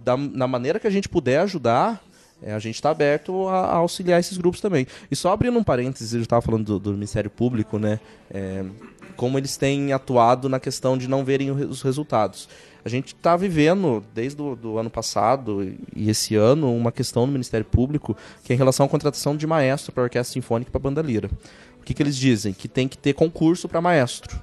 Da, 0.04 0.16
na 0.16 0.46
maneira 0.46 0.78
que 0.78 0.86
a 0.86 0.90
gente 0.90 1.08
puder 1.08 1.40
ajudar, 1.40 2.02
é, 2.42 2.52
a 2.52 2.58
gente 2.58 2.76
está 2.76 2.90
aberto 2.90 3.48
a, 3.48 3.60
a 3.60 3.76
auxiliar 3.76 4.20
esses 4.20 4.38
grupos 4.38 4.60
também. 4.60 4.86
E 5.10 5.16
só 5.16 5.32
abrindo 5.32 5.58
um 5.58 5.64
parênteses, 5.64 6.14
eu 6.14 6.20
estava 6.20 6.42
falando 6.42 6.64
do, 6.64 6.78
do 6.78 6.92
Ministério 6.92 7.30
Público, 7.30 7.78
né? 7.78 8.00
é, 8.30 8.64
como 9.18 9.36
eles 9.36 9.56
têm 9.56 9.92
atuado 9.92 10.48
na 10.48 10.60
questão 10.60 10.96
de 10.96 11.08
não 11.08 11.24
verem 11.24 11.50
os 11.50 11.82
resultados. 11.82 12.48
A 12.84 12.88
gente 12.88 13.08
está 13.08 13.36
vivendo, 13.36 14.02
desde 14.14 14.40
o 14.40 14.54
do 14.54 14.78
ano 14.78 14.88
passado 14.88 15.64
e- 15.64 16.08
esse 16.08 16.36
ano, 16.36 16.72
uma 16.74 16.92
questão 16.92 17.26
no 17.26 17.32
Ministério 17.32 17.66
Público 17.66 18.16
que 18.44 18.52
é 18.52 18.54
em 18.54 18.58
relação 18.58 18.86
à 18.86 18.88
contratação 18.88 19.36
de 19.36 19.46
maestro 19.46 19.92
para 19.92 20.04
Orquestra 20.04 20.32
Sinfônica 20.32 20.68
e 20.68 20.72
para 20.72 20.80
Banda 20.80 21.02
Lira. 21.02 21.28
O 21.80 21.84
que, 21.84 21.92
que 21.92 22.02
eles 22.02 22.16
dizem? 22.16 22.52
Que 22.52 22.68
tem 22.68 22.86
que 22.86 22.96
ter 22.96 23.12
concurso 23.12 23.68
para 23.68 23.80
maestro, 23.80 24.40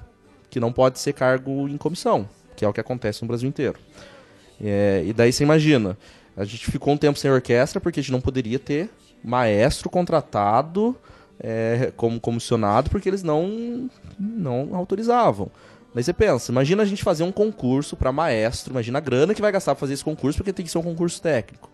que 0.50 0.60
não 0.60 0.70
pode 0.70 0.98
ser 0.98 1.14
cargo 1.14 1.66
em 1.66 1.78
comissão, 1.78 2.28
que 2.54 2.64
é 2.64 2.68
o 2.68 2.72
que 2.72 2.80
acontece 2.80 3.22
no 3.22 3.28
Brasil 3.28 3.48
inteiro. 3.48 3.78
É, 4.62 5.02
e 5.06 5.12
daí 5.12 5.32
você 5.32 5.44
imagina, 5.44 5.96
a 6.36 6.44
gente 6.44 6.70
ficou 6.70 6.94
um 6.94 6.96
tempo 6.96 7.18
sem 7.18 7.30
orquestra 7.30 7.80
porque 7.80 8.00
a 8.00 8.02
gente 8.02 8.12
não 8.12 8.20
poderia 8.20 8.58
ter 8.58 8.90
maestro 9.22 9.90
contratado 9.90 10.96
é, 11.40 11.92
como 11.96 12.20
comissionado 12.20 12.90
porque 12.90 13.08
eles 13.08 13.22
não, 13.22 13.90
não 14.18 14.74
autorizavam. 14.74 15.50
Daí 15.94 16.04
você 16.04 16.12
pensa, 16.12 16.52
imagina 16.52 16.82
a 16.82 16.86
gente 16.86 17.02
fazer 17.02 17.22
um 17.22 17.32
concurso 17.32 17.96
para 17.96 18.12
maestro, 18.12 18.72
imagina 18.72 18.98
a 18.98 19.00
grana 19.00 19.34
que 19.34 19.40
vai 19.40 19.50
gastar 19.50 19.74
pra 19.74 19.80
fazer 19.80 19.94
esse 19.94 20.04
concurso 20.04 20.38
porque 20.38 20.52
tem 20.52 20.64
que 20.64 20.70
ser 20.70 20.78
um 20.78 20.82
concurso 20.82 21.20
técnico. 21.22 21.70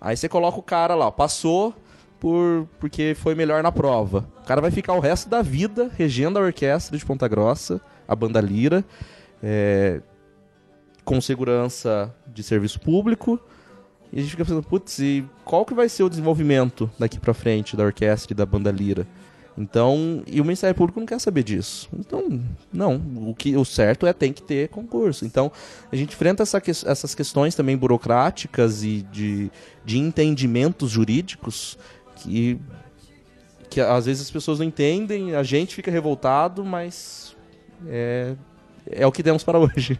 Aí 0.00 0.16
você 0.16 0.28
coloca 0.28 0.58
o 0.58 0.62
cara 0.62 0.94
lá, 0.94 1.12
passou 1.12 1.74
por 2.18 2.66
porque 2.80 3.14
foi 3.18 3.34
melhor 3.34 3.62
na 3.62 3.70
prova. 3.70 4.26
O 4.42 4.46
cara 4.46 4.60
vai 4.60 4.70
ficar 4.70 4.94
o 4.94 5.00
resto 5.00 5.28
da 5.28 5.42
vida 5.42 5.90
regendo 5.94 6.38
a 6.38 6.42
orquestra 6.42 6.96
de 6.96 7.04
Ponta 7.04 7.28
Grossa, 7.28 7.80
a 8.08 8.16
banda 8.16 8.40
Lira, 8.40 8.84
é, 9.42 10.00
com 11.06 11.20
segurança 11.20 12.12
de 12.26 12.42
serviço 12.42 12.80
público. 12.80 13.40
E 14.12 14.18
a 14.18 14.22
gente 14.22 14.32
fica 14.32 14.44
pensando, 14.44 14.62
putz, 14.62 14.98
e 14.98 15.24
qual 15.44 15.64
que 15.64 15.72
vai 15.72 15.88
ser 15.88 16.02
o 16.02 16.10
desenvolvimento 16.10 16.90
daqui 16.98 17.18
pra 17.18 17.32
frente 17.32 17.76
da 17.76 17.84
orquestra 17.84 18.32
e 18.32 18.36
da 18.36 18.44
banda 18.44 18.70
Lira? 18.70 19.06
Então, 19.56 20.22
e 20.26 20.40
o 20.40 20.44
Ministério 20.44 20.74
Público 20.74 21.00
não 21.00 21.06
quer 21.06 21.18
saber 21.18 21.42
disso. 21.42 21.88
Então, 21.98 22.42
não, 22.72 23.00
o 23.28 23.34
que 23.34 23.56
o 23.56 23.64
certo 23.64 24.06
é 24.06 24.12
tem 24.12 24.32
que 24.32 24.42
ter 24.42 24.68
concurso. 24.68 25.24
Então, 25.24 25.50
a 25.90 25.96
gente 25.96 26.12
enfrenta 26.12 26.42
essa 26.42 26.60
essas 26.84 27.14
questões 27.14 27.54
também 27.54 27.76
burocráticas 27.76 28.82
e 28.82 29.02
de, 29.10 29.50
de 29.84 29.98
entendimentos 29.98 30.90
jurídicos 30.90 31.78
que, 32.16 32.58
que 33.70 33.80
às 33.80 34.06
vezes 34.06 34.24
as 34.24 34.30
pessoas 34.30 34.58
não 34.58 34.66
entendem, 34.66 35.34
a 35.34 35.42
gente 35.42 35.74
fica 35.74 35.90
revoltado, 35.90 36.64
mas 36.64 37.34
é, 37.86 38.34
é 38.90 39.06
o 39.06 39.12
que 39.12 39.22
temos 39.22 39.42
para 39.42 39.58
hoje. 39.58 39.98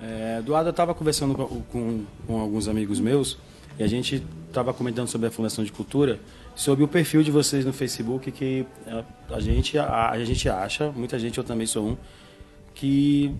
É, 0.00 0.38
Eduardo, 0.38 0.68
eu 0.68 0.70
estava 0.70 0.94
conversando 0.94 1.34
com, 1.34 1.62
com, 1.62 2.04
com 2.26 2.40
alguns 2.40 2.68
amigos 2.68 3.00
meus 3.00 3.38
e 3.78 3.82
a 3.82 3.86
gente 3.86 4.22
estava 4.48 4.72
comentando 4.72 5.08
sobre 5.08 5.28
a 5.28 5.30
Fundação 5.30 5.64
de 5.64 5.72
Cultura, 5.72 6.18
sobre 6.54 6.84
o 6.84 6.88
perfil 6.88 7.22
de 7.22 7.30
vocês 7.30 7.64
no 7.64 7.72
Facebook, 7.72 8.30
que 8.32 8.66
a, 8.86 9.34
a 9.34 9.40
gente, 9.40 9.78
a, 9.78 10.10
a 10.10 10.24
gente 10.24 10.48
acha, 10.48 10.90
muita 10.90 11.18
gente, 11.18 11.36
eu 11.36 11.44
também 11.44 11.66
sou 11.66 11.88
um, 11.88 11.96
que 12.74 13.34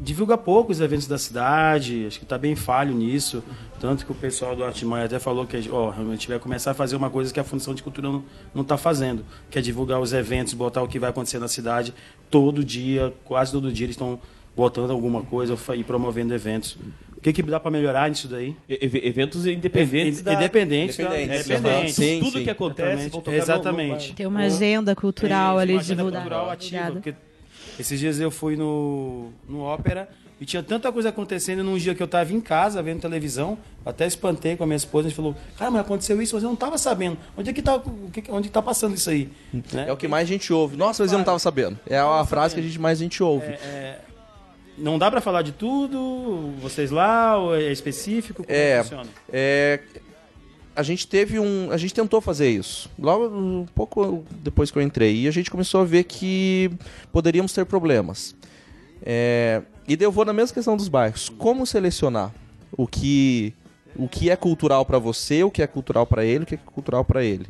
divulga 0.00 0.36
pouco 0.38 0.70
os 0.72 0.80
eventos 0.80 1.06
da 1.06 1.18
cidade, 1.18 2.04
acho 2.06 2.18
que 2.18 2.24
está 2.24 2.36
bem 2.38 2.54
falho 2.54 2.94
nisso, 2.94 3.42
tanto 3.80 4.04
que 4.06 4.12
o 4.12 4.14
pessoal 4.14 4.54
do 4.54 4.64
Artimanha 4.64 5.06
até 5.06 5.18
falou 5.18 5.46
que 5.46 5.56
ó, 5.70 5.90
a 5.92 6.04
gente 6.10 6.28
vai 6.28 6.38
começar 6.38 6.72
a 6.72 6.74
fazer 6.74 6.94
uma 6.96 7.10
coisa 7.10 7.32
que 7.32 7.40
a 7.40 7.44
Fundação 7.44 7.74
de 7.74 7.82
Cultura 7.82 8.08
não 8.54 8.62
está 8.62 8.76
fazendo, 8.76 9.24
que 9.50 9.58
é 9.58 9.62
divulgar 9.62 10.00
os 10.00 10.12
eventos, 10.12 10.54
botar 10.54 10.82
o 10.82 10.88
que 10.88 10.98
vai 10.98 11.10
acontecer 11.10 11.38
na 11.38 11.48
cidade 11.48 11.92
todo 12.30 12.62
dia, 12.64 13.12
quase 13.24 13.52
todo 13.52 13.72
dia 13.72 13.86
eles 13.86 13.94
estão 13.94 14.20
botando 14.56 14.90
alguma 14.90 15.22
coisa 15.22 15.56
e 15.76 15.84
promovendo 15.84 16.34
eventos. 16.34 16.76
O 17.16 17.20
que, 17.20 17.32
que 17.32 17.42
dá 17.42 17.58
para 17.58 17.70
melhorar 17.70 18.08
nisso 18.08 18.28
daí? 18.28 18.54
E- 18.68 18.78
ev- 18.80 19.04
eventos 19.04 19.44
independentes 19.46 20.22
da- 20.22 20.34
Independentes, 20.34 20.96
da- 20.96 21.04
Independentes. 21.20 21.46
independentes. 21.50 21.94
Sim, 21.96 22.20
Tudo 22.20 22.38
sim. 22.38 22.44
que 22.44 22.50
acontece, 22.50 23.10
Exatamente. 23.32 24.14
Ter 24.14 24.26
uma 24.26 24.40
agenda 24.40 24.94
cultural 24.94 25.58
ali 25.58 25.72
uma 25.72 25.80
agenda 25.80 25.96
divulgada. 25.96 26.24
cultural 26.30 26.50
ativa, 26.50 26.90
porque 26.92 27.14
esses 27.82 27.98
dias 27.98 28.18
eu 28.20 28.30
fui 28.30 28.56
no, 28.56 29.30
no 29.48 29.60
ópera 29.60 30.08
e 30.40 30.44
tinha 30.46 30.62
tanta 30.62 30.90
coisa 30.92 31.08
acontecendo 31.08 31.64
num 31.64 31.76
dia 31.76 31.94
que 31.94 32.02
eu 32.02 32.04
estava 32.04 32.32
em 32.32 32.40
casa 32.40 32.80
vendo 32.82 33.00
televisão, 33.00 33.58
até 33.84 34.06
espantei 34.06 34.56
com 34.56 34.62
a 34.62 34.66
minha 34.66 34.76
esposa, 34.76 35.06
a 35.06 35.08
gente 35.10 35.16
falou, 35.16 35.34
cara, 35.56 35.70
mas 35.70 35.80
aconteceu 35.80 36.20
isso, 36.22 36.36
mas 36.36 36.44
eu 36.44 36.48
não 36.48 36.54
estava 36.54 36.78
sabendo. 36.78 37.18
Onde 37.36 37.50
é 37.50 37.52
que 37.52 37.60
tá, 37.62 37.82
onde 38.30 38.48
tá 38.48 38.62
passando 38.62 38.94
isso 38.94 39.10
aí? 39.10 39.28
Né? 39.72 39.86
É 39.88 39.92
o 39.92 39.96
que 39.96 40.06
mais 40.06 40.28
a 40.28 40.32
gente 40.32 40.52
ouve. 40.52 40.76
Nossa, 40.76 41.02
mas 41.02 41.10
eu 41.10 41.18
não 41.18 41.22
estava 41.22 41.38
sabendo. 41.40 41.76
É 41.86 41.98
a 41.98 42.24
frase 42.24 42.54
que 42.54 42.60
a 42.60 42.62
gente 42.62 42.78
mais 42.78 42.98
a 43.00 43.02
gente 43.02 43.20
ouve. 43.22 43.46
É, 43.46 43.98
Não 44.76 44.96
dá 44.96 45.10
para 45.10 45.20
falar 45.20 45.42
de 45.42 45.50
tudo, 45.50 46.52
vocês 46.60 46.92
lá, 46.92 47.36
ou 47.36 47.56
é 47.56 47.72
específico? 47.72 48.44
Como 48.44 48.56
É, 48.56 48.80
funciona? 48.82 49.08
é, 49.32 49.80
a 50.78 50.82
gente 50.84 51.08
teve 51.08 51.40
um, 51.40 51.72
a 51.72 51.76
gente 51.76 51.92
tentou 51.92 52.20
fazer 52.20 52.48
isso. 52.48 52.88
Logo 52.96 53.26
um 53.36 53.66
pouco 53.74 54.22
depois 54.30 54.70
que 54.70 54.78
eu 54.78 54.82
entrei, 54.82 55.22
e 55.22 55.26
a 55.26 55.30
gente 55.32 55.50
começou 55.50 55.80
a 55.80 55.84
ver 55.84 56.04
que 56.04 56.70
poderíamos 57.10 57.52
ter 57.52 57.66
problemas. 57.66 58.32
É, 59.02 59.60
e 59.88 59.98
eu 60.00 60.12
vou 60.12 60.24
na 60.24 60.32
mesma 60.32 60.54
questão 60.54 60.76
dos 60.76 60.86
bairros. 60.86 61.28
Como 61.28 61.66
selecionar 61.66 62.32
o 62.76 62.86
que 62.86 63.52
o 63.96 64.06
que 64.06 64.30
é 64.30 64.36
cultural 64.36 64.86
para 64.86 65.00
você, 65.00 65.42
o 65.42 65.50
que 65.50 65.62
é 65.62 65.66
cultural 65.66 66.06
para 66.06 66.24
ele, 66.24 66.44
o 66.44 66.46
que 66.46 66.54
é 66.54 66.58
cultural 66.58 67.04
para 67.04 67.24
ele? 67.24 67.48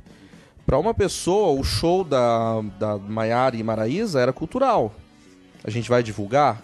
Para 0.64 0.78
uma 0.78 0.94
pessoa, 0.94 1.58
o 1.60 1.62
show 1.62 2.04
da 2.04 2.62
da 2.78 2.96
Maiara 2.96 3.56
e 3.56 3.62
Maraísa 3.62 4.20
era 4.20 4.32
cultural. 4.32 4.94
A 5.62 5.68
gente 5.68 5.90
vai 5.90 6.02
divulgar? 6.02 6.62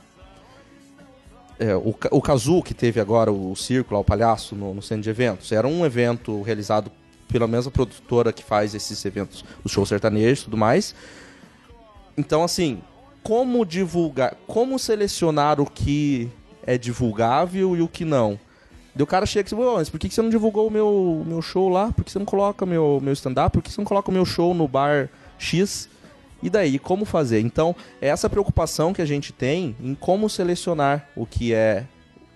É, 1.59 1.75
o, 1.77 1.95
o 2.11 2.21
Kazu, 2.21 2.63
que 2.63 2.75
teve 2.75 3.01
agora 3.01 3.31
o 3.31 3.55
Círculo, 3.55 4.01
o 4.01 4.05
Palhaço, 4.05 4.57
no, 4.57 4.75
no 4.75 4.83
centro 4.83 5.05
de 5.05 5.11
eventos, 5.11 5.53
era 5.53 5.69
um 5.69 5.85
evento 5.87 6.43
realizado 6.43 6.91
pela 7.29 7.47
mesma 7.47 7.71
produtora 7.71 8.33
que 8.33 8.43
faz 8.43 8.75
esses 8.75 9.05
eventos, 9.05 9.45
os 9.63 9.71
shows 9.71 9.89
sertanejos 9.89 10.41
e 10.41 10.45
tudo 10.45 10.57
mais. 10.57 10.95
Então, 12.17 12.45
assim, 12.45 12.81
como 13.23 13.65
divulgar, 13.65 14.37
como 14.47 14.79
selecionar 14.79 15.61
o 15.61 15.67
que 15.67 16.29
é 16.67 16.77
divulgável 16.77 17.77
e 17.77 17.83
o 17.83 17.89
que 17.89 18.05
não? 18.05 18.39
Daí 18.95 19.03
o 19.03 19.07
cara 19.07 19.27
chega 19.27 19.49
e 19.49 19.51
diz, 19.51 19.59
"Ô, 19.59 19.75
mas 19.75 19.89
por 19.91 19.99
que 19.99 20.09
você 20.09 20.23
não 20.23 20.31
divulgou 20.31 20.69
o 20.69 20.71
meu, 20.71 21.25
meu 21.27 21.43
show 21.43 21.69
lá? 21.69 21.91
Por 21.91 22.05
que 22.05 22.13
você 22.13 22.19
não 22.19 22.27
coloca 22.27 22.65
meu, 22.65 23.01
meu 23.03 23.13
stand-up? 23.13 23.53
Por 23.53 23.63
que 23.63 23.73
você 23.73 23.81
não 23.81 23.87
coloca 23.87 24.11
o 24.11 24.15
meu 24.15 24.25
show 24.25 24.55
no 24.55 24.69
bar 24.69 25.09
X? 25.39 25.89
E 26.45 26.51
daí, 26.51 26.79
como 26.79 27.05
fazer? 27.05 27.41
Então, 27.41 27.75
é 28.01 28.09
essa 28.09 28.29
preocupação 28.31 28.93
que 28.93 29.01
a 29.03 29.07
gente 29.07 29.33
tem 29.33 29.75
em 29.83 29.95
como 29.95 30.29
selecionar 30.29 31.09
o 31.17 31.25
que 31.27 31.53
é 31.55 31.85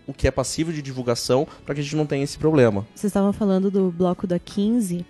o 0.07 0.13
que 0.15 0.27
é 0.27 0.31
passivo 0.31 0.73
de 0.73 0.81
divulgação 0.81 1.47
para 1.67 1.75
que 1.75 1.83
a 1.83 1.85
gente 1.85 1.95
não 1.95 2.07
tenha 2.07 2.25
esse 2.25 2.39
problema. 2.39 2.87
Vocês 2.95 3.11
estavam 3.11 3.31
falando 3.31 3.71
do 3.71 3.91
bloco 3.91 4.27
da 4.27 4.39
15. 4.39 5.05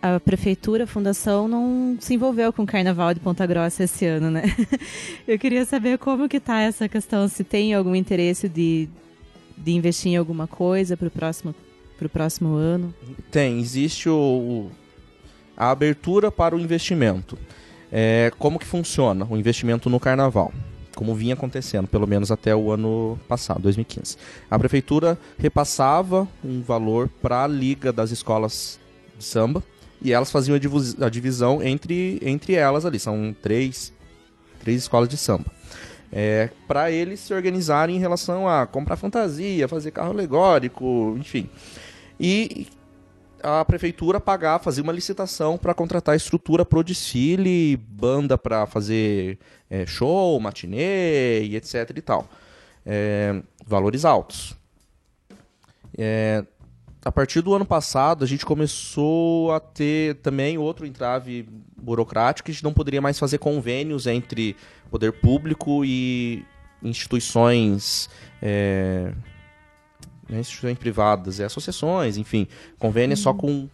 A 0.00 0.20
prefeitura, 0.20 0.84
a 0.84 0.86
fundação, 0.86 1.48
não 1.48 1.96
se 1.98 2.14
envolveu 2.14 2.52
com 2.52 2.62
o 2.62 2.66
carnaval 2.66 3.12
de 3.12 3.18
Ponta 3.18 3.44
Grossa 3.44 3.82
esse 3.82 4.06
ano, 4.06 4.30
né? 4.30 4.44
Eu 5.26 5.36
queria 5.36 5.64
saber 5.64 5.98
como 5.98 6.28
que 6.28 6.38
tá 6.38 6.60
essa 6.60 6.88
questão, 6.88 7.26
se 7.26 7.42
tem 7.42 7.74
algum 7.74 7.96
interesse 7.96 8.48
de, 8.48 8.88
de 9.56 9.72
investir 9.72 10.12
em 10.12 10.16
alguma 10.16 10.46
coisa 10.46 10.96
para 10.96 11.08
o 11.08 11.10
próximo, 11.10 11.52
pro 11.98 12.08
próximo 12.08 12.54
ano. 12.54 12.94
Tem, 13.32 13.58
existe 13.58 14.08
o, 14.08 14.14
o- 14.16 14.70
a 15.56 15.72
abertura 15.72 16.30
para 16.30 16.54
o 16.54 16.60
investimento. 16.60 17.36
É, 17.90 18.30
como 18.38 18.58
que 18.58 18.66
funciona 18.66 19.26
o 19.28 19.36
investimento 19.36 19.88
no 19.88 19.98
carnaval? 19.98 20.52
Como 20.94 21.14
vinha 21.14 21.34
acontecendo, 21.34 21.86
pelo 21.86 22.06
menos 22.06 22.30
até 22.30 22.54
o 22.54 22.70
ano 22.70 23.18
passado, 23.28 23.60
2015. 23.60 24.16
A 24.50 24.58
prefeitura 24.58 25.18
repassava 25.38 26.26
um 26.44 26.60
valor 26.60 27.08
para 27.22 27.44
a 27.44 27.46
liga 27.46 27.92
das 27.92 28.10
escolas 28.10 28.78
de 29.16 29.24
samba 29.24 29.62
e 30.02 30.12
elas 30.12 30.30
faziam 30.30 30.56
a, 31.00 31.08
divisão 31.08 31.62
entre, 31.62 32.18
entre 32.22 32.54
elas 32.54 32.84
ali. 32.84 32.98
São 32.98 33.34
três, 33.40 33.92
três 34.60 34.82
escolas 34.82 35.08
de 35.08 35.16
samba. 35.16 35.46
É, 36.10 36.50
para 36.66 36.90
eles 36.90 37.20
se 37.20 37.34
organizarem 37.34 37.96
em 37.96 37.98
relação 37.98 38.48
a 38.48 38.66
comprar 38.66 38.96
fantasia, 38.96 39.68
fazer 39.68 39.90
carro 39.90 40.10
alegórico, 40.10 41.14
enfim. 41.18 41.48
E 42.18 42.66
a 43.42 43.64
prefeitura 43.64 44.20
pagar, 44.20 44.58
fazer 44.58 44.80
uma 44.80 44.92
licitação 44.92 45.56
para 45.56 45.74
contratar 45.74 46.16
estrutura 46.16 46.64
pro 46.64 46.82
desfile, 46.82 47.76
banda 47.76 48.36
para 48.36 48.66
fazer 48.66 49.38
é, 49.70 49.86
show, 49.86 50.38
matinê 50.40 51.42
e 51.42 51.56
etc 51.56 51.90
e 51.96 52.02
tal. 52.02 52.28
É, 52.84 53.42
valores 53.66 54.04
altos. 54.04 54.56
É, 55.96 56.44
a 57.04 57.12
partir 57.12 57.40
do 57.40 57.54
ano 57.54 57.64
passado, 57.64 58.24
a 58.24 58.26
gente 58.26 58.44
começou 58.44 59.52
a 59.52 59.60
ter 59.60 60.16
também 60.16 60.58
outro 60.58 60.86
entrave 60.86 61.48
burocrático, 61.76 62.46
que 62.46 62.50
a 62.50 62.54
gente 62.54 62.64
não 62.64 62.72
poderia 62.72 63.00
mais 63.00 63.18
fazer 63.18 63.38
convênios 63.38 64.06
entre 64.06 64.56
poder 64.90 65.12
público 65.12 65.84
e 65.84 66.44
instituições, 66.82 68.08
é, 68.42 69.12
não 70.28 70.36
é 70.36 70.40
instituições 70.40 70.78
privadas, 70.78 71.40
é 71.40 71.44
associações, 71.44 72.16
enfim, 72.16 72.46
convênio 72.78 73.14
é 73.14 73.16
só 73.16 73.32
com 73.32 73.68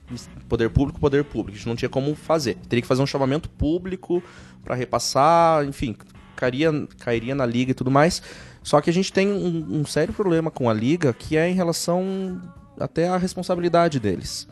poder 0.48 0.70
público, 0.70 1.00
poder 1.00 1.24
público, 1.24 1.52
a 1.52 1.58
gente 1.58 1.68
não 1.68 1.76
tinha 1.76 1.88
como 1.88 2.14
fazer. 2.14 2.56
Teria 2.68 2.82
que 2.82 2.88
fazer 2.88 3.02
um 3.02 3.06
chamamento 3.06 3.48
público 3.50 4.22
para 4.64 4.74
repassar, 4.74 5.64
enfim, 5.64 5.96
cairia, 6.36 6.70
cairia 7.00 7.34
na 7.34 7.44
liga 7.44 7.72
e 7.72 7.74
tudo 7.74 7.90
mais. 7.90 8.22
Só 8.62 8.80
que 8.80 8.88
a 8.88 8.92
gente 8.92 9.12
tem 9.12 9.30
um, 9.30 9.80
um 9.80 9.86
sério 9.86 10.14
problema 10.14 10.50
com 10.50 10.70
a 10.70 10.72
liga, 10.72 11.12
que 11.12 11.36
é 11.36 11.48
em 11.48 11.54
relação 11.54 12.40
até 12.78 13.08
à 13.08 13.16
responsabilidade 13.16 14.00
deles. 14.00 14.48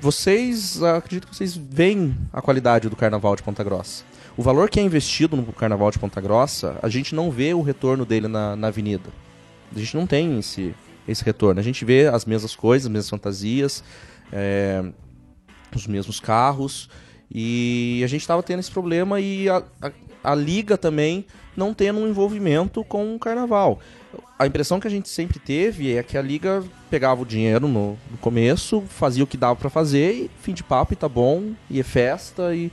Vocês, 0.00 0.82
acredito 0.82 1.28
que 1.28 1.36
vocês 1.36 1.56
veem 1.56 2.16
a 2.32 2.42
qualidade 2.42 2.88
do 2.88 2.96
Carnaval 2.96 3.36
de 3.36 3.42
Ponta 3.42 3.62
Grossa. 3.62 4.04
O 4.36 4.42
valor 4.42 4.68
que 4.68 4.80
é 4.80 4.82
investido 4.82 5.36
no 5.36 5.44
Carnaval 5.52 5.90
de 5.90 5.98
Ponta 5.98 6.20
Grossa, 6.20 6.76
a 6.82 6.88
gente 6.88 7.14
não 7.14 7.30
vê 7.30 7.54
o 7.54 7.62
retorno 7.62 8.04
dele 8.04 8.26
na, 8.26 8.56
na 8.56 8.68
avenida. 8.68 9.10
A 9.74 9.78
gente 9.78 9.96
não 9.96 10.06
tem 10.06 10.38
esse, 10.38 10.74
esse 11.06 11.24
retorno. 11.24 11.60
A 11.60 11.62
gente 11.62 11.84
vê 11.84 12.06
as 12.06 12.24
mesmas 12.24 12.54
coisas, 12.54 12.86
as 12.86 12.92
mesmas 12.92 13.10
fantasias, 13.10 13.82
é, 14.32 14.84
os 15.74 15.86
mesmos 15.86 16.20
carros. 16.20 16.88
E 17.34 18.02
a 18.04 18.06
gente 18.06 18.20
estava 18.20 18.42
tendo 18.42 18.60
esse 18.60 18.70
problema 18.70 19.20
e 19.20 19.48
a, 19.48 19.62
a, 19.80 19.90
a 20.22 20.34
liga 20.34 20.76
também 20.76 21.24
não 21.56 21.72
tendo 21.72 22.00
um 22.00 22.08
envolvimento 22.08 22.84
com 22.84 23.14
o 23.14 23.18
carnaval. 23.18 23.80
A 24.38 24.46
impressão 24.46 24.78
que 24.78 24.86
a 24.86 24.90
gente 24.90 25.08
sempre 25.08 25.38
teve 25.38 25.96
é 25.96 26.02
que 26.02 26.18
a 26.18 26.22
liga 26.22 26.62
pegava 26.90 27.22
o 27.22 27.26
dinheiro 27.26 27.68
no, 27.68 27.98
no 28.10 28.18
começo, 28.20 28.82
fazia 28.82 29.24
o 29.24 29.26
que 29.26 29.36
dava 29.36 29.56
para 29.56 29.70
fazer 29.70 30.12
e 30.12 30.30
fim 30.42 30.52
de 30.52 30.62
papo 30.62 30.92
e 30.92 30.96
tá 30.96 31.08
bom, 31.08 31.52
e 31.70 31.80
é 31.80 31.82
festa 31.82 32.54
e, 32.54 32.70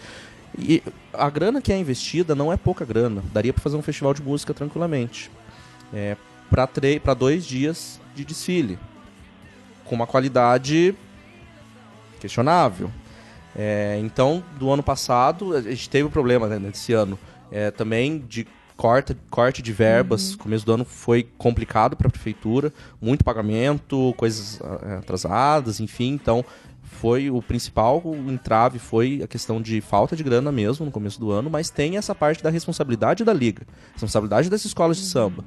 e 0.57 0.83
a 1.13 1.29
grana 1.29 1.61
que 1.61 1.71
é 1.71 1.77
investida 1.77 2.35
não 2.35 2.51
é 2.51 2.57
pouca 2.57 2.83
grana. 2.83 3.23
Daria 3.31 3.53
para 3.53 3.61
fazer 3.61 3.77
um 3.77 3.81
festival 3.81 4.13
de 4.13 4.21
música 4.21 4.53
tranquilamente. 4.53 5.31
É, 5.93 6.17
para 6.49 7.13
dois 7.13 7.45
dias 7.45 7.99
de 8.15 8.25
desfile. 8.25 8.77
Com 9.85 9.95
uma 9.95 10.07
qualidade 10.07 10.95
questionável. 12.19 12.91
É, 13.55 13.99
então, 14.01 14.43
do 14.57 14.71
ano 14.71 14.83
passado, 14.83 15.55
a 15.55 15.61
gente 15.61 15.89
teve 15.89 16.03
o 16.03 16.07
um 16.07 16.11
problema 16.11 16.47
né, 16.47 16.59
nesse 16.59 16.93
ano 16.93 17.17
é, 17.51 17.71
também 17.71 18.23
de 18.27 18.47
corte, 18.79 19.15
corte 19.29 19.61
de 19.61 19.73
verbas. 19.73 20.31
Uhum. 20.31 20.37
Começo 20.37 20.65
do 20.65 20.73
ano 20.73 20.85
foi 20.85 21.27
complicado 21.37 21.95
para 21.97 22.07
a 22.07 22.11
prefeitura, 22.11 22.71
muito 23.01 23.23
pagamento, 23.23 24.13
coisas 24.15 24.61
ah, 24.61 24.99
atrasadas, 24.99 25.79
enfim. 25.79 26.13
Então, 26.13 26.45
foi 26.89 27.29
o 27.29 27.41
principal 27.41 28.01
entrave 28.27 28.79
foi 28.79 29.21
a 29.23 29.27
questão 29.27 29.61
de 29.61 29.79
falta 29.79 30.15
de 30.15 30.23
grana 30.23 30.51
mesmo 30.51 30.85
no 30.85 30.91
começo 30.91 31.19
do 31.19 31.31
ano, 31.31 31.49
mas 31.49 31.69
tem 31.69 31.97
essa 31.97 32.15
parte 32.15 32.43
da 32.43 32.49
responsabilidade 32.49 33.23
da 33.23 33.31
liga, 33.31 33.61
responsabilidade 33.93 34.49
das 34.49 34.65
escolas 34.65 34.97
de 34.97 35.03
samba. 35.03 35.45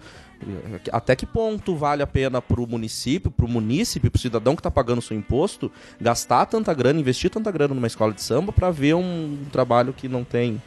Até 0.90 1.14
que 1.14 1.27
ponto 1.27 1.77
vale 1.77 2.02
a 2.02 2.06
pena 2.06 2.40
para 2.40 2.60
o 2.60 2.66
município, 2.66 3.31
para 3.31 3.44
o 3.44 3.48
munícipe, 3.48 4.09
para 4.09 4.19
o 4.19 4.20
cidadão 4.20 4.55
que 4.55 4.60
está 4.60 4.70
pagando 4.70 4.98
o 4.98 5.02
seu 5.02 5.16
imposto, 5.16 5.70
gastar 6.01 6.47
tanta 6.47 6.73
grana, 6.73 6.98
investir 6.98 7.31
tanta 7.31 7.51
grana 7.51 7.74
numa 7.74 7.86
escola 7.86 8.12
de 8.12 8.23
samba 8.23 8.52
para 8.52 8.70
ver 8.70 8.94
um 8.94 9.39
trabalho 9.52 9.93
que 9.93 10.09
não 10.09 10.24
tem 10.24 10.60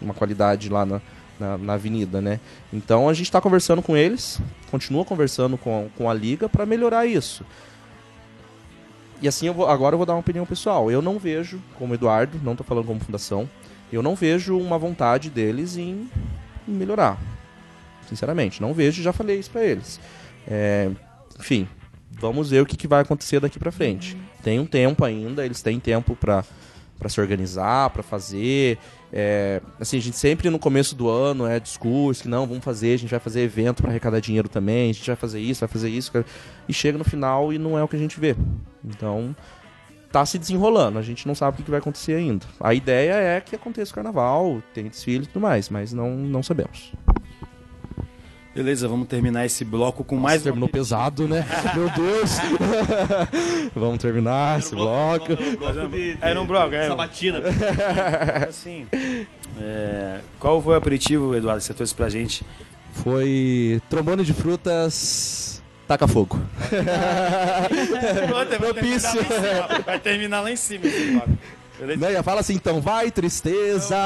uma 0.00 0.14
qualidade 0.14 0.68
lá 0.68 0.84
na, 0.84 1.00
na, 1.38 1.58
na 1.58 1.74
avenida, 1.74 2.20
né? 2.20 2.40
Então 2.72 3.08
a 3.08 3.14
gente 3.14 3.26
está 3.26 3.40
conversando 3.40 3.82
com 3.82 3.96
eles, 3.96 4.40
continua 4.70 5.04
conversando 5.04 5.56
com, 5.56 5.88
com 5.96 6.10
a 6.10 6.14
liga 6.14 6.48
para 6.48 6.66
melhorar 6.66 7.06
isso. 7.06 7.44
E 9.24 9.28
assim, 9.28 9.46
eu 9.46 9.54
vou, 9.54 9.66
agora 9.66 9.94
eu 9.94 9.96
vou 9.96 10.04
dar 10.04 10.12
uma 10.12 10.20
opinião 10.20 10.44
pessoal. 10.44 10.90
Eu 10.90 11.00
não 11.00 11.18
vejo, 11.18 11.58
como 11.78 11.94
Eduardo, 11.94 12.38
não 12.42 12.52
estou 12.52 12.66
falando 12.66 12.84
como 12.84 13.00
fundação, 13.00 13.48
eu 13.90 14.02
não 14.02 14.14
vejo 14.14 14.54
uma 14.58 14.76
vontade 14.76 15.30
deles 15.30 15.78
em, 15.78 16.10
em 16.68 16.70
melhorar. 16.70 17.18
Sinceramente, 18.06 18.60
não 18.60 18.74
vejo, 18.74 19.02
já 19.02 19.14
falei 19.14 19.38
isso 19.38 19.50
para 19.50 19.64
eles. 19.64 19.98
É, 20.46 20.90
enfim, 21.40 21.66
vamos 22.10 22.50
ver 22.50 22.60
o 22.60 22.66
que, 22.66 22.76
que 22.76 22.86
vai 22.86 23.00
acontecer 23.00 23.40
daqui 23.40 23.58
para 23.58 23.72
frente. 23.72 24.14
Tem 24.42 24.60
um 24.60 24.66
tempo 24.66 25.02
ainda, 25.06 25.42
eles 25.42 25.62
têm 25.62 25.80
tempo 25.80 26.14
para 26.14 26.44
para 26.98 27.08
se 27.08 27.20
organizar, 27.20 27.90
para 27.90 28.02
fazer. 28.02 28.78
É, 29.10 29.60
assim, 29.80 29.96
a 29.96 30.00
gente 30.00 30.16
sempre 30.16 30.48
no 30.50 30.58
começo 30.58 30.94
do 30.94 31.08
ano 31.08 31.46
é 31.46 31.58
discurso 31.58 32.22
que 32.22 32.28
não, 32.28 32.46
vamos 32.46 32.62
fazer, 32.62 32.92
a 32.94 32.98
gente 32.98 33.10
vai 33.10 33.18
fazer 33.18 33.40
evento 33.40 33.82
para 33.82 33.90
arrecadar 33.90 34.20
dinheiro 34.20 34.50
também, 34.50 34.90
a 34.90 34.92
gente 34.92 35.06
vai 35.06 35.16
fazer 35.16 35.40
isso, 35.40 35.60
vai 35.60 35.68
fazer 35.68 35.88
isso, 35.88 36.12
e 36.68 36.74
chega 36.74 36.98
no 36.98 37.04
final 37.04 37.52
e 37.54 37.58
não 37.58 37.78
é 37.78 37.82
o 37.82 37.88
que 37.88 37.96
a 37.96 37.98
gente 37.98 38.20
vê. 38.20 38.36
Então, 38.84 39.34
tá 40.12 40.24
se 40.24 40.38
desenrolando, 40.38 40.98
a 40.98 41.02
gente 41.02 41.26
não 41.26 41.34
sabe 41.34 41.60
o 41.60 41.64
que 41.64 41.70
vai 41.70 41.80
acontecer 41.80 42.14
ainda. 42.14 42.46
A 42.60 42.74
ideia 42.74 43.14
é 43.14 43.40
que 43.40 43.56
aconteça 43.56 43.90
o 43.90 43.94
carnaval, 43.94 44.62
tem 44.72 44.88
desfile 44.88 45.24
e 45.24 45.26
tudo 45.26 45.42
mais, 45.42 45.68
mas 45.68 45.92
não, 45.92 46.10
não 46.10 46.42
sabemos. 46.42 46.92
Beleza, 48.54 48.86
vamos 48.86 49.08
terminar 49.08 49.44
esse 49.44 49.64
bloco 49.64 50.04
com 50.04 50.16
mais. 50.16 50.40
terminou 50.40 50.68
pesado, 50.68 51.26
né? 51.26 51.44
Meu 51.74 51.90
Deus! 51.90 52.38
vamos 53.74 53.98
terminar 53.98 54.60
esse 54.60 54.76
bloco. 54.76 55.32
Era 56.20 56.40
um 56.40 56.46
bloco, 56.46 56.72
é. 56.72 56.86
Sabatina. 56.86 57.40
assim, 58.48 58.86
é, 59.60 60.20
qual 60.38 60.62
foi 60.62 60.74
o 60.74 60.76
aperitivo, 60.76 61.34
Eduardo, 61.34 61.60
que 61.60 61.66
você 61.66 61.74
trouxe 61.74 61.92
pra 61.92 62.08
gente? 62.08 62.46
Foi 62.92 63.82
trombone 63.90 64.22
de 64.22 64.32
frutas. 64.32 65.43
Taca 65.86 66.08
fogo. 66.08 66.40
Propício. 68.58 69.20
Vai 69.84 69.98
terminar 69.98 70.40
lá 70.40 70.50
em 70.50 70.56
cima 70.56 70.86
esse 70.86 71.10
bloco. 71.10 71.30
Né? 71.80 72.22
Fala 72.22 72.40
assim, 72.40 72.54
então 72.54 72.80
vai, 72.80 73.10
tristeza. 73.10 73.96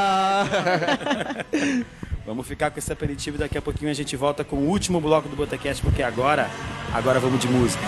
Vamos 2.27 2.47
ficar 2.47 2.71
com 2.71 2.79
esse 2.79 2.93
aperitivo 2.93 3.39
daqui 3.39 3.57
a 3.57 3.63
pouquinho 3.63 3.91
a 3.91 3.95
gente 3.95 4.15
volta 4.15 4.45
com 4.45 4.57
o 4.57 4.69
último 4.69 5.01
bloco 5.01 5.31
do 5.31 5.37
Botecast, 5.37 5.83
porque 5.83 6.03
agora, 6.03 6.51
agora 6.93 7.19
vamos 7.19 7.41
de 7.41 7.49
música. 7.49 7.83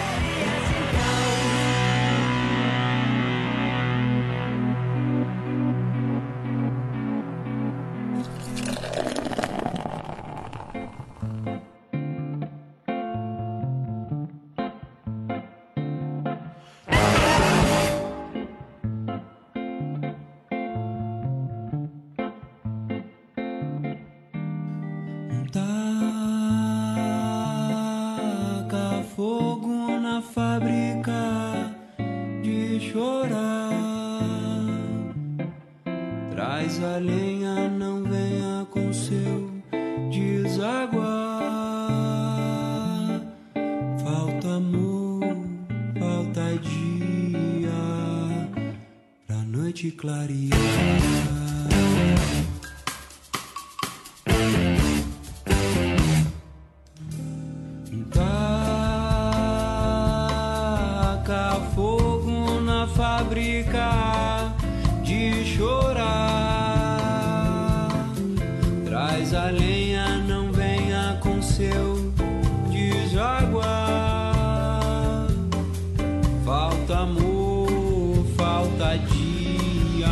Amor, 77.01 78.27
falta 78.37 78.99
dia 78.99 80.09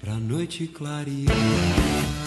pra 0.00 0.14
noite 0.14 0.66
clarear. 0.66 2.21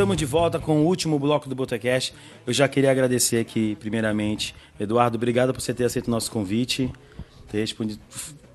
Estamos 0.00 0.16
de 0.16 0.24
volta 0.24 0.58
com 0.58 0.78
o 0.78 0.86
último 0.86 1.18
bloco 1.18 1.46
do 1.46 1.54
Botecast. 1.54 2.14
Eu 2.46 2.54
já 2.54 2.66
queria 2.66 2.90
agradecer 2.90 3.36
aqui, 3.36 3.76
primeiramente, 3.78 4.54
Eduardo, 4.80 5.18
obrigado 5.18 5.52
por 5.52 5.60
você 5.60 5.74
ter 5.74 5.84
aceito 5.84 6.08
o 6.08 6.10
nosso 6.10 6.30
convite, 6.30 6.90
ter 7.50 7.58
respondido. 7.58 8.00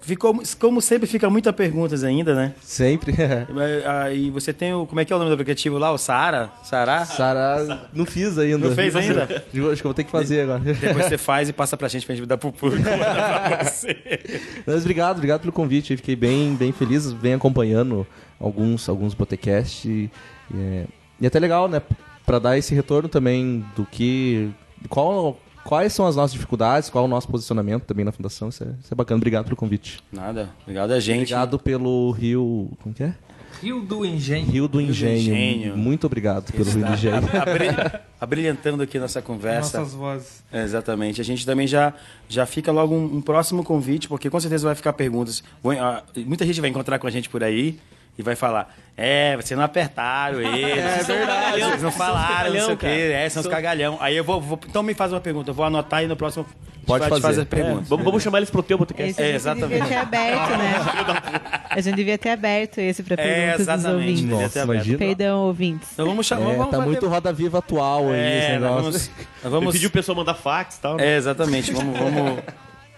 Ficou, 0.02 0.42
como 0.60 0.82
sempre, 0.82 1.08
fica 1.08 1.30
muitas 1.30 1.54
perguntas 1.54 2.04
ainda, 2.04 2.34
né? 2.34 2.56
Sempre. 2.64 3.14
Ah, 3.86 4.12
E 4.12 4.32
você 4.32 4.52
tem 4.52 4.74
o. 4.74 4.88
Como 4.88 5.00
é 5.00 5.06
que 5.06 5.14
é 5.14 5.16
o 5.16 5.20
nome 5.20 5.30
do 5.30 5.36
aplicativo 5.36 5.78
lá? 5.78 5.92
O 5.92 6.00
Saara? 6.00 6.50
Saara? 6.64 7.06
Saara, 7.06 7.90
não 7.94 8.08
fiz 8.08 8.40
ainda. 8.40 8.68
Não 8.68 8.76
fez 8.76 8.96
ainda? 8.96 9.26
Acho 9.26 9.52
que 9.52 9.60
eu 9.60 9.76
vou 9.84 9.94
ter 9.94 10.04
que 10.04 10.10
fazer 10.12 10.42
agora. 10.42 10.62
Depois 10.74 11.06
você 11.06 11.18
faz 11.20 11.48
e 11.48 11.54
passa 11.54 11.78
pra 11.78 11.88
gente 11.88 12.08
pra 12.08 12.16
gente 12.16 12.26
dar 12.26 12.40
pro 12.40 12.52
público. 12.52 12.90
Mas 14.66 14.82
obrigado, 14.82 15.18
obrigado 15.18 15.42
pelo 15.42 15.54
convite. 15.54 15.94
Eu 15.94 15.98
fiquei 15.98 16.16
bem, 16.16 16.56
bem 16.56 16.72
feliz, 16.72 17.14
bem 17.14 17.36
acompanhando 17.36 18.06
alguns, 18.40 18.90
alguns 18.90 19.14
podcasts. 19.14 19.86
E 19.86 20.10
é, 20.52 20.86
e 21.20 21.26
é 21.26 21.28
até 21.28 21.40
legal, 21.40 21.68
né? 21.68 21.82
Pra 22.26 22.40
dar 22.40 22.58
esse 22.58 22.74
retorno 22.74 23.08
também 23.10 23.64
do 23.76 23.86
que. 23.86 24.50
Qual, 24.90 25.40
quais 25.64 25.94
são 25.94 26.06
as 26.08 26.16
nossas 26.16 26.34
dificuldades, 26.34 26.90
qual 26.90 27.04
é 27.04 27.08
o 27.08 27.10
nosso 27.10 27.28
posicionamento 27.28 27.84
também 27.84 28.04
na 28.06 28.12
Fundação. 28.12 28.50
Isso 28.50 28.64
é, 28.64 28.68
isso 28.84 28.92
é 28.94 28.96
bacana. 28.96 29.18
Obrigado 29.18 29.46
pelo 29.46 29.56
convite. 29.56 30.00
Nada. 30.12 30.50
Obrigado 30.64 30.92
a 30.92 31.00
gente. 31.00 31.34
Obrigado 31.34 31.60
pelo 31.60 32.12
Rio. 32.12 32.72
Como 32.82 32.94
que 32.96 33.04
é? 33.04 33.14
Rio 33.62 33.82
do 33.82 34.06
Engenho. 34.06 34.46
Rio 34.48 34.68
do 34.68 34.82
Engenho. 34.82 35.18
Engenho. 35.18 35.78
Muito 35.78 36.06
obrigado 36.06 36.52
pelo 36.52 36.70
Rio 36.70 36.86
do 36.86 36.94
Engenho. 36.94 37.16
abri- 37.42 38.00
Abrilhantando 38.20 38.84
aqui 38.84 39.00
nossa 39.00 39.22
conversa. 39.22 39.80
Nossas 39.80 39.94
vozes. 39.94 40.44
É, 40.52 40.64
exatamente. 40.64 41.22
A 41.22 41.24
gente 41.24 41.46
também 41.46 41.66
já, 41.66 41.94
já 42.28 42.46
fica 42.46 42.72
logo 42.72 42.94
um, 42.94 43.18
um 43.18 43.22
próximo 43.22 43.64
convite, 43.64 44.08
porque 44.10 44.30
com 44.30 44.40
certeza 44.40 44.68
vai 44.68 44.76
ficar 44.76 44.94
perguntas. 44.94 45.42
Ah, 45.80 46.04
Muita 46.26 46.46
gente 46.46 46.60
vai 46.60 46.70
encontrar 46.70 47.00
com 47.00 47.08
a 47.08 47.10
gente 47.12 47.30
por 47.30 47.44
aí 47.44 47.80
e 48.18 48.24
vai 48.24 48.36
falar: 48.36 48.74
É, 48.98 49.36
vocês 49.36 49.58
não 49.58 49.66
apertaram 49.66 50.40
eles. 50.42 50.78
É 50.78 51.04
verdade. 51.04 51.60
Vocês 51.62 51.82
não 51.84 51.92
falaram, 51.92 52.54
não 52.54 52.62
sei 52.66 52.74
o 52.74 52.78
quê. 52.78 52.86
É, 53.14 53.30
são 53.30 53.42
os 53.42 53.48
cagalhão. 53.48 53.98
Aí 54.00 54.16
eu 54.16 54.24
vou, 54.24 54.40
vou- 54.42 54.60
Então 54.68 54.82
me 54.84 54.94
faz 54.94 55.12
uma 55.14 55.20
pergunta. 55.22 55.50
Eu 55.50 55.54
vou 55.54 55.66
anotar 55.66 56.04
e 56.04 56.08
no 56.08 56.16
próximo. 56.16 56.46
Pode 56.86 57.00
vai 57.00 57.10
te 57.10 57.14
fazer. 57.14 57.22
fazer 57.24 57.42
as 57.42 57.48
perguntas. 57.48 57.86
É, 57.88 57.90
vamos, 57.90 58.06
vamos 58.06 58.22
chamar 58.24 58.38
eles 58.38 58.50
pro 58.52 58.62
teu 58.62 58.78
podcast. 58.78 59.10
Esse 59.12 59.20
É, 59.22 59.24
a 59.24 59.28
gente 59.30 59.36
exatamente. 59.38 59.70
devia 59.82 59.88
ter 59.88 59.96
aberto, 59.96 60.50
né? 60.52 61.42
A 61.76 61.82
gente 61.82 61.96
devia 61.96 62.18
ter 62.18 62.30
aberto 62.30 62.78
esse 62.78 63.04
para 63.04 63.16
É, 63.16 63.18
perguntas 63.18 63.52
dos 63.58 63.62
exatamente. 63.76 64.10
ouvintes. 64.12 64.24
Nossa, 64.30 64.60
imagina. 64.64 64.98
Perdão, 64.98 65.40
ouvintes. 65.48 65.90
Então 65.94 66.06
vamos 66.06 66.26
chamar. 66.26 66.52
É, 66.52 66.56
vamos 66.56 66.66
tá 66.72 66.78
fazer- 66.78 66.86
muito 66.86 67.08
Roda 67.08 67.34
Viva 67.34 67.58
atual 67.58 68.10
aí 68.12 68.20
esse 68.20 68.22
É, 68.52 68.60
nós 68.60 68.62
negócio. 68.62 68.84
vamos, 68.84 69.12
nós 69.44 69.52
vamos 69.52 69.74
pedi 69.74 69.88
o 69.88 69.90
pessoal 69.90 70.16
mandar 70.16 70.36
fax 70.36 70.76
e 70.78 70.80
tal. 70.82 70.96
né? 70.96 71.06
É, 71.06 71.18
exatamente. 71.18 71.74
Vamos, 71.74 71.98
vamos, 72.00 72.40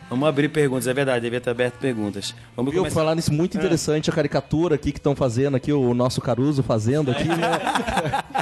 vamos 0.09 0.27
abrir 0.27 0.49
perguntas. 0.49 0.87
É 0.87 0.93
verdade, 0.93 1.21
devia 1.21 1.41
ter 1.41 1.49
aberto 1.49 1.75
perguntas. 1.79 2.33
Vamos 2.55 2.71
Viu, 2.71 2.81
começar. 2.81 2.95
falar 2.99 3.15
nisso, 3.15 3.33
muito 3.33 3.57
interessante 3.57 4.09
a 4.09 4.13
caricatura 4.13 4.75
aqui 4.75 4.91
que 4.91 4.99
estão 4.99 5.15
fazendo 5.15 5.55
aqui, 5.55 5.71
o 5.73 5.93
nosso 5.93 6.21
Caruso 6.21 6.63
fazendo 6.63 7.11
aqui, 7.11 7.27
né? 7.27 7.37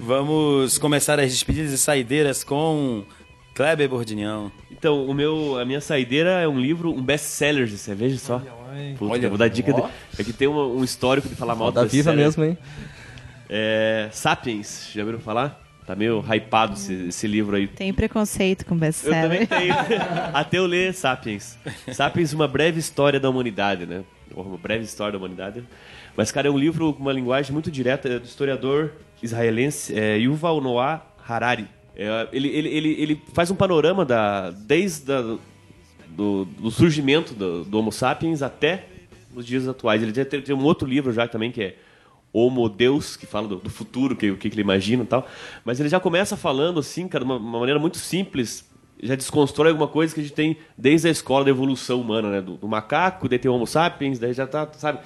Vamos 0.00 0.78
começar 0.78 1.20
as 1.20 1.30
despedidas 1.30 1.72
e 1.72 1.78
saideiras 1.78 2.42
com 2.42 3.04
Kleber 3.54 3.88
Bordinhão. 3.88 4.50
Então, 4.70 5.04
o 5.06 5.14
meu, 5.14 5.58
a 5.58 5.64
minha 5.64 5.80
saideira 5.80 6.30
é 6.40 6.48
um 6.48 6.58
livro, 6.58 6.90
um 6.90 7.02
best-seller 7.02 7.66
de 7.66 7.76
cerveja 7.76 8.18
só. 8.18 8.36
Oi. 8.72 8.94
Puta, 8.98 9.12
Olha, 9.12 9.26
eu 9.26 9.28
vou 9.28 9.38
dar 9.38 9.48
dica. 9.48 9.72
De, 9.72 9.82
é 10.18 10.24
que 10.24 10.32
tem 10.32 10.48
uma- 10.48 10.66
um 10.66 10.82
histórico 10.82 11.28
de 11.28 11.34
falar 11.34 11.54
mal 11.54 11.70
do 11.70 11.86
Viva 11.86 12.12
mesmo, 12.12 12.44
hein? 12.44 12.56
É, 13.48 14.08
Sapiens, 14.12 14.88
já 14.94 15.04
viram 15.04 15.18
falar? 15.18 15.60
Tá 15.90 15.96
meio 15.96 16.20
hypado 16.20 16.74
esse, 16.74 17.08
esse 17.08 17.26
livro 17.26 17.56
aí. 17.56 17.66
Tem 17.66 17.92
preconceito 17.92 18.64
com 18.64 18.76
Eu 18.76 18.78
também 18.78 19.40
best-seller. 19.40 19.48
tenho. 19.48 19.74
Até 20.32 20.58
eu 20.58 20.64
ler 20.64 20.94
Sapiens. 20.94 21.58
Sapiens, 21.92 22.32
uma 22.32 22.46
breve 22.46 22.78
história 22.78 23.18
da 23.18 23.28
humanidade, 23.28 23.86
né? 23.86 24.04
Uma 24.32 24.56
breve 24.56 24.84
história 24.84 25.10
da 25.10 25.18
humanidade. 25.18 25.64
Mas, 26.16 26.30
cara, 26.30 26.46
é 26.46 26.50
um 26.50 26.56
livro 26.56 26.94
com 26.94 27.00
uma 27.00 27.12
linguagem 27.12 27.52
muito 27.52 27.72
direta 27.72 28.08
é 28.08 28.20
do 28.20 28.24
historiador 28.24 28.92
israelense 29.20 29.92
é, 29.98 30.16
Yuval 30.16 30.60
Noah 30.60 31.04
Harari. 31.28 31.66
É, 31.96 32.28
ele, 32.32 32.46
ele, 32.50 32.68
ele, 32.68 32.88
ele 33.02 33.22
faz 33.34 33.50
um 33.50 33.56
panorama 33.56 34.04
da, 34.04 34.50
desde 34.50 35.12
a, 35.12 35.38
do, 36.08 36.44
do 36.44 36.70
surgimento 36.70 37.34
do, 37.34 37.64
do 37.64 37.78
Homo 37.80 37.90
sapiens 37.90 38.42
até 38.42 38.84
nos 39.34 39.44
dias 39.44 39.66
atuais. 39.66 40.00
Ele 40.04 40.12
tem, 40.12 40.40
tem 40.40 40.54
um 40.54 40.62
outro 40.62 40.86
livro 40.86 41.12
já 41.12 41.26
também 41.26 41.50
que 41.50 41.60
é 41.60 41.74
Homo 42.32 42.68
Deus, 42.68 43.16
que 43.16 43.26
fala 43.26 43.48
do, 43.48 43.56
do 43.56 43.70
futuro, 43.70 44.14
que, 44.14 44.30
o 44.30 44.36
que, 44.36 44.48
que 44.48 44.54
ele 44.54 44.62
imagina 44.62 45.02
e 45.02 45.06
tal. 45.06 45.26
Mas 45.64 45.80
ele 45.80 45.88
já 45.88 45.98
começa 45.98 46.36
falando 46.36 46.78
assim, 46.80 47.08
cara, 47.08 47.24
de 47.24 47.30
uma, 47.30 47.38
uma 47.38 47.58
maneira 47.58 47.80
muito 47.80 47.98
simples, 47.98 48.68
já 49.02 49.14
desconstrói 49.14 49.70
alguma 49.70 49.88
coisa 49.88 50.14
que 50.14 50.20
a 50.20 50.22
gente 50.22 50.34
tem 50.34 50.56
desde 50.76 51.08
a 51.08 51.10
escola 51.10 51.44
da 51.44 51.50
evolução 51.50 52.00
humana, 52.00 52.30
né? 52.30 52.40
Do, 52.40 52.56
do 52.56 52.68
macaco, 52.68 53.28
daí 53.28 53.38
tem 53.38 53.50
o 53.50 53.54
Homo 53.54 53.66
sapiens, 53.66 54.18
daí 54.18 54.32
já 54.32 54.46
tá, 54.46 54.68
sabe? 54.74 55.00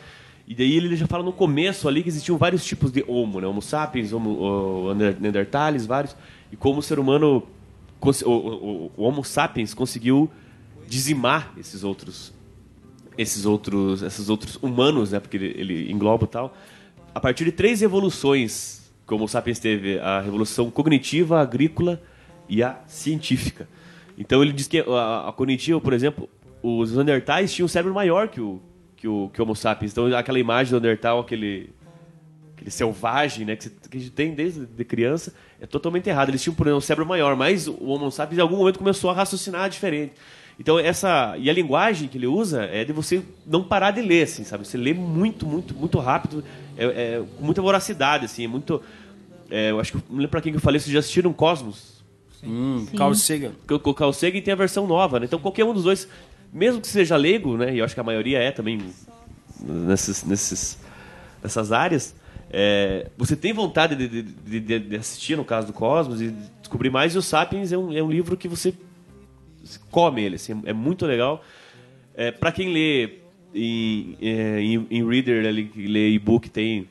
E 0.47 0.55
daí 0.55 0.77
ele 0.77 0.95
já 0.97 1.07
fala 1.07 1.23
no 1.23 1.33
começo 1.33 1.89
ali 1.89 2.03
que 2.03 2.09
existiam 2.09 2.37
vários 2.37 2.65
tipos 2.65 2.93
de 2.93 3.03
Homo, 3.07 3.41
né? 3.41 3.47
Homo 3.47 3.63
sapiens, 3.63 4.13
Homo 4.13 4.31
o, 4.31 4.95
Neanderthalis, 4.95 5.87
vários. 5.87 6.15
E 6.53 6.57
como 6.57 6.81
o 6.81 6.83
ser 6.83 6.99
humano, 6.99 7.43
o, 8.01 8.31
o, 8.31 8.93
o 8.97 9.03
Homo 9.03 9.25
sapiens 9.25 9.73
conseguiu 9.73 10.31
dizimar 10.87 11.53
esses 11.57 11.83
outros 11.83 12.35
esses 13.17 13.47
outros 13.47 14.03
esses 14.03 14.29
outros 14.29 14.59
humanos, 14.61 15.13
né? 15.13 15.21
Porque 15.21 15.37
ele, 15.37 15.55
ele 15.57 15.93
engloba 15.93 16.25
e 16.25 16.29
tal. 16.29 16.55
A 17.15 17.21
partir 17.21 17.45
de 17.45 17.53
três 17.53 17.81
revoluções, 17.81 18.91
como 19.07 19.25
o 19.25 19.29
Sapiens 19.29 19.61
teve 19.61 20.01
a 20.01 20.21
revolução 20.21 20.69
cognitiva, 20.71 21.39
a 21.39 21.43
agrícola 21.43 22.03
e 22.49 22.63
a 22.63 22.81
científica. 22.89 23.69
Então 24.19 24.43
ele 24.43 24.53
diz 24.53 24.67
que 24.67 24.81
a, 24.81 25.29
a 25.29 25.33
cognitiva, 25.33 25.81
por 25.81 25.93
exemplo, 25.93 26.29
os 26.61 26.93
Neandertais 26.93 27.53
tinham 27.53 27.67
um 27.67 27.69
cérebro 27.69 27.95
maior 27.95 28.29
que 28.29 28.41
o 28.41 28.61
que 28.97 29.07
o, 29.07 29.31
que 29.33 29.41
o 29.41 29.45
Homo 29.45 29.55
sapiens. 29.55 29.93
Então 29.93 30.07
aquela 30.17 30.39
imagem 30.39 30.73
do 30.73 30.81
Neandertal, 30.81 31.21
aquele 31.21 31.71
aquele 32.57 32.71
selvagem, 32.71 33.45
né, 33.45 33.55
que, 33.55 33.69
que 33.69 33.97
a 33.99 34.01
gente 34.01 34.13
tem 34.13 34.35
desde 34.35 34.65
de 34.65 34.85
criança, 34.85 35.35
é 35.61 35.67
totalmente 35.67 36.09
errado. 36.09 36.31
Eles 36.31 36.43
tinham 36.43 36.55
por 36.55 36.67
exemplo, 36.67 36.79
um 36.79 36.81
cérebro 36.81 37.07
maior, 37.07 37.37
mas 37.37 37.69
o 37.69 37.85
Homo 37.85 38.11
sapiens 38.11 38.39
em 38.39 38.43
algum 38.43 38.57
momento 38.57 38.79
começou 38.79 39.11
a 39.11 39.15
raciocinar 39.15 39.69
diferente. 39.69 40.15
Então 40.59 40.79
essa 40.79 41.35
e 41.39 41.51
a 41.51 41.53
linguagem 41.53 42.09
que 42.09 42.17
ele 42.17 42.27
usa 42.27 42.65
é 42.65 42.85
de 42.85 42.93
você 42.93 43.23
não 43.47 43.65
parar 43.65 43.91
de 43.91 44.01
ler, 44.01 44.23
assim, 44.23 44.45
sabe? 44.45 44.67
Você 44.67 44.77
lê 44.79 44.95
muito, 44.95 45.45
muito, 45.47 45.75
muito 45.75 45.99
rápido, 45.99 46.45
é, 46.77 46.85
é, 46.85 47.23
com 47.39 47.45
muita 47.45 47.61
voracidade, 47.61 48.25
assim, 48.27 48.45
é 48.45 48.49
muito. 48.49 48.81
é, 49.51 49.71
eu 49.73 49.81
acho 49.81 49.93
que 49.93 49.99
não 50.09 50.17
lembro 50.17 50.31
pra 50.31 50.41
quem 50.41 50.53
que 50.53 50.57
eu 50.57 50.61
falei, 50.63 50.79
vocês 50.81 50.93
já 50.93 51.01
assistiram 51.01 51.33
Cosmos? 51.33 51.95
Hum, 52.43 52.87
Carl 52.97 53.15
Sagan. 53.15 53.53
O 53.71 53.91
o 53.91 53.95
Carl 53.95 54.13
Sagan 54.13 54.41
tem 54.41 54.53
a 54.53 54.57
versão 54.57 54.87
nova, 54.87 55.19
né? 55.19 55.27
Então 55.27 55.39
qualquer 55.41 55.65
um 55.65 55.73
dos 55.75 55.85
dois, 55.85 56.07
mesmo 56.53 56.81
que 56.81 56.87
seja 56.87 57.17
leigo, 57.17 57.57
né? 57.57 57.75
E 57.75 57.79
eu 57.79 57.85
acho 57.85 57.95
que 57.95 58.01
a 58.01 58.05
maioria 58.05 58.39
é 58.39 58.51
também 58.53 58.79
nesses, 59.61 60.25
nesses, 60.25 60.79
nessas 61.43 61.73
áreas, 61.73 62.15
é, 62.51 63.09
você 63.17 63.35
tem 63.35 63.53
vontade 63.53 63.97
de, 63.97 64.23
de- 64.23 64.61
de- 64.61 64.79
de 64.79 64.97
assistir, 64.97 65.37
no 65.37 65.45
caso 65.45 65.67
do 65.69 65.73
Cosmos, 65.73 66.21
e 66.23 66.33
descobrir 66.61 66.91
mais. 66.91 67.15
E 67.15 67.19
o 67.19 67.23
Sapiens 67.23 67.73
é 67.73 67.79
um, 67.79 67.93
é 67.93 68.03
um 68.03 68.11
livro 68.11 68.37
que 68.37 68.47
você 68.47 68.73
come 69.91 70.23
ele, 70.23 70.37
assim, 70.37 70.63
é 70.65 70.73
muito 70.73 71.07
legal. 71.07 71.43
É, 72.15 72.31
para 72.31 72.53
quem 72.53 72.73
lê 72.73 73.19
em, 73.55 74.17
é, 74.21 74.61
em, 74.61 74.87
em 74.91 75.09
Reader, 75.09 75.71
que 75.71 75.87
lê 75.87 76.11
e-book, 76.11 76.49
tem 76.49 76.89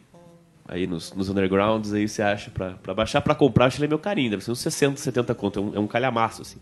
aí 0.67 0.87
nos, 0.87 1.13
nos 1.13 1.29
undergrounds, 1.29 1.93
aí 1.93 2.07
você 2.07 2.21
acha 2.21 2.49
pra 2.49 2.93
baixar, 2.93 3.21
pra 3.21 3.35
comprar, 3.35 3.65
acho 3.65 3.77
que 3.77 3.81
ele 3.81 3.87
é 3.87 3.89
meu 3.89 3.99
carinho, 3.99 4.31
deve 4.31 4.43
ser 4.43 4.51
uns 4.51 4.59
60, 4.59 4.97
70 4.97 5.35
conto, 5.35 5.59
é 5.59 5.61
um, 5.61 5.75
é 5.75 5.79
um 5.79 5.87
calhamaço, 5.87 6.41
assim. 6.41 6.59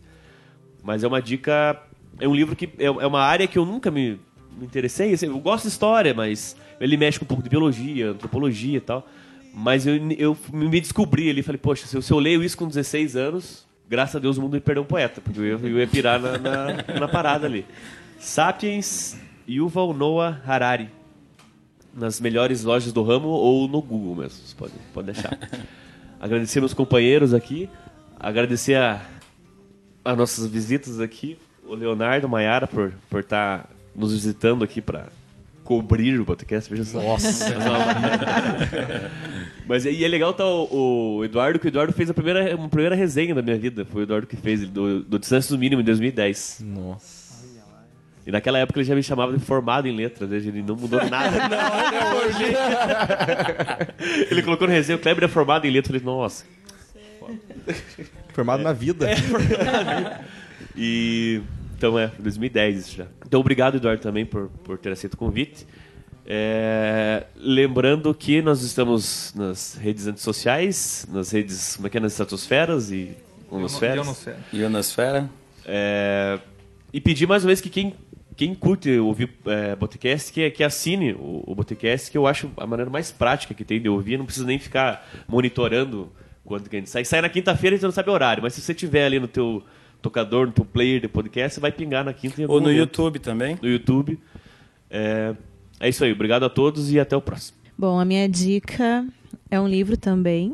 Mas 0.84 1.04
é 1.04 1.08
uma 1.08 1.22
dica, 1.22 1.82
é 2.20 2.28
um 2.28 2.34
livro 2.34 2.56
que 2.56 2.66
é, 2.80 2.86
é 2.86 3.08
uma 3.08 3.22
área 3.22 3.48
que 3.48 3.58
eu 3.58 3.66
nunca 3.66 3.92
me, 3.92 4.20
me 4.58 4.66
interessei, 4.66 5.14
assim, 5.14 5.28
eu 5.28 5.40
gosto 5.40 5.64
de 5.64 5.70
história, 5.70 6.14
mas 6.14 6.56
ele 6.80 6.98
mexe 6.98 7.20
com 7.20 7.26
um 7.26 7.28
pouco 7.28 7.44
de 7.44 7.50
biologia, 7.50 8.10
antropologia 8.10 8.78
e 8.78 8.82
tal. 8.82 9.08
Mas 9.54 9.86
eu, 9.86 9.96
eu 10.18 10.38
me 10.52 10.80
descobri 10.80 11.30
ali, 11.30 11.44
falei, 11.44 11.60
poxa, 11.60 11.86
se 11.86 11.96
eu, 11.96 12.02
se 12.02 12.12
eu 12.12 12.20
leio 12.20 12.42
isso 12.42 12.58
com 12.58 12.68
16 12.68 13.16
anos, 13.16 13.68
graças 13.92 14.16
a 14.16 14.20
Deus 14.20 14.38
o 14.38 14.42
mundo 14.42 14.54
me 14.54 14.62
perdeu 14.62 14.84
um 14.84 14.86
poeta, 14.86 15.20
porque 15.20 15.38
eu 15.38 15.46
ia, 15.46 15.52
eu 15.52 15.80
ia 15.80 15.86
pirar 15.86 16.18
na, 16.18 16.38
na, 16.38 17.00
na 17.02 17.08
parada 17.10 17.46
ali. 17.46 17.66
Sapiens 18.18 19.20
Yuval 19.48 19.94
Noah 19.94 20.42
Harari. 20.48 20.90
Nas 21.94 22.22
melhores 22.22 22.64
lojas 22.64 22.94
do 22.94 23.04
ramo 23.04 23.28
ou 23.28 23.68
no 23.68 23.82
Google 23.82 24.16
mesmo, 24.16 24.48
você 24.48 24.56
pode, 24.56 24.74
pode 24.94 25.12
deixar. 25.12 25.38
Agradecer 26.22 26.62
meus 26.62 26.74
companheiros 26.74 27.34
aqui, 27.34 27.70
agradecer 28.18 28.76
a, 28.78 29.02
as 30.06 30.18
nossas 30.18 30.48
visitas 30.48 31.02
aqui, 31.02 31.38
o 31.66 31.76
Leonardo, 31.76 32.30
Maiara, 32.30 32.68
por 32.68 32.94
por 33.10 33.20
estar 33.20 33.68
nos 33.94 34.14
visitando 34.14 34.64
aqui 34.64 34.80
para 34.82 35.08
cobrir 35.72 36.20
o 36.20 36.26
podcast. 36.26 36.70
Veja 36.70 36.84
só. 36.84 37.02
Nossa. 37.02 37.46
Mas 39.66 39.86
e 39.86 40.04
é 40.04 40.08
legal 40.08 40.34
tá 40.34 40.46
o, 40.46 41.18
o 41.18 41.24
Eduardo, 41.24 41.58
que 41.58 41.68
o 41.68 41.70
Eduardo 41.70 41.94
fez 41.94 42.10
a 42.10 42.14
primeira, 42.14 42.54
uma 42.58 42.68
primeira 42.68 42.94
resenha 42.94 43.34
da 43.34 43.42
minha 43.42 43.58
vida. 43.58 43.86
Foi 43.86 44.02
o 44.02 44.04
Eduardo 44.04 44.28
que 44.28 44.36
fez, 44.36 44.64
ele, 44.64 44.72
do, 44.72 45.02
do 45.02 45.18
Distância 45.18 45.56
do 45.56 45.58
Mínimo, 45.58 45.82
em 45.82 45.86
2010. 45.86 46.64
Nossa. 46.66 47.22
E 48.28 48.32
naquela 48.32 48.60
época 48.60 48.80
ele 48.80 48.86
já 48.86 48.94
me 48.94 49.02
chamava 49.02 49.32
de 49.32 49.40
formado 49.40 49.88
em 49.88 49.96
letras, 49.96 50.30
né? 50.30 50.38
ele 50.38 50.62
não 50.62 50.76
mudou 50.76 51.00
nada. 51.10 51.38
ele 54.30 54.44
colocou 54.44 54.68
no 54.68 54.74
resenha, 54.74 54.98
o 54.98 55.00
Kleber 55.00 55.24
é 55.24 55.28
formado 55.28 55.66
em 55.66 55.72
letras. 55.72 55.96
Eu 55.96 56.02
falei, 56.02 56.18
nossa. 56.18 56.46
Formado 58.34 58.62
na 58.62 58.74
vida. 58.74 59.08
E 60.76 61.42
então 61.82 61.98
é, 61.98 62.12
2010 62.20 62.78
isso 62.78 62.98
já. 62.98 63.08
Então 63.26 63.40
obrigado, 63.40 63.78
Eduardo, 63.78 64.04
também 64.04 64.24
por, 64.24 64.50
por 64.64 64.78
ter 64.78 64.92
aceito 64.92 65.16
o 65.16 65.18
convite. 65.18 65.66
É, 66.28 67.26
lembrando 67.36 68.14
que 68.14 68.40
nós 68.40 68.62
estamos 68.62 69.34
nas 69.36 69.74
redes 69.74 70.06
antissociais, 70.06 71.08
nas 71.12 71.32
redes, 71.32 71.76
como 71.78 71.88
é 71.88 71.90
que 71.90 71.98
é, 71.98 72.00
nas 72.00 72.12
estratosferas 72.12 72.92
e 72.92 73.18
onosferas. 73.50 73.96
Ionosfera. 73.96 74.40
Ionosfera. 74.54 75.30
É, 75.66 76.38
e 76.94 77.02
pedir 77.02 77.28
mais 77.28 77.44
uma 77.44 77.48
vez 77.48 77.60
que 77.60 77.70
quem, 77.70 77.96
quem 78.38 78.54
curte 78.54 79.00
ouvir 79.00 79.34
é, 79.48 79.76
Botecast, 79.76 80.32
que, 80.32 80.52
que 80.52 80.64
assine 80.64 81.14
o, 81.14 81.44
o 81.48 81.56
Botecast, 81.56 82.12
que 82.12 82.18
eu 82.18 82.28
acho 82.28 82.52
a 82.58 82.68
maneira 82.68 82.92
mais 82.92 83.12
prática 83.12 83.56
que 83.56 83.66
tem 83.66 83.82
de 83.82 83.90
ouvir. 83.90 84.20
Não 84.20 84.26
precisa 84.26 84.46
nem 84.46 84.60
ficar 84.60 85.04
monitorando 85.28 86.12
quando 86.46 86.70
que 86.70 86.76
a 86.76 86.80
gente 86.80 86.92
sai. 86.92 87.04
Sai 87.06 87.22
na 87.22 87.30
quinta-feira 87.30 87.76
e 87.76 87.80
você 87.80 87.86
não 87.88 87.92
sabe 87.92 88.12
o 88.12 88.14
horário, 88.14 88.44
mas 88.44 88.54
se 88.54 88.62
você 88.62 88.72
tiver 88.72 89.04
ali 89.04 89.20
no 89.20 89.28
teu 89.28 89.64
tocador, 90.02 90.48
no 90.48 90.54
teu 90.54 90.66
player 90.66 91.00
de 91.02 91.08
podcast, 91.08 91.56
você 91.56 91.60
vai 91.62 91.72
pingar 91.72 92.04
na 92.04 92.14
quinta. 92.14 92.42
em 92.42 92.44
algum 92.44 92.56
Ou 92.56 92.60
no 92.60 92.68
momento. 92.68 92.80
YouTube 92.80 93.20
também. 93.20 93.58
No 93.62 93.70
YouTube. 93.70 94.20
É, 94.90 95.36
é 95.80 95.90
isso 95.90 96.04
aí. 96.04 96.12
Obrigado 96.12 96.44
a 96.44 96.50
todos 96.50 96.92
e 96.92 97.00
até 97.00 97.16
o 97.16 97.22
próximo. 97.22 97.58
Bom, 97.78 98.00
a 98.00 98.06
minha 98.06 98.28
dica 98.28 99.06
é 99.50 99.60
um 99.60 99.68
livro 99.68 99.98
também, 99.98 100.54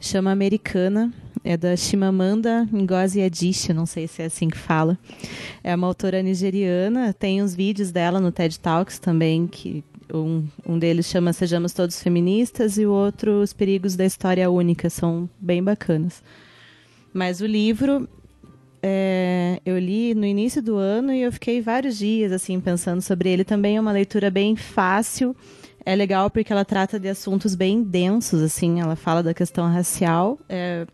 chama 0.00 0.30
Americana, 0.30 1.12
é 1.44 1.56
da 1.56 1.76
Chimamanda 1.76 2.68
Ngozi 2.72 3.22
Adichie, 3.22 3.72
não 3.72 3.86
sei 3.86 4.06
se 4.08 4.22
é 4.22 4.26
assim 4.26 4.48
que 4.48 4.58
fala. 4.58 4.98
É 5.62 5.74
uma 5.74 5.86
autora 5.86 6.22
nigeriana, 6.22 7.12
tem 7.12 7.42
uns 7.42 7.54
vídeos 7.54 7.90
dela 7.92 8.20
no 8.20 8.32
TED 8.32 8.58
Talks 8.58 8.98
também, 8.98 9.46
que 9.46 9.84
um, 10.12 10.44
um 10.66 10.78
deles 10.78 11.06
chama 11.06 11.32
Sejamos 11.32 11.72
Todos 11.72 12.02
Feministas 12.02 12.76
e 12.78 12.84
o 12.84 12.92
outro 12.92 13.40
Os 13.40 13.52
Perigos 13.52 13.94
da 13.96 14.04
História 14.04 14.50
Única, 14.50 14.90
são 14.90 15.28
bem 15.38 15.62
bacanas. 15.62 16.22
Mas 17.12 17.40
o 17.40 17.46
livro 17.46 18.08
é, 18.82 19.60
eu 19.64 19.78
li 19.78 20.14
no 20.14 20.24
início 20.24 20.62
do 20.62 20.76
ano 20.76 21.12
e 21.12 21.22
eu 21.22 21.32
fiquei 21.32 21.60
vários 21.60 21.98
dias 21.98 22.32
assim 22.32 22.58
pensando 22.60 23.02
sobre 23.02 23.28
ele. 23.28 23.44
Também 23.44 23.76
é 23.76 23.80
uma 23.80 23.92
leitura 23.92 24.30
bem 24.30 24.56
fácil. 24.56 25.36
É 25.84 25.94
legal 25.94 26.30
porque 26.30 26.52
ela 26.52 26.64
trata 26.64 26.98
de 26.98 27.08
assuntos 27.08 27.54
bem 27.54 27.82
densos, 27.82 28.42
assim. 28.42 28.80
Ela 28.80 28.96
fala 28.96 29.22
da 29.22 29.34
questão 29.34 29.70
racial, 29.70 30.38
é, 30.48 30.86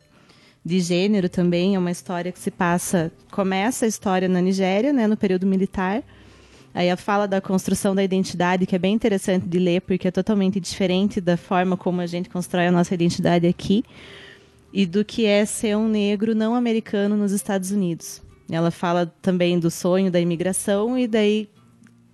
de 0.65 0.81
gênero 0.81 1.29
também. 1.29 1.75
É 1.75 1.79
uma 1.79 1.91
história 1.91 2.33
que 2.33 2.39
se 2.39 2.51
passa. 2.51 3.13
Começa 3.31 3.85
a 3.85 3.89
história 3.89 4.29
na 4.29 4.41
Nigéria, 4.41 4.93
né, 4.93 5.07
no 5.07 5.17
período 5.17 5.47
militar. 5.47 6.03
Aí 6.75 6.89
ela 6.89 6.97
fala 6.97 7.27
da 7.27 7.41
construção 7.41 7.95
da 7.95 8.05
identidade, 8.05 8.67
que 8.67 8.77
é 8.77 8.79
bem 8.79 8.95
interessante 8.95 9.47
de 9.49 9.59
ler, 9.59 9.81
porque 9.81 10.09
é 10.09 10.11
totalmente 10.11 10.61
diferente 10.61 11.21
da 11.21 11.37
forma 11.37 11.77
como 11.77 12.01
a 12.01 12.07
gente 12.07 12.29
constrói 12.29 12.67
a 12.67 12.73
nossa 12.73 12.93
identidade 12.93 13.47
aqui 13.47 13.83
e 14.77 14.85
do 14.85 15.03
que 15.03 15.25
é 15.25 15.47
ser 15.47 15.75
um 15.75 15.89
negro 15.89 16.35
não 16.35 16.55
americano 16.55 17.17
nos 17.17 17.33
Estados 17.33 17.71
Unidos. 17.71 18.21
Ela 18.51 18.71
fala 18.71 19.11
também 19.23 19.59
do 19.59 19.71
sonho 19.71 20.11
da 20.11 20.21
imigração 20.21 20.99
e 20.99 21.07
daí 21.09 21.49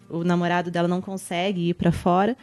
o 0.08 0.22
namorado 0.22 0.70
dela 0.70 0.86
não 0.86 1.00
consegue 1.00 1.70
ir 1.70 1.74
para 1.74 1.90
fora. 1.90 2.36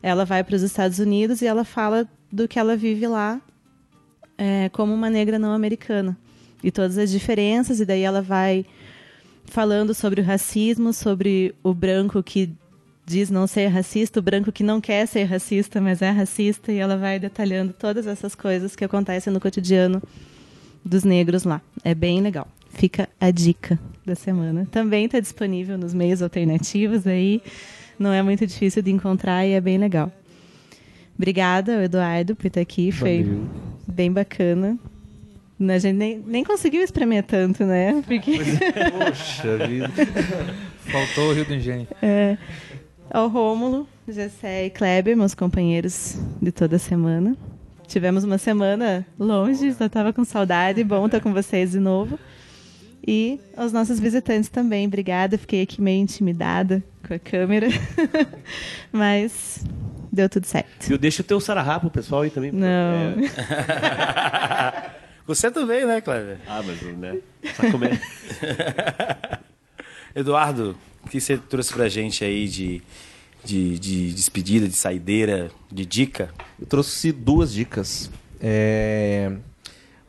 Ela 0.00 0.24
vai 0.24 0.44
para 0.44 0.54
os 0.54 0.62
Estados 0.62 1.00
Unidos 1.00 1.42
e 1.42 1.46
ela 1.48 1.64
fala 1.64 2.08
do 2.30 2.46
que 2.46 2.56
ela 2.56 2.76
vive 2.76 3.08
lá 3.08 3.40
é, 4.38 4.68
como 4.68 4.94
uma 4.94 5.10
negra 5.10 5.40
não 5.40 5.52
americana 5.52 6.16
e 6.62 6.70
todas 6.70 6.96
as 6.96 7.10
diferenças 7.10 7.80
e 7.80 7.84
daí 7.84 8.02
ela 8.02 8.22
vai 8.22 8.64
falando 9.44 9.92
sobre 9.92 10.20
o 10.20 10.24
racismo, 10.24 10.92
sobre 10.92 11.52
o 11.64 11.74
branco 11.74 12.22
que 12.22 12.54
diz 13.06 13.30
não 13.30 13.46
ser 13.46 13.68
racista, 13.68 14.20
o 14.20 14.22
branco 14.22 14.50
que 14.50 14.62
não 14.62 14.80
quer 14.80 15.06
ser 15.06 15.24
racista, 15.24 15.80
mas 15.80 16.00
é 16.00 16.10
racista, 16.10 16.72
e 16.72 16.78
ela 16.78 16.96
vai 16.96 17.18
detalhando 17.18 17.72
todas 17.72 18.06
essas 18.06 18.34
coisas 18.34 18.74
que 18.74 18.84
acontecem 18.84 19.32
no 19.32 19.40
cotidiano 19.40 20.02
dos 20.84 21.04
negros 21.04 21.44
lá. 21.44 21.60
É 21.82 21.94
bem 21.94 22.20
legal. 22.20 22.48
Fica 22.70 23.08
a 23.20 23.30
dica 23.30 23.78
da 24.04 24.14
semana. 24.14 24.66
Também 24.70 25.04
está 25.04 25.20
disponível 25.20 25.78
nos 25.78 25.94
meios 25.94 26.20
alternativos 26.22 27.06
aí. 27.06 27.40
Não 27.98 28.12
é 28.12 28.22
muito 28.22 28.46
difícil 28.46 28.82
de 28.82 28.90
encontrar 28.90 29.46
e 29.46 29.52
é 29.52 29.60
bem 29.60 29.78
legal. 29.78 30.12
Obrigada, 31.16 31.84
Eduardo, 31.84 32.34
por 32.34 32.46
estar 32.46 32.60
aqui. 32.60 32.90
Foi 32.90 33.22
Valeu. 33.22 33.48
bem 33.86 34.10
bacana. 34.10 34.76
A 35.60 35.78
gente 35.78 35.94
nem, 35.94 36.22
nem 36.26 36.42
conseguiu 36.42 36.82
espremer 36.82 37.22
tanto, 37.22 37.64
né? 37.64 38.02
Porque... 38.06 38.38
Poxa 38.38 39.66
vida. 39.68 39.90
Faltou 40.90 41.30
o 41.30 41.32
Rio 41.32 41.44
do 41.44 41.54
Engenho. 41.54 41.86
É. 42.02 42.36
Ao 43.10 43.28
Rômulo, 43.28 43.86
Gessé 44.08 44.66
e 44.66 44.70
Kleber, 44.70 45.16
meus 45.16 45.34
companheiros 45.34 46.18
de 46.40 46.50
toda 46.50 46.78
semana. 46.78 47.36
Tivemos 47.86 48.24
uma 48.24 48.38
semana 48.38 49.06
longe, 49.18 49.72
já 49.72 49.86
estava 49.86 50.12
com 50.12 50.24
saudade, 50.24 50.82
bom 50.82 51.06
estar 51.06 51.20
com 51.20 51.32
vocês 51.32 51.72
de 51.72 51.78
novo. 51.78 52.18
E 53.06 53.38
aos 53.56 53.72
nossos 53.72 54.00
visitantes 54.00 54.48
também, 54.48 54.86
obrigada. 54.86 55.36
Fiquei 55.36 55.62
aqui 55.62 55.80
meio 55.80 56.00
intimidada 56.00 56.82
com 57.06 57.14
a 57.14 57.18
câmera, 57.18 57.68
mas 58.90 59.62
deu 60.10 60.28
tudo 60.28 60.46
certo. 60.46 60.90
Eu 60.90 60.96
deixo 60.96 61.20
o 61.20 61.24
teu 61.24 61.38
sarará 61.40 61.78
pro 61.78 61.90
pessoal 61.90 62.22
aí 62.22 62.30
também. 62.30 62.50
Não. 62.50 62.66
É. 62.66 63.14
Você 65.26 65.50
também, 65.50 65.86
né, 65.86 66.00
Cleber? 66.00 66.38
Ah, 66.46 66.62
mas 66.64 66.82
né? 66.82 67.18
Só 67.54 67.70
comer. 67.70 68.00
Eduardo, 70.14 70.76
o 71.04 71.08
que 71.08 71.20
você 71.20 71.36
trouxe 71.36 71.72
pra 71.72 71.88
gente 71.88 72.24
aí 72.24 72.48
de, 72.48 72.82
de, 73.44 73.78
de 73.78 74.12
despedida, 74.12 74.66
de 74.66 74.74
saideira, 74.74 75.50
de 75.70 75.84
dica? 75.84 76.32
Eu 76.58 76.66
trouxe 76.66 77.12
duas 77.12 77.52
dicas. 77.52 78.10
É, 78.40 79.32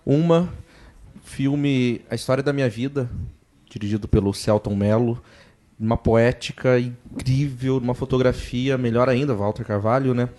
Uma, 0.05 0.51
filme 1.23 2.01
A 2.09 2.15
História 2.15 2.43
da 2.43 2.53
Minha 2.53 2.69
Vida, 2.69 3.09
dirigido 3.69 4.07
pelo 4.07 4.33
Celton 4.33 4.75
Mello. 4.75 5.21
Uma 5.77 5.97
poética 5.97 6.79
incrível, 6.79 7.77
uma 7.77 7.93
fotografia 7.93 8.77
melhor 8.77 9.09
ainda, 9.09 9.33
Walter 9.33 9.65
Carvalho, 9.65 10.13
né? 10.13 10.29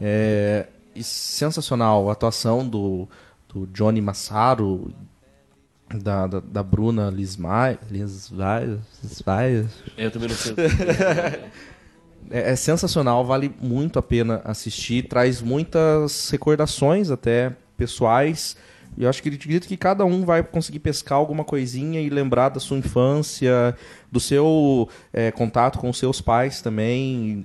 É, 0.00 0.68
sensacional 1.02 2.08
a 2.08 2.12
atuação 2.12 2.66
do, 2.68 3.08
do 3.48 3.66
Johnny 3.66 4.00
Massaro, 4.00 4.94
da, 6.02 6.26
da, 6.26 6.40
da 6.40 6.62
Bruna 6.62 7.10
Lismaia. 7.10 7.78
Lismaia? 7.90 8.78
Lismaia? 9.02 9.66
Eu 9.96 10.10
também 10.10 10.28
não 10.28 10.36
sei. 10.36 10.54
É, 12.30 12.52
é 12.52 12.56
sensacional, 12.56 13.24
vale 13.24 13.54
muito 13.60 13.98
a 13.98 14.02
pena 14.02 14.40
assistir, 14.44 15.06
traz 15.08 15.42
muitas 15.42 16.30
recordações 16.30 17.10
até 17.10 17.52
pessoais. 17.76 18.56
E 18.96 19.02
eu 19.02 19.10
acho 19.10 19.22
que 19.22 19.28
acredito 19.28 19.66
que 19.66 19.76
cada 19.76 20.04
um 20.04 20.24
vai 20.24 20.42
conseguir 20.42 20.78
pescar 20.78 21.18
alguma 21.18 21.44
coisinha 21.44 22.00
e 22.00 22.08
lembrar 22.08 22.48
da 22.48 22.60
sua 22.60 22.78
infância, 22.78 23.76
do 24.10 24.20
seu 24.20 24.88
é, 25.12 25.32
contato 25.32 25.78
com 25.78 25.90
os 25.90 25.98
seus 25.98 26.20
pais 26.20 26.62
também, 26.62 27.44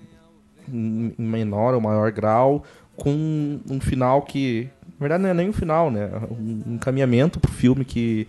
em 0.72 1.14
menor 1.18 1.74
ou 1.74 1.82
maior 1.82 2.12
grau, 2.12 2.64
com 2.96 3.60
um 3.70 3.80
final 3.80 4.22
que, 4.22 4.70
na 5.00 5.08
verdade, 5.08 5.24
não 5.24 5.30
é 5.30 5.34
nem 5.34 5.50
um 5.50 5.54
final, 5.54 5.90
né? 5.90 6.10
Um 6.30 6.76
encaminhamento 6.76 7.40
pro 7.40 7.52
filme 7.52 7.86
que 7.86 8.28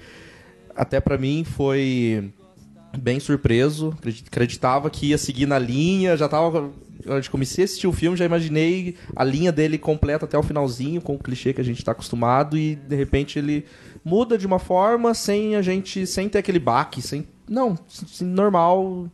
até 0.76 1.00
pra 1.00 1.18
mim 1.18 1.42
foi 1.44 2.30
bem 2.96 3.18
surpreso. 3.18 3.94
Acredi- 3.98 4.24
Acreditava 4.26 4.88
que 4.88 5.06
ia 5.06 5.18
seguir 5.18 5.46
na 5.46 5.58
linha, 5.58 6.16
já 6.16 6.28
tava. 6.28 6.70
Eu 7.04 7.20
comecei 7.30 7.64
a 7.64 7.66
assistir 7.66 7.86
o 7.86 7.92
filme, 7.92 8.16
já 8.16 8.24
imaginei 8.26 8.94
a 9.16 9.24
linha 9.24 9.50
dele 9.50 9.78
completa 9.78 10.26
até 10.26 10.36
o 10.38 10.42
finalzinho, 10.42 11.00
com 11.00 11.14
o 11.14 11.18
clichê 11.18 11.52
que 11.52 11.60
a 11.60 11.64
gente 11.64 11.82
tá 11.84 11.92
acostumado, 11.92 12.58
e 12.58 12.76
de 12.76 12.94
repente 12.94 13.38
ele 13.38 13.64
muda 14.04 14.36
de 14.38 14.46
uma 14.46 14.58
forma 14.58 15.12
sem 15.14 15.56
a 15.56 15.62
gente. 15.62 16.06
sem 16.06 16.28
ter 16.28 16.38
aquele 16.38 16.58
baque, 16.58 17.00
sem. 17.02 17.26
Não, 17.48 17.74
normal, 18.20 19.08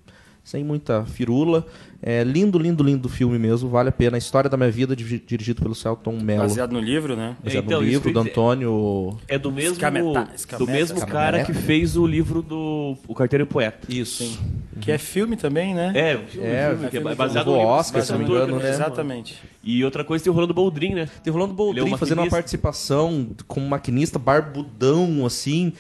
sem 0.47 0.62
muita 0.62 1.05
firula. 1.05 1.66
É 2.01 2.23
lindo, 2.23 2.56
lindo, 2.56 2.85
lindo 2.85 3.09
filme 3.09 3.36
mesmo, 3.36 3.68
vale 3.68 3.89
a 3.89 3.93
pena. 3.93 4.16
A 4.16 4.18
história 4.18 4.48
da 4.48 4.56
minha 4.56 4.70
vida, 4.70 4.94
di- 4.94 5.18
dirigido 5.27 5.60
pelo 5.60 5.74
Celton 5.74 6.20
Mello. 6.23 6.43
Baseado 6.43 6.70
no 6.70 6.78
livro, 6.78 7.16
né? 7.16 7.36
Baseado 7.43 7.64
Então, 7.64 7.81
no 7.81 7.86
livro 7.86 8.12
do. 8.12 8.20
Antônio. 8.20 9.18
É 9.27 9.36
do 9.40 9.51
mesmo, 9.51 9.73
Escameta- 9.73 10.05
do 10.24 10.35
escameta- 10.36 10.73
mesmo 10.73 10.98
escameta. 10.98 11.06
cara 11.06 11.44
que 11.44 11.52
fez 11.52 11.97
o 11.97 12.06
livro 12.06 12.43
do 12.43 12.97
O 13.09 13.14
Carteiro 13.14 13.43
e 13.43 13.47
o 13.47 13.48
Poeta. 13.48 13.93
Isso. 13.93 14.39
Que 14.81 14.93
é 14.93 14.98
filme 14.98 15.36
também, 15.36 15.74
né? 15.74 15.90
É, 15.97 16.14
o 16.14 16.28
filme, 16.28 16.47
É, 16.47 16.68
filme, 16.68 16.90
que 16.90 16.97
é 16.97 17.01
filme 17.01 17.14
baseado 17.16 17.44
do 17.47 17.51
no 17.51 17.56
livro 17.56 17.73
Oscar, 17.73 18.01
do 18.01 18.06
se 18.06 18.12
não 18.12 18.18
me 18.20 18.24
engano, 18.27 18.59
né? 18.60 18.70
Exatamente. 18.70 19.36
E 19.64 19.85
outra 19.85 20.05
coisa 20.05 20.23
tem 20.23 20.31
o 20.31 20.35
Rolando 20.35 20.55
Boldrin, 20.55 20.94
né? 20.94 21.09
Tem 21.24 21.31
o 21.32 21.35
Rolando 21.35 21.55
é 21.55 21.56
Boldrin 21.56 21.93
um 21.93 21.97
fazendo 21.97 22.18
uma 22.20 22.28
participação 22.31 23.31
como 23.48 23.66
maquinista 23.66 24.16
barbudão, 24.16 25.27
assim. 25.27 25.73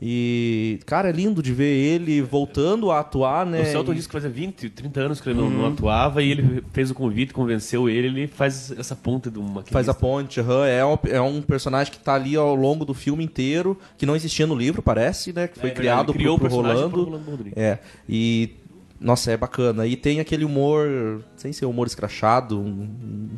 E, 0.00 0.78
cara, 0.86 1.08
é 1.08 1.12
lindo 1.12 1.42
de 1.42 1.52
ver 1.52 1.72
ele 1.72 2.20
voltando 2.22 2.90
a 2.90 3.00
atuar, 3.00 3.46
né? 3.46 3.62
O 3.62 3.66
Celton 3.66 3.92
E- 3.92 3.96
disse 3.96 4.08
que 4.08 4.12
fazia 4.12 4.28
20, 4.30 4.68
30 4.70 5.00
anos 5.00 5.20
que 5.20 5.28
ele 5.30 5.38
não, 5.40 5.48
não 5.48 5.66
atuava 5.66 6.22
e 6.22 6.30
ele 6.30 6.62
fez 6.72 6.90
o 6.90 6.94
convite, 6.94 7.32
convenceu 7.32 7.88
ele, 7.88 8.08
ele 8.08 8.26
faz 8.26 8.70
essa 8.72 8.94
ponta 8.94 9.30
de 9.30 9.38
uma 9.38 9.62
Faz 9.64 9.88
a 9.88 9.94
ponte, 9.94 10.38
aham. 10.40 10.66
é, 10.66 10.84
um, 10.84 10.98
é 11.08 11.20
um 11.20 11.40
personagem 11.42 11.92
que 11.92 11.98
tá 11.98 12.14
ali 12.14 12.36
ao 12.36 12.54
longo 12.54 12.84
do 12.84 12.92
filme 12.94 13.24
inteiro, 13.24 13.78
que 13.96 14.04
não 14.06 14.14
existia 14.14 14.46
no 14.46 14.54
livro, 14.54 14.82
parece, 14.82 15.32
né? 15.32 15.48
Que 15.48 15.58
foi 15.58 15.70
É 15.70 15.72
criado 15.72 16.12
criou 16.12 16.36
o 16.36 16.38
pro 16.38 16.48
Rolando. 16.48 16.90
pro 16.90 17.04
Rolando 17.04 17.24
Boldrin. 17.24 17.52
É, 17.56 17.78
e... 18.08 18.50
Nossa, 18.98 19.30
é 19.30 19.36
bacana. 19.36 19.86
E 19.86 19.94
tem 19.94 20.20
aquele 20.20 20.42
humor, 20.42 21.22
sem 21.36 21.52
ser 21.52 21.66
humor 21.66 21.86
escrachado, 21.86 22.58
um 22.58 22.88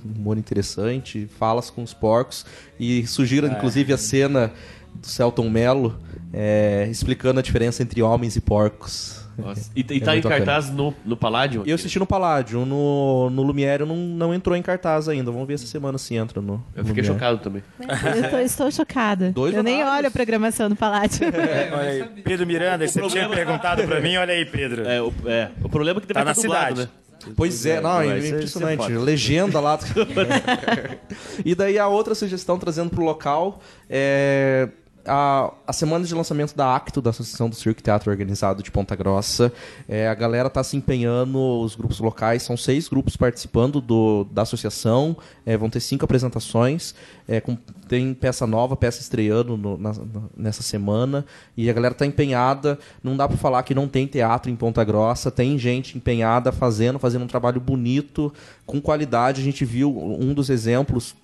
um 0.06 0.12
humor 0.16 0.38
interessante, 0.38 1.26
falas 1.36 1.68
com 1.68 1.82
os 1.82 1.92
porcos. 1.92 2.46
E 2.78 3.04
surgiram, 3.08 3.48
inclusive, 3.50 3.92
a 3.92 3.98
cena 3.98 4.52
do 4.94 5.06
Celton 5.08 5.50
Mello 5.50 5.98
é, 6.32 6.86
explicando 6.90 7.40
a 7.40 7.42
diferença 7.42 7.82
entre 7.82 8.02
homens 8.02 8.36
e 8.36 8.40
porcos. 8.40 9.26
Nossa. 9.38 9.70
E, 9.76 9.80
e 9.88 9.96
É 9.98 10.00
tá 10.00 10.12
em 10.12 10.14
muito 10.16 10.28
bacana. 10.28 10.44
cartaz 10.46 10.70
no, 10.70 10.92
no 11.04 11.16
Paládio? 11.16 11.62
Eu 11.64 11.76
assisti 11.76 11.96
no 11.98 12.06
Paládio, 12.06 12.66
no, 12.66 13.30
no 13.30 13.42
Lumière 13.42 13.84
não, 13.86 13.94
não 13.96 14.34
entrou 14.34 14.56
em 14.56 14.62
cartaz 14.62 15.08
ainda. 15.08 15.30
Vamos 15.30 15.46
ver 15.46 15.54
essa 15.54 15.66
semana 15.66 15.96
se 15.96 16.14
entra 16.16 16.40
no. 16.40 16.54
Eu 16.74 16.84
fiquei 16.84 17.02
Lumière. 17.02 17.06
chocado 17.14 17.38
também. 17.38 17.62
Eu 17.78 18.30
tô- 18.30 18.38
estou 18.38 18.70
chocada. 18.72 19.30
Dois 19.30 19.54
eu 19.54 19.62
nem 19.62 19.84
olho 19.84 20.08
a 20.08 20.10
programação 20.10 20.68
do 20.68 20.74
Palácio. 20.76 21.28
É, 21.32 21.70
olha 21.72 21.88
aí, 21.90 22.22
Pedro 22.24 22.46
Miranda, 22.46 22.86
você 22.88 23.00
tinha 23.02 23.28
perguntado 23.28 23.82
pra 23.84 24.00
mim, 24.00 24.16
olha 24.16 24.34
aí, 24.34 24.44
Pedro. 24.44 24.86
É, 24.88 25.00
o, 25.00 25.12
é, 25.26 25.50
o 25.62 25.68
problema 25.68 25.98
é 25.98 26.00
que 26.00 26.06
Tá 26.08 26.14
deve 26.14 26.24
na 26.24 26.32
estar 26.32 26.42
dublado, 26.42 26.76
cidade. 26.76 26.90
né? 27.26 27.32
Pois 27.36 27.66
é, 27.66 27.80
não, 27.80 28.00
é 28.00 28.18
impressionante. 28.28 28.90
Legenda 28.92 29.60
lá. 29.60 29.78
e 31.44 31.54
daí 31.54 31.78
a 31.78 31.86
outra 31.88 32.14
sugestão 32.14 32.58
trazendo 32.58 32.90
pro 32.90 33.02
local 33.04 33.60
é 33.88 34.68
a, 35.08 35.52
a 35.66 35.72
semana 35.72 36.04
de 36.04 36.14
lançamento 36.14 36.54
da 36.54 36.76
Acto, 36.76 37.00
da 37.00 37.10
Associação 37.10 37.48
do 37.48 37.56
Circo 37.56 37.82
Teatro 37.82 38.10
Organizado 38.10 38.62
de 38.62 38.70
Ponta 38.70 38.94
Grossa. 38.94 39.52
É, 39.88 40.08
a 40.08 40.14
galera 40.14 40.48
tá 40.50 40.62
se 40.62 40.76
empenhando, 40.76 41.38
os 41.60 41.74
grupos 41.74 41.98
locais, 41.98 42.42
são 42.42 42.56
seis 42.56 42.88
grupos 42.88 43.16
participando 43.16 43.80
do, 43.80 44.24
da 44.30 44.42
associação, 44.42 45.16
é, 45.44 45.56
vão 45.56 45.70
ter 45.70 45.80
cinco 45.80 46.04
apresentações, 46.04 46.94
é, 47.26 47.40
com- 47.40 47.56
tem 47.88 48.12
peça 48.14 48.46
nova, 48.46 48.76
peça 48.76 49.00
estreando 49.00 49.56
no- 49.56 49.78
na- 49.78 49.94
nessa 50.36 50.62
semana, 50.62 51.24
e 51.56 51.68
a 51.68 51.72
galera 51.72 51.94
tá 51.94 52.04
empenhada, 52.06 52.78
não 53.02 53.16
dá 53.16 53.26
pra 53.26 53.36
falar 53.36 53.62
que 53.62 53.74
não 53.74 53.88
tem 53.88 54.06
teatro 54.06 54.50
em 54.50 54.56
Ponta 54.56 54.84
Grossa, 54.84 55.30
tem 55.30 55.58
gente 55.58 55.96
empenhada 55.96 56.52
fazendo, 56.52 56.98
fazendo 56.98 57.24
um 57.24 57.28
trabalho 57.28 57.60
bonito, 57.60 58.32
com 58.66 58.80
qualidade, 58.80 59.40
a 59.40 59.44
gente 59.44 59.64
viu 59.64 59.96
um 59.98 60.34
dos 60.34 60.50
exemplos 60.50 61.16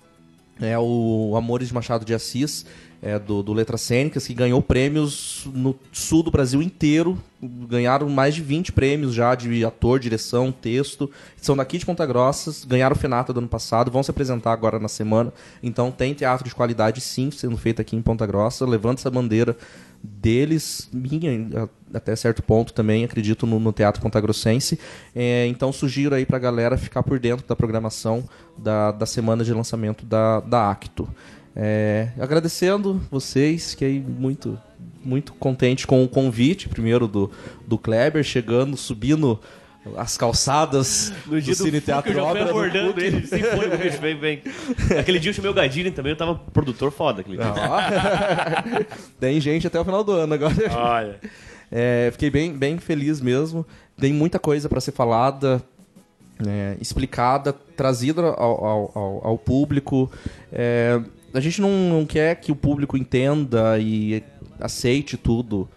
é 0.61 0.79
o 0.79 1.33
Amores 1.35 1.67
de 1.67 1.73
Machado 1.73 2.05
de 2.05 2.13
Assis, 2.13 2.65
é, 3.05 3.19
do, 3.19 3.43
do 3.43 3.53
Letras 3.53 3.81
Cênicas, 3.81 4.25
que 4.25 4.33
ganhou 4.33 4.59
prêmios 4.63 5.47
no 5.53 5.75
sul 5.91 6.23
do 6.23 6.31
Brasil 6.31 6.59
inteiro. 6.59 7.15
Ganharam 7.39 8.09
mais 8.09 8.33
de 8.33 8.41
20 8.41 8.71
prêmios 8.71 9.13
já 9.13 9.35
de 9.35 9.63
ator, 9.63 9.99
direção, 9.99 10.51
texto. 10.51 11.11
São 11.37 11.55
daqui 11.55 11.77
de 11.77 11.85
Ponta 11.85 12.03
Grossa, 12.03 12.51
ganharam 12.65 12.95
o 12.95 12.99
Fenata 12.99 13.31
do 13.31 13.37
ano 13.37 13.47
passado, 13.47 13.91
vão 13.91 14.01
se 14.01 14.09
apresentar 14.09 14.53
agora 14.53 14.79
na 14.79 14.87
semana. 14.87 15.31
Então 15.61 15.91
tem 15.91 16.15
teatro 16.15 16.49
de 16.49 16.55
qualidade 16.55 16.99
sim 16.99 17.29
sendo 17.29 17.55
feito 17.57 17.79
aqui 17.79 17.95
em 17.95 18.01
Ponta 18.01 18.25
Grossa. 18.25 18.65
Levanta 18.65 19.01
essa 19.01 19.11
bandeira 19.11 19.55
deles, 20.01 20.89
minha 20.91 21.69
até 21.93 22.15
certo 22.15 22.41
ponto 22.41 22.73
também, 22.73 23.05
acredito 23.05 23.45
no, 23.45 23.59
no 23.59 23.71
Teatro 23.71 24.01
Pontagrossense. 24.01 24.79
É, 25.15 25.45
então 25.45 25.71
sugiro 25.71 26.15
aí 26.15 26.25
pra 26.25 26.39
galera 26.39 26.75
ficar 26.75 27.03
por 27.03 27.19
dentro 27.19 27.45
da 27.47 27.55
programação 27.55 28.27
da, 28.57 28.91
da 28.91 29.05
semana 29.05 29.43
de 29.43 29.53
lançamento 29.53 30.03
da, 30.07 30.39
da 30.39 30.71
Acto. 30.71 31.07
É, 31.55 32.09
agradecendo 32.19 33.01
vocês, 33.09 33.73
que 33.75 33.85
aí 33.85 33.99
muito 33.99 34.59
muito 35.03 35.33
contente 35.33 35.85
com 35.85 36.03
o 36.03 36.07
convite, 36.07 36.67
primeiro 36.67 37.07
do, 37.07 37.31
do 37.67 37.77
Kleber, 37.77 38.23
chegando, 38.23 38.75
subindo 38.75 39.39
as 39.95 40.17
calçadas 40.17 41.13
No 41.27 41.39
do 41.39 41.45
do 41.45 41.55
Cine 41.55 41.79
Fuca, 41.79 41.81
Teatro 42.01 42.11
eu 42.11 42.15
fui 42.15 42.23
Ópera. 42.23 42.45
no 42.45 42.49
abordando 42.49 42.87
Fuca. 42.87 43.01
ele, 43.05 43.17
o 43.17 43.77
bicho 43.77 44.01
vem, 44.01 44.19
vem. 44.19 44.41
Aquele 44.99 45.19
dia 45.19 45.29
eu 45.29 45.33
chamei 45.35 45.51
o 45.51 45.53
Gadini 45.53 45.91
também, 45.91 46.11
eu 46.13 46.17
tava 46.17 46.33
produtor 46.35 46.91
foda 46.91 47.21
aquele 47.21 47.37
dia. 47.37 47.53
Ó. 47.55 48.85
Tem 49.19 49.39
gente 49.39 49.67
até 49.67 49.79
o 49.79 49.85
final 49.85 50.03
do 50.03 50.11
ano 50.11 50.33
agora. 50.33 50.55
Olha. 50.75 51.19
É, 51.71 52.09
fiquei 52.11 52.31
bem, 52.31 52.51
bem 52.51 52.79
feliz 52.79 53.21
mesmo. 53.21 53.63
Tem 53.97 54.11
muita 54.11 54.39
coisa 54.39 54.67
para 54.67 54.81
ser 54.81 54.91
falada, 54.91 55.61
é, 56.45 56.77
explicada, 56.81 57.53
trazida 57.53 58.21
ao, 58.23 58.65
ao- 58.65 58.91
ao- 58.95 59.27
ao 59.27 59.37
público. 59.37 60.11
É, 60.51 60.99
a 61.35 61.39
gente 61.39 61.61
não, 61.61 61.69
não 61.89 62.05
quer 62.05 62.35
que 62.35 62.51
o 62.51 62.55
público 62.55 62.97
entenda 62.97 63.77
e 63.79 64.23
aceite 64.59 65.17
tudo, 65.17 65.67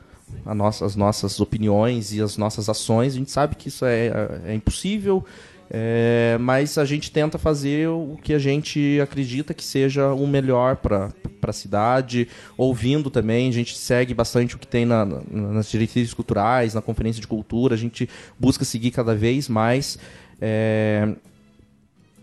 nossa- 0.44 0.84
as 0.86 0.94
nossas 0.96 1.40
opiniões 1.40 2.12
e 2.12 2.20
as 2.22 2.36
nossas 2.36 2.68
ações. 2.68 3.14
A 3.14 3.16
gente 3.18 3.30
sabe 3.30 3.56
que 3.56 3.68
isso 3.68 3.84
é, 3.84 4.10
é 4.46 4.54
impossível. 4.54 5.24
é, 5.70 6.38
mas 6.40 6.78
a 6.78 6.84
gente 6.86 7.10
tenta 7.10 7.36
fazer 7.36 7.88
o 7.90 8.16
que 8.22 8.32
a 8.32 8.38
gente 8.38 8.98
acredita 9.02 9.52
que 9.52 9.62
seja 9.62 10.14
o 10.14 10.26
melhor 10.26 10.76
para 10.76 11.12
a 11.42 11.52
cidade, 11.52 12.26
ouvindo 12.56 13.10
também, 13.10 13.50
a 13.50 13.52
gente 13.52 13.76
segue 13.76 14.14
bastante 14.14 14.56
o 14.56 14.58
que 14.58 14.66
tem 14.66 14.86
na- 14.86 15.04
na- 15.04 15.20
nas 15.30 15.70
diretrizes 15.70 16.14
culturais, 16.14 16.72
na 16.72 16.80
conferência 16.80 17.20
de 17.20 17.26
cultura, 17.26 17.74
a 17.74 17.78
gente 17.78 18.08
busca 18.38 18.64
seguir 18.64 18.92
cada 18.92 19.14
vez 19.14 19.46
mais. 19.46 19.98
É, 20.40 21.06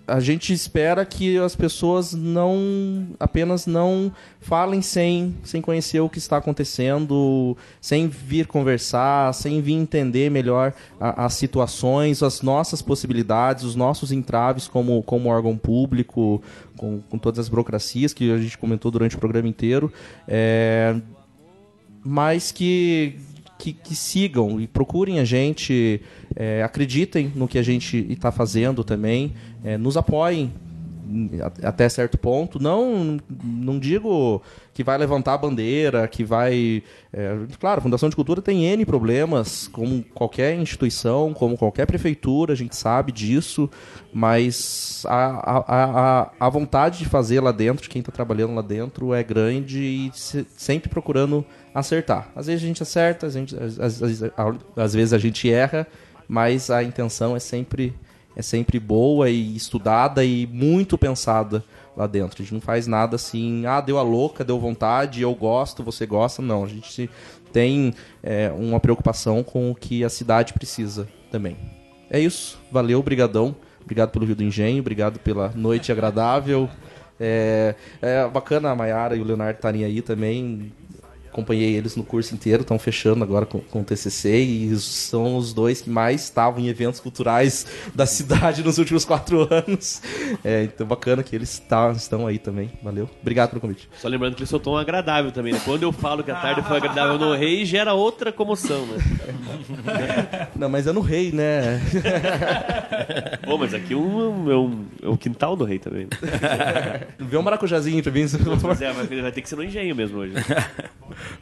a 0.07 0.19
gente 0.19 0.53
espera 0.53 1.03
que 1.05 1.37
as 1.37 1.55
pessoas 1.55 2.13
não 2.13 3.07
apenas 3.19 3.65
não 3.65 4.11
falem 4.39 4.81
sem, 4.81 5.35
sem 5.43 5.61
conhecer 5.61 5.99
o 5.99 6.09
que 6.09 6.19
está 6.19 6.37
acontecendo, 6.37 7.57
sem 7.81 8.07
vir 8.07 8.45
conversar, 8.47 9.33
sem 9.33 9.61
vir 9.61 9.73
entender 9.73 10.29
melhor 10.29 10.73
a- 10.99 11.25
as 11.25 11.33
situações, 11.33 12.21
as 12.21 12.41
nossas 12.41 12.81
possibilidades, 12.81 13.63
os 13.63 13.75
nossos 13.75 14.11
entraves 14.11 14.67
como, 14.67 15.01
como 15.03 15.29
órgão 15.29 15.57
público, 15.57 16.41
com, 16.77 17.01
com 17.09 17.17
todas 17.17 17.39
as 17.39 17.49
burocracias 17.49 18.13
que 18.13 18.31
a 18.31 18.37
gente 18.37 18.57
comentou 18.57 18.91
durante 18.91 19.15
o 19.15 19.19
programa 19.19 19.47
inteiro. 19.47 19.91
É, 20.27 20.95
mas 22.03 22.51
que, 22.51 23.17
que, 23.65 23.73
que 23.73 23.95
sigam 23.95 24.61
e 24.61 24.67
procurem 24.67 25.19
a 25.19 25.25
gente, 25.25 25.99
é, 26.35 26.61
acreditem 26.61 27.31
no 27.33 27.47
que 27.47 27.57
a 27.57 27.63
gente 27.63 28.05
está 28.11 28.31
fazendo 28.31 28.83
também, 28.83 29.33
é, 29.63 29.75
nos 29.75 29.97
apoiem 29.97 30.53
até 31.63 31.87
certo 31.89 32.17
ponto. 32.17 32.61
Não, 32.61 33.17
não 33.43 33.77
digo 33.79 34.41
que 34.73 34.83
vai 34.83 34.97
levantar 34.97 35.33
a 35.33 35.37
bandeira, 35.37 36.07
que 36.07 36.23
vai. 36.23 36.83
é, 37.13 37.37
claro, 37.59 37.79
a 37.79 37.81
Fundação 37.81 38.09
de 38.09 38.15
Cultura 38.15 38.41
tem 38.41 38.65
N 38.65 38.85
problemas, 38.85 39.67
como 39.67 40.03
qualquer 40.13 40.57
instituição, 40.57 41.33
como 41.33 41.57
qualquer 41.57 41.85
prefeitura, 41.85 42.53
a 42.53 42.55
gente 42.55 42.75
sabe 42.75 43.11
disso, 43.11 43.69
mas 44.13 45.03
a, 45.07 45.25
a, 45.25 45.57
a, 45.67 46.31
a- 46.39 46.49
vontade 46.49 46.99
de 46.99 47.05
fazer 47.05 47.39
lá 47.41 47.51
dentro, 47.51 47.83
de 47.83 47.89
quem 47.89 47.99
está 47.99 48.11
trabalhando 48.11 48.55
lá 48.55 48.61
dentro, 48.61 49.13
é 49.13 49.23
grande 49.23 49.79
e 49.81 50.11
se- 50.13 50.45
sempre 50.57 50.89
procurando 50.89 51.45
acertar. 51.73 52.29
Às 52.35 52.47
vezes 52.47 52.63
a 52.63 52.67
gente 52.67 52.81
acerta, 52.83 53.27
às, 53.27 53.35
às- 53.35 53.79
às- 53.79 54.01
às- 54.01 54.31
às 54.75 54.93
vezes 54.93 55.13
a 55.13 55.17
gente 55.17 55.49
erra, 55.49 55.85
mas 56.27 56.69
a 56.69 56.83
intenção 56.83 57.35
é 57.35 57.39
sempre 57.39 57.93
é 58.35 58.41
sempre 58.41 58.79
boa 58.79 59.29
e 59.29 59.55
estudada 59.55 60.23
e 60.23 60.47
muito 60.47 60.97
pensada 60.97 61.63
lá 61.95 62.05
dentro. 62.07 62.41
A 62.41 62.43
gente 62.43 62.53
não 62.53 62.61
faz 62.61 62.87
nada 62.87 63.15
assim, 63.15 63.65
ah, 63.65 63.79
deu 63.79 63.97
a 63.97 64.01
louca, 64.01 64.43
deu 64.43 64.59
vontade, 64.59 65.21
eu 65.21 65.33
gosto, 65.33 65.83
você 65.83 66.05
gosta. 66.05 66.41
Não, 66.41 66.63
a 66.63 66.67
gente 66.67 67.09
tem 67.53 67.93
é, 68.21 68.51
uma 68.51 68.79
preocupação 68.79 69.43
com 69.43 69.71
o 69.71 69.75
que 69.75 70.03
a 70.03 70.09
cidade 70.09 70.53
precisa 70.53 71.07
também. 71.31 71.55
É 72.09 72.19
isso, 72.19 72.59
valeu, 72.71 73.01
brigadão. 73.01 73.55
Obrigado 73.81 74.11
pelo 74.11 74.25
Rio 74.25 74.35
do 74.35 74.43
Engenho, 74.43 74.79
obrigado 74.79 75.19
pela 75.19 75.51
noite 75.55 75.91
agradável. 75.91 76.69
É, 77.19 77.75
é 78.01 78.27
bacana 78.27 78.71
a 78.71 78.75
Mayara 78.75 79.15
e 79.15 79.21
o 79.21 79.23
Leonardo 79.23 79.57
estarem 79.57 79.85
aí 79.85 80.01
também. 80.01 80.73
Acompanhei 81.35 81.75
eles 81.75 81.97
no 81.97 82.03
curso 82.05 82.33
inteiro, 82.33 82.61
estão 82.61 82.79
fechando 82.79 83.21
agora 83.21 83.45
com, 83.45 83.59
com 83.59 83.81
o 83.81 83.83
TCC 83.83 84.37
e 84.39 84.73
são 84.79 85.35
os 85.35 85.53
dois 85.53 85.81
que 85.81 85.89
mais 85.89 86.23
estavam 86.23 86.61
em 86.61 86.69
eventos 86.69 87.01
culturais 87.01 87.67
da 87.93 88.05
cidade 88.05 88.63
nos 88.63 88.77
últimos 88.77 89.03
quatro 89.03 89.45
anos. 89.53 90.01
É, 90.45 90.63
então 90.63 90.87
bacana 90.87 91.21
que 91.23 91.35
eles 91.35 91.59
tá- 91.59 91.91
estão 91.91 92.25
aí 92.25 92.39
também. 92.39 92.71
Valeu. 92.81 93.09
Obrigado 93.21 93.49
pelo 93.49 93.59
convite. 93.59 93.89
Só 93.97 94.07
lembrando 94.07 94.35
que 94.35 94.43
eles 94.43 94.49
são 94.49 94.59
tom 94.59 94.77
agradável 94.77 95.29
também, 95.29 95.51
né? 95.51 95.59
Quando 95.65 95.83
eu 95.83 95.91
falo 95.91 96.23
que 96.23 96.31
a 96.31 96.35
tarde 96.35 96.61
foi 96.61 96.77
agradável 96.77 97.19
no 97.19 97.35
rei, 97.35 97.65
gera 97.65 97.93
outra 97.93 98.31
comoção, 98.31 98.85
né? 98.85 98.97
Não, 100.55 100.69
mas 100.69 100.87
é 100.87 100.93
no 100.93 101.01
rei, 101.01 101.33
né? 101.33 101.81
Pô, 103.43 103.57
mas 103.57 103.73
aqui 103.73 103.93
um, 103.93 104.49
é, 104.49 104.55
um, 104.55 104.85
é 105.03 105.07
o 105.09 105.17
quintal 105.17 105.57
do 105.57 105.65
rei 105.65 105.79
também. 105.79 106.05
né? 106.05 107.01
Vê 107.19 107.35
um 107.35 107.41
maracujazinho 107.41 108.01
pra 108.01 108.11
mim. 108.13 108.25
Mas 108.63 108.81
é, 108.81 108.93
vai 108.93 109.31
ter 109.33 109.41
que 109.41 109.49
ser 109.49 109.57
no 109.57 109.63
engenho 109.65 109.93
mesmo 109.93 110.19
hoje. 110.19 110.33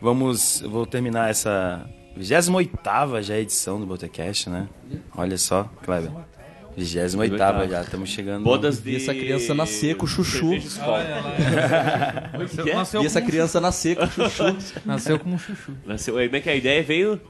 Vamos, 0.02 0.62
vou 0.62 0.86
terminar 0.86 1.30
essa 1.30 1.86
28ª 2.18 3.22
já 3.22 3.38
edição 3.38 3.80
do 3.80 3.86
Botecast, 3.86 4.50
né? 4.50 4.68
Olha 5.16 5.38
só, 5.38 5.64
Kleber. 5.84 6.12
28ª 6.78 7.70
já, 7.70 7.82
estamos 7.82 8.10
chegando. 8.10 8.44
Bodas 8.44 8.80
Vi 8.80 8.96
essa 8.96 9.14
criança 9.14 9.54
nascer 9.54 9.96
com 9.96 10.08
chuchu. 10.08 10.52
Nasceu 12.74 13.02
Vi 13.02 13.08
essa 13.08 13.20
como 13.20 13.28
um 13.28 13.30
criança 13.30 13.62
nascer 13.62 13.96
com 13.96 14.08
chuchu. 14.08 14.58
Nasceu 14.86 15.20
como 15.20 15.36
um 15.36 15.38
chuchu. 15.38 15.74
Nasceu, 15.86 16.14
como 16.16 16.36
é 16.36 16.40
que 16.40 16.50
a 16.50 16.56
ideia 16.56 16.82
veio? 16.82 17.22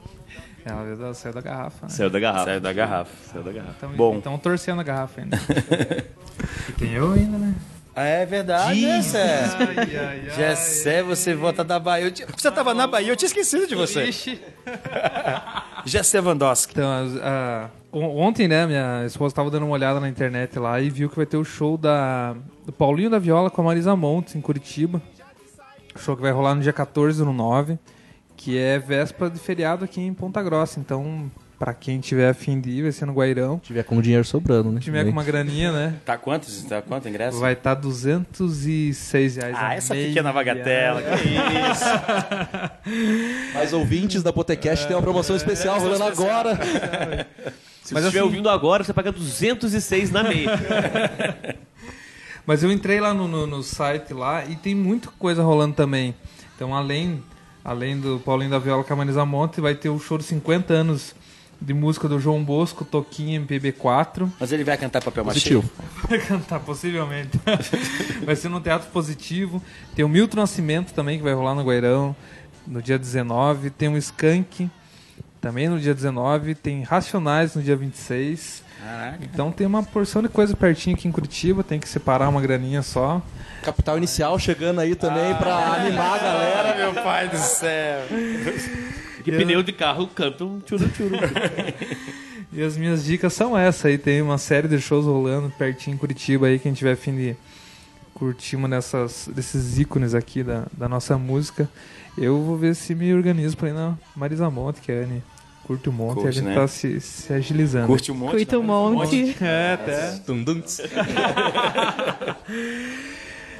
Ela 0.64 0.82
veio 0.82 0.96
da- 0.96 1.12
saiu 1.12 1.34
da 1.34 1.42
garrafa. 1.42 1.86
né? 1.86 1.88
Saiu 1.90 2.08
da 2.08 2.18
garrafa. 2.18 2.44
Saiu 2.46 2.60
da 2.60 2.72
garrafa. 2.72 3.10
Saiu 3.30 3.42
da 3.44 3.52
garrafa. 3.52 3.74
Então, 3.76 3.90
Bom. 3.92 4.16
Então 4.16 4.38
torcendo 4.38 4.80
a 4.80 4.84
garrafa 4.84 5.20
ainda. 5.20 5.36
e 6.68 6.72
tem 6.72 6.92
eu 6.94 7.12
ainda, 7.12 7.36
né? 7.36 7.54
É 7.96 8.26
verdade, 8.26 8.80
Gessé. 8.80 9.44
Ai, 9.58 9.76
ai, 9.78 9.96
ai. 10.26 10.30
Gessé, 10.30 11.02
você 11.02 11.32
volta 11.34 11.62
da 11.62 11.78
Bahia. 11.78 12.06
Eu 12.06 12.10
tinha- 12.10 12.26
Você 12.36 12.50
tava 12.50 12.74
na 12.74 12.86
Bahia, 12.88 13.12
eu 13.12 13.16
tinha 13.16 13.28
esquecido 13.28 13.66
de 13.68 13.74
você. 13.76 14.04
Ixi. 14.06 14.40
Gessé 15.86 16.20
Vandowski. 16.20 16.72
Então, 16.72 16.88
on- 17.92 18.18
ontem, 18.22 18.48
né, 18.48 18.66
minha 18.66 19.04
esposa 19.06 19.32
estava 19.32 19.50
dando 19.50 19.64
uma 19.66 19.72
olhada 19.74 20.00
na 20.00 20.08
internet 20.08 20.58
lá 20.58 20.80
e 20.80 20.90
viu 20.90 21.08
que 21.08 21.16
vai 21.16 21.26
ter 21.26 21.36
o 21.36 21.44
show 21.44 21.76
da, 21.76 22.34
do 22.66 22.72
Paulinho 22.72 23.10
da 23.10 23.18
Viola 23.18 23.50
com 23.50 23.60
a 23.60 23.64
Marisa 23.64 23.94
Montes 23.94 24.34
em 24.34 24.40
Curitiba. 24.40 25.00
O 25.94 25.98
show 25.98 26.16
que 26.16 26.22
vai 26.22 26.32
rolar 26.32 26.54
no 26.56 26.62
dia 26.62 26.72
14 26.72 27.22
do 27.24 27.32
9, 27.32 27.78
que 28.36 28.58
é 28.58 28.78
véspera 28.78 29.30
de 29.30 29.38
feriado 29.38 29.84
aqui 29.84 30.00
em 30.00 30.12
Ponta 30.12 30.42
Grossa. 30.42 30.80
Então, 30.80 31.30
pra 31.64 31.72
quem 31.72 31.98
tiver 31.98 32.28
afim 32.28 32.60
de 32.60 32.68
ir, 32.68 32.82
vai 32.82 32.92
ser 32.92 33.06
no 33.06 33.14
Guairão. 33.14 33.58
Se 33.62 33.68
tiver 33.68 33.84
com 33.84 33.96
o 33.96 34.02
dinheiro 34.02 34.22
sobrando, 34.22 34.70
né? 34.70 34.80
Se 34.80 34.84
tiver 34.84 35.02
com 35.02 35.10
uma 35.10 35.24
graninha, 35.24 35.72
né? 35.72 35.94
Tá 36.04 36.18
quanto? 36.18 36.46
Tá 36.68 36.82
quanto 36.82 37.08
ingresso? 37.08 37.38
Vai 37.40 37.54
estar 37.54 37.72
206 37.72 39.36
reais. 39.36 39.56
Ah, 39.58 39.74
essa 39.74 39.94
meia. 39.94 40.08
pequena 40.08 40.30
bagatela. 40.30 41.00
Que 41.00 41.28
isso. 41.72 41.84
Mas 43.54 43.72
ouvintes 43.72 44.22
da 44.22 44.30
Potecast 44.30 44.86
tem 44.86 44.94
uma 44.94 45.00
promoção 45.00 45.34
especial 45.34 45.80
rolando 45.80 46.04
agora. 46.04 46.54
Se 47.82 47.94
Mas 47.94 48.02
você 48.02 48.08
estiver 48.08 48.08
assim- 48.08 48.20
ouvindo 48.20 48.50
agora, 48.50 48.84
você 48.84 48.92
paga 48.92 49.10
206 49.10 50.10
na 50.10 50.22
meia. 50.22 50.50
Mas 52.46 52.62
eu 52.62 52.70
entrei 52.70 53.00
lá 53.00 53.14
no, 53.14 53.26
no, 53.26 53.46
no 53.46 53.62
site 53.62 54.12
lá 54.12 54.44
e 54.44 54.54
tem 54.54 54.74
muita 54.74 55.08
coisa 55.18 55.42
rolando 55.42 55.74
também. 55.74 56.14
Então, 56.54 56.74
além, 56.74 57.22
além 57.64 57.98
do 57.98 58.20
Paulinho 58.20 58.50
da 58.50 58.58
Viola 58.58 58.84
com 58.84 58.92
a 58.92 58.96
Marisa 58.96 59.24
Monte, 59.24 59.62
vai 59.62 59.74
ter 59.74 59.88
o 59.88 59.98
show 59.98 60.18
de 60.18 60.24
50 60.24 60.74
anos 60.74 61.14
de 61.60 61.72
música 61.72 62.08
do 62.08 62.18
João 62.18 62.42
Bosco, 62.44 62.84
Toquinha 62.84 63.40
MPB4. 63.40 64.28
Mas 64.38 64.52
ele 64.52 64.64
vai 64.64 64.76
cantar 64.76 65.02
papel 65.02 65.24
machê? 65.24 65.54
Positivo. 65.54 65.70
Vai 66.08 66.18
cantar, 66.18 66.60
possivelmente. 66.60 67.40
vai 68.24 68.36
ser 68.36 68.48
no 68.48 68.60
Teatro 68.60 68.88
Positivo. 68.90 69.62
Tem 69.94 70.04
o 70.04 70.08
Milton 70.08 70.36
Nascimento 70.38 70.92
também, 70.92 71.18
que 71.18 71.24
vai 71.24 71.32
rolar 71.32 71.54
no 71.54 71.62
Guairão, 71.62 72.14
no 72.66 72.82
dia 72.82 72.98
19. 72.98 73.70
Tem 73.70 73.88
o 73.88 73.96
Skank, 73.96 74.70
também 75.40 75.68
no 75.68 75.78
dia 75.78 75.94
19. 75.94 76.54
Tem 76.54 76.82
Racionais 76.82 77.54
no 77.54 77.62
dia 77.62 77.76
26. 77.76 78.62
Caraca. 78.84 79.18
Então 79.22 79.50
tem 79.50 79.66
uma 79.66 79.82
porção 79.82 80.22
de 80.22 80.28
coisa 80.28 80.54
pertinho 80.54 80.94
aqui 80.94 81.08
em 81.08 81.12
Curitiba, 81.12 81.62
tem 81.62 81.80
que 81.80 81.88
separar 81.88 82.28
uma 82.28 82.40
graninha 82.40 82.82
só. 82.82 83.22
Capital 83.62 83.96
Inicial 83.96 84.38
chegando 84.38 84.80
aí 84.80 84.94
também 84.94 85.34
pra 85.36 85.56
animar 85.56 86.16
a 86.16 86.18
galera. 86.18 86.76
Meu 86.76 87.02
pai 87.02 87.28
do 87.28 87.38
céu. 87.38 88.00
Que 89.24 89.32
pneu 89.32 89.62
de 89.62 89.72
carro 89.72 90.06
canta 90.06 90.44
um 90.44 90.60
tchuru-tchuru. 90.60 91.16
E 92.56 92.62
as 92.62 92.76
minhas 92.76 93.04
dicas 93.04 93.32
são 93.32 93.58
essas 93.58 93.86
aí, 93.86 93.98
tem 93.98 94.22
uma 94.22 94.38
série 94.38 94.68
de 94.68 94.80
shows 94.80 95.06
rolando 95.06 95.52
pertinho 95.58 95.94
em 95.94 95.98
Curitiba 95.98 96.46
aí, 96.46 96.60
quem 96.60 96.72
tiver 96.72 96.92
afim 96.92 97.16
de 97.16 97.36
curtir 98.14 98.54
uma 98.54 98.68
dessas, 98.68 99.28
desses 99.34 99.80
ícones 99.80 100.14
aqui 100.14 100.44
da, 100.44 100.66
da 100.72 100.88
nossa 100.88 101.18
música. 101.18 101.68
Eu 102.16 102.40
vou 102.40 102.56
ver 102.56 102.76
se 102.76 102.94
me 102.94 103.12
organizo 103.12 103.56
pra 103.56 103.70
ir 103.70 103.72
na 103.72 103.98
Marisa 104.14 104.48
Monte, 104.50 104.80
que 104.80 104.92
é 104.92 105.02
Anne. 105.02 105.20
Curte 105.64 105.88
o 105.88 105.92
monte 105.92 106.16
e 106.16 106.20
a 106.20 106.22
Curte, 106.22 106.36
gente 106.36 106.44
né? 106.44 106.54
tá 106.54 106.68
se, 106.68 107.00
se 107.00 107.32
agilizando. 107.32 107.86
Curte 107.86 108.12
um 108.12 108.14
monte. 108.14 108.32
Cuita 108.32 108.58
um 108.58 108.62
monte. 108.62 109.34
É, 109.40 109.72
até. 109.72 110.20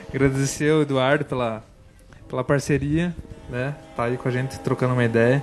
Agradecer 0.09 0.71
ao 0.71 0.83
Eduardo 0.83 1.25
pela, 1.25 1.65
pela 2.29 2.45
parceria, 2.45 3.17
né? 3.49 3.75
Tá 3.97 4.05
aí 4.05 4.17
com 4.17 4.29
a 4.29 4.31
gente 4.31 4.59
trocando 4.61 4.95
uma 4.95 5.05
ideia. 5.05 5.43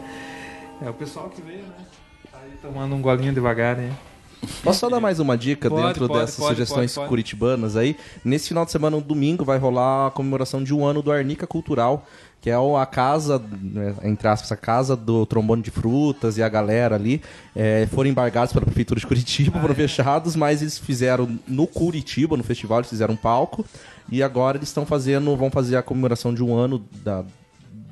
É 0.83 0.89
o 0.89 0.93
pessoal 0.93 1.29
que 1.29 1.41
veio, 1.41 1.63
né? 1.63 1.85
Tá 2.31 2.39
aí 2.43 2.51
tomando 2.61 2.95
um 2.95 3.01
golinho 3.01 3.33
devagar, 3.33 3.79
hein? 3.79 3.91
Posso 4.63 4.79
só 4.79 4.89
dar 4.89 4.99
mais 4.99 5.19
uma 5.19 5.37
dica 5.37 5.69
Pode, 5.69 5.85
dentro 5.85 6.07
pode, 6.07 6.19
dessas 6.19 6.37
pode, 6.37 6.55
sugestões 6.55 6.97
curitibanas 7.07 7.77
aí? 7.77 7.95
Nesse 8.25 8.47
final 8.47 8.65
de 8.65 8.71
semana, 8.71 8.97
no 8.97 9.01
domingo, 9.01 9.45
vai 9.45 9.59
rolar 9.59 10.07
a 10.07 10.11
comemoração 10.11 10.63
de 10.63 10.73
um 10.73 10.83
ano 10.83 11.03
do 11.03 11.11
Arnica 11.11 11.45
Cultural, 11.45 12.03
que 12.41 12.49
é 12.49 12.55
a 12.55 12.85
casa, 12.87 13.39
né, 13.61 13.93
entre 14.03 14.27
aspas, 14.27 14.51
a 14.51 14.57
casa 14.57 14.95
do 14.95 15.27
trombone 15.27 15.61
de 15.61 15.69
frutas 15.69 16.39
e 16.39 16.43
a 16.43 16.49
galera 16.49 16.95
ali. 16.95 17.21
é, 17.55 17.87
foram 17.91 18.09
embargados 18.09 18.51
pela 18.51 18.65
Prefeitura 18.65 18.99
de 18.99 19.05
Curitiba, 19.05 19.59
Ah, 19.59 19.61
foram 19.61 19.73
é. 19.73 19.77
fechados, 19.77 20.35
mas 20.35 20.63
eles 20.63 20.79
fizeram 20.79 21.37
no 21.47 21.67
Curitiba, 21.67 22.35
no 22.35 22.43
festival, 22.43 22.79
eles 22.79 22.89
fizeram 22.89 23.13
um 23.13 23.17
palco. 23.17 23.63
E 24.11 24.23
agora 24.23 24.57
eles 24.57 24.69
estão 24.69 24.87
fazendo, 24.87 25.37
vão 25.37 25.51
fazer 25.51 25.77
a 25.77 25.83
comemoração 25.83 26.33
de 26.33 26.43
um 26.43 26.55
ano 26.55 26.83
da, 27.03 27.23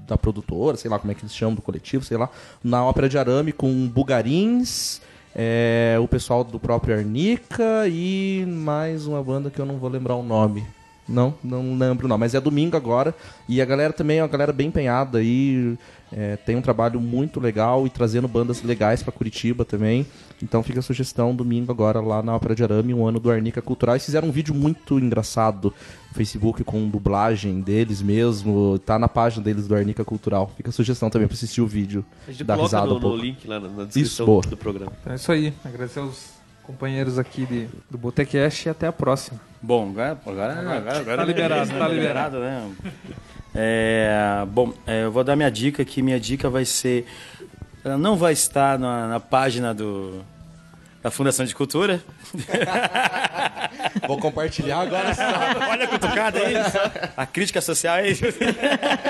da 0.09 0.17
produtora, 0.17 0.75
sei 0.75 0.89
lá 0.89 0.99
como 0.99 1.11
é 1.11 1.15
que 1.15 1.21
eles 1.21 1.35
chamam, 1.35 1.55
do 1.55 1.61
coletivo, 1.61 2.03
sei 2.03 2.17
lá, 2.17 2.29
na 2.63 2.83
Ópera 2.83 3.07
de 3.07 3.17
Arame 3.17 3.51
com 3.51 3.87
bugarins, 3.87 5.01
é, 5.35 5.97
o 6.01 6.07
pessoal 6.07 6.43
do 6.43 6.59
próprio 6.59 6.97
Arnica 6.97 7.87
e 7.87 8.45
mais 8.47 9.05
uma 9.05 9.23
banda 9.23 9.49
que 9.49 9.59
eu 9.59 9.65
não 9.65 9.77
vou 9.77 9.89
lembrar 9.89 10.15
o 10.15 10.23
nome. 10.23 10.65
Não, 11.07 11.33
não 11.43 11.75
lembro 11.75 12.07
não, 12.07 12.19
mas 12.19 12.35
é 12.35 12.39
domingo 12.39 12.77
agora. 12.77 13.15
E 13.47 13.61
a 13.61 13.65
galera 13.65 13.91
também 13.91 14.19
é 14.19 14.21
uma 14.21 14.27
galera 14.27 14.53
bem 14.53 14.67
empenhada 14.67 15.17
aí. 15.17 15.75
É, 16.11 16.35
tem 16.37 16.55
um 16.55 16.61
trabalho 16.61 16.99
muito 16.99 17.39
legal 17.39 17.85
e 17.85 17.89
trazendo 17.89 18.27
bandas 18.27 18.63
legais 18.63 19.03
pra 19.03 19.11
Curitiba 19.11 19.63
também. 19.63 20.05
Então 20.41 20.63
fica 20.63 20.79
a 20.79 20.81
sugestão, 20.81 21.35
domingo 21.35 21.71
agora 21.71 21.99
lá 21.99 22.23
na 22.23 22.35
Ópera 22.35 22.55
de 22.55 22.63
Arame, 22.63 22.93
um 22.93 23.05
ano 23.05 23.19
do 23.19 23.29
Arnica 23.29 23.61
Cultural. 23.61 23.95
Eles 23.95 24.05
fizeram 24.05 24.29
um 24.29 24.31
vídeo 24.31 24.55
muito 24.55 24.97
engraçado 24.97 25.73
no 26.09 26.15
Facebook 26.15 26.63
com 26.63 26.89
dublagem 26.89 27.61
deles 27.61 28.01
mesmo. 28.01 28.79
Tá 28.79 28.97
na 28.97 29.07
página 29.07 29.43
deles 29.43 29.67
do 29.67 29.75
Arnica 29.75 30.03
Cultural. 30.05 30.51
Fica 30.57 30.69
a 30.69 30.73
sugestão 30.73 31.09
também 31.09 31.27
pra 31.27 31.35
assistir 31.35 31.61
o 31.61 31.67
vídeo. 31.67 32.03
A 32.27 32.31
gente 32.31 32.43
coloca 32.45 32.63
risada 32.63 32.87
no, 32.87 32.95
um 32.95 32.99
pouco. 32.99 33.17
no 33.17 33.23
link 33.23 33.47
lá 33.47 33.59
na, 33.59 33.67
na 33.67 33.83
Isso, 33.83 33.85
descrição 33.99 34.25
boa. 34.25 34.41
do 34.41 34.57
programa. 34.57 34.91
Então 35.01 35.13
é 35.13 35.15
isso 35.17 35.31
aí. 35.31 35.53
Agradecer 35.63 35.99
aos 35.99 36.29
companheiros 36.63 37.17
aqui 37.19 37.45
de, 37.45 37.67
do 37.89 37.97
Botecast 37.97 38.67
e 38.67 38.69
até 38.69 38.87
a 38.87 38.93
próxima. 38.93 39.39
Bom, 39.61 39.89
agora, 39.89 40.19
agora, 40.25 40.53
agora, 40.77 40.99
agora 40.99 41.17
Tá 41.17 41.25
liberado, 41.25 41.65
beleza, 41.69 41.79
tá 41.79 41.87
liberado. 41.87 42.39
né? 42.39 42.71
É, 43.53 44.45
bom, 44.47 44.73
é, 44.85 45.03
eu 45.03 45.11
vou 45.11 45.23
dar 45.23 45.35
minha 45.35 45.49
dica 45.49 45.81
aqui. 45.81 46.01
Minha 46.01 46.19
dica 46.19 46.49
vai 46.49 46.65
ser. 46.65 47.05
Ela 47.83 47.97
não 47.97 48.15
vai 48.15 48.33
estar 48.33 48.77
na, 48.77 49.07
na 49.07 49.19
página 49.19 49.73
do, 49.73 50.23
da 51.01 51.09
Fundação 51.09 51.45
de 51.45 51.55
Cultura. 51.55 52.01
Vou 54.07 54.17
compartilhar 54.17 54.81
agora. 54.81 55.15
Olha 55.69 55.85
a 55.85 55.87
cutucada 55.87 56.39
aí. 56.39 56.53
A 57.15 57.25
crítica 57.25 57.61
social 57.61 57.95
aí. 57.95 58.17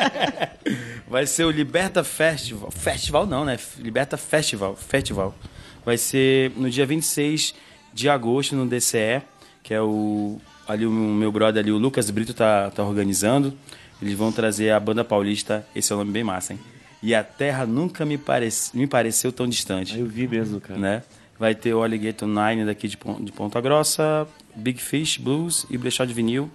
Vai 1.07 1.25
ser 1.25 1.45
o 1.45 1.51
Liberta 1.51 2.03
Festival. 2.03 2.69
Festival 2.71 3.25
não, 3.25 3.43
né? 3.43 3.57
Liberta 3.77 4.17
Festival. 4.17 4.75
Festival. 4.75 5.35
Vai 5.83 5.97
ser 5.97 6.51
no 6.55 6.69
dia 6.69 6.85
26 6.85 7.55
de 7.93 8.09
agosto 8.09 8.55
no 8.55 8.67
DCE, 8.67 9.21
que 9.63 9.73
é 9.73 9.81
o 9.81 10.39
ali 10.67 10.85
o 10.85 10.91
meu 10.91 11.31
brother 11.31 11.63
ali, 11.63 11.71
o 11.71 11.79
Lucas 11.79 12.11
Brito 12.11 12.31
tá, 12.33 12.69
tá 12.69 12.83
organizando. 12.83 13.57
Eles 14.01 14.13
vão 14.13 14.31
trazer 14.31 14.71
a 14.71 14.80
banda 14.80 15.03
paulista, 15.03 15.65
esse 15.76 15.91
é 15.91 15.95
o 15.95 15.99
nome 15.99 16.11
bem 16.11 16.23
massa, 16.23 16.53
hein? 16.53 16.59
E 17.01 17.15
a 17.15 17.23
Terra 17.23 17.65
nunca 17.65 18.05
me, 18.05 18.17
parece, 18.17 18.76
me 18.77 18.85
pareceu 18.85 19.31
tão 19.31 19.47
distante. 19.47 19.97
Eu 19.97 20.05
vi 20.05 20.27
mesmo, 20.27 20.59
cara. 20.59 20.80
Né? 20.80 21.03
Vai 21.38 21.55
ter 21.55 21.73
o 21.73 21.81
Alligator 21.81 22.27
Nine 22.27 22.65
daqui 22.65 22.88
de, 22.88 22.97
de 23.21 23.31
Ponta 23.31 23.61
Grossa, 23.61 24.27
Big 24.55 24.81
Fish 24.81 25.17
Blues 25.17 25.65
e 25.69 25.77
Brechó 25.77 26.03
de 26.03 26.13
Vinil. 26.13 26.51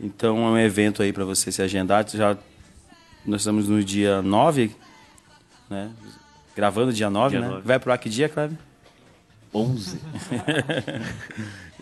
Então 0.00 0.38
é 0.38 0.50
um 0.50 0.58
evento 0.58 1.02
aí 1.02 1.12
para 1.12 1.24
você 1.26 1.52
se 1.52 1.60
agendar. 1.60 2.08
Já, 2.08 2.36
nós 3.26 3.42
estamos 3.42 3.68
no 3.68 3.84
dia 3.84 4.22
9, 4.22 4.70
né? 5.68 5.90
Gravando 6.56 6.92
dia 6.92 7.10
9, 7.10 7.36
Dia 7.36 7.40
né? 7.40 7.48
9. 7.54 7.66
Vai 7.66 7.78
pro 7.78 7.92
ar 7.92 7.98
que 7.98 8.08
dia, 8.08 8.28
Cláudio? 8.28 8.56
11. 9.52 10.00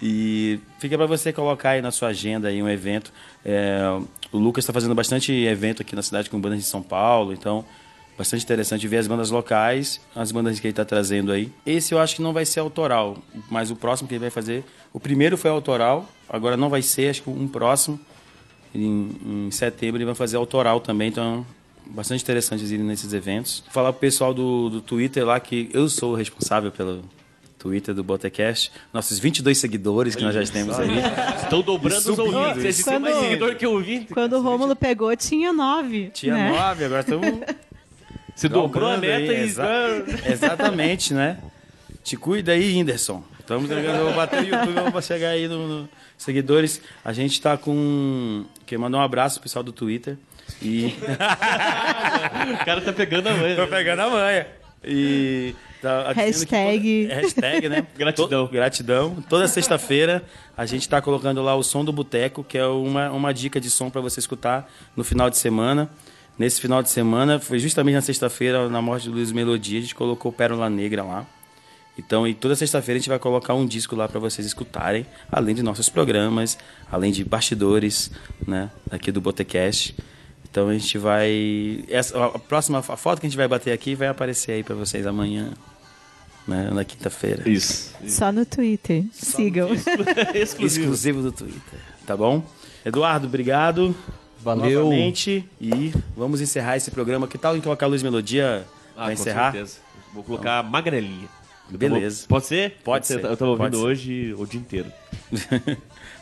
e 0.03 0.59
fica 0.79 0.97
para 0.97 1.07
você 1.07 1.33
colocar 1.33 1.71
aí 1.71 1.83
na 1.83 1.91
sua 1.91 2.09
agenda 2.09 2.49
aí 2.49 2.63
um 2.63 2.69
evento. 2.69 3.13
É, 3.45 3.81
o 4.33 4.39
Lucas 4.39 4.65
está 4.65 4.73
fazendo 4.73 4.95
bastante 4.95 5.33
evento 5.33 5.83
aqui 5.83 5.95
na 5.95 6.03
cidade 6.03 6.29
com 6.29 6.41
bandas 6.41 6.59
de 6.59 6.67
São 6.67 6.83
Paulo, 6.83 7.33
então 7.33 7.65
bastante 8.17 8.43
interessante 8.43 8.89
ver 8.89 8.99
as 8.99 9.07
bandas 9.07 9.31
locais, 9.31 10.01
as 10.15 10.33
bandas 10.33 10.59
que 10.59 10.67
ele 10.67 10.73
está 10.73 10.85
trazendo 10.85 11.31
aí. 11.31 11.53
Esse 11.65 11.95
eu 11.95 12.01
acho 12.01 12.17
que 12.17 12.23
não 12.23 12.33
vai 12.33 12.45
ser 12.45 12.59
autoral, 12.59 13.17
mas 13.49 13.71
o 13.71 13.77
próximo 13.77 14.09
que 14.09 14.15
ele 14.15 14.21
vai 14.21 14.31
fazer, 14.31 14.65
o 14.93 14.99
primeiro 14.99 15.37
foi 15.37 15.51
autoral, 15.51 16.09
agora 16.29 16.57
não 16.57 16.69
vai 16.69 16.83
ser, 16.83 17.11
acho 17.11 17.23
que 17.23 17.31
um 17.31 17.47
próximo 17.47 17.99
em, 18.75 19.11
em 19.25 19.51
setembro 19.53 19.99
ele 19.99 20.05
vai 20.05 20.17
fazer 20.17 20.37
autoral 20.37 20.81
também, 20.81 21.09
então 21.09 21.47
bastante 21.87 22.23
interessante 22.23 22.65
irem 22.65 22.85
nesses 22.85 23.13
eventos. 23.13 23.63
Falar 23.71 23.93
pro 23.93 24.01
pessoal 24.01 24.35
do, 24.35 24.69
do 24.69 24.81
Twitter 24.81 25.25
lá 25.25 25.39
que 25.39 25.71
eu 25.73 25.89
sou 25.89 26.13
o 26.13 26.17
responsável 26.17 26.71
pelo 26.73 27.03
Twitter 27.59 27.95
do 27.95 28.05
Botecast, 28.05 28.71
nossos 28.93 29.19
22 29.19 29.59
seguidores 29.59 30.15
que 30.15 30.23
nós 30.23 30.35
já 30.35 30.45
temos 30.45 30.79
aí. 30.79 30.89
Estão 31.43 31.61
dobrando 31.61 32.13
os 32.13 32.19
ouvintes. 32.19 32.65
Esse 32.65 32.85
tem 32.85 32.99
mais 32.99 33.15
Quando- 33.15 33.25
seguidor 33.25 33.57
que 33.57 33.67
eu 33.67 33.73
ouvi. 33.73 34.07
Quando 34.13 34.35
o 34.35 34.43
Rômulo 34.43 34.77
pegou, 34.77 35.15
tinha 35.17 35.53
nove. 35.53 36.11
Tinha 36.15 36.35
né? 36.35 36.51
nove, 36.51 36.85
agora 36.85 37.01
estamos. 37.01 37.29
Você 38.35 38.49
dobrou 38.49 38.89
a 38.89 38.97
meta 38.97 39.33
e... 39.33 39.43
exa- 39.43 40.05
Exatamente, 40.25 41.13
né? 41.13 41.39
Te 42.05 42.17
cuida 42.17 42.53
aí, 42.53 42.73
Whindersson. 42.73 43.25
Estamos 43.41 43.71
eu 43.71 44.05
vou 44.05 44.13
bater 44.15 44.43
no 44.43 44.49
YouTube, 44.49 44.77
eu 44.77 44.91
vou 44.93 45.03
chegar 45.03 45.31
aí 45.31 45.49
nos 45.49 45.69
no 45.69 45.89
seguidores. 46.17 46.81
A 47.05 47.13
gente 47.13 47.33
está 47.33 47.57
com. 47.57 48.45
Quer 48.67 48.79
mandar 48.79 48.99
um 48.99 49.01
abraço 49.01 49.37
pro 49.37 49.45
pessoal 49.45 49.63
do 49.63 49.73
Twitter. 49.73 50.17
E. 50.63 50.95
o 52.61 52.65
cara 52.65 52.81
tá 52.83 52.93
pegando 52.93 53.29
a 53.29 53.35
manha. 53.35 53.57
Tô 53.57 53.67
pegando 53.67 54.03
a 54.03 54.11
manha. 54.11 54.47
E. 54.85 55.55
Tá 55.81 56.13
Hashtag. 56.13 57.07
toda- 57.09 57.21
hashtag, 57.21 57.69
né? 57.69 57.87
Gratidão. 57.97 58.47
To- 58.47 58.53
gratidão. 58.53 59.17
Toda 59.29 59.47
sexta-feira 59.47 60.25
a 60.57 60.67
gente 60.67 60.83
está 60.83 61.01
colocando 61.01 61.43
lá 61.43 61.55
o 61.55 61.63
som 61.63 61.85
do 61.85 61.93
boteco, 61.93 62.43
que 62.43 62.59
é 62.59 62.67
uma, 62.67 63.11
uma 63.11 63.33
dica 63.33 63.61
de 63.61 63.71
som 63.71 63.89
para 63.91 64.01
você 64.01 64.19
escutar 64.21 64.69
no 64.97 65.05
final 65.05 65.31
de 65.31 65.37
semana. 65.37 65.89
Nesse 66.39 66.61
final 66.61 66.83
de 66.83 66.89
semana, 66.91 67.41
foi 67.41 67.59
justamente 67.59 67.95
na 67.97 68.01
sexta-feira, 68.01 68.69
na 68.69 68.81
morte 68.81 69.09
do 69.09 69.15
Luiz 69.15 69.33
Melodia, 69.33 69.79
a 69.79 69.83
gente 69.83 69.95
colocou 69.95 70.33
Pérola 70.33 70.71
Negra 70.71 71.03
lá. 71.03 71.27
Então, 71.99 72.29
e 72.29 72.33
toda 72.33 72.55
sexta-feira 72.55 72.97
a 72.97 73.01
gente 73.01 73.09
vai 73.09 73.19
colocar 73.19 73.55
um 73.55 73.67
disco 73.67 73.97
lá 73.97 74.07
para 74.09 74.21
vocês 74.21 74.47
escutarem, 74.47 75.05
além 75.33 75.53
de 75.53 75.65
nossos 75.65 75.89
programas, 75.89 76.57
além 76.93 77.11
de 77.11 77.25
bastidores, 77.25 78.09
né, 78.47 78.71
aqui 78.89 79.11
do 79.11 79.21
Botecast. 79.21 79.97
Então 80.49 80.69
a 80.69 80.73
gente 80.75 80.97
vai 80.97 81.85
essa 81.89 82.25
a 82.25 82.39
próxima 82.39 82.79
a 82.79 82.83
foto 82.97 83.21
que 83.21 83.27
a 83.27 83.29
gente 83.29 83.37
vai 83.37 83.47
bater 83.49 83.73
aqui 83.73 83.95
vai 83.95 84.09
aparecer 84.09 84.53
aí 84.53 84.63
para 84.63 84.75
vocês 84.77 85.07
amanhã, 85.07 85.51
né, 86.49 86.71
na 86.73 86.85
quinta-feira. 86.85 87.49
Isso. 87.49 87.95
Só 88.09 88.33
no 88.33 88.45
Twitter. 88.47 89.05
Sigam. 89.13 89.69
Exclusivo. 90.35 90.65
Exclusivo 90.67 91.23
do 91.23 91.31
Twitter, 91.31 91.79
tá 92.07 92.17
bom? 92.17 92.43
Eduardo, 92.85 93.27
obrigado. 93.27 93.95
Valeu. 94.41 94.85
Novamente. 94.85 95.45
E 95.61 95.93
vamos 96.17 96.41
encerrar 96.41 96.77
esse 96.77 96.91
programa. 96.91 97.29
Que 97.29 97.37
tal 97.37 97.57
em 97.57 97.61
colocar 97.61 97.87
a 97.87 97.89
Luz 97.89 98.03
Melodia 98.03 98.65
Ah, 98.97 99.05
para 99.05 99.07
com 99.07 99.13
encerrar? 99.13 99.53
certeza. 99.53 99.79
Vou 100.15 100.25
colocar 100.25 100.63
magrelinha. 100.63 101.29
Eu 101.71 101.77
Beleza. 101.77 102.25
Pode 102.27 102.47
ser? 102.47 102.77
Pode 102.83 103.07
ser, 103.07 103.23
Eu 103.23 103.37
tava 103.37 103.57
pode 103.57 103.77
ouvindo 103.77 103.77
ser. 103.77 103.83
hoje 103.85 104.35
o 104.39 104.47
dia 104.47 104.61
inteiro. 104.61 104.91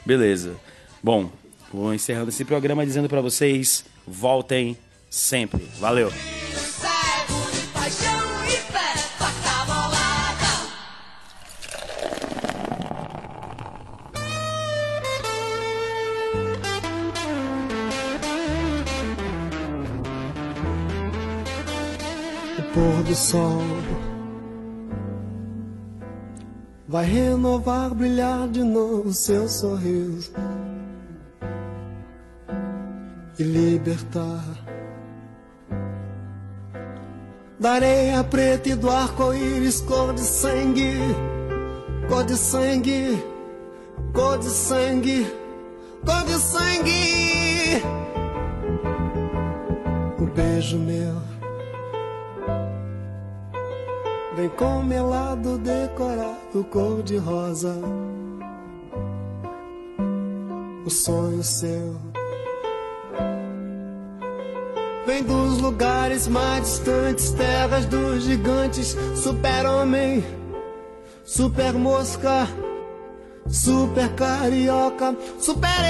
Beleza. 0.05 0.57
Bom, 1.03 1.31
vou 1.73 1.94
encerrando 1.94 2.31
esse 2.31 2.44
programa 2.44 2.85
dizendo 2.85 3.09
para 3.09 3.20
vocês: 3.20 3.85
voltem 4.07 4.77
sempre. 5.09 5.65
Valeu. 5.78 6.11
Do 23.07 23.15
sol. 23.15 23.62
Vai 26.89 27.05
renovar, 27.05 27.95
brilhar 27.95 28.49
de 28.49 28.62
novo 28.62 29.12
seu 29.12 29.49
sorriso. 29.49 30.33
E 33.39 33.43
libertar. 33.43 34.45
Da 37.59 37.73
areia 37.73 38.23
preta 38.24 38.69
e 38.69 38.74
do 38.74 38.91
arco-íris 38.91 39.81
cor 39.81 40.12
de 40.12 40.20
sangue, 40.20 40.95
cor 42.09 42.24
de 42.24 42.37
sangue, 42.37 43.24
cor 44.12 44.39
de 44.39 44.51
sangue, 44.51 45.27
cor 46.05 46.24
de 46.24 46.39
sangue. 46.39 47.83
Um 50.20 50.27
beijo 50.27 50.78
meu 50.78 51.36
Vem 54.37 54.51
com 54.51 54.83
melado 54.83 55.57
decorado 55.57 56.63
cor 56.71 57.03
de 57.03 57.17
rosa 57.17 57.75
O 60.85 60.91
sonho 60.91 61.43
seu. 61.43 61.97
Vem 65.07 65.23
dos 65.23 65.59
lugares 65.59 66.29
mais 66.29 66.65
distantes 66.65 67.31
Terras 67.31 67.87
dos 67.87 68.25
gigantes. 68.25 68.95
Super-homem 69.15 70.23
Super 71.25 71.73
mosca 71.73 72.47
Super 73.49 74.15
carioca 74.17 75.17
Super 75.39 75.81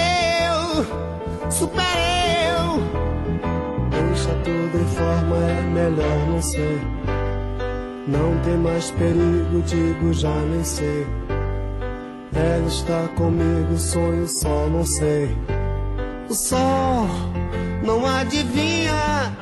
eu 0.46 1.50
Super 1.50 1.82
eu 1.82 2.78
Deixa 3.90 4.30
tudo 4.44 4.78
em 4.78 4.86
forma, 4.94 5.36
é 5.36 5.62
melhor 5.62 6.28
não 6.28 6.40
ser 6.40 7.25
não 8.06 8.38
tem 8.44 8.56
mais 8.56 8.90
perigo, 8.92 9.62
digo 9.66 10.12
já 10.12 10.34
nem 10.34 10.62
sei. 10.62 11.06
Ela 12.34 12.66
está 12.66 13.08
comigo, 13.16 13.76
sonho 13.76 14.28
só 14.28 14.68
não 14.68 14.84
sei. 14.84 15.36
O 16.28 16.34
sol 16.34 17.06
não 17.82 18.06
adivinha, 18.06 19.32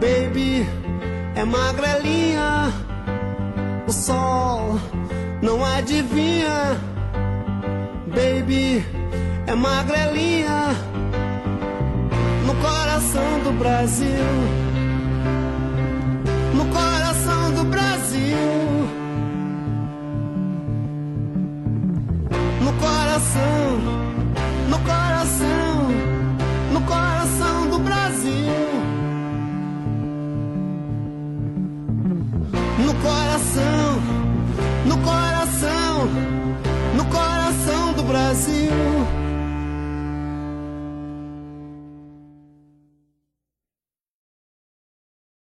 baby, 0.00 0.66
é 1.34 1.44
magrelinha. 1.44 2.72
O 3.86 3.92
sol 3.92 4.78
não 5.42 5.64
adivinha, 5.64 6.78
baby, 8.06 8.84
é 9.46 9.54
magrelinha 9.54 10.76
no 12.46 12.54
coração 12.56 13.40
do 13.44 13.52
Brasil. 13.58 14.08
No 16.54 16.66
coração 16.66 17.09
coração, 22.80 23.78
no 24.68 24.78
coração, 24.78 25.88
no 26.72 26.80
coração 26.82 27.70
do 27.70 27.78
Brasil. 27.78 28.30
No 32.86 32.94
coração, 32.94 34.00
no 34.86 34.98
coração, 34.98 36.08
no 36.96 37.04
coração 37.04 37.92
do 37.92 38.02
Brasil. 38.02 38.99